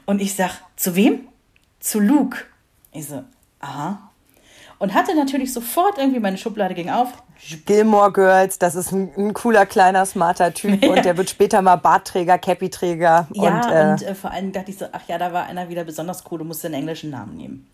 Und 0.04 0.20
ich 0.20 0.34
sag, 0.34 0.60
zu 0.76 0.94
wem? 0.94 1.26
Zu 1.78 2.00
Luke. 2.00 2.36
Ich 2.92 3.06
so, 3.06 3.24
aha. 3.60 4.10
Und 4.78 4.92
hatte 4.92 5.14
natürlich 5.14 5.54
sofort 5.54 5.96
irgendwie 5.96 6.20
meine 6.20 6.36
Schublade 6.36 6.74
ging 6.74 6.90
auf. 6.90 7.14
Gilmore 7.64 8.12
Girls, 8.12 8.58
das 8.58 8.74
ist 8.74 8.92
ein, 8.92 9.10
ein 9.16 9.32
cooler, 9.32 9.64
kleiner, 9.64 10.04
smarter 10.04 10.52
Typ 10.52 10.84
ja. 10.84 10.90
und 10.92 11.02
der 11.06 11.16
wird 11.16 11.30
später 11.30 11.62
mal 11.62 11.76
Bartträger, 11.76 12.36
Cappy-Träger. 12.36 13.26
Ja, 13.32 13.54
und, 13.54 13.72
äh, 13.72 13.90
und 13.92 14.02
äh, 14.02 14.14
vor 14.14 14.32
allem 14.32 14.52
dachte 14.52 14.70
ich 14.70 14.76
so, 14.76 14.84
ach 14.92 15.08
ja, 15.08 15.16
da 15.16 15.32
war 15.32 15.46
einer 15.46 15.70
wieder 15.70 15.84
besonders 15.84 16.24
cool, 16.30 16.40
du 16.40 16.44
musst 16.44 16.62
den 16.62 16.74
englischen 16.74 17.08
Namen 17.08 17.38
nehmen. 17.38 17.70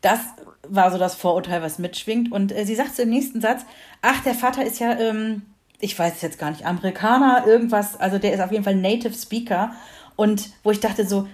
Das 0.00 0.20
war 0.68 0.90
so 0.90 0.98
das 0.98 1.14
Vorurteil, 1.14 1.62
was 1.62 1.78
mitschwingt. 1.78 2.32
Und 2.32 2.52
äh, 2.52 2.64
sie 2.64 2.74
sagt 2.74 2.96
so 2.96 3.02
im 3.02 3.10
nächsten 3.10 3.40
Satz, 3.40 3.62
ach, 4.02 4.22
der 4.22 4.34
Vater 4.34 4.64
ist 4.64 4.78
ja, 4.78 4.98
ähm, 4.98 5.42
ich 5.80 5.98
weiß 5.98 6.14
es 6.16 6.22
jetzt 6.22 6.38
gar 6.38 6.50
nicht, 6.50 6.66
Amerikaner, 6.66 7.46
irgendwas, 7.46 7.98
also 7.98 8.18
der 8.18 8.32
ist 8.32 8.40
auf 8.40 8.52
jeden 8.52 8.64
Fall 8.64 8.76
Native 8.76 9.14
Speaker. 9.14 9.72
Und 10.16 10.50
wo 10.62 10.70
ich 10.70 10.80
dachte 10.80 11.06
so, 11.06 11.26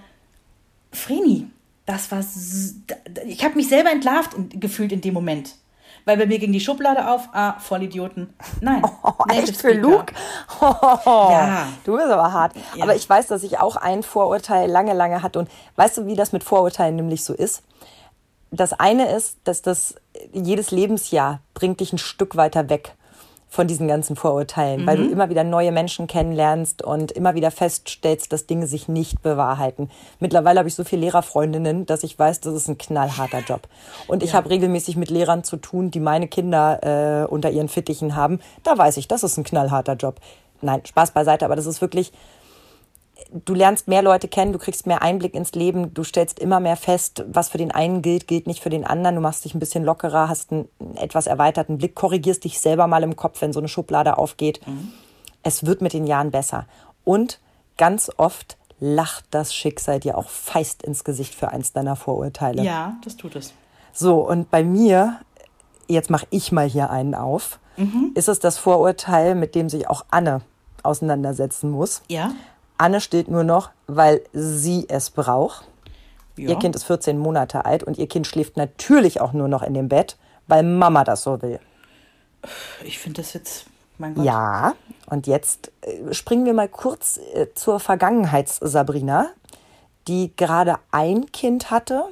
Vreni, 0.92 1.48
das 1.84 2.10
war, 2.10 2.24
ich 3.26 3.44
habe 3.44 3.54
mich 3.54 3.68
selber 3.68 3.90
entlarvt 3.90 4.34
in, 4.34 4.60
gefühlt 4.60 4.92
in 4.92 5.00
dem 5.00 5.14
Moment. 5.14 5.54
Weil 6.04 6.16
bei 6.16 6.26
mir 6.26 6.38
ging 6.38 6.52
die 6.52 6.60
Schublade 6.60 7.08
auf, 7.08 7.28
ah, 7.32 7.58
Vollidioten. 7.58 8.32
Nein, 8.60 8.80
oh, 9.02 9.12
echt 9.28 9.56
für 9.56 9.72
Luke? 9.72 10.14
Oh, 10.60 11.28
ja. 11.30 11.68
Du 11.84 11.96
bist 11.96 12.06
aber 12.06 12.32
hart. 12.32 12.54
Ja. 12.76 12.84
Aber 12.84 12.94
ich 12.94 13.08
weiß, 13.08 13.26
dass 13.26 13.42
ich 13.42 13.58
auch 13.58 13.76
ein 13.76 14.02
Vorurteil 14.04 14.70
lange, 14.70 14.94
lange 14.94 15.22
hatte. 15.22 15.40
Und 15.40 15.50
weißt 15.74 15.98
du, 15.98 16.06
wie 16.06 16.14
das 16.14 16.32
mit 16.32 16.44
Vorurteilen 16.44 16.96
nämlich 16.96 17.24
so 17.24 17.34
ist? 17.34 17.62
Das 18.56 18.72
eine 18.72 19.14
ist, 19.14 19.38
dass 19.44 19.62
das 19.62 19.96
jedes 20.32 20.70
Lebensjahr 20.70 21.40
bringt 21.54 21.80
dich 21.80 21.92
ein 21.92 21.98
Stück 21.98 22.36
weiter 22.36 22.68
weg 22.68 22.94
von 23.48 23.66
diesen 23.66 23.86
ganzen 23.88 24.16
Vorurteilen, 24.16 24.82
mhm. 24.82 24.86
weil 24.86 24.96
du 24.96 25.02
mhm. 25.04 25.12
immer 25.12 25.30
wieder 25.30 25.44
neue 25.44 25.72
Menschen 25.72 26.06
kennenlernst 26.06 26.82
und 26.82 27.12
immer 27.12 27.34
wieder 27.34 27.50
feststellst, 27.50 28.32
dass 28.32 28.46
Dinge 28.46 28.66
sich 28.66 28.88
nicht 28.88 29.22
bewahrheiten. 29.22 29.88
Mittlerweile 30.20 30.58
habe 30.58 30.68
ich 30.68 30.74
so 30.74 30.84
viele 30.84 31.02
Lehrerfreundinnen, 31.02 31.86
dass 31.86 32.02
ich 32.02 32.18
weiß, 32.18 32.40
das 32.40 32.54
ist 32.54 32.68
ein 32.68 32.76
knallharter 32.76 33.40
Job. 33.40 33.68
Und 34.08 34.22
ich 34.22 34.30
ja. 34.30 34.36
habe 34.36 34.50
regelmäßig 34.50 34.96
mit 34.96 35.10
Lehrern 35.10 35.44
zu 35.44 35.56
tun, 35.56 35.90
die 35.90 36.00
meine 36.00 36.28
Kinder 36.28 37.22
äh, 37.22 37.26
unter 37.26 37.50
ihren 37.50 37.68
Fittichen 37.68 38.16
haben. 38.16 38.40
Da 38.62 38.76
weiß 38.76 38.96
ich, 38.96 39.08
das 39.08 39.22
ist 39.22 39.38
ein 39.38 39.44
knallharter 39.44 39.94
Job. 39.94 40.20
Nein, 40.60 40.80
Spaß 40.84 41.12
beiseite, 41.12 41.44
aber 41.44 41.56
das 41.56 41.66
ist 41.66 41.80
wirklich 41.80 42.12
du 43.32 43.54
lernst 43.54 43.88
mehr 43.88 44.02
Leute 44.02 44.28
kennen, 44.28 44.52
du 44.52 44.58
kriegst 44.58 44.86
mehr 44.86 45.02
Einblick 45.02 45.34
ins 45.34 45.52
Leben, 45.52 45.92
du 45.94 46.04
stellst 46.04 46.38
immer 46.38 46.60
mehr 46.60 46.76
fest, 46.76 47.24
was 47.28 47.48
für 47.48 47.58
den 47.58 47.70
einen 47.70 48.02
gilt, 48.02 48.26
gilt 48.26 48.46
nicht 48.46 48.62
für 48.62 48.70
den 48.70 48.84
anderen. 48.84 49.16
Du 49.16 49.20
machst 49.20 49.44
dich 49.44 49.54
ein 49.54 49.60
bisschen 49.60 49.84
lockerer, 49.84 50.28
hast 50.28 50.52
einen 50.52 50.68
etwas 50.96 51.26
erweiterten 51.26 51.78
Blick, 51.78 51.94
korrigierst 51.94 52.44
dich 52.44 52.60
selber 52.60 52.86
mal 52.86 53.02
im 53.02 53.16
Kopf, 53.16 53.40
wenn 53.42 53.52
so 53.52 53.60
eine 53.60 53.68
Schublade 53.68 54.18
aufgeht. 54.18 54.66
Mhm. 54.66 54.92
Es 55.42 55.66
wird 55.66 55.80
mit 55.80 55.92
den 55.92 56.06
Jahren 56.06 56.30
besser. 56.30 56.66
Und 57.04 57.40
ganz 57.76 58.10
oft 58.16 58.56
lacht 58.80 59.24
das 59.30 59.54
Schicksal 59.54 60.00
dir 60.00 60.18
auch 60.18 60.28
feist 60.28 60.82
ins 60.82 61.04
Gesicht 61.04 61.34
für 61.34 61.48
eins 61.48 61.72
deiner 61.72 61.96
Vorurteile. 61.96 62.62
Ja, 62.62 62.96
das 63.04 63.16
tut 63.16 63.36
es. 63.36 63.54
So, 63.92 64.16
und 64.16 64.50
bei 64.50 64.62
mir, 64.62 65.20
jetzt 65.88 66.10
mache 66.10 66.26
ich 66.30 66.52
mal 66.52 66.68
hier 66.68 66.90
einen 66.90 67.14
auf, 67.14 67.58
mhm. 67.76 68.12
ist 68.14 68.28
es 68.28 68.40
das 68.40 68.58
Vorurteil, 68.58 69.34
mit 69.34 69.54
dem 69.54 69.68
sich 69.68 69.88
auch 69.88 70.04
Anne 70.10 70.42
auseinandersetzen 70.82 71.70
muss. 71.70 72.02
Ja. 72.08 72.32
Anne 72.78 73.00
stillt 73.00 73.28
nur 73.28 73.44
noch, 73.44 73.70
weil 73.86 74.22
sie 74.32 74.86
es 74.88 75.10
braucht. 75.10 75.66
Ja. 76.36 76.50
Ihr 76.50 76.56
Kind 76.56 76.76
ist 76.76 76.84
14 76.84 77.18
Monate 77.18 77.64
alt 77.64 77.82
und 77.82 77.98
ihr 77.98 78.06
Kind 78.06 78.26
schläft 78.26 78.56
natürlich 78.56 79.20
auch 79.20 79.32
nur 79.32 79.48
noch 79.48 79.62
in 79.62 79.74
dem 79.74 79.88
Bett, 79.88 80.16
weil 80.46 80.62
Mama 80.62 81.04
das 81.04 81.22
so 81.22 81.40
will. 81.40 81.60
Ich 82.84 82.98
finde 82.98 83.22
das 83.22 83.32
jetzt, 83.32 83.66
mein 83.98 84.14
Gott. 84.14 84.24
Ja, 84.24 84.74
und 85.06 85.26
jetzt 85.26 85.72
äh, 85.80 86.12
springen 86.12 86.44
wir 86.44 86.52
mal 86.52 86.68
kurz 86.68 87.18
äh, 87.34 87.46
zur 87.54 87.80
Vergangenheits-Sabrina, 87.80 89.30
die 90.08 90.32
gerade 90.36 90.76
ein 90.90 91.32
Kind 91.32 91.70
hatte, 91.70 92.04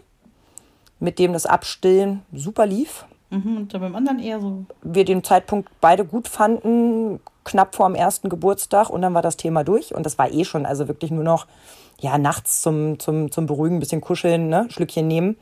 mit 0.98 1.18
dem 1.18 1.32
das 1.32 1.46
Abstillen 1.46 2.22
super 2.32 2.66
lief. 2.66 3.04
Mhm, 3.34 3.56
und 3.56 3.72
beim 3.72 3.94
anderen 3.96 4.18
eher 4.18 4.40
so. 4.40 4.64
Wir 4.82 5.04
den 5.04 5.24
Zeitpunkt 5.24 5.68
beide 5.80 6.04
gut 6.04 6.28
fanden, 6.28 7.20
knapp 7.44 7.74
vor 7.74 7.88
dem 7.88 7.94
ersten 7.94 8.28
Geburtstag 8.28 8.90
und 8.90 9.02
dann 9.02 9.14
war 9.14 9.22
das 9.22 9.36
Thema 9.36 9.64
durch. 9.64 9.94
Und 9.94 10.06
das 10.06 10.18
war 10.18 10.30
eh 10.30 10.44
schon, 10.44 10.66
also 10.66 10.88
wirklich 10.88 11.10
nur 11.10 11.24
noch, 11.24 11.46
ja, 12.00 12.18
nachts 12.18 12.62
zum, 12.62 12.98
zum, 12.98 13.30
zum 13.30 13.46
Beruhigen, 13.46 13.76
ein 13.76 13.80
bisschen 13.80 14.00
kuscheln, 14.00 14.48
ne, 14.48 14.66
Schlückchen 14.70 15.08
nehmen. 15.08 15.36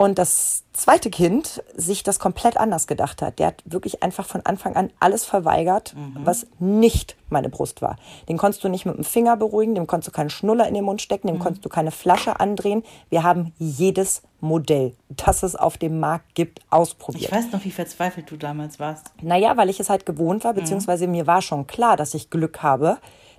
Und 0.00 0.16
das 0.16 0.62
zweite 0.72 1.10
Kind 1.10 1.60
sich 1.74 2.04
das 2.04 2.20
komplett 2.20 2.56
anders 2.56 2.86
gedacht 2.86 3.20
hat. 3.20 3.40
Der 3.40 3.48
hat 3.48 3.62
wirklich 3.64 4.00
einfach 4.00 4.24
von 4.26 4.46
Anfang 4.46 4.76
an 4.76 4.92
alles 5.00 5.24
verweigert, 5.24 5.92
mhm. 5.96 6.20
was 6.22 6.46
nicht 6.60 7.16
meine 7.30 7.48
Brust 7.48 7.82
war. 7.82 7.96
Den 8.28 8.38
konntest 8.38 8.62
du 8.62 8.68
nicht 8.68 8.86
mit 8.86 8.96
dem 8.96 9.02
Finger 9.02 9.36
beruhigen, 9.36 9.74
dem 9.74 9.88
konntest 9.88 10.08
du 10.08 10.16
keinen 10.16 10.30
Schnuller 10.30 10.68
in 10.68 10.74
den 10.74 10.84
Mund 10.84 11.02
stecken, 11.02 11.26
dem 11.26 11.36
mhm. 11.36 11.40
konntest 11.40 11.64
du 11.64 11.68
keine 11.68 11.90
Flasche 11.90 12.38
andrehen. 12.38 12.84
Wir 13.10 13.24
haben 13.24 13.52
jedes 13.58 14.22
Modell, 14.40 14.94
das 15.08 15.42
es 15.42 15.56
auf 15.56 15.78
dem 15.78 15.98
Markt 15.98 16.36
gibt, 16.36 16.60
ausprobiert. 16.70 17.24
Ich 17.24 17.32
weiß 17.32 17.50
noch, 17.50 17.64
wie 17.64 17.72
verzweifelt 17.72 18.30
du 18.30 18.36
damals 18.36 18.78
warst. 18.78 19.10
Naja, 19.20 19.56
weil 19.56 19.68
ich 19.68 19.80
es 19.80 19.90
halt 19.90 20.06
gewohnt 20.06 20.44
war, 20.44 20.52
mhm. 20.52 20.58
beziehungsweise 20.58 21.06
mhm. 21.06 21.12
mir 21.12 21.26
war 21.26 21.42
schon 21.42 21.66
klar, 21.66 21.96
dass 21.96 22.14
ich 22.14 22.30
Glück 22.30 22.62
habe, 22.62 22.98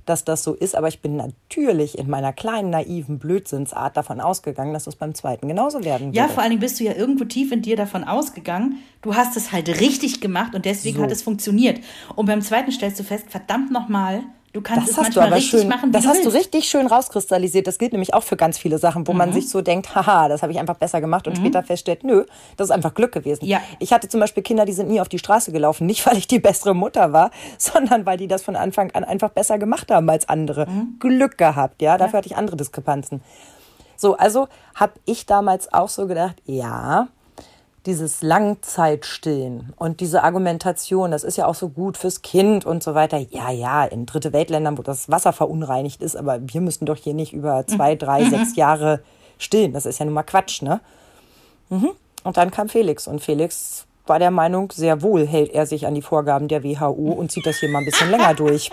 dass 0.10 0.26
das 0.26 0.44
so 0.44 0.54
ist, 0.54 0.76
aber 0.76 0.88
ich 0.88 1.02
bin 1.02 1.16
natürlich 1.16 1.98
in 1.98 2.10
meiner 2.10 2.34
kleinen, 2.34 2.72
naiven 2.72 3.20
Blödsinnsart 3.20 3.96
davon 3.96 4.20
ausgegangen, 4.20 4.74
dass 4.74 4.88
es 4.88 4.96
beim 4.96 5.14
zweiten 5.14 5.48
genauso 5.48 5.84
werden 5.84 6.08
wird. 6.08 6.16
Ja, 6.16 6.28
vor 6.28 6.42
allen 6.42 6.52
Dingen 6.52 6.62
bist 6.62 6.80
du 6.80 6.84
ja 6.84 6.96
irgendwo 6.96 7.26
tief 7.26 7.52
in 7.52 7.62
dir 7.62 7.76
davon 7.76 8.04
ausgegangen, 8.04 8.80
du 9.02 9.16
hast 9.16 9.38
es 9.38 9.52
halt 9.52 9.70
richtig 9.80 10.20
gemacht 10.20 10.56
und 10.56 10.66
deswegen 10.66 10.98
so. 10.98 11.04
hat 11.04 11.12
es 11.12 11.22
funktioniert. 11.22 11.80
Und 12.16 12.26
beim 12.26 12.42
zweiten 12.42 12.72
stellst 12.72 13.00
du 13.00 13.04
fest, 13.04 13.26
verdammt 13.30 13.72
nochmal, 13.72 14.24
Du 14.52 14.62
kannst 14.62 14.90
das 14.90 14.98
es 14.98 15.04
manchmal 15.04 15.30
du 15.30 15.36
richtig 15.36 15.60
schön, 15.62 15.70
machen, 15.70 15.92
Das 15.92 16.04
du 16.04 16.10
hast 16.10 16.18
willst. 16.18 16.32
du 16.32 16.38
richtig 16.38 16.70
schön 16.70 16.88
rauskristallisiert. 16.88 17.68
Das 17.68 17.78
gilt 17.78 17.92
nämlich 17.92 18.14
auch 18.14 18.24
für 18.24 18.36
ganz 18.36 18.58
viele 18.58 18.80
Sachen, 18.80 19.08
wo 19.08 19.12
mhm. 19.12 19.18
man 19.20 19.34
sich 19.34 19.50
so 19.50 19.62
denkt, 19.62 19.94
haha, 19.94 20.28
das 20.28 20.42
habe 20.42 20.52
ich 20.52 20.60
einfach 20.60 20.76
besser 20.76 21.02
gemacht 21.02 21.28
und 21.28 21.38
mhm. 21.38 21.42
später 21.42 21.64
feststellt, 21.64 22.04
nö, 22.04 22.26
das 22.58 22.68
ist 22.68 22.72
einfach 22.72 22.94
Glück 22.96 23.12
gewesen. 23.12 23.46
Ja. 23.46 23.62
Ich 23.78 23.94
hatte 23.94 24.10
zum 24.10 24.20
Beispiel 24.20 24.42
Kinder, 24.42 24.66
die 24.66 24.74
sind 24.74 24.90
nie 24.90 25.02
auf 25.02 25.10
die 25.10 25.20
Straße 25.20 25.52
gelaufen, 25.52 25.86
nicht 25.86 26.06
weil 26.08 26.18
ich 26.18 26.28
die 26.28 26.40
bessere 26.40 26.74
Mutter 26.74 27.14
war, 27.14 27.32
sondern 27.58 28.06
weil 28.06 28.18
die 28.18 28.28
das 28.28 28.42
von 28.42 28.56
Anfang 28.56 28.92
an 28.92 29.04
einfach 29.04 29.30
besser 29.30 29.60
gemacht 29.60 29.92
haben 29.92 30.10
als 30.10 30.28
andere. 30.28 30.66
Mhm. 30.66 30.96
Glück 31.00 31.38
gehabt, 31.38 31.82
ja, 31.82 31.98
dafür 31.98 32.14
ja. 32.14 32.18
hatte 32.18 32.28
ich 32.28 32.38
andere 32.38 32.58
Diskrepanzen. 32.58 33.22
So, 33.96 34.16
also 34.16 34.48
habe 34.76 34.94
ich 35.06 35.26
damals 35.26 35.72
auch 35.74 35.90
so 35.90 36.08
gedacht, 36.08 36.42
ja, 36.46 37.10
dieses 37.90 38.22
Langzeitstillen 38.22 39.74
und 39.76 40.00
diese 40.00 40.24
Argumentation, 40.24 41.10
das 41.10 41.24
ist 41.24 41.38
ja 41.38 41.48
auch 41.48 41.56
so 41.56 41.70
gut 41.70 41.98
fürs 41.98 42.22
Kind 42.22 42.64
und 42.64 42.84
so 42.84 42.94
weiter. 42.94 43.18
Ja, 43.18 43.50
ja, 43.50 43.84
in 43.84 44.06
dritte 44.06 44.32
Weltländern, 44.32 44.78
wo 44.78 44.84
das 44.84 45.10
Wasser 45.10 45.34
verunreinigt 45.34 46.04
ist, 46.04 46.16
aber 46.16 46.40
wir 46.40 46.62
müssen 46.62 46.86
doch 46.86 46.98
hier 46.98 47.16
nicht 47.16 47.34
über 47.34 47.66
zwei, 47.66 47.96
mhm. 47.96 48.00
drei, 48.00 48.24
mhm. 48.24 48.30
sechs 48.30 48.56
Jahre 48.56 49.02
stillen. 49.40 49.74
Das 49.74 49.88
ist 49.88 49.98
ja 49.98 50.06
nun 50.06 50.14
mal 50.14 50.22
Quatsch, 50.22 50.62
ne? 50.62 50.82
Mhm. 51.70 51.90
Und 52.24 52.38
dann 52.38 52.52
kam 52.52 52.70
Felix 52.70 53.08
und 53.08 53.22
Felix 53.22 53.88
war 54.06 54.20
der 54.20 54.32
Meinung, 54.32 54.72
sehr 54.72 55.02
wohl 55.02 55.26
hält 55.26 55.52
er 55.52 55.66
sich 55.66 55.88
an 55.88 55.96
die 55.96 56.04
Vorgaben 56.04 56.48
der 56.48 56.64
WHO 56.64 56.92
und 56.92 57.32
zieht 57.32 57.48
das 57.48 57.58
hier 57.58 57.70
mal 57.70 57.80
ein 57.80 57.86
bisschen 57.86 58.12
länger 58.12 58.36
durch. 58.36 58.70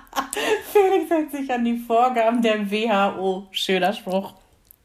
Felix 0.72 1.10
hält 1.10 1.32
sich 1.32 1.52
an 1.52 1.64
die 1.64 1.78
Vorgaben 1.78 2.40
der 2.40 2.70
WHO. 2.70 3.48
Schöner 3.50 3.92
Spruch. 3.92 4.34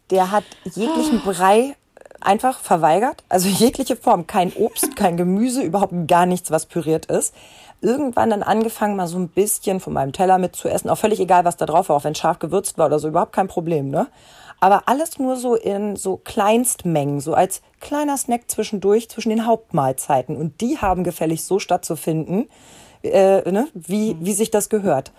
Der 0.10 0.32
hat 0.32 0.46
jeglichen 0.64 1.20
Brei 1.20 1.76
einfach 2.22 2.60
verweigert. 2.60 3.24
Also 3.30 3.50
jegliche 3.50 3.96
Form, 3.96 4.28
kein 4.28 4.54
Obst, 4.54 4.96
kein 4.96 5.18
Gemüse, 5.18 5.62
überhaupt 5.62 5.94
gar 6.08 6.26
nichts, 6.26 6.52
was 6.52 6.66
püriert 6.66 7.06
ist. 7.08 7.34
Irgendwann 7.82 8.30
dann 8.30 8.44
angefangen, 8.44 8.96
mal 8.96 9.08
so 9.08 9.18
ein 9.18 9.30
bisschen 9.30 9.80
von 9.80 9.94
meinem 9.94 10.12
Teller 10.12 10.38
mitzuessen. 10.38 10.90
Auch 10.90 10.98
völlig 10.98 11.20
egal, 11.20 11.46
was 11.46 11.58
da 11.58 11.66
drauf 11.66 11.90
war, 11.90 11.96
auch 11.96 12.04
wenn 12.04 12.16
scharf 12.16 12.40
gewürzt 12.40 12.78
war 12.78 12.88
oder 12.88 13.00
so, 13.00 13.08
überhaupt 13.08 13.34
kein 13.34 13.48
Problem, 13.48 13.90
ne? 13.90 14.08
Aber 14.62 14.84
alles 14.88 15.20
nur 15.20 15.38
so 15.38 15.56
in 15.56 15.96
so 15.96 16.18
Kleinstmengen, 16.18 17.22
so 17.22 17.34
als 17.34 17.62
kleiner 17.80 18.18
Snack 18.18 18.52
zwischendurch, 18.52 19.10
zwischen 19.10 19.30
den 19.30 19.46
Hauptmahlzeiten. 19.46 20.36
Und 20.36 20.60
die 20.60 20.78
haben 20.80 21.06
gefällig 21.06 21.44
so 21.46 21.60
stattzufinden, 21.60 22.50
äh, 23.02 23.50
ne? 23.50 23.70
wie, 23.74 24.18
wie 24.20 24.34
sich 24.34 24.52
das 24.52 24.68
gehört. 24.68 25.14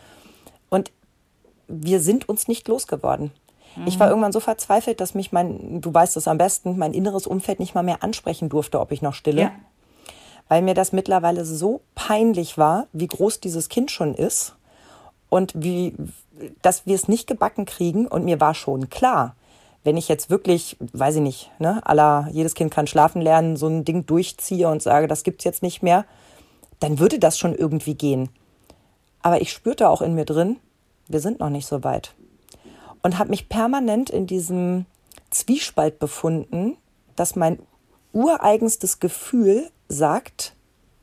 Und 0.68 0.92
wir 1.68 2.00
sind 2.00 2.28
uns 2.28 2.48
nicht 2.48 2.68
losgeworden. 2.68 3.32
Mhm. 3.76 3.86
Ich 3.86 3.98
war 3.98 4.08
irgendwann 4.08 4.32
so 4.32 4.40
verzweifelt, 4.40 5.00
dass 5.00 5.14
mich 5.14 5.32
mein, 5.32 5.80
du 5.80 5.92
weißt 5.92 6.16
es 6.16 6.28
am 6.28 6.38
besten, 6.38 6.78
mein 6.78 6.94
inneres 6.94 7.26
Umfeld 7.26 7.60
nicht 7.60 7.74
mal 7.74 7.82
mehr 7.82 8.02
ansprechen 8.02 8.48
durfte, 8.48 8.80
ob 8.80 8.92
ich 8.92 9.02
noch 9.02 9.14
stille. 9.14 9.42
Ja. 9.42 9.52
Weil 10.48 10.62
mir 10.62 10.74
das 10.74 10.92
mittlerweile 10.92 11.44
so 11.44 11.80
peinlich 11.94 12.58
war, 12.58 12.86
wie 12.92 13.06
groß 13.06 13.40
dieses 13.40 13.68
Kind 13.68 13.90
schon 13.90 14.14
ist 14.14 14.56
und 15.28 15.52
wie, 15.54 15.94
dass 16.60 16.86
wir 16.86 16.94
es 16.94 17.08
nicht 17.08 17.26
gebacken 17.26 17.66
kriegen. 17.66 18.06
Und 18.08 18.24
mir 18.24 18.40
war 18.40 18.54
schon 18.54 18.90
klar, 18.90 19.36
wenn 19.84 19.96
ich 19.96 20.08
jetzt 20.08 20.28
wirklich, 20.28 20.76
weiß 20.92 21.16
ich 21.16 21.22
nicht, 21.22 21.50
ne, 21.58 21.80
aller, 21.86 22.28
jedes 22.32 22.54
Kind 22.54 22.72
kann 22.72 22.86
schlafen 22.86 23.22
lernen, 23.22 23.56
so 23.56 23.68
ein 23.68 23.84
Ding 23.84 24.06
durchziehe 24.06 24.68
und 24.68 24.82
sage, 24.82 25.06
das 25.06 25.22
gibt's 25.22 25.44
jetzt 25.44 25.62
nicht 25.62 25.82
mehr, 25.82 26.04
dann 26.80 26.98
würde 26.98 27.18
das 27.18 27.38
schon 27.38 27.54
irgendwie 27.54 27.94
gehen. 27.94 28.28
Aber 29.22 29.40
ich 29.40 29.52
spürte 29.52 29.88
auch 29.88 30.02
in 30.02 30.14
mir 30.14 30.24
drin, 30.24 30.56
wir 31.08 31.20
sind 31.20 31.40
noch 31.40 31.50
nicht 31.50 31.66
so 31.66 31.84
weit 31.84 32.14
und 33.02 33.18
habe 33.18 33.30
mich 33.30 33.48
permanent 33.48 34.10
in 34.10 34.26
diesem 34.26 34.86
Zwiespalt 35.30 35.98
befunden, 35.98 36.76
dass 37.16 37.36
mein 37.36 37.58
ureigenstes 38.12 38.98
Gefühl 38.98 39.70
sagt, 39.88 40.54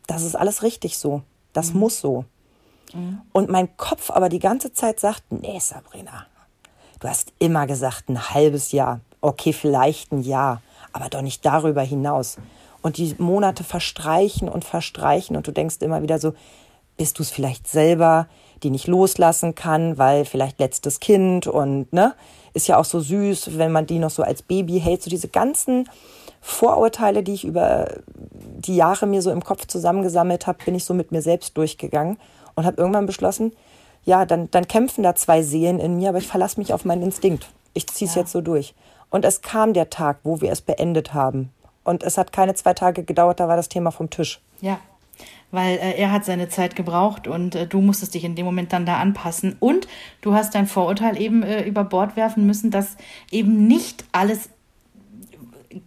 das 0.07 0.23
ist 0.23 0.35
alles 0.35 0.63
richtig 0.63 0.97
so, 0.97 1.21
das 1.53 1.73
mhm. 1.73 1.79
muss 1.79 1.99
so. 1.99 2.25
Mhm. 2.93 3.21
Und 3.31 3.49
mein 3.49 3.75
Kopf 3.77 4.09
aber 4.11 4.29
die 4.29 4.39
ganze 4.39 4.73
Zeit 4.73 4.99
sagt, 4.99 5.23
nee, 5.31 5.59
Sabrina, 5.59 6.25
du 6.99 7.07
hast 7.07 7.33
immer 7.39 7.67
gesagt, 7.67 8.09
ein 8.09 8.29
halbes 8.29 8.71
Jahr, 8.71 9.01
okay, 9.21 9.53
vielleicht 9.53 10.11
ein 10.11 10.21
Jahr, 10.21 10.61
aber 10.93 11.09
doch 11.09 11.21
nicht 11.21 11.45
darüber 11.45 11.81
hinaus. 11.81 12.37
Und 12.81 12.97
die 12.97 13.15
Monate 13.17 13.63
verstreichen 13.63 14.47
und 14.47 14.63
verstreichen 14.63 15.35
und 15.35 15.47
du 15.47 15.51
denkst 15.51 15.77
immer 15.81 16.01
wieder 16.01 16.19
so, 16.19 16.33
bist 16.97 17.19
du 17.19 17.23
es 17.23 17.29
vielleicht 17.29 17.67
selber, 17.67 18.27
die 18.63 18.69
nicht 18.69 18.87
loslassen 18.87 19.55
kann, 19.55 19.97
weil 19.97 20.25
vielleicht 20.25 20.59
letztes 20.59 20.99
Kind 20.99 21.47
und 21.47 21.91
ne, 21.93 22.15
ist 22.53 22.67
ja 22.67 22.77
auch 22.77 22.85
so 22.85 22.99
süß, 22.99 23.57
wenn 23.57 23.71
man 23.71 23.85
die 23.85 23.99
noch 23.99 24.09
so 24.09 24.23
als 24.23 24.41
Baby 24.41 24.79
hält, 24.79 25.03
so 25.03 25.09
diese 25.09 25.27
ganzen 25.27 25.87
Vorurteile, 26.41 27.23
die 27.23 27.33
ich 27.33 27.45
über 27.45 27.87
die 28.25 28.75
Jahre 28.75 29.05
mir 29.05 29.21
so 29.21 29.31
im 29.31 29.43
Kopf 29.43 29.67
zusammengesammelt 29.67 30.47
habe, 30.47 30.63
bin 30.63 30.75
ich 30.75 30.85
so 30.85 30.93
mit 30.93 31.11
mir 31.11 31.21
selbst 31.21 31.57
durchgegangen 31.57 32.17
und 32.55 32.65
habe 32.65 32.77
irgendwann 32.77 33.05
beschlossen, 33.05 33.53
ja, 34.05 34.25
dann, 34.25 34.49
dann 34.51 34.67
kämpfen 34.67 35.03
da 35.03 35.15
zwei 35.15 35.43
Seelen 35.43 35.79
in 35.79 35.97
mir, 35.97 36.09
aber 36.09 36.17
ich 36.19 36.27
verlasse 36.27 36.59
mich 36.59 36.73
auf 36.73 36.85
meinen 36.85 37.03
Instinkt. 37.03 37.49
Ich 37.73 37.87
ziehe 37.87 38.07
es 38.09 38.15
ja. 38.15 38.21
jetzt 38.21 38.31
so 38.31 38.41
durch. 38.41 38.73
Und 39.09 39.25
es 39.25 39.41
kam 39.41 39.73
der 39.73 39.89
Tag, 39.89 40.19
wo 40.23 40.41
wir 40.41 40.51
es 40.51 40.61
beendet 40.61 41.13
haben. 41.13 41.51
Und 41.83 42.03
es 42.03 42.17
hat 42.17 42.31
keine 42.31 42.55
zwei 42.55 42.73
Tage 42.73 43.03
gedauert, 43.03 43.39
da 43.39 43.47
war 43.47 43.57
das 43.57 43.69
Thema 43.69 43.91
vom 43.91 44.09
Tisch. 44.09 44.41
Ja, 44.61 44.79
weil 45.51 45.78
äh, 45.78 45.97
er 45.97 46.11
hat 46.11 46.26
seine 46.26 46.49
Zeit 46.49 46.76
gebraucht 46.76 47.28
und 47.28 47.55
äh, 47.55 47.68
du 47.68 47.82
musstest 47.82 48.13
dich 48.13 48.24
in 48.24 48.36
dem 48.36 48.45
Moment 48.45 48.74
dann 48.74 48.86
da 48.86 48.97
anpassen. 48.97 49.55
Und 49.59 49.88
du 50.22 50.34
hast 50.34 50.55
dein 50.55 50.68
Vorurteil 50.68 51.20
eben 51.20 51.43
äh, 51.43 51.63
über 51.63 51.84
Bord 51.84 52.15
werfen 52.15 52.45
müssen, 52.45 52.72
dass 52.72 52.97
eben 53.32 53.68
nicht 53.68 54.03
alles 54.11 54.49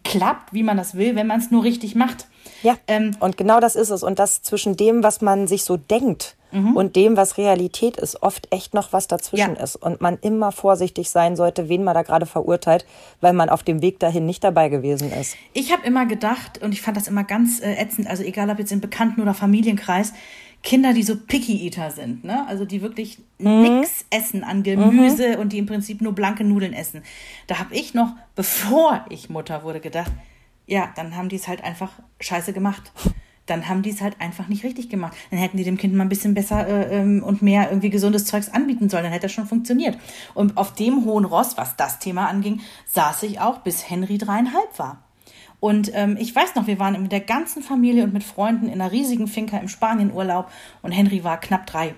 klappt, 0.04 0.52
wie 0.52 0.62
man 0.62 0.76
das 0.76 0.94
will, 0.94 1.16
wenn 1.16 1.26
man 1.26 1.40
es 1.40 1.50
nur 1.50 1.64
richtig 1.64 1.94
macht. 1.94 2.26
Ja, 2.62 2.76
ähm, 2.86 3.16
und 3.20 3.36
genau 3.36 3.60
das 3.60 3.76
ist 3.76 3.90
es. 3.90 4.02
Und 4.02 4.18
das 4.18 4.42
zwischen 4.42 4.76
dem, 4.76 5.02
was 5.02 5.20
man 5.20 5.46
sich 5.46 5.64
so 5.64 5.76
denkt 5.76 6.36
mhm. 6.52 6.76
und 6.76 6.96
dem, 6.96 7.16
was 7.16 7.38
Realität 7.38 7.96
ist, 7.96 8.22
oft 8.22 8.48
echt 8.52 8.74
noch 8.74 8.92
was 8.92 9.08
dazwischen 9.08 9.56
ja. 9.56 9.62
ist. 9.62 9.76
Und 9.76 10.00
man 10.00 10.18
immer 10.20 10.52
vorsichtig 10.52 11.10
sein 11.10 11.36
sollte, 11.36 11.68
wen 11.68 11.84
man 11.84 11.94
da 11.94 12.02
gerade 12.02 12.26
verurteilt, 12.26 12.86
weil 13.20 13.32
man 13.32 13.48
auf 13.48 13.62
dem 13.62 13.82
Weg 13.82 13.98
dahin 13.98 14.26
nicht 14.26 14.44
dabei 14.44 14.68
gewesen 14.68 15.12
ist. 15.12 15.36
Ich 15.52 15.72
habe 15.72 15.86
immer 15.86 16.06
gedacht, 16.06 16.62
und 16.62 16.72
ich 16.72 16.82
fand 16.82 16.96
das 16.96 17.08
immer 17.08 17.24
ganz 17.24 17.60
äh, 17.60 17.74
ätzend, 17.74 18.08
also 18.08 18.22
egal 18.22 18.50
ob 18.50 18.58
jetzt 18.58 18.72
im 18.72 18.80
Bekannten- 18.80 19.20
oder 19.20 19.34
Familienkreis, 19.34 20.12
Kinder, 20.62 20.92
die 20.92 21.02
so 21.02 21.16
Picky 21.16 21.64
Eater 21.66 21.90
sind, 21.90 22.22
ne? 22.22 22.46
Also 22.46 22.66
die 22.66 22.82
wirklich 22.82 23.18
mhm. 23.38 23.62
nix 23.62 24.04
essen 24.10 24.44
an 24.44 24.62
Gemüse 24.62 25.34
mhm. 25.34 25.40
und 25.40 25.52
die 25.54 25.58
im 25.58 25.66
Prinzip 25.66 26.02
nur 26.02 26.12
blanke 26.12 26.44
Nudeln 26.44 26.74
essen. 26.74 27.02
Da 27.46 27.58
habe 27.58 27.74
ich 27.74 27.94
noch, 27.94 28.12
bevor 28.34 29.04
ich 29.08 29.30
Mutter 29.30 29.62
wurde, 29.62 29.80
gedacht, 29.80 30.12
ja, 30.66 30.92
dann 30.96 31.16
haben 31.16 31.30
die 31.30 31.36
es 31.36 31.48
halt 31.48 31.64
einfach 31.64 31.92
scheiße 32.20 32.52
gemacht. 32.52 32.92
Dann 33.50 33.68
haben 33.68 33.82
die 33.82 33.90
es 33.90 34.00
halt 34.00 34.20
einfach 34.20 34.48
nicht 34.48 34.64
richtig 34.64 34.88
gemacht. 34.88 35.16
Dann 35.30 35.40
hätten 35.40 35.56
die 35.56 35.64
dem 35.64 35.76
Kind 35.76 35.94
mal 35.94 36.04
ein 36.04 36.08
bisschen 36.08 36.34
besser 36.34 36.66
äh, 36.66 37.00
ähm, 37.00 37.22
und 37.22 37.42
mehr 37.42 37.68
irgendwie 37.70 37.90
gesundes 37.90 38.24
Zeugs 38.24 38.48
anbieten 38.48 38.88
sollen. 38.88 39.02
Dann 39.02 39.12
hätte 39.12 39.26
das 39.26 39.32
schon 39.32 39.46
funktioniert. 39.46 39.98
Und 40.34 40.56
auf 40.56 40.74
dem 40.74 41.04
hohen 41.04 41.24
Ross, 41.24 41.56
was 41.56 41.76
das 41.76 41.98
Thema 41.98 42.28
anging, 42.28 42.60
saß 42.86 43.24
ich 43.24 43.40
auch, 43.40 43.58
bis 43.58 43.90
Henry 43.90 44.18
dreieinhalb 44.18 44.78
war. 44.78 45.02
Und 45.58 45.90
ähm, 45.94 46.16
ich 46.18 46.34
weiß 46.34 46.54
noch, 46.54 46.66
wir 46.66 46.78
waren 46.78 47.00
mit 47.02 47.12
der 47.12 47.20
ganzen 47.20 47.62
Familie 47.62 48.04
und 48.04 48.14
mit 48.14 48.24
Freunden 48.24 48.66
in 48.66 48.80
einer 48.80 48.92
riesigen 48.92 49.26
Finca 49.26 49.58
im 49.58 49.68
Spanienurlaub 49.68 50.50
und 50.80 50.92
Henry 50.92 51.22
war 51.22 51.38
knapp 51.38 51.66
drei. 51.66 51.94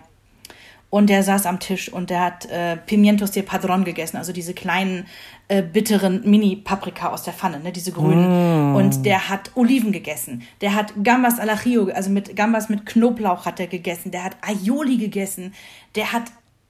Und 0.94 1.08
der 1.08 1.22
saß 1.22 1.46
am 1.46 1.58
Tisch 1.58 1.90
und 1.90 2.10
der 2.10 2.20
hat 2.20 2.44
äh, 2.50 2.76
Pimientos 2.76 3.30
de 3.30 3.42
Padron 3.42 3.82
gegessen, 3.84 4.18
also 4.18 4.30
diese 4.30 4.52
kleinen 4.52 5.06
äh, 5.48 5.62
bitteren 5.62 6.20
Mini-Paprika 6.28 7.08
aus 7.08 7.22
der 7.22 7.32
Pfanne, 7.32 7.60
ne, 7.60 7.72
diese 7.72 7.92
grünen. 7.92 8.72
Mm. 8.72 8.76
Und 8.76 9.06
der 9.06 9.30
hat 9.30 9.52
Oliven 9.54 9.92
gegessen. 9.92 10.42
Der 10.60 10.74
hat 10.74 10.92
Gambas 11.02 11.38
al 11.38 11.48
ajillo, 11.48 11.90
also 11.94 12.10
mit 12.10 12.36
Gambas 12.36 12.68
mit 12.68 12.84
Knoblauch 12.84 13.46
hat 13.46 13.58
er 13.58 13.68
gegessen. 13.68 14.10
Der 14.10 14.22
hat 14.22 14.36
Aioli 14.42 14.98
gegessen. 14.98 15.54
Der 15.94 16.12
hat 16.12 16.24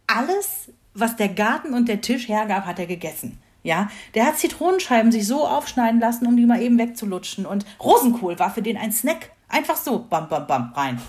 alles, 0.07 0.71
was 0.95 1.17
der 1.17 1.29
Garten 1.29 1.75
und 1.75 1.89
der 1.89 2.01
Tisch 2.01 2.29
hergab, 2.29 2.65
hat 2.65 2.79
er 2.79 2.87
gegessen. 2.87 3.41
Ja, 3.65 3.91
der 4.15 4.27
hat 4.27 4.39
Zitronenscheiben 4.39 5.11
sich 5.11 5.27
so 5.27 5.49
aufschneiden 5.49 5.99
lassen, 5.99 6.29
um 6.29 6.37
die 6.37 6.47
mal 6.47 6.63
eben 6.63 6.79
wegzulutschen. 6.79 7.45
Und 7.45 7.67
Rosenkohl 7.83 8.39
war 8.39 8.55
für 8.55 8.63
den 8.63 8.77
ein 8.77 8.93
Snack. 8.93 9.31
Einfach 9.49 9.77
so, 9.77 10.07
bam, 10.09 10.29
bam, 10.29 10.47
bam, 10.47 10.73
rein. 10.77 11.01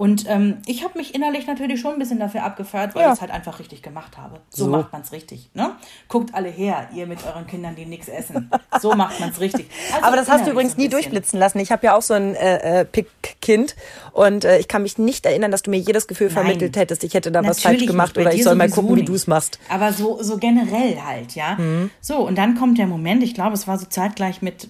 Und 0.00 0.24
ähm, 0.30 0.56
ich 0.64 0.82
habe 0.82 0.96
mich 0.96 1.14
innerlich 1.14 1.46
natürlich 1.46 1.78
schon 1.78 1.92
ein 1.92 1.98
bisschen 1.98 2.20
dafür 2.20 2.42
abgefeiert, 2.42 2.94
weil 2.94 3.02
ja. 3.02 3.08
ich 3.08 3.16
es 3.16 3.20
halt 3.20 3.30
einfach 3.30 3.58
richtig 3.58 3.82
gemacht 3.82 4.16
habe. 4.16 4.40
So, 4.48 4.64
so. 4.64 4.70
macht 4.70 4.94
man 4.94 5.02
es 5.02 5.12
richtig. 5.12 5.50
Ne? 5.52 5.72
Guckt 6.08 6.32
alle 6.32 6.48
her, 6.48 6.88
ihr 6.94 7.06
mit 7.06 7.18
euren 7.26 7.46
Kindern, 7.46 7.76
die 7.76 7.84
nichts 7.84 8.08
essen. 8.08 8.50
So 8.80 8.94
macht 8.94 9.20
man 9.20 9.28
es 9.28 9.40
richtig. 9.40 9.68
Also 9.92 10.06
Aber 10.06 10.16
das 10.16 10.30
hast 10.30 10.46
du 10.46 10.52
übrigens 10.52 10.72
so 10.72 10.80
nie 10.80 10.88
durchblitzen 10.88 11.38
lassen. 11.38 11.58
Ich 11.58 11.70
habe 11.70 11.84
ja 11.84 11.94
auch 11.94 12.00
so 12.00 12.14
ein 12.14 12.34
äh, 12.34 12.80
äh, 12.80 12.84
Pick-Kind 12.86 13.76
und 14.12 14.46
äh, 14.46 14.58
ich 14.58 14.68
kann 14.68 14.84
mich 14.84 14.96
nicht 14.96 15.26
erinnern, 15.26 15.50
dass 15.50 15.60
du 15.60 15.70
mir 15.70 15.76
jedes 15.76 16.08
Gefühl 16.08 16.28
Nein. 16.28 16.46
vermittelt 16.46 16.78
hättest, 16.78 17.04
ich 17.04 17.12
hätte 17.12 17.30
da 17.30 17.44
was 17.44 17.60
falsch 17.60 17.84
gemacht 17.84 18.16
oder 18.16 18.32
ich 18.32 18.42
soll 18.42 18.54
mal 18.54 18.70
gucken, 18.70 18.96
wie 18.96 19.04
du 19.04 19.12
es 19.12 19.26
machst. 19.26 19.58
Aber 19.68 19.92
so, 19.92 20.22
so 20.22 20.38
generell 20.38 20.98
halt, 20.98 21.34
ja. 21.34 21.56
Mhm. 21.56 21.90
So, 22.00 22.26
und 22.26 22.38
dann 22.38 22.54
kommt 22.54 22.78
der 22.78 22.86
Moment, 22.86 23.22
ich 23.22 23.34
glaube, 23.34 23.52
es 23.52 23.68
war 23.68 23.78
so 23.78 23.84
zeitgleich 23.84 24.40
mit. 24.40 24.66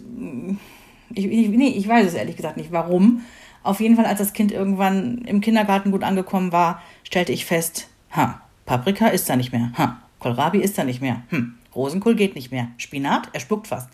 Ich, 1.14 1.24
ich, 1.24 1.48
nee, 1.50 1.68
ich 1.68 1.86
weiß 1.86 2.08
es 2.08 2.14
ehrlich 2.14 2.34
gesagt 2.34 2.56
nicht, 2.56 2.72
warum. 2.72 3.22
Auf 3.62 3.80
jeden 3.80 3.96
Fall, 3.96 4.06
als 4.06 4.18
das 4.18 4.32
Kind 4.32 4.52
irgendwann 4.52 5.18
im 5.18 5.40
Kindergarten 5.40 5.90
gut 5.90 6.02
angekommen 6.02 6.52
war, 6.52 6.82
stellte 7.04 7.32
ich 7.32 7.44
fest, 7.44 7.88
ha, 8.10 8.40
Paprika 8.66 9.08
ist 9.08 9.28
da 9.28 9.36
nicht 9.36 9.52
mehr, 9.52 9.72
ha, 9.76 9.98
Kohlrabi 10.18 10.58
ist 10.58 10.78
da 10.78 10.84
nicht 10.84 11.00
mehr, 11.00 11.22
hm, 11.28 11.54
Rosenkohl 11.74 12.14
geht 12.14 12.34
nicht 12.34 12.50
mehr, 12.50 12.68
Spinat, 12.78 13.28
er 13.32 13.40
spuckt 13.40 13.68
fast. 13.68 13.88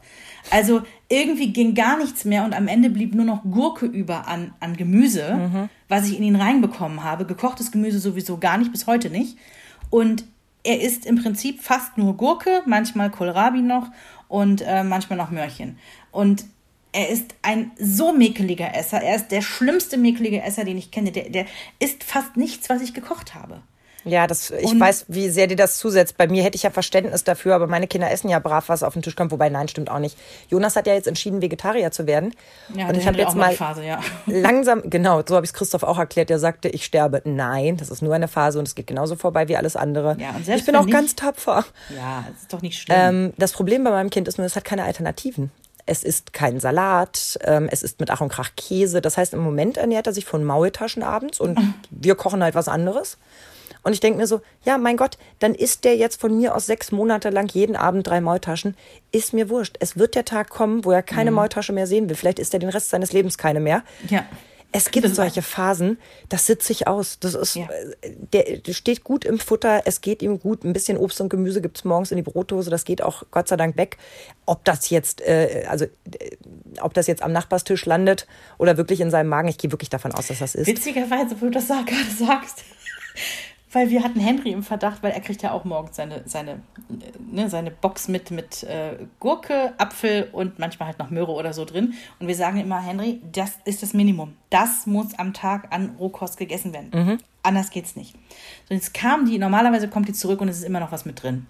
Also 0.50 0.82
irgendwie 1.08 1.52
ging 1.52 1.74
gar 1.74 1.98
nichts 1.98 2.24
mehr 2.24 2.44
und 2.44 2.54
am 2.54 2.68
Ende 2.68 2.90
blieb 2.90 3.14
nur 3.14 3.24
noch 3.24 3.42
Gurke 3.42 3.86
über 3.86 4.28
an, 4.28 4.54
an 4.60 4.76
Gemüse, 4.76 5.34
mhm. 5.34 5.68
was 5.88 6.08
ich 6.08 6.16
in 6.16 6.24
ihn 6.24 6.36
reinbekommen 6.36 7.02
habe. 7.02 7.26
Gekochtes 7.26 7.72
Gemüse 7.72 7.98
sowieso 7.98 8.38
gar 8.38 8.56
nicht, 8.56 8.70
bis 8.70 8.86
heute 8.86 9.10
nicht. 9.10 9.36
Und 9.90 10.24
er 10.62 10.80
isst 10.80 11.06
im 11.06 11.20
Prinzip 11.20 11.62
fast 11.62 11.98
nur 11.98 12.16
Gurke, 12.16 12.62
manchmal 12.66 13.10
Kohlrabi 13.10 13.62
noch 13.62 13.88
und 14.28 14.62
äh, 14.62 14.84
manchmal 14.84 15.16
noch 15.16 15.30
Möhrchen. 15.30 15.78
Und 16.10 16.44
er 16.96 17.10
ist 17.10 17.34
ein 17.42 17.72
so 17.78 18.12
mäkeliger 18.12 18.74
Esser. 18.74 19.02
Er 19.02 19.16
ist 19.16 19.28
der 19.28 19.42
schlimmste 19.42 19.98
mäkelige 19.98 20.42
Esser, 20.42 20.64
den 20.64 20.78
ich 20.78 20.90
kenne. 20.90 21.12
Der, 21.12 21.28
der 21.28 21.44
isst 21.78 22.02
fast 22.02 22.38
nichts, 22.38 22.70
was 22.70 22.80
ich 22.80 22.94
gekocht 22.94 23.34
habe. 23.34 23.60
Ja, 24.04 24.28
das, 24.28 24.50
ich 24.52 24.70
und 24.70 24.78
weiß, 24.78 25.06
wie 25.08 25.28
sehr 25.28 25.48
dir 25.48 25.56
das 25.56 25.78
zusetzt. 25.78 26.16
Bei 26.16 26.28
mir 26.28 26.44
hätte 26.44 26.54
ich 26.54 26.62
ja 26.62 26.70
Verständnis 26.70 27.24
dafür, 27.24 27.56
aber 27.56 27.66
meine 27.66 27.88
Kinder 27.88 28.08
essen 28.08 28.28
ja 28.28 28.38
brav, 28.38 28.68
was 28.68 28.84
auf 28.84 28.92
den 28.92 29.02
Tisch 29.02 29.16
kommt. 29.16 29.32
Wobei, 29.32 29.48
nein, 29.48 29.66
stimmt 29.66 29.90
auch 29.90 29.98
nicht. 29.98 30.16
Jonas 30.48 30.76
hat 30.76 30.86
ja 30.86 30.94
jetzt 30.94 31.08
entschieden, 31.08 31.42
Vegetarier 31.42 31.90
zu 31.90 32.06
werden. 32.06 32.32
Ja, 32.74 32.86
und 32.86 32.96
ich 32.96 33.06
habe 33.06 33.18
jetzt 33.18 33.34
mal 33.34 33.52
Phase, 33.52 33.84
ja. 33.84 34.00
langsam, 34.26 34.82
genau, 34.84 35.22
so 35.26 35.34
habe 35.34 35.44
ich 35.44 35.50
es 35.50 35.54
Christoph 35.54 35.82
auch 35.82 35.98
erklärt. 35.98 36.30
Der 36.30 36.38
sagte, 36.38 36.68
ich 36.68 36.84
sterbe. 36.84 37.20
Nein, 37.24 37.78
das 37.78 37.90
ist 37.90 38.00
nur 38.00 38.14
eine 38.14 38.28
Phase 38.28 38.60
und 38.60 38.68
es 38.68 38.76
geht 38.76 38.86
genauso 38.86 39.16
vorbei 39.16 39.48
wie 39.48 39.56
alles 39.56 39.74
andere. 39.74 40.16
Ja, 40.20 40.30
und 40.30 40.46
selbst 40.46 40.60
ich 40.60 40.66
bin 40.66 40.76
auch 40.76 40.84
nicht, 40.84 40.94
ganz 40.94 41.16
tapfer. 41.16 41.64
Ja, 41.94 42.24
das 42.30 42.42
ist 42.42 42.52
doch 42.52 42.62
nicht 42.62 42.78
schlimm. 42.78 42.96
Ähm, 42.98 43.32
das 43.36 43.52
Problem 43.52 43.82
bei 43.82 43.90
meinem 43.90 44.10
Kind 44.10 44.28
ist 44.28 44.38
nur, 44.38 44.46
es 44.46 44.54
hat 44.54 44.64
keine 44.64 44.84
Alternativen. 44.84 45.50
Es 45.86 46.02
ist 46.02 46.32
kein 46.32 46.58
Salat, 46.60 47.38
ähm, 47.42 47.68
es 47.70 47.82
ist 47.82 48.00
mit 48.00 48.10
Ach 48.10 48.20
und 48.20 48.28
Krach 48.28 48.50
Käse. 48.56 49.00
Das 49.00 49.16
heißt, 49.16 49.34
im 49.34 49.40
Moment 49.40 49.76
ernährt 49.76 50.06
er 50.06 50.12
sich 50.12 50.24
von 50.24 50.44
Maultaschen 50.44 51.02
abends 51.02 51.40
und 51.40 51.58
wir 51.90 52.16
kochen 52.16 52.42
halt 52.42 52.54
was 52.54 52.68
anderes. 52.68 53.18
Und 53.86 53.92
ich 53.92 54.00
denke 54.00 54.18
mir 54.18 54.26
so, 54.26 54.40
ja, 54.64 54.78
mein 54.78 54.96
Gott, 54.96 55.16
dann 55.38 55.54
isst 55.54 55.84
der 55.84 55.96
jetzt 55.96 56.20
von 56.20 56.36
mir 56.36 56.56
aus 56.56 56.66
sechs 56.66 56.90
Monate 56.90 57.30
lang 57.30 57.48
jeden 57.52 57.76
Abend 57.76 58.04
drei 58.04 58.20
Maultaschen. 58.20 58.76
Ist 59.12 59.32
mir 59.32 59.48
wurscht. 59.48 59.76
Es 59.78 59.96
wird 59.96 60.16
der 60.16 60.24
Tag 60.24 60.50
kommen, 60.50 60.84
wo 60.84 60.90
er 60.90 61.04
keine 61.04 61.30
mhm. 61.30 61.36
Maultasche 61.36 61.72
mehr 61.72 61.86
sehen 61.86 62.08
will. 62.08 62.16
Vielleicht 62.16 62.40
isst 62.40 62.52
er 62.52 62.58
den 62.58 62.68
Rest 62.68 62.90
seines 62.90 63.12
Lebens 63.12 63.38
keine 63.38 63.60
mehr. 63.60 63.84
Ja. 64.08 64.26
Es 64.76 64.90
gibt 64.90 65.08
solche 65.14 65.40
Phasen, 65.40 65.98
das 66.28 66.44
sitzt 66.44 66.66
sich 66.66 66.86
aus. 66.86 67.18
Das 67.18 67.34
ist, 67.34 67.56
ja. 67.56 67.66
der, 68.34 68.58
der 68.58 68.72
steht 68.74 69.04
gut 69.04 69.24
im 69.24 69.38
Futter, 69.38 69.82
es 69.86 70.02
geht 70.02 70.20
ihm 70.20 70.38
gut. 70.38 70.64
Ein 70.64 70.74
bisschen 70.74 70.98
Obst 70.98 71.18
und 71.22 71.30
Gemüse 71.30 71.62
gibt 71.62 71.78
es 71.78 71.84
morgens 71.84 72.10
in 72.10 72.18
die 72.18 72.22
Brotdose, 72.22 72.68
das 72.68 72.84
geht 72.84 73.00
auch 73.00 73.22
Gott 73.30 73.48
sei 73.48 73.56
Dank 73.56 73.78
weg. 73.78 73.96
Ob 74.44 74.66
das 74.66 74.90
jetzt, 74.90 75.22
äh, 75.22 75.64
also 75.66 75.86
äh, 75.86 76.36
ob 76.82 76.92
das 76.92 77.06
jetzt 77.06 77.22
am 77.22 77.32
Nachbarstisch 77.32 77.86
landet 77.86 78.26
oder 78.58 78.76
wirklich 78.76 79.00
in 79.00 79.10
seinem 79.10 79.28
Magen, 79.28 79.48
ich 79.48 79.56
gehe 79.56 79.72
wirklich 79.72 79.88
davon 79.88 80.12
aus, 80.12 80.26
dass 80.26 80.40
das 80.40 80.54
ist. 80.54 80.66
Witzigerweise, 80.66 81.40
wo 81.40 81.46
du 81.46 81.52
das 81.52 81.68
gerade 81.68 82.10
sagst, 82.18 82.62
weil 83.76 83.90
wir 83.90 84.02
hatten 84.02 84.20
Henry 84.20 84.52
im 84.52 84.62
Verdacht, 84.62 85.02
weil 85.02 85.12
er 85.12 85.20
kriegt 85.20 85.42
ja 85.42 85.52
auch 85.52 85.66
morgens 85.66 85.96
seine, 85.96 86.22
seine, 86.24 86.62
ne, 87.30 87.50
seine 87.50 87.70
Box 87.70 88.08
mit, 88.08 88.30
mit 88.30 88.62
äh, 88.62 88.96
Gurke, 89.20 89.74
Apfel 89.76 90.30
und 90.32 90.58
manchmal 90.58 90.88
halt 90.88 90.98
noch 90.98 91.10
Möhre 91.10 91.32
oder 91.32 91.52
so 91.52 91.66
drin. 91.66 91.92
Und 92.18 92.26
wir 92.26 92.34
sagen 92.34 92.58
immer, 92.58 92.80
Henry, 92.80 93.20
das 93.32 93.58
ist 93.66 93.82
das 93.82 93.92
Minimum. 93.92 94.32
Das 94.48 94.86
muss 94.86 95.12
am 95.18 95.34
Tag 95.34 95.74
an 95.74 95.94
Rohkost 95.98 96.38
gegessen 96.38 96.72
werden. 96.72 96.88
Mhm. 96.90 97.18
Anders 97.42 97.68
geht's 97.68 97.96
nicht. 97.96 98.14
So, 98.66 98.72
jetzt 98.72 98.94
kam 98.94 99.26
die, 99.26 99.38
normalerweise 99.38 99.88
kommt 99.88 100.08
die 100.08 100.14
zurück 100.14 100.40
und 100.40 100.48
es 100.48 100.56
ist 100.56 100.64
immer 100.64 100.80
noch 100.80 100.90
was 100.90 101.04
mit 101.04 101.22
drin. 101.22 101.46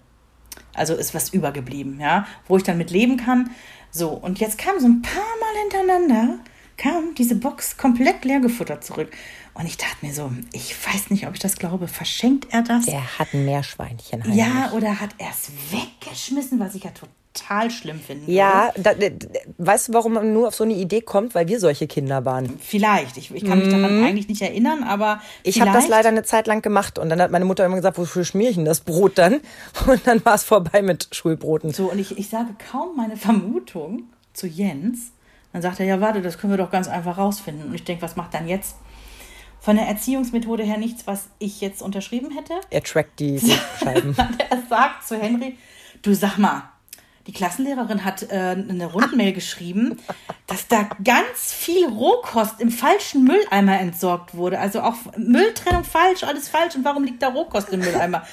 Also 0.73 0.95
ist 0.95 1.13
was 1.13 1.29
übergeblieben, 1.29 1.97
ja, 2.01 2.27
wo 2.49 2.57
ich 2.57 2.63
dann 2.63 2.77
mit 2.77 2.91
leben 2.91 3.15
kann. 3.15 3.51
So, 3.89 4.09
und 4.09 4.39
jetzt 4.39 4.57
kam 4.57 4.81
so 4.81 4.87
ein 4.87 5.01
paar 5.01 5.13
Mal 5.13 5.61
hintereinander, 5.61 6.39
kam 6.75 7.15
diese 7.15 7.35
Box 7.35 7.77
komplett 7.77 8.25
leer 8.25 8.41
gefuttert 8.41 8.83
zurück. 8.83 9.11
Und 9.57 9.65
ich 9.65 9.77
dachte 9.77 10.05
mir 10.05 10.13
so, 10.13 10.31
ich 10.51 10.75
weiß 10.85 11.09
nicht, 11.09 11.25
ob 11.27 11.33
ich 11.33 11.39
das 11.39 11.57
glaube. 11.57 11.87
Verschenkt 11.87 12.53
er 12.53 12.61
das? 12.61 12.87
Er 12.87 13.17
hat 13.17 13.33
ein 13.33 13.43
Meerschweinchen. 13.43 14.23
Heimlich. 14.23 14.37
Ja, 14.37 14.71
oder 14.73 14.99
hat 14.99 15.09
er 15.17 15.29
es 15.29 15.51
weggeschmissen, 15.71 16.59
was 16.59 16.75
ich 16.75 16.83
ja 16.83 16.91
total 16.91 17.71
schlimm 17.71 17.99
finde. 17.99 18.31
Ja, 18.31 18.71
da, 18.77 18.91
weißt 19.57 19.87
du, 19.87 19.93
warum 19.93 20.13
man 20.13 20.31
nur 20.31 20.49
auf 20.49 20.55
so 20.55 20.63
eine 20.63 20.75
Idee 20.75 21.01
kommt? 21.01 21.33
Weil 21.33 21.47
wir 21.47 21.59
solche 21.59 21.87
Kinder 21.87 22.23
waren. 22.23 22.59
Vielleicht. 22.59 23.17
Ich, 23.17 23.33
ich 23.33 23.45
kann 23.45 23.57
mich 23.57 23.69
daran 23.69 23.99
mhm. 23.99 24.05
eigentlich 24.05 24.27
nicht 24.27 24.43
erinnern, 24.43 24.83
aber. 24.83 25.21
Ich 25.41 25.59
habe 25.59 25.71
das 25.71 25.87
leider 25.87 26.09
eine 26.09 26.21
Zeit 26.23 26.45
lang 26.45 26.61
gemacht 26.61 26.99
und 26.99 27.09
dann 27.09 27.19
hat 27.19 27.31
meine 27.31 27.45
Mutter 27.45 27.65
immer 27.65 27.77
gesagt, 27.77 27.97
wofür 27.97 28.25
schmier 28.25 28.51
ich 28.51 28.57
denn 28.57 28.65
das 28.65 28.81
Brot 28.81 29.17
dann? 29.17 29.41
Und 29.87 30.05
dann 30.05 30.23
war 30.23 30.35
es 30.35 30.43
vorbei 30.43 30.83
mit 30.83 31.07
Schulbroten. 31.13 31.73
So, 31.73 31.91
und 31.91 31.99
ich, 31.99 32.17
ich 32.17 32.29
sage 32.29 32.49
kaum 32.71 32.95
meine 32.95 33.15
Vermutung 33.17 34.03
zu 34.33 34.45
Jens. 34.45 35.11
Dann 35.53 35.61
sagt 35.61 35.79
er, 35.79 35.85
ja, 35.85 36.01
warte, 36.01 36.21
das 36.21 36.37
können 36.37 36.53
wir 36.53 36.57
doch 36.57 36.71
ganz 36.71 36.87
einfach 36.87 37.17
rausfinden. 37.17 37.69
Und 37.69 37.73
ich 37.73 37.83
denke, 37.83 38.01
was 38.03 38.15
macht 38.15 38.33
dann 38.33 38.47
jetzt? 38.47 38.75
Von 39.59 39.75
der 39.75 39.87
Erziehungsmethode 39.87 40.63
her 40.63 40.77
nichts, 40.77 41.07
was 41.07 41.27
ich 41.39 41.61
jetzt 41.61 41.81
unterschrieben 41.81 42.31
hätte. 42.31 42.53
Er 42.69 42.83
trackt 42.83 43.19
die 43.19 43.39
Scheiben. 43.83 44.15
er 44.49 44.63
sagt 44.69 45.07
zu 45.07 45.19
Henry, 45.19 45.57
du 46.01 46.13
sag 46.13 46.37
mal, 46.37 46.69
die 47.27 47.33
Klassenlehrerin 47.33 48.05
hat 48.05 48.23
äh, 48.31 48.55
eine 48.57 48.85
Rundmail 48.85 49.33
geschrieben, 49.33 49.97
dass 50.47 50.69
da 50.69 50.87
ganz 51.03 51.51
viel 51.51 51.85
Rohkost 51.85 52.61
im 52.61 52.71
falschen 52.71 53.25
Mülleimer 53.25 53.77
entsorgt 53.81 54.33
wurde. 54.35 54.59
Also 54.59 54.81
auch 54.81 54.95
Mülltrennung 55.17 55.83
falsch, 55.83 56.23
alles 56.23 56.47
falsch. 56.47 56.75
Und 56.75 56.85
warum 56.85 57.03
liegt 57.03 57.21
da 57.21 57.27
Rohkost 57.27 57.67
im 57.69 57.81
Mülleimer? 57.81 58.25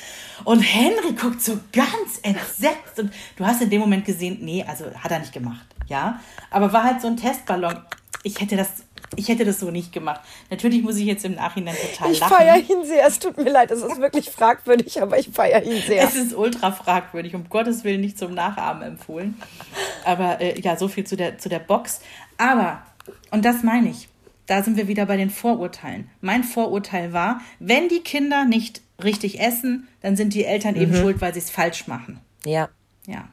Und 0.45 0.61
Henry 0.61 1.13
guckt 1.21 1.43
so 1.43 1.59
ganz 1.73 2.21
entsetzt. 2.23 3.01
Und 3.01 3.13
du 3.37 3.45
hast 3.45 3.61
in 3.63 3.71
dem 3.71 3.81
Moment 3.81 4.05
gesehen, 4.05 4.39
nee, 4.43 4.65
also 4.67 4.85
hat 4.95 5.11
er 5.11 5.19
nicht 5.19 5.33
gemacht. 5.33 5.67
Ja, 5.89 6.21
aber 6.51 6.73
war 6.73 6.85
halt 6.85 7.01
so 7.01 7.09
ein 7.09 7.17
Testballon. 7.17 7.81
Ich 8.23 8.41
hätte 8.41 8.57
das 8.57 8.85
ich 9.17 9.29
hätte 9.29 9.45
das 9.45 9.61
so 9.61 9.71
nicht 9.71 9.93
gemacht. 9.93 10.21
Natürlich 10.51 10.83
muss 10.83 10.97
ich 10.97 11.05
jetzt 11.05 11.25
im 11.25 11.35
Nachhinein 11.35 11.75
total 11.75 12.13
ich 12.13 12.21
lachen. 12.21 12.33
Ich 12.33 12.39
feiere 12.39 12.57
ihn 12.57 12.85
sehr. 12.85 13.07
Es 13.07 13.19
tut 13.19 13.37
mir 13.37 13.51
leid, 13.51 13.71
es 13.71 13.83
ist 13.83 14.01
wirklich 14.01 14.31
fragwürdig, 14.31 15.01
aber 15.01 15.19
ich 15.19 15.29
feiere 15.29 15.63
ihn 15.63 15.81
sehr. 15.83 16.03
Es 16.05 16.15
ist 16.15 16.35
ultra 16.35 16.73
fragwürdig, 16.73 17.35
um 17.35 17.49
Gottes 17.49 17.85
Willen 17.85 18.01
nicht 18.01 18.19
zum 18.19 18.35
Nachahmen 18.35 18.83
empfohlen. 18.83 19.41
Aber 20.05 20.41
äh, 20.41 20.61
ja, 20.61 20.77
so 20.77 20.89
viel 20.89 21.05
zu 21.05 21.17
der, 21.17 21.39
zu 21.39 21.49
der 21.49 21.59
Box. 21.59 22.01
Aber, 22.39 22.83
und 23.31 23.45
das 23.45 23.63
meine 23.63 23.91
ich, 23.91 24.09
da 24.47 24.63
sind 24.63 24.77
wir 24.77 24.89
wieder 24.89 25.07
bei 25.07 25.17
den 25.17 25.31
Vorurteilen. 25.31 26.11
Mein 26.21 26.45
Vorurteil 26.45 27.13
war, 27.13 27.41
wenn 27.59 27.89
die 27.89 28.01
Kinder 28.01 28.45
nicht 28.45 28.83
richtig 29.03 29.41
essen, 29.41 29.89
dann 30.03 30.17
sind 30.17 30.35
die 30.35 30.45
Eltern 30.45 30.75
mhm. 30.75 30.83
eben 30.83 30.97
schuld, 30.97 31.21
weil 31.21 31.33
sie 31.33 31.41
es 31.41 31.51
falsch 31.51 31.87
machen. 31.87 32.21
Ja. 32.45 32.69
Ja. 33.07 33.29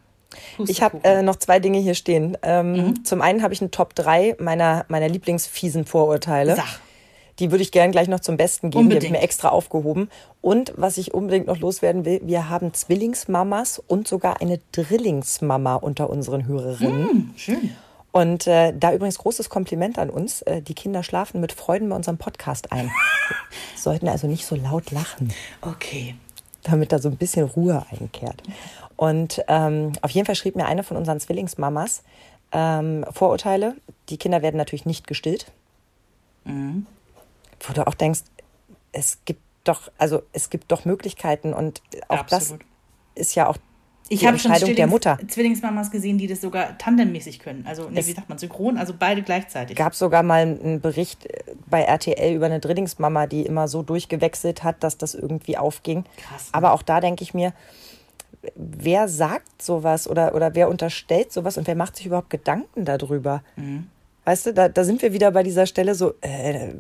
Ich 0.68 0.82
habe 0.82 1.04
äh, 1.04 1.22
noch 1.22 1.36
zwei 1.36 1.60
Dinge 1.60 1.80
hier 1.80 1.96
stehen. 1.96 2.38
Ähm, 2.42 2.74
mhm. 2.74 3.06
Zum 3.06 3.22
einen 3.22 3.44
habe 3.44 3.54
ich 3.54 3.62
eine 3.62 3.72
Top 3.72 3.96
3 3.96 4.38
meiner, 4.40 4.86
meiner 4.88 5.10
Lieblingsfiesen 5.10 5.86
Vorurteile. 5.86 6.56
Sach. 6.56 6.80
Die 7.40 7.52
würde 7.52 7.64
ich 7.64 7.72
gerne 7.72 7.92
gleich 7.92 8.08
noch 8.08 8.20
zum 8.20 8.38
Besten 8.38 8.70
geben. 8.70 8.84
Unbedingt. 8.84 9.04
Die 9.04 9.08
habe 9.08 9.16
ich 9.16 9.22
mir 9.22 9.26
extra 9.26 9.50
aufgehoben. 9.50 10.10
Und 10.42 10.74
was 10.76 10.98
ich 10.98 11.14
unbedingt 11.14 11.48
noch 11.48 11.58
loswerden 11.58 12.06
will, 12.06 12.22
wir 12.24 12.50
haben 12.50 12.74
Zwillingsmamas 12.74 13.80
und 13.80 14.08
sogar 14.08 14.42
eine 14.42 14.60
Drillingsmama 14.72 15.76
unter 15.76 16.10
unseren 16.10 16.46
Hörerinnen. 16.46 17.02
Mhm, 17.02 17.34
schön. 17.36 17.72
Und 18.12 18.46
äh, 18.46 18.74
da 18.78 18.94
übrigens 18.94 19.18
großes 19.18 19.50
Kompliment 19.50 19.98
an 19.98 20.10
uns. 20.10 20.42
Äh, 20.44 20.62
die 20.62 20.74
Kinder 20.74 21.02
schlafen 21.02 21.40
mit 21.40 21.54
Freuden 21.54 21.90
bei 21.90 21.96
unserem 21.96 22.18
Podcast 22.18 22.72
ein. 22.72 22.92
Sollten 23.76 24.08
also 24.08 24.28
nicht 24.28 24.46
so 24.46 24.56
laut 24.56 24.92
lachen. 24.92 25.34
Okay. 25.62 26.16
Damit 26.64 26.92
da 26.92 27.00
so 27.00 27.10
ein 27.10 27.18
bisschen 27.18 27.46
Ruhe 27.46 27.84
einkehrt. 27.90 28.44
Und 29.02 29.44
ähm, 29.48 29.94
auf 30.04 30.12
jeden 30.12 30.28
Fall 30.28 30.36
schrieb 30.36 30.56
mir 30.56 30.68
eine 30.68 30.84
von 30.84 30.96
unseren 30.96 31.20
Zwillingsmamas 31.20 32.04
ähm, 32.52 33.04
Vorurteile. 33.12 33.76
Die 34.10 34.18
Kinder 34.18 34.44
werden 34.44 34.58
natürlich 34.58 34.86
nicht 34.86 35.08
gestillt. 35.08 35.52
Mhm. 36.44 36.86
Wo 37.62 37.74
du 37.74 37.88
auch 37.88 37.96
denkst, 37.96 38.22
es 38.92 39.18
gibt 39.26 39.42
doch, 39.64 39.92
also 39.98 40.22
es 40.34 40.52
gibt 40.52 40.72
doch 40.72 40.86
Möglichkeiten 40.86 41.52
und 41.52 41.82
auch 42.10 42.20
Absolut. 42.20 42.62
das 42.62 42.68
ist 43.16 43.34
ja 43.34 43.48
auch 43.48 43.58
ich 44.08 44.20
die 44.20 44.28
Entscheidung 44.28 44.68
schon 44.68 44.76
der 44.76 44.86
Mutter. 44.86 45.18
Zwillingsmamas 45.28 45.90
gesehen, 45.90 46.20
die 46.20 46.28
das 46.28 46.40
sogar 46.40 46.78
tandemmäßig 46.78 47.40
können. 47.40 47.66
Also, 47.66 47.90
nee, 47.90 48.06
wie 48.06 48.12
sagt 48.12 48.30
man, 48.30 48.38
synchron, 48.38 48.78
also 48.78 48.94
beide 48.94 49.24
gleichzeitig. 49.24 49.76
gab 49.76 49.96
sogar 49.96 50.22
mal 50.22 50.42
einen 50.42 50.80
Bericht 50.80 51.28
bei 51.68 51.82
RTL 51.82 52.36
über 52.36 52.46
eine 52.46 52.60
Drillingsmama, 52.60 53.26
die 53.26 53.48
immer 53.48 53.68
so 53.68 53.82
durchgewechselt 53.82 54.64
hat, 54.64 54.84
dass 54.84 55.00
das 55.00 55.16
irgendwie 55.16 55.58
aufging. 55.58 56.04
Krass. 56.18 56.48
Ne? 56.48 56.54
Aber 56.54 56.74
auch 56.74 56.84
da 56.84 57.02
denke 57.02 57.24
ich 57.24 57.34
mir, 57.34 57.54
wer 58.56 59.08
sagt 59.08 59.62
sowas 59.62 60.08
oder, 60.08 60.36
oder 60.36 60.56
wer 60.56 60.70
unterstellt 60.70 61.32
sowas 61.32 61.58
und 61.58 61.68
wer 61.68 61.76
macht 61.76 61.96
sich 61.96 62.06
überhaupt 62.06 62.30
Gedanken 62.30 62.86
darüber? 62.86 63.44
Mhm. 63.56 63.88
Weißt 64.26 64.48
du, 64.48 64.54
da, 64.54 64.70
da 64.70 64.84
sind 64.84 65.02
wir 65.02 65.14
wieder 65.14 65.32
bei 65.32 65.44
dieser 65.44 65.66
Stelle 65.66 65.96
so, 65.96 66.14
äh, 66.22 66.74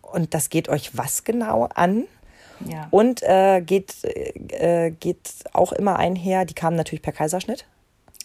und 0.00 0.34
das 0.34 0.48
geht 0.48 0.68
euch 0.68 0.96
was 0.96 1.24
genau 1.24 1.68
an? 1.74 2.04
Ja. 2.66 2.88
Und 2.90 3.22
äh, 3.22 3.60
geht, 3.60 3.94
äh, 4.04 4.90
geht 4.90 5.30
auch 5.52 5.72
immer 5.72 5.98
einher, 5.98 6.44
die 6.46 6.54
kamen 6.54 6.76
natürlich 6.76 7.02
per 7.02 7.12
Kaiserschnitt. 7.12 7.66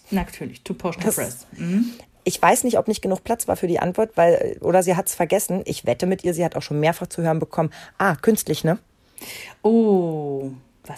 Natürlich, 0.09 0.63
to 0.63 0.73
portion 0.73 1.03
das, 1.03 1.15
press. 1.15 1.47
Mhm. 1.57 1.91
Ich 2.23 2.41
weiß 2.41 2.63
nicht, 2.63 2.77
ob 2.77 2.87
nicht 2.87 3.01
genug 3.01 3.23
Platz 3.23 3.47
war 3.47 3.55
für 3.55 3.67
die 3.67 3.79
Antwort, 3.79 4.11
weil, 4.15 4.57
oder 4.61 4.83
sie 4.83 4.95
hat 4.95 5.07
es 5.07 5.15
vergessen. 5.15 5.63
Ich 5.65 5.85
wette 5.85 6.05
mit 6.05 6.23
ihr, 6.23 6.33
sie 6.33 6.45
hat 6.45 6.55
auch 6.55 6.61
schon 6.61 6.79
mehrfach 6.79 7.07
zu 7.07 7.23
hören 7.23 7.39
bekommen. 7.39 7.71
Ah, 7.97 8.15
künstlich, 8.15 8.63
ne? 8.63 8.77
Oh, 9.63 10.51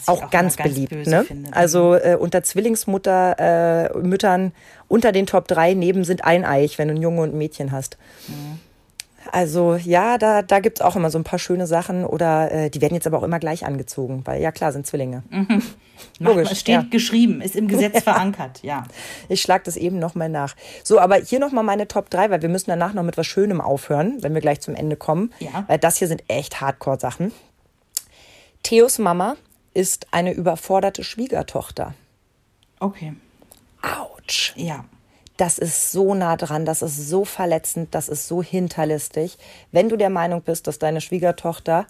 auch, 0.08 0.24
auch 0.24 0.30
ganz, 0.30 0.58
ganz 0.58 0.70
beliebt. 0.70 1.08
Ne? 1.08 1.24
Finde. 1.24 1.54
Also 1.54 1.96
äh, 1.96 2.18
unter 2.20 2.44
Zwillingsmutter, 2.44 3.92
äh, 3.94 3.98
Müttern 3.98 4.52
unter 4.88 5.12
den 5.12 5.26
Top 5.26 5.48
3 5.48 5.74
neben 5.74 6.04
sind 6.04 6.24
eineich, 6.24 6.78
wenn 6.78 6.88
du 6.88 6.94
ein 6.96 7.02
Junge 7.02 7.22
und 7.22 7.34
ein 7.34 7.38
Mädchen 7.38 7.72
hast. 7.72 7.98
Mhm. 8.28 8.60
Also 9.32 9.76
ja, 9.76 10.18
da, 10.18 10.42
da 10.42 10.60
gibt 10.60 10.80
es 10.80 10.86
auch 10.86 10.96
immer 10.96 11.10
so 11.10 11.18
ein 11.18 11.24
paar 11.24 11.40
schöne 11.40 11.66
Sachen 11.68 12.06
oder 12.06 12.52
äh, 12.52 12.70
die 12.70 12.82
werden 12.82 12.94
jetzt 12.94 13.08
aber 13.08 13.18
auch 13.18 13.24
immer 13.24 13.40
gleich 13.40 13.66
angezogen, 13.66 14.22
weil 14.26 14.42
ja 14.42 14.52
klar 14.52 14.72
sind 14.72 14.88
Zwillinge. 14.88 15.24
Mhm. 15.34 15.62
Logisch. 16.20 16.52
Es 16.52 16.60
steht 16.60 16.76
ja. 16.76 16.86
geschrieben, 16.90 17.40
ist 17.40 17.56
im 17.56 17.68
Gesetz 17.68 18.04
verankert, 18.04 18.62
ja. 18.62 18.84
Ich 19.30 19.42
schlage 19.42 19.64
das 19.66 19.78
eben 19.78 20.00
nochmal 20.00 20.28
nach. 20.28 20.56
So, 20.84 21.00
aber 21.00 21.16
hier 21.16 21.40
nochmal 21.40 21.64
meine 21.64 21.88
Top 21.88 22.10
3, 22.10 22.30
weil 22.30 22.42
wir 22.42 22.50
müssen 22.50 22.70
danach 22.70 22.94
noch 22.94 23.04
mit 23.04 23.16
was 23.16 23.26
Schönem 23.26 23.62
aufhören, 23.62 24.18
wenn 24.22 24.34
wir 24.34 24.42
gleich 24.42 24.60
zum 24.60 24.76
Ende 24.76 24.96
kommen. 24.96 25.32
Ja. 25.40 25.64
Weil 25.68 25.78
das 25.78 25.98
hier 25.98 26.08
sind 26.08 26.24
echt 26.28 26.62
Hardcore-Sachen. 26.62 27.32
Theos 28.64 29.00
Mama 29.00 29.36
ist 29.74 30.08
eine 30.12 30.34
überforderte 30.34 31.04
Schwiegertochter. 31.04 31.94
Okay. 32.80 33.14
Autsch. 33.82 34.54
Ja. 34.56 34.86
Das 35.38 35.58
ist 35.58 35.92
so 35.92 36.14
nah 36.14 36.38
dran, 36.38 36.66
das 36.66 36.82
ist 36.82 37.10
so 37.10 37.26
verletzend, 37.26 37.96
das 37.96 38.08
ist 38.08 38.28
so 38.28 38.44
hinterlistig. 38.44 39.38
Wenn 39.72 39.90
du 39.90 39.98
der 39.98 40.12
Meinung 40.12 40.42
bist, 40.42 40.68
dass 40.68 40.78
deine 40.78 41.02
Schwiegertochter 41.02 41.88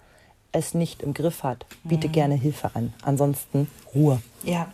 es 0.52 0.72
nicht 0.72 1.02
im 1.02 1.12
Griff 1.12 1.42
hat, 1.42 1.66
biete 1.82 2.08
mhm. 2.08 2.12
gerne 2.12 2.34
Hilfe 2.36 2.70
an. 2.74 2.94
Ansonsten 3.02 3.68
Ruhe. 3.94 4.22
Ja. 4.44 4.68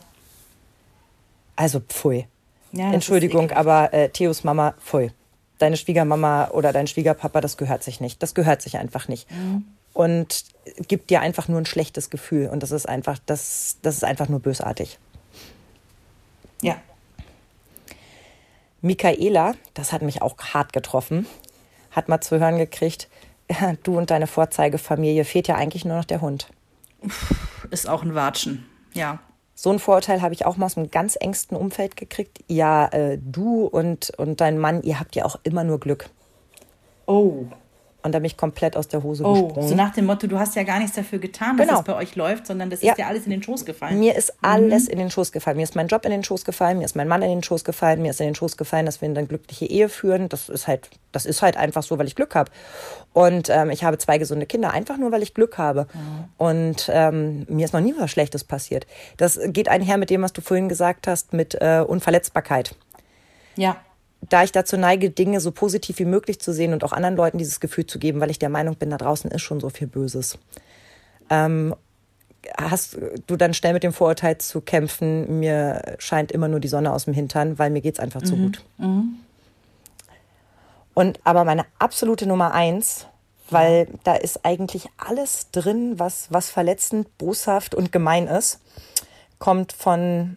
Also 1.57 1.81
pfui. 1.81 2.27
Ja, 2.73 2.93
Entschuldigung, 2.93 3.51
aber 3.51 3.93
äh, 3.93 4.11
Theos 4.11 4.45
Mama, 4.45 4.75
pfui. 4.79 5.11
Deine 5.59 5.77
Schwiegermama 5.77 6.51
oder 6.51 6.73
dein 6.73 6.87
Schwiegerpapa, 6.87 7.41
das 7.41 7.57
gehört 7.57 7.83
sich 7.83 8.01
nicht. 8.01 8.23
Das 8.23 8.35
gehört 8.35 8.63
sich 8.63 8.79
einfach 8.79 9.09
nicht. 9.09 9.31
Mhm 9.31 9.65
und 10.01 10.45
gibt 10.89 11.11
dir 11.11 11.21
einfach 11.21 11.49
nur 11.49 11.59
ein 11.59 11.67
schlechtes 11.67 12.09
Gefühl. 12.09 12.49
Und 12.49 12.63
das 12.63 12.71
ist 12.71 12.89
einfach, 12.89 13.19
das, 13.27 13.77
das 13.83 13.97
ist 13.97 14.05
einfach 14.05 14.31
nur 14.31 14.41
bösartig. 14.41 14.99
Ja. 16.63 16.77
Michaela, 18.81 19.55
das 19.75 19.93
hat 19.93 20.01
mich 20.01 20.23
auch 20.23 20.39
hart 20.39 20.73
getroffen, 20.73 21.27
hat 21.91 22.09
mal 22.09 22.23
zu 22.23 22.41
hören 22.41 22.57
gekriegt, 22.57 23.09
du 23.83 23.99
und 23.99 24.11
deine 24.11 24.27
Vorzeigefamilie 24.27 25.27
fehlt 25.27 25.49
ja 25.49 25.57
eigentlich 25.57 25.85
nur 25.85 25.99
noch 25.99 26.07
der 26.07 26.23
Hund. 26.23 26.49
Ist 27.71 27.87
auch 27.87 28.03
ein 28.03 28.15
Watschen, 28.15 28.67
ja. 28.95 29.19
So 29.55 29.71
ein 29.71 29.79
Vorurteil 29.79 30.23
habe 30.23 30.33
ich 30.33 30.47
auch 30.47 30.57
mal 30.57 30.65
aus 30.65 30.79
einem 30.79 30.91
ganz 30.91 31.17
engsten 31.21 31.55
Umfeld 31.55 31.99
gekriegt. 31.99 32.39
Ja, 32.49 32.87
äh, 32.87 33.19
du 33.21 33.67
und, 33.67 34.09
und 34.17 34.41
dein 34.41 34.59
Mann, 34.59 34.83
ihr 34.83 34.99
habt 34.99 35.15
ja 35.15 35.27
auch 35.27 35.39
immer 35.43 35.65
nur 35.65 35.79
Glück. 35.79 36.09
Oh. 37.05 37.45
Und 38.03 38.13
da 38.13 38.19
bin 38.19 38.27
ich 38.27 38.37
komplett 38.37 38.77
aus 38.77 38.89
der 38.89 39.03
Hose 39.03 39.25
oh, 39.25 39.33
gesprungen. 39.33 39.69
So 39.69 39.75
nach 39.75 39.93
dem 39.93 40.07
Motto, 40.07 40.27
du 40.27 40.39
hast 40.39 40.57
ja 40.57 40.63
gar 40.63 40.79
nichts 40.79 40.97
dafür 40.97 41.19
getan, 41.19 41.57
dass 41.57 41.67
genau. 41.67 41.81
es 41.81 41.85
bei 41.85 41.95
euch 41.95 42.17
läuft, 42.17 42.47
sondern 42.47 42.71
das 42.71 42.81
ist 42.81 42.87
ja. 42.87 42.95
dir 42.95 43.07
alles 43.07 43.25
in 43.25 43.31
den 43.31 43.43
Schoß 43.43 43.65
gefallen. 43.65 43.99
Mir 43.99 44.17
ist 44.17 44.33
alles 44.43 44.85
mhm. 44.85 44.93
in 44.93 44.99
den 44.99 45.11
Schoß 45.11 45.33
gefallen. 45.33 45.57
Mir 45.57 45.65
ist 45.65 45.77
mein 45.77 45.89
Job 45.89 46.05
in 46.05 46.11
den 46.11 46.25
Schoß 46.25 46.45
gefallen, 46.45 46.79
mir 46.79 46.85
ist 46.85 46.97
mein 46.97 47.09
Mann 47.09 47.23
in 47.23 47.29
den 47.29 47.43
Schoß 47.43 47.65
gefallen, 47.65 48.03
mir 48.03 48.11
ist 48.11 48.21
in 48.21 48.27
den 48.27 48.35
Schoß 48.35 48.57
gefallen, 48.57 48.87
dass 48.87 49.01
wir 49.01 49.09
eine 49.09 49.27
glückliche 49.27 49.67
Ehe 49.67 49.89
führen. 49.89 50.29
Das 50.29 50.49
ist 50.49 50.67
halt, 50.67 50.89
das 51.13 51.27
ist 51.27 51.43
halt 51.43 51.57
einfach 51.57 51.83
so, 51.83 51.99
weil 51.99 52.07
ich 52.07 52.15
Glück 52.15 52.35
habe. 52.35 52.51
Und 53.13 53.51
ähm, 53.51 53.71
ich 53.71 53.85
habe 53.85 53.99
zwei 53.99 54.19
gesunde 54.19 54.47
Kinder, 54.47 54.73
einfach 54.73 54.97
nur, 54.97 55.13
weil 55.13 55.23
ich 55.23 55.35
Glück 55.35 55.59
habe. 55.59 55.87
Mhm. 55.93 56.25
Und 56.39 56.91
ähm, 56.93 57.47
mir 57.49 57.65
ist 57.65 57.75
noch 57.75 57.81
nie 57.81 57.95
was 57.99 58.11
Schlechtes 58.11 58.45
passiert. 58.45 58.87
Das 59.17 59.39
geht 59.47 59.69
einher 59.69 59.99
mit 59.99 60.11
dem, 60.11 60.23
was 60.23 60.33
du 60.33 60.41
vorhin 60.41 60.69
gesagt 60.69 61.07
hast, 61.07 61.33
mit 61.33 61.55
äh, 61.61 61.85
Unverletzbarkeit. 61.87 62.75
Ja 63.57 63.77
da 64.29 64.45
ich 64.45 64.53
dazu 64.53 64.77
neige, 64.77 65.11
Dinge 65.11 65.41
so 65.41 65.51
positiv 65.51 65.99
wie 65.99 66.05
möglich 66.05 66.41
zu 66.41 66.53
sehen 66.53 66.73
und 66.73 66.85
auch 66.85 66.93
anderen 66.93 67.17
Leuten 67.17 67.39
dieses 67.39 67.61
Gefühl 67.61 67.87
zu 67.87 67.99
geben, 67.99 68.21
weil 68.21 68.31
ich 68.31 68.39
der 68.39 68.51
Meinung 68.51 68.77
bin, 68.77 68.91
da 68.91 68.97
draußen 68.97 69.31
ist 69.31 69.43
schon 69.43 69.61
so 69.61 69.71
viel 69.71 69.87
Böses. 69.87 70.39
Ähm, 71.31 71.75
hast 72.59 72.99
du 73.27 73.37
dann 73.37 73.55
schnell 73.55 73.73
mit 73.73 73.83
dem 73.83 73.93
Vorurteil 73.93 74.39
zu 74.39 74.61
kämpfen, 74.61 75.41
mir 75.41 75.97
scheint 75.99 76.33
immer 76.33 76.49
nur 76.49 76.61
die 76.61 76.69
Sonne 76.69 76.93
aus 76.93 77.05
dem 77.05 77.15
Hintern, 77.15 77.59
weil 77.59 77.71
mir 77.71 77.81
geht 77.81 77.95
es 77.95 78.01
einfach 78.01 78.23
mhm. 78.23 78.27
zu 78.27 78.37
gut. 78.37 78.65
Mhm. 78.79 79.17
Und 80.95 81.21
aber 81.25 81.45
meine 81.45 81.65
absolute 81.79 82.27
Nummer 82.27 82.53
eins, 82.53 83.07
weil 83.49 83.89
ja. 83.91 83.99
da 84.05 84.15
ist 84.15 84.45
eigentlich 84.45 84.89
alles 84.97 85.51
drin, 85.51 85.99
was, 85.99 86.27
was 86.31 86.51
verletzend, 86.51 87.17
boshaft 87.19 87.75
und 87.75 87.93
gemein 87.93 88.27
ist, 88.27 88.61
kommt 89.39 89.73
von 89.73 90.37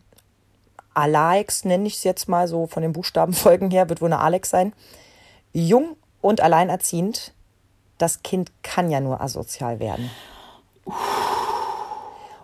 Alex, 0.94 1.66
nenne 1.66 1.88
ich 1.88 1.96
es 1.96 2.04
jetzt 2.04 2.30
mal 2.30 2.48
so 2.48 2.68
von 2.68 2.84
den 2.84 2.94
Buchstabenfolgen 2.94 3.72
her, 3.72 3.90
wird 3.90 4.02
wohl 4.02 4.12
eine 4.12 4.20
Alex 4.22 4.50
sein. 4.50 4.74
Jung 5.54 5.96
und 6.22 6.42
alleinerziehend, 6.42 7.34
das 7.98 8.24
Kind 8.24 8.52
kann 8.64 8.90
ja 8.90 9.00
nur 9.00 9.22
asozial 9.22 9.80
werden. 9.80 10.10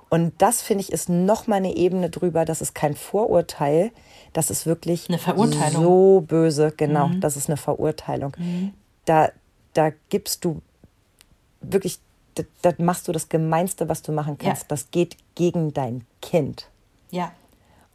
Und 0.10 0.34
das, 0.39 0.62
finde 0.62 0.84
ich, 0.84 0.91
ist 0.91 1.08
noch 1.08 1.47
mal 1.47 1.58
eine 1.58 1.76
Ebene 1.76 2.10
drüber. 2.10 2.43
Das 2.45 2.62
ist 2.62 2.74
kein 2.74 2.95
Vorurteil. 2.95 3.91
Das 4.34 4.50
ist 4.50 4.66
wirklich 4.66 5.08
Eine 5.08 5.20
Verurteilung. 5.20 5.84
so 5.84 6.24
böse. 6.28 6.74
Genau, 6.76 7.12
das 7.20 7.38
ist 7.38 7.47
eine 7.47 7.58
Verurteilung. 7.58 8.34
Da, 9.06 9.30
da 9.74 9.91
gibst 10.10 10.45
du 10.45 10.62
wirklich, 11.62 12.00
da, 12.36 12.43
da 12.64 12.74
machst 12.80 13.08
du 13.08 13.12
das 13.12 13.30
Gemeinste, 13.30 13.88
was 13.88 14.02
du 14.02 14.12
machen 14.12 14.38
kannst. 14.38 14.64
Ja. 14.64 14.68
Das 14.70 14.89
geht 14.89 15.16
gegen 15.36 15.74
dein 15.74 16.06
Kind. 16.22 16.70
Ja, 17.12 17.32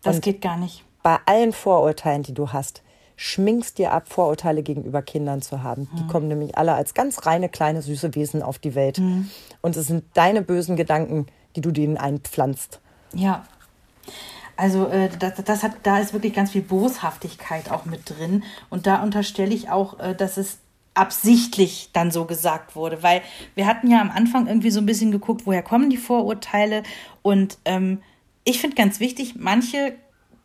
das 0.05 0.17
Und- 0.17 0.23
geht 0.23 0.41
gar 0.41 0.57
nicht. 0.57 0.85
Bei 1.03 1.19
allen 1.27 1.53
Vorurteilen, 1.53 2.23
die 2.23 2.33
du 2.33 2.53
hast, 2.53 2.83
schminkst 3.17 3.79
dir 3.79 3.93
ab, 3.93 4.09
Vorurteile 4.09 4.63
gegenüber 4.63 5.03
Kindern 5.03 5.43
zu 5.43 5.63
haben. 5.63 5.89
Die 5.99 6.07
kommen 6.07 6.29
nämlich 6.29 6.57
alle 6.57 6.75
als 6.75 6.95
ganz 6.95 7.27
reine, 7.27 7.49
kleine, 7.49 7.83
süße 7.83 8.15
Wesen 8.15 8.43
auf 8.43 8.59
die 8.59 8.75
Welt. 8.75 9.01
Und 9.61 9.77
es 9.77 9.87
sind 9.87 10.05
deine 10.15 10.43
bösen 10.43 10.77
Gedanken, 10.77 11.27
die 11.57 11.61
du 11.61 11.71
denen 11.71 11.97
einpflanzt. 11.99 12.81
Ja. 13.13 13.45
Also 14.57 14.87
äh, 14.89 15.11
das, 15.19 15.35
das 15.45 15.63
hat, 15.63 15.73
da 15.83 15.99
ist 15.99 16.13
wirklich 16.13 16.33
ganz 16.33 16.53
viel 16.53 16.63
Boshaftigkeit 16.63 17.71
auch 17.71 17.85
mit 17.85 18.09
drin. 18.11 18.45
Und 18.71 18.87
da 18.87 19.03
unterstelle 19.03 19.55
ich 19.55 19.69
auch, 19.71 19.99
äh, 20.01 20.15
dass 20.15 20.37
es 20.37 20.59
absichtlich 20.95 21.91
dann 21.93 22.11
so 22.11 22.25
gesagt 22.25 22.77
wurde. 22.77 23.03
Weil 23.03 23.23
wir 23.55 23.67
hatten 23.67 23.91
ja 23.91 24.01
am 24.01 24.11
Anfang 24.11 24.47
irgendwie 24.47 24.71
so 24.71 24.81
ein 24.81 24.87
bisschen 24.87 25.11
geguckt, 25.11 25.43
woher 25.45 25.63
kommen 25.63 25.91
die 25.91 25.97
Vorurteile. 25.97 26.83
Und 27.23 27.59
ähm, 27.65 28.01
ich 28.45 28.61
finde 28.61 28.77
ganz 28.77 29.01
wichtig, 29.01 29.35
manche 29.37 29.95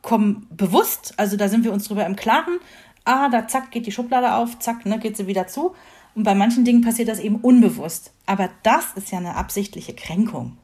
kommen 0.01 0.47
bewusst, 0.49 1.13
also 1.17 1.35
da 1.35 1.49
sind 1.49 1.63
wir 1.63 1.73
uns 1.73 1.87
drüber 1.87 2.05
im 2.05 2.15
Klaren, 2.15 2.59
ah, 3.05 3.29
da 3.29 3.47
zack, 3.47 3.71
geht 3.71 3.85
die 3.85 3.91
Schublade 3.91 4.33
auf, 4.35 4.59
zack, 4.59 4.85
ne, 4.85 4.99
geht 4.99 5.17
sie 5.17 5.27
wieder 5.27 5.47
zu. 5.47 5.75
Und 6.15 6.23
bei 6.23 6.35
manchen 6.35 6.65
Dingen 6.65 6.81
passiert 6.81 7.07
das 7.07 7.19
eben 7.19 7.37
unbewusst. 7.37 8.11
Aber 8.25 8.49
das 8.63 8.85
ist 8.95 9.11
ja 9.11 9.19
eine 9.19 9.35
absichtliche 9.35 9.93
Kränkung. 9.93 10.57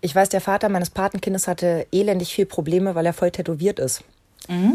Ich 0.00 0.14
weiß, 0.14 0.28
der 0.28 0.40
Vater 0.40 0.68
meines 0.68 0.90
Patenkindes 0.90 1.48
hatte 1.48 1.86
elendig 1.92 2.32
viel 2.34 2.46
Probleme, 2.46 2.94
weil 2.94 3.06
er 3.06 3.12
voll 3.12 3.30
tätowiert 3.30 3.78
ist. 3.78 4.04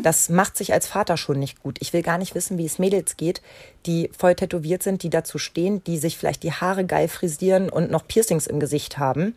Das 0.03 0.29
macht 0.29 0.57
sich 0.57 0.73
als 0.73 0.87
Vater 0.87 1.15
schon 1.15 1.39
nicht 1.39 1.63
gut. 1.63 1.77
Ich 1.79 1.93
will 1.93 2.01
gar 2.01 2.17
nicht 2.17 2.35
wissen, 2.35 2.57
wie 2.57 2.65
es 2.65 2.77
Mädels 2.77 3.15
geht, 3.15 3.41
die 3.85 4.09
voll 4.17 4.35
tätowiert 4.35 4.83
sind, 4.83 5.03
die 5.03 5.09
dazu 5.09 5.37
stehen, 5.37 5.83
die 5.85 5.97
sich 5.97 6.17
vielleicht 6.17 6.43
die 6.43 6.51
Haare 6.51 6.85
geil 6.85 7.07
frisieren 7.07 7.69
und 7.69 7.89
noch 7.89 8.05
Piercings 8.05 8.47
im 8.47 8.59
Gesicht 8.59 8.97
haben. 8.97 9.35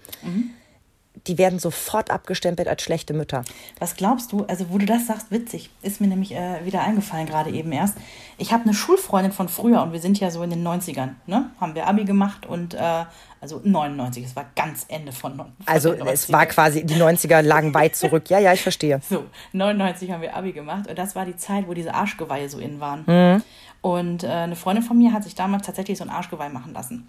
Die 1.26 1.38
werden 1.38 1.58
sofort 1.60 2.10
abgestempelt 2.10 2.66
als 2.68 2.82
schlechte 2.82 3.14
Mütter. 3.14 3.44
Was 3.78 3.94
glaubst 3.94 4.32
du, 4.32 4.44
also 4.46 4.66
wo 4.70 4.78
du 4.78 4.86
das 4.86 5.06
sagst, 5.06 5.30
witzig, 5.30 5.70
ist 5.80 6.00
mir 6.00 6.08
nämlich 6.08 6.34
äh, 6.34 6.64
wieder 6.64 6.82
eingefallen, 6.82 7.26
gerade 7.26 7.50
eben 7.50 7.70
erst. 7.70 7.96
Ich 8.36 8.52
habe 8.52 8.64
eine 8.64 8.74
Schulfreundin 8.74 9.30
von 9.32 9.48
früher 9.48 9.80
und 9.82 9.92
wir 9.92 10.00
sind 10.00 10.18
ja 10.18 10.30
so 10.30 10.42
in 10.42 10.50
den 10.50 10.66
90ern, 10.66 11.10
ne? 11.26 11.50
Haben 11.60 11.76
wir 11.76 11.86
Abi 11.86 12.04
gemacht 12.04 12.46
und 12.46 12.74
äh, 12.74 13.04
also 13.40 13.60
99, 13.62 14.24
es 14.24 14.34
war 14.36 14.46
ganz 14.56 14.86
Ende 14.88 15.12
von, 15.12 15.36
von 15.36 15.52
Also 15.66 15.92
es 15.92 16.28
90ern. 16.28 16.32
war 16.32 16.46
quasi, 16.46 16.84
die 16.84 16.94
90er 16.96 17.42
lagen 17.42 17.74
weit 17.74 17.94
zurück. 17.94 18.28
Ja, 18.28 18.38
ja, 18.40 18.52
ich 18.52 18.62
verstehe. 18.62 19.00
So, 19.08 19.24
99 19.52 20.10
haben 20.10 20.22
wir 20.22 20.34
Abi 20.34 20.52
gemacht 20.52 20.88
und 20.88 20.98
das 20.98 21.14
war 21.14 21.24
die 21.24 21.36
Zeit, 21.36 21.68
wo 21.68 21.74
diese 21.74 21.94
Arschgeweihe 21.94 22.48
so 22.48 22.58
in 22.58 22.80
waren. 22.80 23.04
Mhm. 23.06 23.42
Und 23.82 24.24
äh, 24.24 24.28
eine 24.28 24.56
Freundin 24.56 24.82
von 24.82 24.98
mir 24.98 25.12
hat 25.12 25.24
sich 25.24 25.34
damals 25.34 25.66
tatsächlich 25.66 25.98
so 25.98 26.04
ein 26.04 26.10
Arschgeweih 26.10 26.48
machen 26.48 26.72
lassen. 26.72 27.06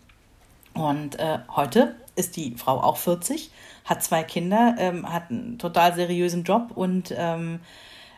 Und 0.73 1.17
äh, 1.19 1.39
heute 1.55 1.95
ist 2.17 2.35
die 2.35 2.55
Frau 2.57 2.81
auch 2.81 2.97
40, 2.97 3.49
hat 3.85 4.03
zwei 4.03 4.23
Kinder, 4.23 4.75
ähm, 4.77 5.11
hat 5.11 5.29
einen 5.29 5.57
total 5.57 5.93
seriösen 5.95 6.43
Job 6.43 6.71
und 6.75 7.13
ähm, 7.17 7.59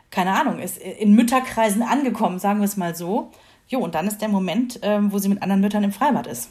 keine 0.10 0.32
Ahnung, 0.40 0.60
ist 0.60 0.78
in 0.78 1.14
Mütterkreisen 1.14 1.84
angekommen, 1.84 2.40
sagen 2.40 2.60
wir 2.60 2.66
es 2.66 2.78
mal 2.78 2.96
so. 2.96 3.32
Jo, 3.68 3.80
und 3.80 3.94
dann 3.96 4.08
ist 4.08 4.22
der 4.22 4.30
Moment, 4.30 4.80
ähm, 4.82 5.12
wo 5.12 5.20
sie 5.20 5.28
mit 5.28 5.42
anderen 5.44 5.62
Müttern 5.62 5.84
im 5.84 5.92
Freibad 5.92 6.26
ist. 6.28 6.50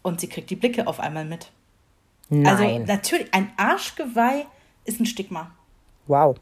Und 0.00 0.20
sie 0.20 0.28
kriegt 0.28 0.48
die 0.48 0.56
Blicke 0.56 0.86
auf 0.86 0.98
einmal 0.98 1.26
mit. 1.26 1.50
Also 2.30 2.64
Nein. 2.64 2.84
natürlich, 2.86 3.28
ein 3.34 3.50
Arschgeweih 3.58 4.46
ist 4.86 4.98
ein 4.98 5.04
Stigma. 5.06 5.50
wow. 6.06 6.36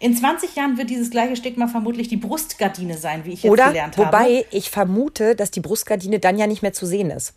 In 0.00 0.16
20 0.16 0.56
Jahren 0.56 0.78
wird 0.78 0.90
dieses 0.90 1.10
gleiche 1.10 1.36
Stigma 1.36 1.68
vermutlich 1.68 2.08
die 2.08 2.16
Brustgardine 2.16 2.98
sein, 2.98 3.24
wie 3.24 3.32
ich 3.34 3.44
jetzt 3.44 3.52
Oder, 3.52 3.68
gelernt 3.68 3.96
habe. 3.96 4.08
wobei 4.08 4.44
ich 4.50 4.68
vermute, 4.68 5.36
dass 5.36 5.52
die 5.52 5.60
Brustgardine 5.60 6.18
dann 6.18 6.38
ja 6.38 6.46
nicht 6.46 6.62
mehr 6.62 6.72
zu 6.72 6.86
sehen 6.86 7.10
ist. 7.10 7.34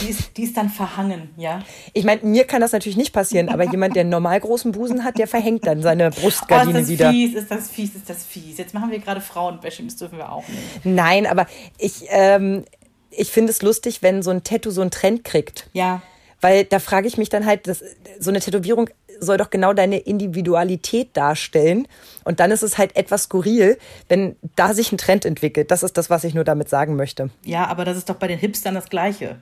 Die 0.00 0.08
ist, 0.08 0.36
die 0.36 0.44
ist 0.44 0.56
dann 0.56 0.68
verhangen, 0.68 1.30
ja. 1.36 1.60
Ich 1.92 2.04
meine, 2.04 2.22
mir 2.22 2.44
kann 2.44 2.60
das 2.60 2.72
natürlich 2.72 2.96
nicht 2.96 3.12
passieren, 3.12 3.48
aber 3.48 3.70
jemand, 3.70 3.94
der 3.94 4.00
einen 4.02 4.10
normal 4.10 4.40
großen 4.40 4.72
Busen 4.72 5.04
hat, 5.04 5.18
der 5.18 5.26
verhängt 5.26 5.66
dann 5.66 5.82
seine 5.82 6.04
Oh, 6.06 6.08
ist 6.08 6.20
Brustgardine 6.20 6.80
das 6.80 6.88
wieder. 6.88 7.10
fies, 7.10 7.34
ist 7.34 7.50
das 7.50 7.68
fies, 7.70 7.94
ist 7.94 8.08
das 8.08 8.24
fies. 8.24 8.58
Jetzt 8.58 8.74
machen 8.74 8.90
wir 8.90 8.98
gerade 8.98 9.20
Frauenbashing, 9.20 9.86
das 9.86 9.96
dürfen 9.96 10.18
wir 10.18 10.32
auch 10.32 10.46
nicht. 10.48 10.84
Nein, 10.84 11.26
aber 11.26 11.46
ich, 11.78 12.04
ähm, 12.08 12.64
ich 13.10 13.30
finde 13.30 13.50
es 13.50 13.62
lustig, 13.62 14.02
wenn 14.02 14.22
so 14.22 14.30
ein 14.30 14.42
Tattoo 14.44 14.70
so 14.70 14.80
einen 14.80 14.90
Trend 14.90 15.24
kriegt. 15.24 15.68
Ja, 15.72 16.00
Weil 16.40 16.64
da 16.64 16.78
frage 16.78 17.06
ich 17.06 17.18
mich 17.18 17.28
dann 17.28 17.46
halt, 17.46 17.66
das, 17.68 17.84
so 18.18 18.30
eine 18.30 18.40
Tätowierung 18.40 18.88
soll 19.20 19.36
doch 19.36 19.50
genau 19.50 19.72
deine 19.72 19.98
Individualität 19.98 21.16
darstellen. 21.16 21.86
Und 22.24 22.40
dann 22.40 22.50
ist 22.50 22.62
es 22.62 22.78
halt 22.78 22.96
etwas 22.96 23.24
skurril, 23.24 23.78
wenn 24.08 24.36
da 24.56 24.74
sich 24.74 24.92
ein 24.92 24.98
Trend 24.98 25.24
entwickelt. 25.24 25.70
Das 25.70 25.82
ist 25.82 25.96
das, 25.96 26.10
was 26.10 26.24
ich 26.24 26.34
nur 26.34 26.44
damit 26.44 26.68
sagen 26.68 26.96
möchte. 26.96 27.30
ja, 27.44 27.66
aber 27.66 27.84
das 27.84 27.96
ist 27.96 28.08
doch 28.08 28.16
bei 28.16 28.28
den 28.28 28.38
Hipstern 28.38 28.74
das 28.74 28.88
Gleiche. 28.88 29.36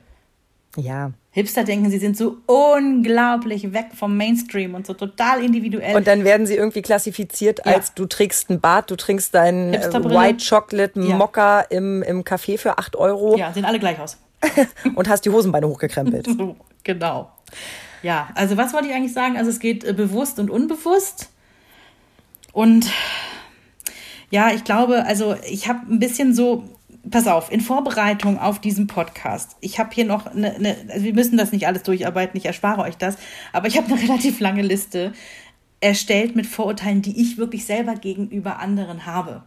Ja. 0.77 1.11
Hipster 1.31 1.63
denken, 1.65 1.89
sie 1.89 1.97
sind 1.97 2.15
so 2.15 2.37
unglaublich 2.45 3.73
weg 3.73 3.87
vom 3.93 4.15
Mainstream 4.15 4.73
und 4.73 4.85
so 4.87 4.93
total 4.93 5.43
individuell. 5.43 5.95
Und 5.95 6.07
dann 6.07 6.23
werden 6.23 6.45
sie 6.45 6.55
irgendwie 6.55 6.81
klassifiziert 6.81 7.59
Ja. 7.65 7.73
als 7.73 7.93
du 7.93 8.05
trägst 8.05 8.49
ein 8.49 8.61
Bart, 8.61 8.89
du 8.89 8.95
trinkst 8.95 9.33
deinen 9.35 9.73
äh. 9.73 9.91
White 9.93 10.43
Chocolate 10.47 10.99
Ja. 11.01 11.15
Mokka 11.15 11.61
im, 11.61 12.03
im 12.03 12.23
Café 12.23 12.57
für 12.57 12.77
8 12.77 12.95
Euro 12.95 13.37
ja, 13.37 13.51
sehen 13.53 13.65
alle 13.65 13.79
gleich 13.79 13.99
aus. 13.99 14.17
und 14.95 15.09
hast 15.09 15.25
die 15.25 15.29
Hosenbeine 15.29 15.67
hochgekrempelt. 15.67 16.27
So, 16.37 16.55
genau. 16.83 17.29
Ja, 18.03 18.29
also 18.35 18.57
was 18.57 18.73
wollte 18.73 18.87
ich 18.87 18.93
eigentlich 18.93 19.13
sagen? 19.13 19.37
Also 19.37 19.49
es 19.49 19.59
geht 19.59 19.83
äh, 19.83 19.93
bewusst 19.93 20.39
und 20.39 20.49
unbewusst. 20.49 21.29
Und 22.51 22.89
ja, 24.29 24.51
ich 24.51 24.63
glaube, 24.63 25.05
also 25.05 25.35
ich 25.49 25.67
habe 25.67 25.79
ein 25.91 25.99
bisschen 25.99 26.33
so, 26.33 26.63
pass 27.09 27.27
auf, 27.27 27.51
in 27.51 27.61
Vorbereitung 27.61 28.39
auf 28.39 28.59
diesen 28.59 28.87
Podcast, 28.87 29.55
ich 29.61 29.79
habe 29.79 29.89
hier 29.93 30.05
noch 30.05 30.25
eine, 30.25 30.55
eine, 30.55 30.77
also 30.89 31.05
wir 31.05 31.13
müssen 31.13 31.37
das 31.37 31.51
nicht 31.51 31.67
alles 31.67 31.83
durcharbeiten, 31.83 32.37
ich 32.37 32.45
erspare 32.45 32.81
euch 32.81 32.97
das, 32.97 33.17
aber 33.53 33.67
ich 33.67 33.77
habe 33.77 33.87
eine 33.91 34.01
relativ 34.09 34.39
lange 34.39 34.61
Liste 34.61 35.13
erstellt 35.79 36.35
mit 36.35 36.45
Vorurteilen, 36.45 37.01
die 37.01 37.21
ich 37.21 37.37
wirklich 37.37 37.65
selber 37.65 37.95
gegenüber 37.95 38.59
anderen 38.59 39.05
habe 39.05 39.43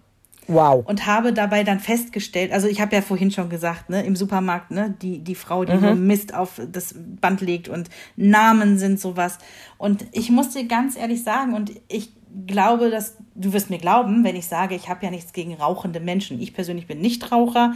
Wow. 0.46 0.84
und 0.86 1.06
habe 1.06 1.32
dabei 1.32 1.64
dann 1.64 1.80
festgestellt, 1.80 2.52
also 2.52 2.68
ich 2.68 2.80
habe 2.80 2.94
ja 2.94 3.02
vorhin 3.02 3.30
schon 3.30 3.48
gesagt, 3.48 3.90
ne, 3.90 4.04
im 4.04 4.16
Supermarkt, 4.16 4.70
ne, 4.70 4.94
die, 5.00 5.20
die 5.20 5.34
Frau, 5.34 5.64
die 5.64 5.74
nur 5.74 5.94
Mist 5.94 6.34
auf 6.34 6.60
das 6.70 6.94
Band 6.96 7.40
legt 7.40 7.68
und 7.68 7.88
Namen 8.16 8.78
sind 8.78 9.00
sowas. 9.00 9.38
Und 9.78 10.04
ich 10.12 10.30
muss 10.30 10.50
dir 10.50 10.66
ganz 10.66 10.96
ehrlich 10.96 11.22
sagen, 11.22 11.54
und 11.54 11.72
ich 11.88 12.12
glaube, 12.46 12.90
dass 12.90 13.16
du 13.34 13.52
wirst 13.52 13.70
mir 13.70 13.78
glauben, 13.78 14.24
wenn 14.24 14.36
ich 14.36 14.46
sage, 14.46 14.74
ich 14.74 14.88
habe 14.88 15.04
ja 15.04 15.10
nichts 15.10 15.32
gegen 15.32 15.54
rauchende 15.54 16.00
Menschen. 16.00 16.40
Ich 16.40 16.54
persönlich 16.54 16.86
bin 16.86 17.00
nicht 17.00 17.30
Raucher. 17.32 17.74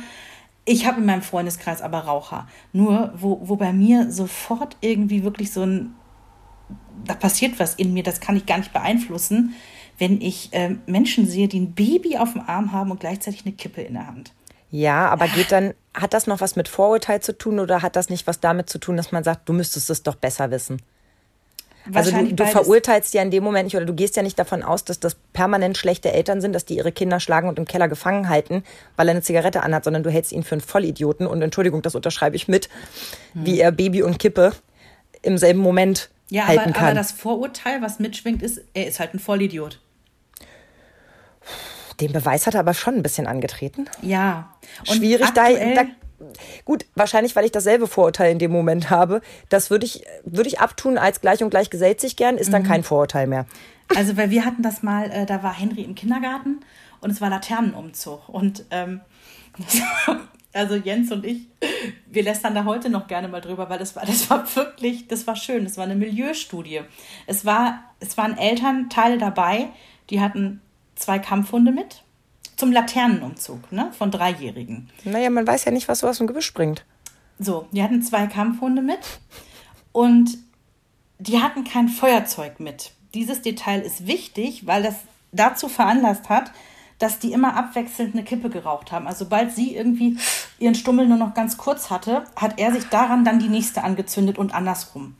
Ich 0.64 0.86
habe 0.86 1.00
in 1.00 1.06
meinem 1.06 1.22
Freundeskreis 1.22 1.80
aber 1.80 2.00
Raucher. 2.00 2.46
Nur, 2.72 3.12
wo, 3.16 3.40
wo 3.42 3.56
bei 3.56 3.72
mir 3.72 4.10
sofort 4.10 4.76
irgendwie 4.80 5.24
wirklich 5.24 5.52
so 5.52 5.62
ein, 5.62 5.94
da 7.04 7.14
passiert 7.14 7.58
was 7.58 7.74
in 7.74 7.94
mir, 7.94 8.02
das 8.02 8.20
kann 8.20 8.36
ich 8.36 8.46
gar 8.46 8.58
nicht 8.58 8.72
beeinflussen, 8.72 9.54
wenn 9.98 10.20
ich 10.20 10.50
ähm, 10.52 10.80
Menschen 10.86 11.26
sehe, 11.26 11.48
die 11.48 11.60
ein 11.60 11.72
Baby 11.72 12.18
auf 12.18 12.32
dem 12.32 12.42
Arm 12.46 12.72
haben 12.72 12.90
und 12.90 13.00
gleichzeitig 13.00 13.44
eine 13.44 13.54
Kippe 13.54 13.82
in 13.82 13.94
der 13.94 14.06
Hand. 14.06 14.32
Ja, 14.70 15.08
aber 15.08 15.28
geht 15.28 15.50
dann, 15.50 15.74
hat 15.94 16.14
das 16.14 16.26
noch 16.26 16.40
was 16.40 16.56
mit 16.56 16.68
Vorurteil 16.68 17.20
zu 17.20 17.36
tun 17.36 17.58
oder 17.58 17.82
hat 17.82 17.96
das 17.96 18.10
nicht 18.10 18.26
was 18.26 18.40
damit 18.40 18.68
zu 18.68 18.78
tun, 18.78 18.96
dass 18.96 19.12
man 19.12 19.24
sagt, 19.24 19.48
du 19.48 19.52
müsstest 19.52 19.90
es 19.90 20.02
doch 20.02 20.14
besser 20.14 20.50
wissen? 20.50 20.82
Also 21.94 22.10
du, 22.10 22.34
du 22.34 22.46
verurteilst 22.46 23.14
ja 23.14 23.22
in 23.22 23.30
dem 23.30 23.42
Moment 23.42 23.64
nicht 23.64 23.76
oder 23.76 23.86
du 23.86 23.94
gehst 23.94 24.16
ja 24.16 24.22
nicht 24.22 24.38
davon 24.38 24.62
aus, 24.62 24.84
dass 24.84 25.00
das 25.00 25.16
permanent 25.32 25.78
schlechte 25.78 26.12
Eltern 26.12 26.42
sind, 26.42 26.52
dass 26.52 26.66
die 26.66 26.76
ihre 26.76 26.92
Kinder 26.92 27.18
schlagen 27.18 27.48
und 27.48 27.58
im 27.58 27.64
Keller 27.64 27.88
gefangen 27.88 28.28
halten, 28.28 28.62
weil 28.96 29.08
er 29.08 29.12
eine 29.12 29.22
Zigarette 29.22 29.62
anhat, 29.62 29.84
sondern 29.84 30.02
du 30.02 30.10
hältst 30.10 30.32
ihn 30.32 30.42
für 30.42 30.56
einen 30.56 30.60
Vollidioten 30.60 31.26
und 31.26 31.40
Entschuldigung, 31.40 31.80
das 31.80 31.94
unterschreibe 31.94 32.36
ich 32.36 32.46
mit, 32.46 32.68
wie 33.32 33.58
er 33.58 33.72
Baby 33.72 34.02
und 34.02 34.18
Kippe 34.18 34.52
im 35.22 35.38
selben 35.38 35.60
Moment 35.60 36.10
ja, 36.28 36.46
halten 36.46 36.60
aber, 36.60 36.72
kann. 36.72 36.86
aber 36.88 36.94
das 36.94 37.12
Vorurteil, 37.12 37.80
was 37.80 37.98
mitschwingt, 37.98 38.42
ist, 38.42 38.60
er 38.74 38.86
ist 38.86 39.00
halt 39.00 39.14
ein 39.14 39.18
Vollidiot. 39.18 39.80
Den 42.00 42.12
Beweis 42.12 42.46
hat 42.46 42.54
er 42.54 42.60
aber 42.60 42.74
schon 42.74 42.94
ein 42.94 43.02
bisschen 43.02 43.26
angetreten. 43.26 43.86
Ja. 44.02 44.54
Und 44.80 44.96
Schwierig, 44.96 45.30
da, 45.30 45.48
da. 45.50 45.84
Gut, 46.64 46.84
wahrscheinlich, 46.94 47.34
weil 47.36 47.44
ich 47.44 47.52
dasselbe 47.52 47.86
Vorurteil 47.86 48.32
in 48.32 48.38
dem 48.38 48.50
Moment 48.50 48.90
habe. 48.90 49.20
Das 49.48 49.70
würde 49.70 49.86
ich, 49.86 50.04
würde 50.24 50.48
ich 50.48 50.60
abtun 50.60 50.98
als 50.98 51.20
gleich 51.20 51.42
und 51.42 51.50
gleich 51.50 51.70
gesellt 51.70 52.00
sich 52.00 52.16
gern, 52.16 52.36
ist 52.36 52.52
dann 52.52 52.62
Mhm. 52.62 52.66
kein 52.66 52.82
Vorurteil 52.84 53.26
mehr. 53.26 53.46
Also, 53.96 54.16
weil 54.16 54.30
wir 54.30 54.44
hatten 54.44 54.62
das 54.62 54.82
mal, 54.82 55.10
äh, 55.10 55.26
da 55.26 55.42
war 55.42 55.52
Henry 55.52 55.82
im 55.82 55.94
Kindergarten 55.94 56.60
und 57.00 57.10
es 57.10 57.20
war 57.20 57.30
Laternenumzug. 57.30 58.28
Und 58.28 58.64
ähm, 58.70 59.00
also 60.52 60.74
Jens 60.76 61.10
und 61.12 61.24
ich, 61.24 61.46
wir 62.06 62.22
lästern 62.22 62.54
da 62.54 62.64
heute 62.64 62.90
noch 62.90 63.06
gerne 63.06 63.28
mal 63.28 63.40
drüber, 63.40 63.68
weil 63.70 63.78
das 63.78 63.96
war, 63.96 64.04
das 64.04 64.28
war 64.30 64.44
wirklich, 64.56 65.08
das 65.08 65.26
war 65.26 65.36
schön. 65.36 65.64
Das 65.64 65.76
war 65.76 65.84
eine 65.84 65.94
Milieustudie. 65.94 66.80
Es 67.26 67.44
war, 67.44 67.82
es 68.00 68.16
waren 68.16 68.36
Elternteile 68.36 69.18
dabei, 69.18 69.68
die 70.10 70.20
hatten 70.20 70.60
zwei 70.98 71.18
Kampfhunde 71.18 71.72
mit 71.72 72.02
zum 72.56 72.72
Laternenumzug, 72.72 73.70
ne, 73.70 73.92
von 73.96 74.10
Dreijährigen. 74.10 74.90
Naja, 75.04 75.30
man 75.30 75.46
weiß 75.46 75.64
ja 75.64 75.70
nicht, 75.70 75.88
was 75.88 76.00
so 76.00 76.08
aus 76.08 76.18
dem 76.18 76.26
Gebüsch 76.26 76.46
springt. 76.46 76.84
So, 77.38 77.68
die 77.70 77.82
hatten 77.82 78.02
zwei 78.02 78.26
Kampfhunde 78.26 78.82
mit 78.82 78.98
und 79.92 80.38
die 81.18 81.40
hatten 81.40 81.64
kein 81.64 81.88
Feuerzeug 81.88 82.58
mit. 82.58 82.92
Dieses 83.14 83.42
Detail 83.42 83.80
ist 83.80 84.06
wichtig, 84.06 84.66
weil 84.66 84.82
das 84.82 84.96
dazu 85.32 85.68
veranlasst 85.68 86.28
hat, 86.28 86.52
dass 86.98 87.18
die 87.20 87.32
immer 87.32 87.56
abwechselnd 87.56 88.14
eine 88.14 88.24
Kippe 88.24 88.50
geraucht 88.50 88.90
haben. 88.90 89.06
Also 89.06 89.24
sobald 89.24 89.54
sie 89.54 89.74
irgendwie 89.74 90.18
ihren 90.58 90.74
Stummel 90.74 91.06
nur 91.06 91.16
noch 91.16 91.34
ganz 91.34 91.56
kurz 91.56 91.90
hatte, 91.90 92.24
hat 92.34 92.58
er 92.58 92.72
sich 92.72 92.84
daran 92.84 93.24
dann 93.24 93.38
die 93.38 93.48
nächste 93.48 93.84
angezündet 93.84 94.36
und 94.36 94.52
andersrum. 94.52 95.14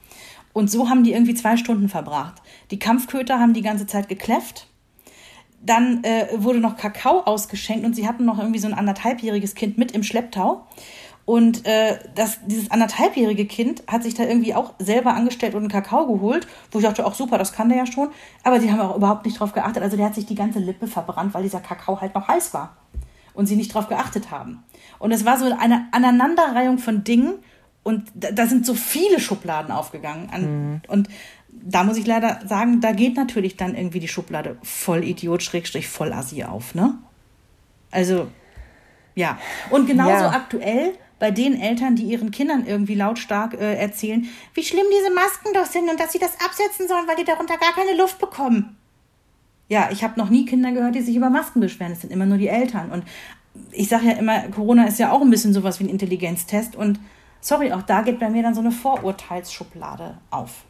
Und 0.53 0.71
so 0.71 0.89
haben 0.89 1.05
die 1.05 1.13
irgendwie 1.13 1.35
zwei 1.35 1.57
Stunden 1.57 1.89
verbracht. 1.89 2.43
Die 2.73 2.81
Kampfköter 2.81 3.39
haben 3.39 3.55
die 3.55 3.63
ganze 3.63 3.87
Zeit 3.87 4.09
gekläfft. 4.09 4.67
Dann 5.61 6.05
äh, 6.05 6.29
wurde 6.37 6.61
noch 6.61 6.77
Kakao 6.77 7.21
ausgeschenkt 7.21 7.85
und 7.85 7.95
sie 7.95 8.07
hatten 8.07 8.25
noch 8.25 8.39
irgendwie 8.39 8.61
so 8.61 8.69
ein 8.69 8.75
anderthalbjähriges 8.75 9.55
Kind 9.55 9.77
mit 9.77 9.93
im 9.93 10.03
Schlepptau. 10.03 10.65
Und 11.29 11.67
äh, 11.67 11.99
das, 12.15 12.39
dieses 12.47 12.71
anderthalbjährige 12.71 13.45
Kind 13.45 13.83
hat 13.87 14.03
sich 14.03 14.15
da 14.15 14.23
irgendwie 14.23 14.55
auch 14.55 14.73
selber 14.79 15.13
angestellt 15.13 15.55
und 15.55 15.61
einen 15.61 15.69
Kakao 15.69 16.07
geholt, 16.07 16.47
wo 16.71 16.79
ich 16.79 16.87
dachte, 16.87 17.05
auch 17.05 17.13
super, 17.13 17.37
das 17.37 17.53
kann 17.53 17.69
der 17.69 17.77
ja 17.77 17.85
schon. 17.85 18.09
Aber 18.45 18.59
die 18.59 18.73
haben 18.73 18.81
auch 18.81 18.97
überhaupt 18.97 19.27
nicht 19.27 19.39
drauf 19.39 19.53
geachtet. 19.53 19.83
Also 19.83 19.99
der 19.99 20.07
hat 20.07 20.15
sich 20.15 20.25
die 20.25 20.35
ganze 20.35 20.59
Lippe 20.59 20.87
verbrannt, 20.87 21.35
weil 21.35 21.43
dieser 21.43 21.61
Kakao 21.61 22.01
halt 22.01 22.15
noch 22.15 22.29
heiß 22.29 22.55
war. 22.55 22.79
Und 23.35 23.45
sie 23.45 23.57
nicht 23.57 23.75
drauf 23.75 23.89
geachtet 23.89 24.31
haben. 24.31 24.65
Und 24.99 25.13
es 25.13 25.27
war 25.27 25.37
so 25.37 25.45
eine 25.45 25.89
Aneinanderreihung 25.91 26.79
von 26.79 27.05
Dingen. 27.05 27.35
Und 27.83 28.11
da, 28.15 28.31
da 28.31 28.47
sind 28.47 28.65
so 28.65 28.73
viele 28.73 29.21
Schubladen 29.21 29.71
aufgegangen. 29.71 30.31
An, 30.33 30.43
mhm. 30.43 30.81
Und 30.89 31.09
da 31.65 31.85
muss 31.85 31.97
ich 31.97 32.07
leider 32.07 32.41
sagen, 32.47 32.81
da 32.81 32.93
geht 32.93 33.17
natürlich 33.17 33.57
dann 33.57 33.75
irgendwie 33.75 34.01
die 34.01 34.09
Schublade 34.09 34.57
voll 34.63 35.05
Idiot, 35.05 35.43
Schrägstrich, 35.43 35.89
voll 35.89 36.13
Assi 36.13 36.45
auf, 36.45 36.75
ne? 36.75 36.99
Also, 37.91 38.29
ja. 39.15 39.39
Und 39.71 39.87
genauso 39.87 40.25
ja. 40.25 40.31
aktuell 40.31 40.95
bei 41.19 41.31
den 41.31 41.61
Eltern, 41.61 41.97
die 41.97 42.05
ihren 42.05 42.31
Kindern 42.31 42.65
irgendwie 42.67 42.95
lautstark 42.95 43.55
äh, 43.55 43.75
erzählen, 43.75 44.27
wie 44.55 44.63
schlimm 44.63 44.87
diese 44.97 45.13
Masken 45.13 45.53
doch 45.55 45.67
sind 45.67 45.91
und 45.91 45.99
dass 45.99 46.13
sie 46.13 46.19
das 46.19 46.41
absetzen 46.45 46.87
sollen, 46.87 47.09
weil 47.09 47.17
die 47.17 47.25
darunter 47.25 47.57
gar 47.59 47.73
keine 47.73 47.97
Luft 47.97 48.19
bekommen. 48.19 48.77
Ja, 49.69 49.91
ich 49.91 50.03
habe 50.03 50.19
noch 50.19 50.31
nie 50.31 50.47
Kinder 50.47 50.73
gehört, 50.73 50.95
die 50.95 51.03
sich 51.03 51.17
über 51.17 51.29
Masken 51.29 51.61
beschweren. 51.61 51.93
Es 51.93 52.01
sind 52.01 52.13
immer 52.13 52.27
nur 52.27 52.39
die 52.39 52.49
Eltern. 52.49 52.91
Und 52.91 53.05
ich 53.73 53.89
sage 53.89 54.07
ja 54.07 54.13
immer, 54.13 54.43
Corona 54.49 54.87
ist 54.87 54.99
ja 54.99 55.13
auch 55.13 55.21
ein 55.21 55.31
bisschen 55.31 55.53
sowas 55.53 55.79
wie 55.81 55.85
ein 55.85 55.91
Intelligenztest. 55.91 56.77
Und 56.77 57.01
sorry, 57.41 57.73
auch 57.73 57.83
da 57.83 58.03
geht 58.03 58.19
bei 58.19 58.31
mir 58.31 58.43
dann 58.43 58.55
so 58.55 58.61
eine 58.61 58.71
Vorurteilsschublade 58.71 60.19
auf. 60.31 60.65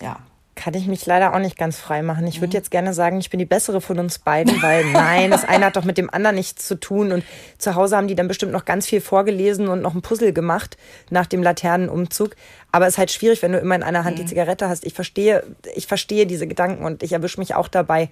Ja 0.00 0.18
kann 0.56 0.74
ich 0.74 0.86
mich 0.86 1.04
leider 1.06 1.34
auch 1.34 1.38
nicht 1.38 1.56
ganz 1.56 1.78
frei 1.78 2.02
machen. 2.02 2.26
Ich 2.26 2.40
würde 2.40 2.54
jetzt 2.54 2.70
gerne 2.70 2.94
sagen, 2.94 3.20
ich 3.20 3.30
bin 3.30 3.38
die 3.38 3.44
bessere 3.44 3.80
von 3.80 3.98
uns 3.98 4.18
beiden, 4.18 4.60
weil 4.62 4.84
nein, 4.92 5.30
das 5.30 5.44
eine 5.44 5.66
hat 5.66 5.76
doch 5.76 5.84
mit 5.84 5.98
dem 5.98 6.10
anderen 6.10 6.34
nichts 6.34 6.66
zu 6.66 6.80
tun. 6.80 7.12
Und 7.12 7.24
zu 7.58 7.74
Hause 7.74 7.96
haben 7.96 8.08
die 8.08 8.16
dann 8.16 8.26
bestimmt 8.26 8.52
noch 8.52 8.64
ganz 8.64 8.86
viel 8.86 9.02
vorgelesen 9.02 9.68
und 9.68 9.82
noch 9.82 9.94
ein 9.94 10.02
Puzzle 10.02 10.32
gemacht 10.32 10.76
nach 11.10 11.26
dem 11.26 11.42
Laternenumzug. 11.42 12.34
Aber 12.72 12.86
es 12.86 12.94
ist 12.94 12.98
halt 12.98 13.12
schwierig, 13.12 13.42
wenn 13.42 13.52
du 13.52 13.58
immer 13.58 13.76
in 13.76 13.82
einer 13.82 14.04
Hand 14.04 14.18
die 14.18 14.22
mhm. 14.22 14.28
Zigarette 14.28 14.68
hast. 14.68 14.84
Ich 14.84 14.94
verstehe, 14.94 15.44
ich 15.74 15.86
verstehe 15.86 16.26
diese 16.26 16.46
Gedanken 16.46 16.84
und 16.84 17.02
ich 17.02 17.12
erwische 17.12 17.38
mich 17.38 17.54
auch 17.54 17.68
dabei, 17.68 18.08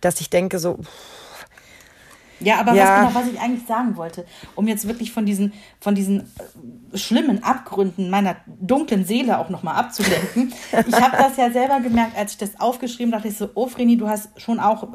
dass 0.00 0.20
ich 0.20 0.28
denke 0.28 0.58
so, 0.58 0.80
ja, 2.40 2.58
aber 2.58 2.74
ja. 2.74 2.84
Was, 2.84 3.08
genau, 3.08 3.20
was 3.20 3.32
ich 3.32 3.40
eigentlich 3.40 3.66
sagen 3.66 3.96
wollte, 3.96 4.26
um 4.54 4.66
jetzt 4.66 4.86
wirklich 4.86 5.12
von 5.12 5.26
diesen, 5.26 5.52
von 5.80 5.94
diesen 5.94 6.20
äh, 6.92 6.98
schlimmen 6.98 7.42
Abgründen 7.42 8.10
meiner 8.10 8.36
dunklen 8.46 9.04
Seele 9.04 9.38
auch 9.38 9.50
nochmal 9.50 9.76
abzulenken. 9.76 10.52
ich 10.86 11.00
habe 11.00 11.16
das 11.16 11.36
ja 11.36 11.50
selber 11.50 11.80
gemerkt, 11.80 12.16
als 12.16 12.32
ich 12.32 12.38
das 12.38 12.58
aufgeschrieben 12.60 13.12
dachte 13.12 13.28
ich 13.28 13.36
so, 13.36 13.50
oh 13.54 13.66
Vreni, 13.66 13.96
du 13.96 14.08
hast 14.08 14.40
schon 14.40 14.58
auch, 14.60 14.88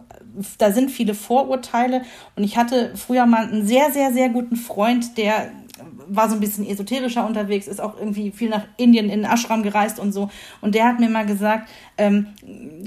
da 0.58 0.72
sind 0.72 0.92
viele 0.92 1.14
Vorurteile. 1.14 2.02
Und 2.36 2.44
ich 2.44 2.58
hatte 2.58 2.92
früher 2.96 3.26
mal 3.26 3.48
einen 3.48 3.66
sehr, 3.66 3.92
sehr, 3.92 4.12
sehr 4.14 4.30
guten 4.30 4.56
Freund, 4.56 5.18
der 5.18 5.52
war 6.08 6.30
so 6.30 6.36
ein 6.36 6.40
bisschen 6.40 6.66
esoterischer 6.66 7.26
unterwegs, 7.26 7.68
ist 7.68 7.82
auch 7.82 7.98
irgendwie 7.98 8.32
viel 8.32 8.50
nach 8.50 8.66
Indien 8.78 9.10
in 9.10 9.26
Ashram 9.26 9.64
gereist 9.64 10.00
und 10.00 10.12
so. 10.14 10.30
Und 10.62 10.76
der 10.76 10.86
hat 10.86 11.00
mir 11.00 11.10
mal 11.10 11.26
gesagt, 11.26 11.70
ähm, 11.98 12.28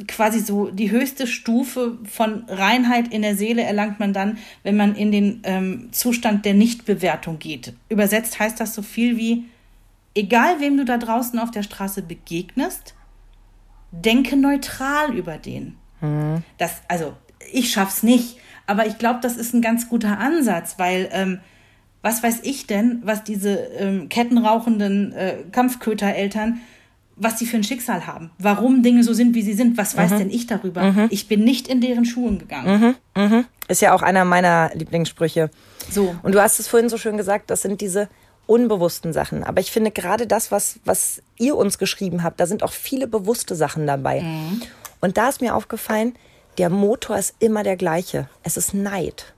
quasi 0.07 0.41
so 0.41 0.71
die 0.71 0.91
höchste 0.91 1.27
Stufe 1.27 1.99
von 2.05 2.45
Reinheit 2.49 3.09
in 3.13 3.23
der 3.23 3.37
Seele 3.37 3.63
erlangt 3.63 4.01
man 4.01 4.13
dann, 4.13 4.39
wenn 4.63 4.77
man 4.77 4.95
in 4.95 5.13
den 5.13 5.41
ähm, 5.45 5.89
Zustand 5.93 6.45
der 6.45 6.55
Nichtbewertung 6.55 7.39
geht. 7.39 7.75
Übersetzt 7.89 8.39
heißt 8.39 8.59
das 8.59 8.75
so 8.75 8.83
viel 8.83 9.17
wie, 9.17 9.45
egal 10.15 10.61
wem 10.61 10.77
du 10.77 10.85
da 10.85 10.97
draußen 10.97 11.39
auf 11.39 11.51
der 11.51 11.63
Straße 11.63 12.03
begegnest, 12.03 12.95
denke 13.91 14.37
neutral 14.37 15.15
über 15.15 15.37
den. 15.37 15.77
Mhm. 16.01 16.43
Das, 16.57 16.83
also, 16.89 17.15
ich 17.53 17.71
schaff's 17.71 18.03
nicht, 18.03 18.39
aber 18.67 18.87
ich 18.87 18.99
glaube, 18.99 19.21
das 19.23 19.37
ist 19.37 19.55
ein 19.55 19.63
ganz 19.63 19.89
guter 19.89 20.19
Ansatz, 20.19 20.75
weil 20.79 21.09
ähm, 21.13 21.41
was 22.09 22.23
weiß 22.23 22.39
ich 22.43 22.67
denn, 22.67 23.03
was 23.05 23.23
diese 23.23 23.51
ähm, 23.51 24.09
kettenrauchenden 24.09 25.13
äh, 25.13 25.35
Kampfkötereltern, 25.53 26.61
was 27.17 27.37
die 27.37 27.45
für 27.45 27.59
ein 27.59 27.65
Schicksal 27.65 28.07
haben, 28.07 28.31
warum 28.39 28.83
Dinge 28.83 29.05
so 29.05 29.13
sind, 29.13 29.35
wie 29.35 29.43
sie 29.43 29.53
sind, 29.53 29.77
was 29.77 29.95
mhm. 29.95 29.99
weiß 29.99 30.11
denn 30.17 30.31
ich 30.31 30.47
darüber? 30.47 30.85
Mhm. 30.85 31.09
Ich 31.11 31.29
bin 31.29 31.45
nicht 31.45 31.69
in 31.69 31.83
deren 31.83 32.07
Schuhen 32.07 32.39
gegangen. 32.39 32.97
Mhm. 33.15 33.23
mhm. 33.23 33.45
Ist 33.69 33.83
ja 33.83 33.93
auch 33.93 34.01
einer 34.01 34.25
meiner 34.25 34.71
Lieblingssprüche. 34.73 35.51
So. 35.91 36.17
Und 36.23 36.35
du 36.35 36.41
hast 36.41 36.59
es 36.59 36.67
vorhin 36.69 36.89
so 36.89 36.97
schön 36.97 37.19
gesagt, 37.19 37.51
das 37.51 37.61
sind 37.61 37.83
diese 37.83 38.09
unbewussten 38.47 39.13
Sachen. 39.13 39.45
Aber 39.45 39.61
ich 39.61 39.71
finde 39.71 39.91
gerade 39.91 40.27
das, 40.27 40.51
was, 40.51 40.81
was 40.87 41.21
ihr 41.37 41.55
uns 41.57 41.77
geschrieben 41.77 42.23
habt, 42.23 42.41
da 42.41 42.47
sind 42.47 42.63
auch 42.63 42.73
viele 42.73 43.07
bewusste 43.07 43.55
Sachen 43.55 43.87
dabei. 43.87 44.23
Mhm. 44.23 44.63
Und 45.03 45.19
da 45.19 45.29
ist 45.29 45.43
mir 45.43 45.55
aufgefallen, 45.55 46.15
der 46.57 46.71
Motor 46.71 47.19
ist 47.19 47.35
immer 47.39 47.65
der 47.65 47.77
gleiche. 47.77 48.31
Es 48.43 48.57
ist 48.57 48.73
Neid. 48.73 49.35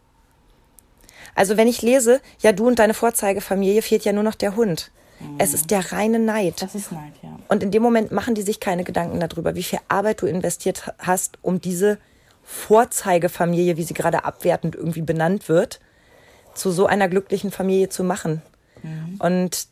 Also 1.41 1.57
wenn 1.57 1.69
ich 1.69 1.81
lese, 1.81 2.21
ja, 2.41 2.53
du 2.53 2.69
und 2.69 2.79
deine 2.79 2.93
Vorzeigefamilie 2.93 3.81
fehlt 3.81 4.05
ja 4.05 4.13
nur 4.13 4.23
noch 4.23 4.35
der 4.35 4.57
Hund. 4.57 4.91
Mhm. 5.21 5.37
Es 5.39 5.55
ist 5.55 5.71
der 5.71 5.91
reine 5.91 6.19
Neid. 6.19 6.61
Das 6.61 6.75
ist 6.75 6.93
Neid, 6.93 7.15
ja. 7.23 7.35
Und 7.49 7.63
in 7.63 7.71
dem 7.71 7.83
Moment 7.83 8.13
machen 8.13 8.35
die 8.35 8.43
sich 8.43 8.61
keine 8.61 8.85
Gedanken 8.85 9.19
darüber, 9.21 9.55
wie 9.55 9.63
viel 9.63 9.79
Arbeit 9.89 10.21
du 10.21 10.27
investiert 10.27 10.93
hast, 10.99 11.39
um 11.41 11.59
diese 11.59 11.97
Vorzeigefamilie, 12.45 13.79
wie 13.79 13.85
sie 13.85 13.95
gerade 13.95 14.25
abwertend 14.25 14.75
irgendwie 14.75 15.01
benannt 15.01 15.49
wird, 15.49 15.81
zu 16.53 16.71
so 16.73 16.85
einer 16.85 17.09
glücklichen 17.09 17.51
Familie 17.51 17.89
zu 17.89 18.05
machen. 18.05 18.43
Mhm. 18.83 19.17
Und 19.19 19.69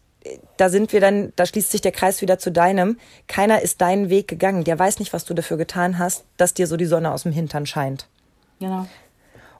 da 0.56 0.70
sind 0.70 0.94
wir 0.94 1.02
dann, 1.02 1.34
da 1.36 1.44
schließt 1.44 1.70
sich 1.70 1.82
der 1.82 1.92
Kreis 1.92 2.22
wieder 2.22 2.38
zu 2.38 2.50
deinem. 2.50 2.98
Keiner 3.26 3.60
ist 3.60 3.82
deinen 3.82 4.08
Weg 4.08 4.26
gegangen. 4.26 4.64
Der 4.64 4.78
weiß 4.78 5.00
nicht, 5.00 5.12
was 5.12 5.26
du 5.26 5.34
dafür 5.34 5.58
getan 5.58 5.98
hast, 5.98 6.24
dass 6.38 6.54
dir 6.54 6.66
so 6.66 6.78
die 6.78 6.86
Sonne 6.86 7.12
aus 7.12 7.24
dem 7.24 7.32
Hintern 7.32 7.66
scheint. 7.66 8.08
Genau. 8.58 8.86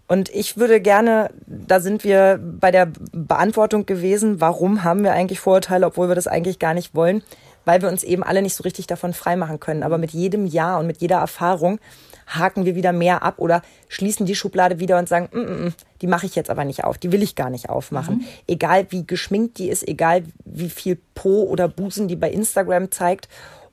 Und 0.08 0.30
ich 0.30 0.56
würde 0.56 0.80
gerne, 0.80 1.30
da 1.46 1.80
sind 1.80 2.02
wir 2.02 2.40
bei 2.42 2.70
der 2.70 2.90
Beantwortung 3.12 3.84
gewesen, 3.84 4.40
warum 4.40 4.82
haben 4.82 5.04
wir 5.04 5.12
eigentlich 5.12 5.38
Vorurteile, 5.38 5.86
obwohl 5.86 6.08
wir 6.08 6.14
das 6.14 6.26
eigentlich 6.26 6.58
gar 6.58 6.72
nicht 6.72 6.94
wollen, 6.94 7.22
weil 7.66 7.82
wir 7.82 7.90
uns 7.90 8.02
eben 8.02 8.22
alle 8.22 8.40
nicht 8.40 8.54
so 8.54 8.62
richtig 8.62 8.86
davon 8.86 9.12
freimachen 9.12 9.60
können. 9.60 9.82
Aber 9.82 9.98
mit 9.98 10.12
jedem 10.12 10.46
Jahr 10.46 10.80
und 10.80 10.86
mit 10.86 11.02
jeder 11.02 11.18
Erfahrung 11.18 11.78
haken 12.26 12.64
wir 12.64 12.74
wieder 12.74 12.92
mehr 12.92 13.22
ab 13.22 13.34
oder 13.38 13.60
schließen 13.88 14.24
die 14.24 14.34
Schublade 14.34 14.80
wieder 14.80 14.98
und 14.98 15.08
sagen, 15.08 15.28
mm, 15.32 15.38
mm, 15.38 15.66
mm 15.66 15.74
die 16.00 16.06
mache 16.06 16.26
ich 16.26 16.36
jetzt 16.36 16.48
aber 16.48 16.64
nicht 16.64 16.84
auf, 16.84 16.96
die 16.96 17.10
will 17.10 17.24
ich 17.24 17.34
gar 17.34 17.50
nicht 17.50 17.70
aufmachen. 17.70 18.18
Mhm. 18.18 18.24
Egal 18.46 18.86
wie 18.90 19.04
geschminkt 19.04 19.58
die 19.58 19.68
ist, 19.68 19.86
egal 19.86 20.22
wie 20.44 20.70
viel 20.70 20.96
Po 21.16 21.42
oder 21.42 21.66
Busen 21.66 22.06
die 22.06 22.14
bei 22.14 22.30
Instagram 22.30 22.92
zeigt 22.92 23.28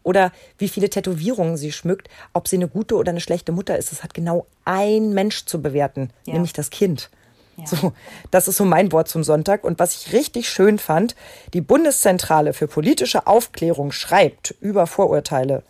oder 0.06 0.32
wie 0.58 0.70
viele 0.70 0.90
Tätowierungen 0.90 1.58
sie 1.58 1.72
schmückt, 1.72 2.10
ob 2.32 2.48
sie 2.48 2.56
eine 2.56 2.68
gute 2.68 2.96
oder 2.96 3.10
eine 3.10 3.20
schlechte 3.20 3.52
Mutter 3.52 3.78
ist, 3.78 3.92
das 3.92 4.04
hat 4.04 4.14
genau 4.14 4.46
ein 4.64 5.14
Mensch 5.14 5.46
zu 5.46 5.62
bewerten, 5.62 6.12
ja. 6.26 6.34
nämlich 6.34 6.54
das 6.54 6.70
Kind. 6.70 7.10
Ja. 7.58 7.66
So, 7.66 7.94
das 8.32 8.48
ist 8.48 8.58
so 8.58 8.66
mein 8.66 8.92
Wort 8.92 9.08
zum 9.08 9.24
Sonntag. 9.24 9.64
Und 9.64 9.80
was 9.80 9.96
ich 9.96 10.14
richtig 10.14 10.50
schön 10.50 10.78
fand, 10.78 11.16
die 11.54 11.62
Bundeszentrale 11.62 12.54
für 12.54 12.68
politische 12.68 13.28
Aufklärung 13.28 13.92
schreibt 13.92 14.56
über 14.60 14.88
Vorurteile. 14.88 15.64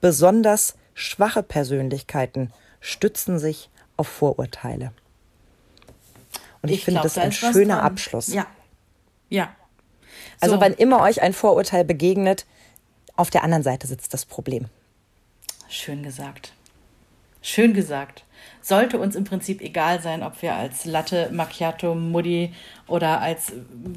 Besonders 0.00 0.74
schwache 0.94 1.42
Persönlichkeiten 1.42 2.52
stützen 2.80 3.38
sich 3.38 3.70
auf 3.96 4.08
Vorurteile. 4.08 4.92
Und 6.60 6.68
ich, 6.68 6.78
ich 6.78 6.84
finde 6.84 7.00
das 7.00 7.14
da 7.14 7.22
ein 7.22 7.32
schöner 7.32 7.82
Abschluss. 7.82 8.28
Ja. 8.28 8.46
Ja. 9.28 9.48
Also, 10.40 10.56
so. 10.56 10.60
wann 10.60 10.74
immer 10.74 11.00
euch 11.00 11.22
ein 11.22 11.32
Vorurteil 11.32 11.84
begegnet, 11.84 12.46
auf 13.16 13.30
der 13.30 13.44
anderen 13.44 13.62
Seite 13.62 13.86
sitzt 13.86 14.14
das 14.14 14.24
Problem. 14.24 14.66
Schön 15.68 16.02
gesagt. 16.02 16.52
Schön 17.40 17.74
gesagt. 17.74 18.24
Sollte 18.60 18.98
uns 18.98 19.16
im 19.16 19.24
Prinzip 19.24 19.60
egal 19.60 20.00
sein, 20.00 20.22
ob 20.22 20.40
wir 20.42 20.54
als 20.54 20.84
Latte 20.84 21.28
Macchiato 21.32 21.94
Mutti 21.94 22.52
oder 22.86 23.20
als, 23.20 23.52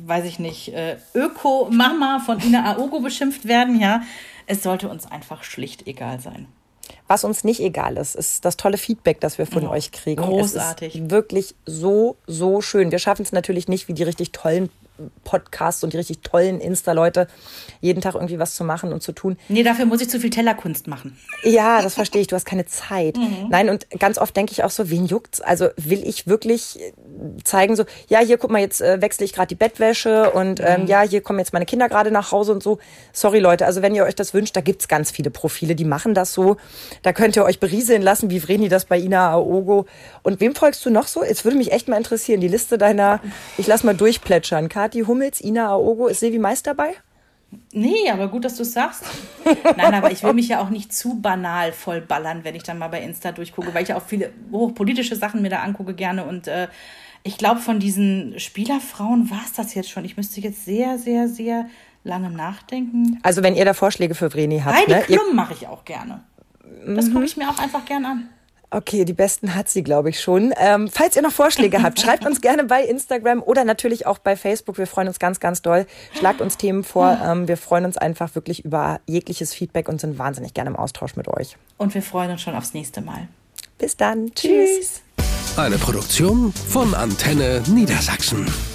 weiß 0.06 0.26
ich 0.26 0.40
nicht, 0.40 0.74
äh, 0.74 0.98
Öko-Mama 1.14 2.22
von 2.26 2.40
Ina 2.40 2.74
Aogo 2.74 3.00
beschimpft 3.00 3.48
werden, 3.48 3.80
ja. 3.80 4.02
Es 4.48 4.64
sollte 4.64 4.90
uns 4.90 5.10
einfach 5.12 5.44
schlicht 5.44 5.88
egal 5.88 6.20
sein. 6.20 6.48
Was 7.08 7.24
uns 7.24 7.44
nicht 7.44 7.60
egal 7.60 7.98
ist, 7.98 8.16
ist 8.16 8.46
das 8.46 8.58
tolle 8.58 8.78
Feedback, 8.78 9.20
das 9.20 9.38
wir 9.38 9.46
von 9.46 9.68
euch 9.68 9.92
kriegen. 9.92 10.22
großartig. 10.22 10.96
Es 10.96 11.02
ist 11.02 11.12
wirklich 11.12 11.56
so, 11.66 12.16
so 12.26 12.62
schön. 12.62 12.92
Wir 12.92 13.00
schaffen 13.00 13.22
es 13.24 13.32
natürlich 13.32 13.68
nicht 13.68 13.88
wie 13.88 13.94
die 13.94 14.04
richtig 14.04 14.32
tollen 14.32 14.70
Podcasts 15.24 15.84
und 15.84 15.94
die 15.94 15.98
richtig 15.98 16.22
tollen 16.22 16.60
Insta-Leute, 16.60 17.28
jeden 17.82 18.02
Tag 18.02 18.16
irgendwie 18.16 18.40
was 18.40 18.56
zu 18.56 18.64
machen 18.64 18.94
und 18.94 19.02
zu 19.02 19.12
tun. 19.12 19.38
Nee, 19.50 19.64
dafür 19.64 19.86
muss 19.86 20.02
ich 20.02 20.10
zu 20.10 20.20
viel 20.20 20.30
Tellerkunst 20.30 20.88
machen. 20.88 21.18
Ja, 21.44 21.82
das 21.82 21.94
verstehe 21.96 22.22
ich. 22.22 22.28
Du 22.28 22.36
hast 22.36 22.46
keine 22.46 22.66
Zeit. 22.66 23.18
Nein, 23.50 23.70
und 23.70 23.88
ganz 24.00 24.18
oft 24.18 24.36
denke 24.36 24.52
ich 24.52 24.64
auch 24.64 24.70
so, 24.70 24.90
wen 24.90 25.06
juckt's? 25.06 25.42
Also 25.42 25.70
will 25.78 26.08
ich 26.08 26.28
wirklich 26.28 26.80
äh, 26.80 26.94
zeigen 27.44 27.76
so, 27.76 27.86
ja, 28.08 28.20
hier 28.20 28.38
guck 28.38 28.52
mal, 28.52 28.60
jetzt 28.60 28.82
äh, 28.82 29.02
wechsle 29.02 29.26
ich 29.26 29.34
gerade 29.34 29.48
die 29.48 29.56
Bettwäsche 29.56 30.32
und 30.32 30.60
ähm, 30.60 30.88
ja, 30.88 31.02
hier 31.02 31.22
kommen 31.22 31.40
jetzt 31.40 31.54
meine 31.54 31.66
Kinder 31.66 31.90
gerade 31.90 32.12
nach 32.12 32.32
Hause 32.32 32.52
und 32.52 32.64
so. 32.64 32.80
Sorry 33.14 33.40
Leute, 33.40 33.66
also 33.66 33.82
wenn 33.82 33.96
ihr 33.96 34.04
euch 34.04 34.16
das 34.16 34.34
wünscht, 34.34 34.56
da 34.56 34.62
gibt's 34.62 34.88
ganz 34.88 35.12
viele 35.12 35.30
Profile, 35.30 35.76
die 35.76 35.86
machen 35.86 36.14
das 36.14 36.34
so. 36.34 36.58
Da 37.02 37.14
könnt 37.14 37.36
ihr 37.36 37.44
euch 37.44 37.60
berieseln 37.60 38.02
lassen, 38.02 38.30
wie 38.30 38.40
Vreni 38.40 38.70
das 38.70 38.86
bei 38.86 38.98
Ina 38.98 39.32
Aogo. 39.32 39.86
Und 40.24 40.40
wem 40.40 40.56
folgst 40.56 40.86
du 40.86 40.90
noch 40.90 41.08
so? 41.08 41.24
Es 41.24 41.46
würde 41.46 41.58
mich 41.58 41.72
echt 41.72 41.88
mal 41.88 41.98
interessieren, 41.98 42.42
die 42.42 42.48
Liste 42.48 42.78
deiner, 42.78 43.20
ich 43.58 43.68
lass 43.68 43.84
mal 43.84 43.96
durchplätschern. 43.96 44.70
Kathi 44.86 45.00
Hummels, 45.00 45.42
Ina 45.42 45.70
Aogo, 45.70 46.06
ist 46.06 46.20
Sevi 46.20 46.38
Mais 46.38 46.62
dabei? 46.62 46.94
Nee, 47.72 48.08
aber 48.12 48.28
gut, 48.28 48.46
dass 48.46 48.56
du 48.56 48.62
es 48.62 48.74
sagst. 48.74 49.04
Nein, 49.78 49.96
aber 49.96 50.12
ich 50.12 50.22
will 50.22 50.34
mich 50.34 50.48
ja 50.48 50.62
auch 50.62 50.70
nicht 50.70 50.94
zu 50.94 51.20
banal 51.20 51.72
vollballern, 51.72 52.44
wenn 52.44 52.54
ich 52.54 52.62
dann 52.62 52.78
mal 52.78 52.90
bei 52.90 53.02
Insta 53.02 53.32
durchgucke, 53.32 53.74
weil 53.74 53.82
ich 53.82 53.90
ja 53.90 53.98
auch 53.98 54.06
viele 54.06 54.32
hochpolitische 54.52 55.16
Sachen 55.16 55.42
mir 55.42 55.50
da 55.50 55.64
angucke 55.64 55.96
gerne. 55.96 56.26
Und 56.26 56.48
äh, 56.48 56.68
ich 57.24 57.40
glaube, 57.40 57.62
von 57.62 57.80
diesen 57.80 58.40
Spielerfrauen 58.40 59.32
war 59.32 59.42
es 59.44 59.54
das 59.54 59.74
jetzt 59.74 59.90
schon. 59.90 60.06
Ich 60.06 60.18
müsste 60.18 60.40
jetzt 60.40 60.66
sehr, 60.66 61.00
sehr, 61.00 61.28
sehr 61.28 61.66
lange 62.04 62.30
nachdenken. 62.30 63.20
Also 63.24 63.42
wenn 63.42 63.56
ihr 63.56 63.66
da 63.66 63.74
Vorschläge 63.74 64.14
für 64.14 64.30
Vreni 64.30 64.62
habt, 64.64 64.78
Heidi 64.78 64.92
ne? 64.92 65.02
Klum 65.02 65.36
mache 65.36 65.56
ich 65.56 65.66
auch 65.68 65.84
gerne. 65.84 66.22
Das 66.86 67.12
gucke 67.12 67.26
ich 67.26 67.38
mir 67.38 67.50
auch 67.50 67.58
einfach 67.58 67.86
gern 67.86 68.06
an. 68.06 68.30
Okay, 68.72 69.06
die 69.06 69.14
besten 69.14 69.56
hat 69.56 69.70
sie, 69.70 69.84
glaube 69.84 70.10
ich, 70.10 70.20
schon. 70.20 70.54
Ähm, 70.58 70.90
falls 70.92 71.16
ihr 71.16 71.22
noch 71.22 71.32
Vorschläge 71.32 71.82
habt, 71.82 72.00
schreibt 72.02 72.26
uns 72.26 72.42
gerne 72.42 72.64
bei 72.66 72.84
Instagram 72.84 73.42
oder 73.42 73.64
natürlich 73.64 74.06
auch 74.06 74.18
bei 74.18 74.36
Facebook. 74.36 74.78
Wir 74.78 74.88
freuen 74.88 75.08
uns 75.08 75.20
ganz, 75.20 75.40
ganz 75.40 75.62
doll. 75.62 75.86
Schlagt 76.18 76.42
uns 76.42 76.58
Themen 76.58 76.84
vor. 76.84 77.20
Ähm, 77.24 77.48
wir 77.48 77.58
freuen 77.58 77.86
uns 77.86 77.98
einfach 77.98 78.36
wirklich 78.36 78.66
über 78.66 79.00
jegliches 79.08 79.54
Feedback 79.54 79.90
und 79.90 80.02
sind 80.02 80.20
wahnsinnig 80.20 80.54
gerne 80.54 80.70
im 80.70 80.76
Austausch 80.76 81.16
mit 81.16 81.28
euch. 81.28 81.58
Und 81.78 81.94
wir 81.94 82.02
freuen 82.02 82.32
uns 82.32 82.42
schon 82.42 82.56
aufs 82.56 82.74
nächste 82.74 83.02
Mal. 83.02 83.28
Bis 83.78 83.98
dann. 83.98 84.34
Tschüss. 84.34 85.02
Eine 85.58 85.78
Produktion 85.78 86.52
von 86.52 86.94
Antenne 86.94 87.64
Niedersachsen. 87.68 88.75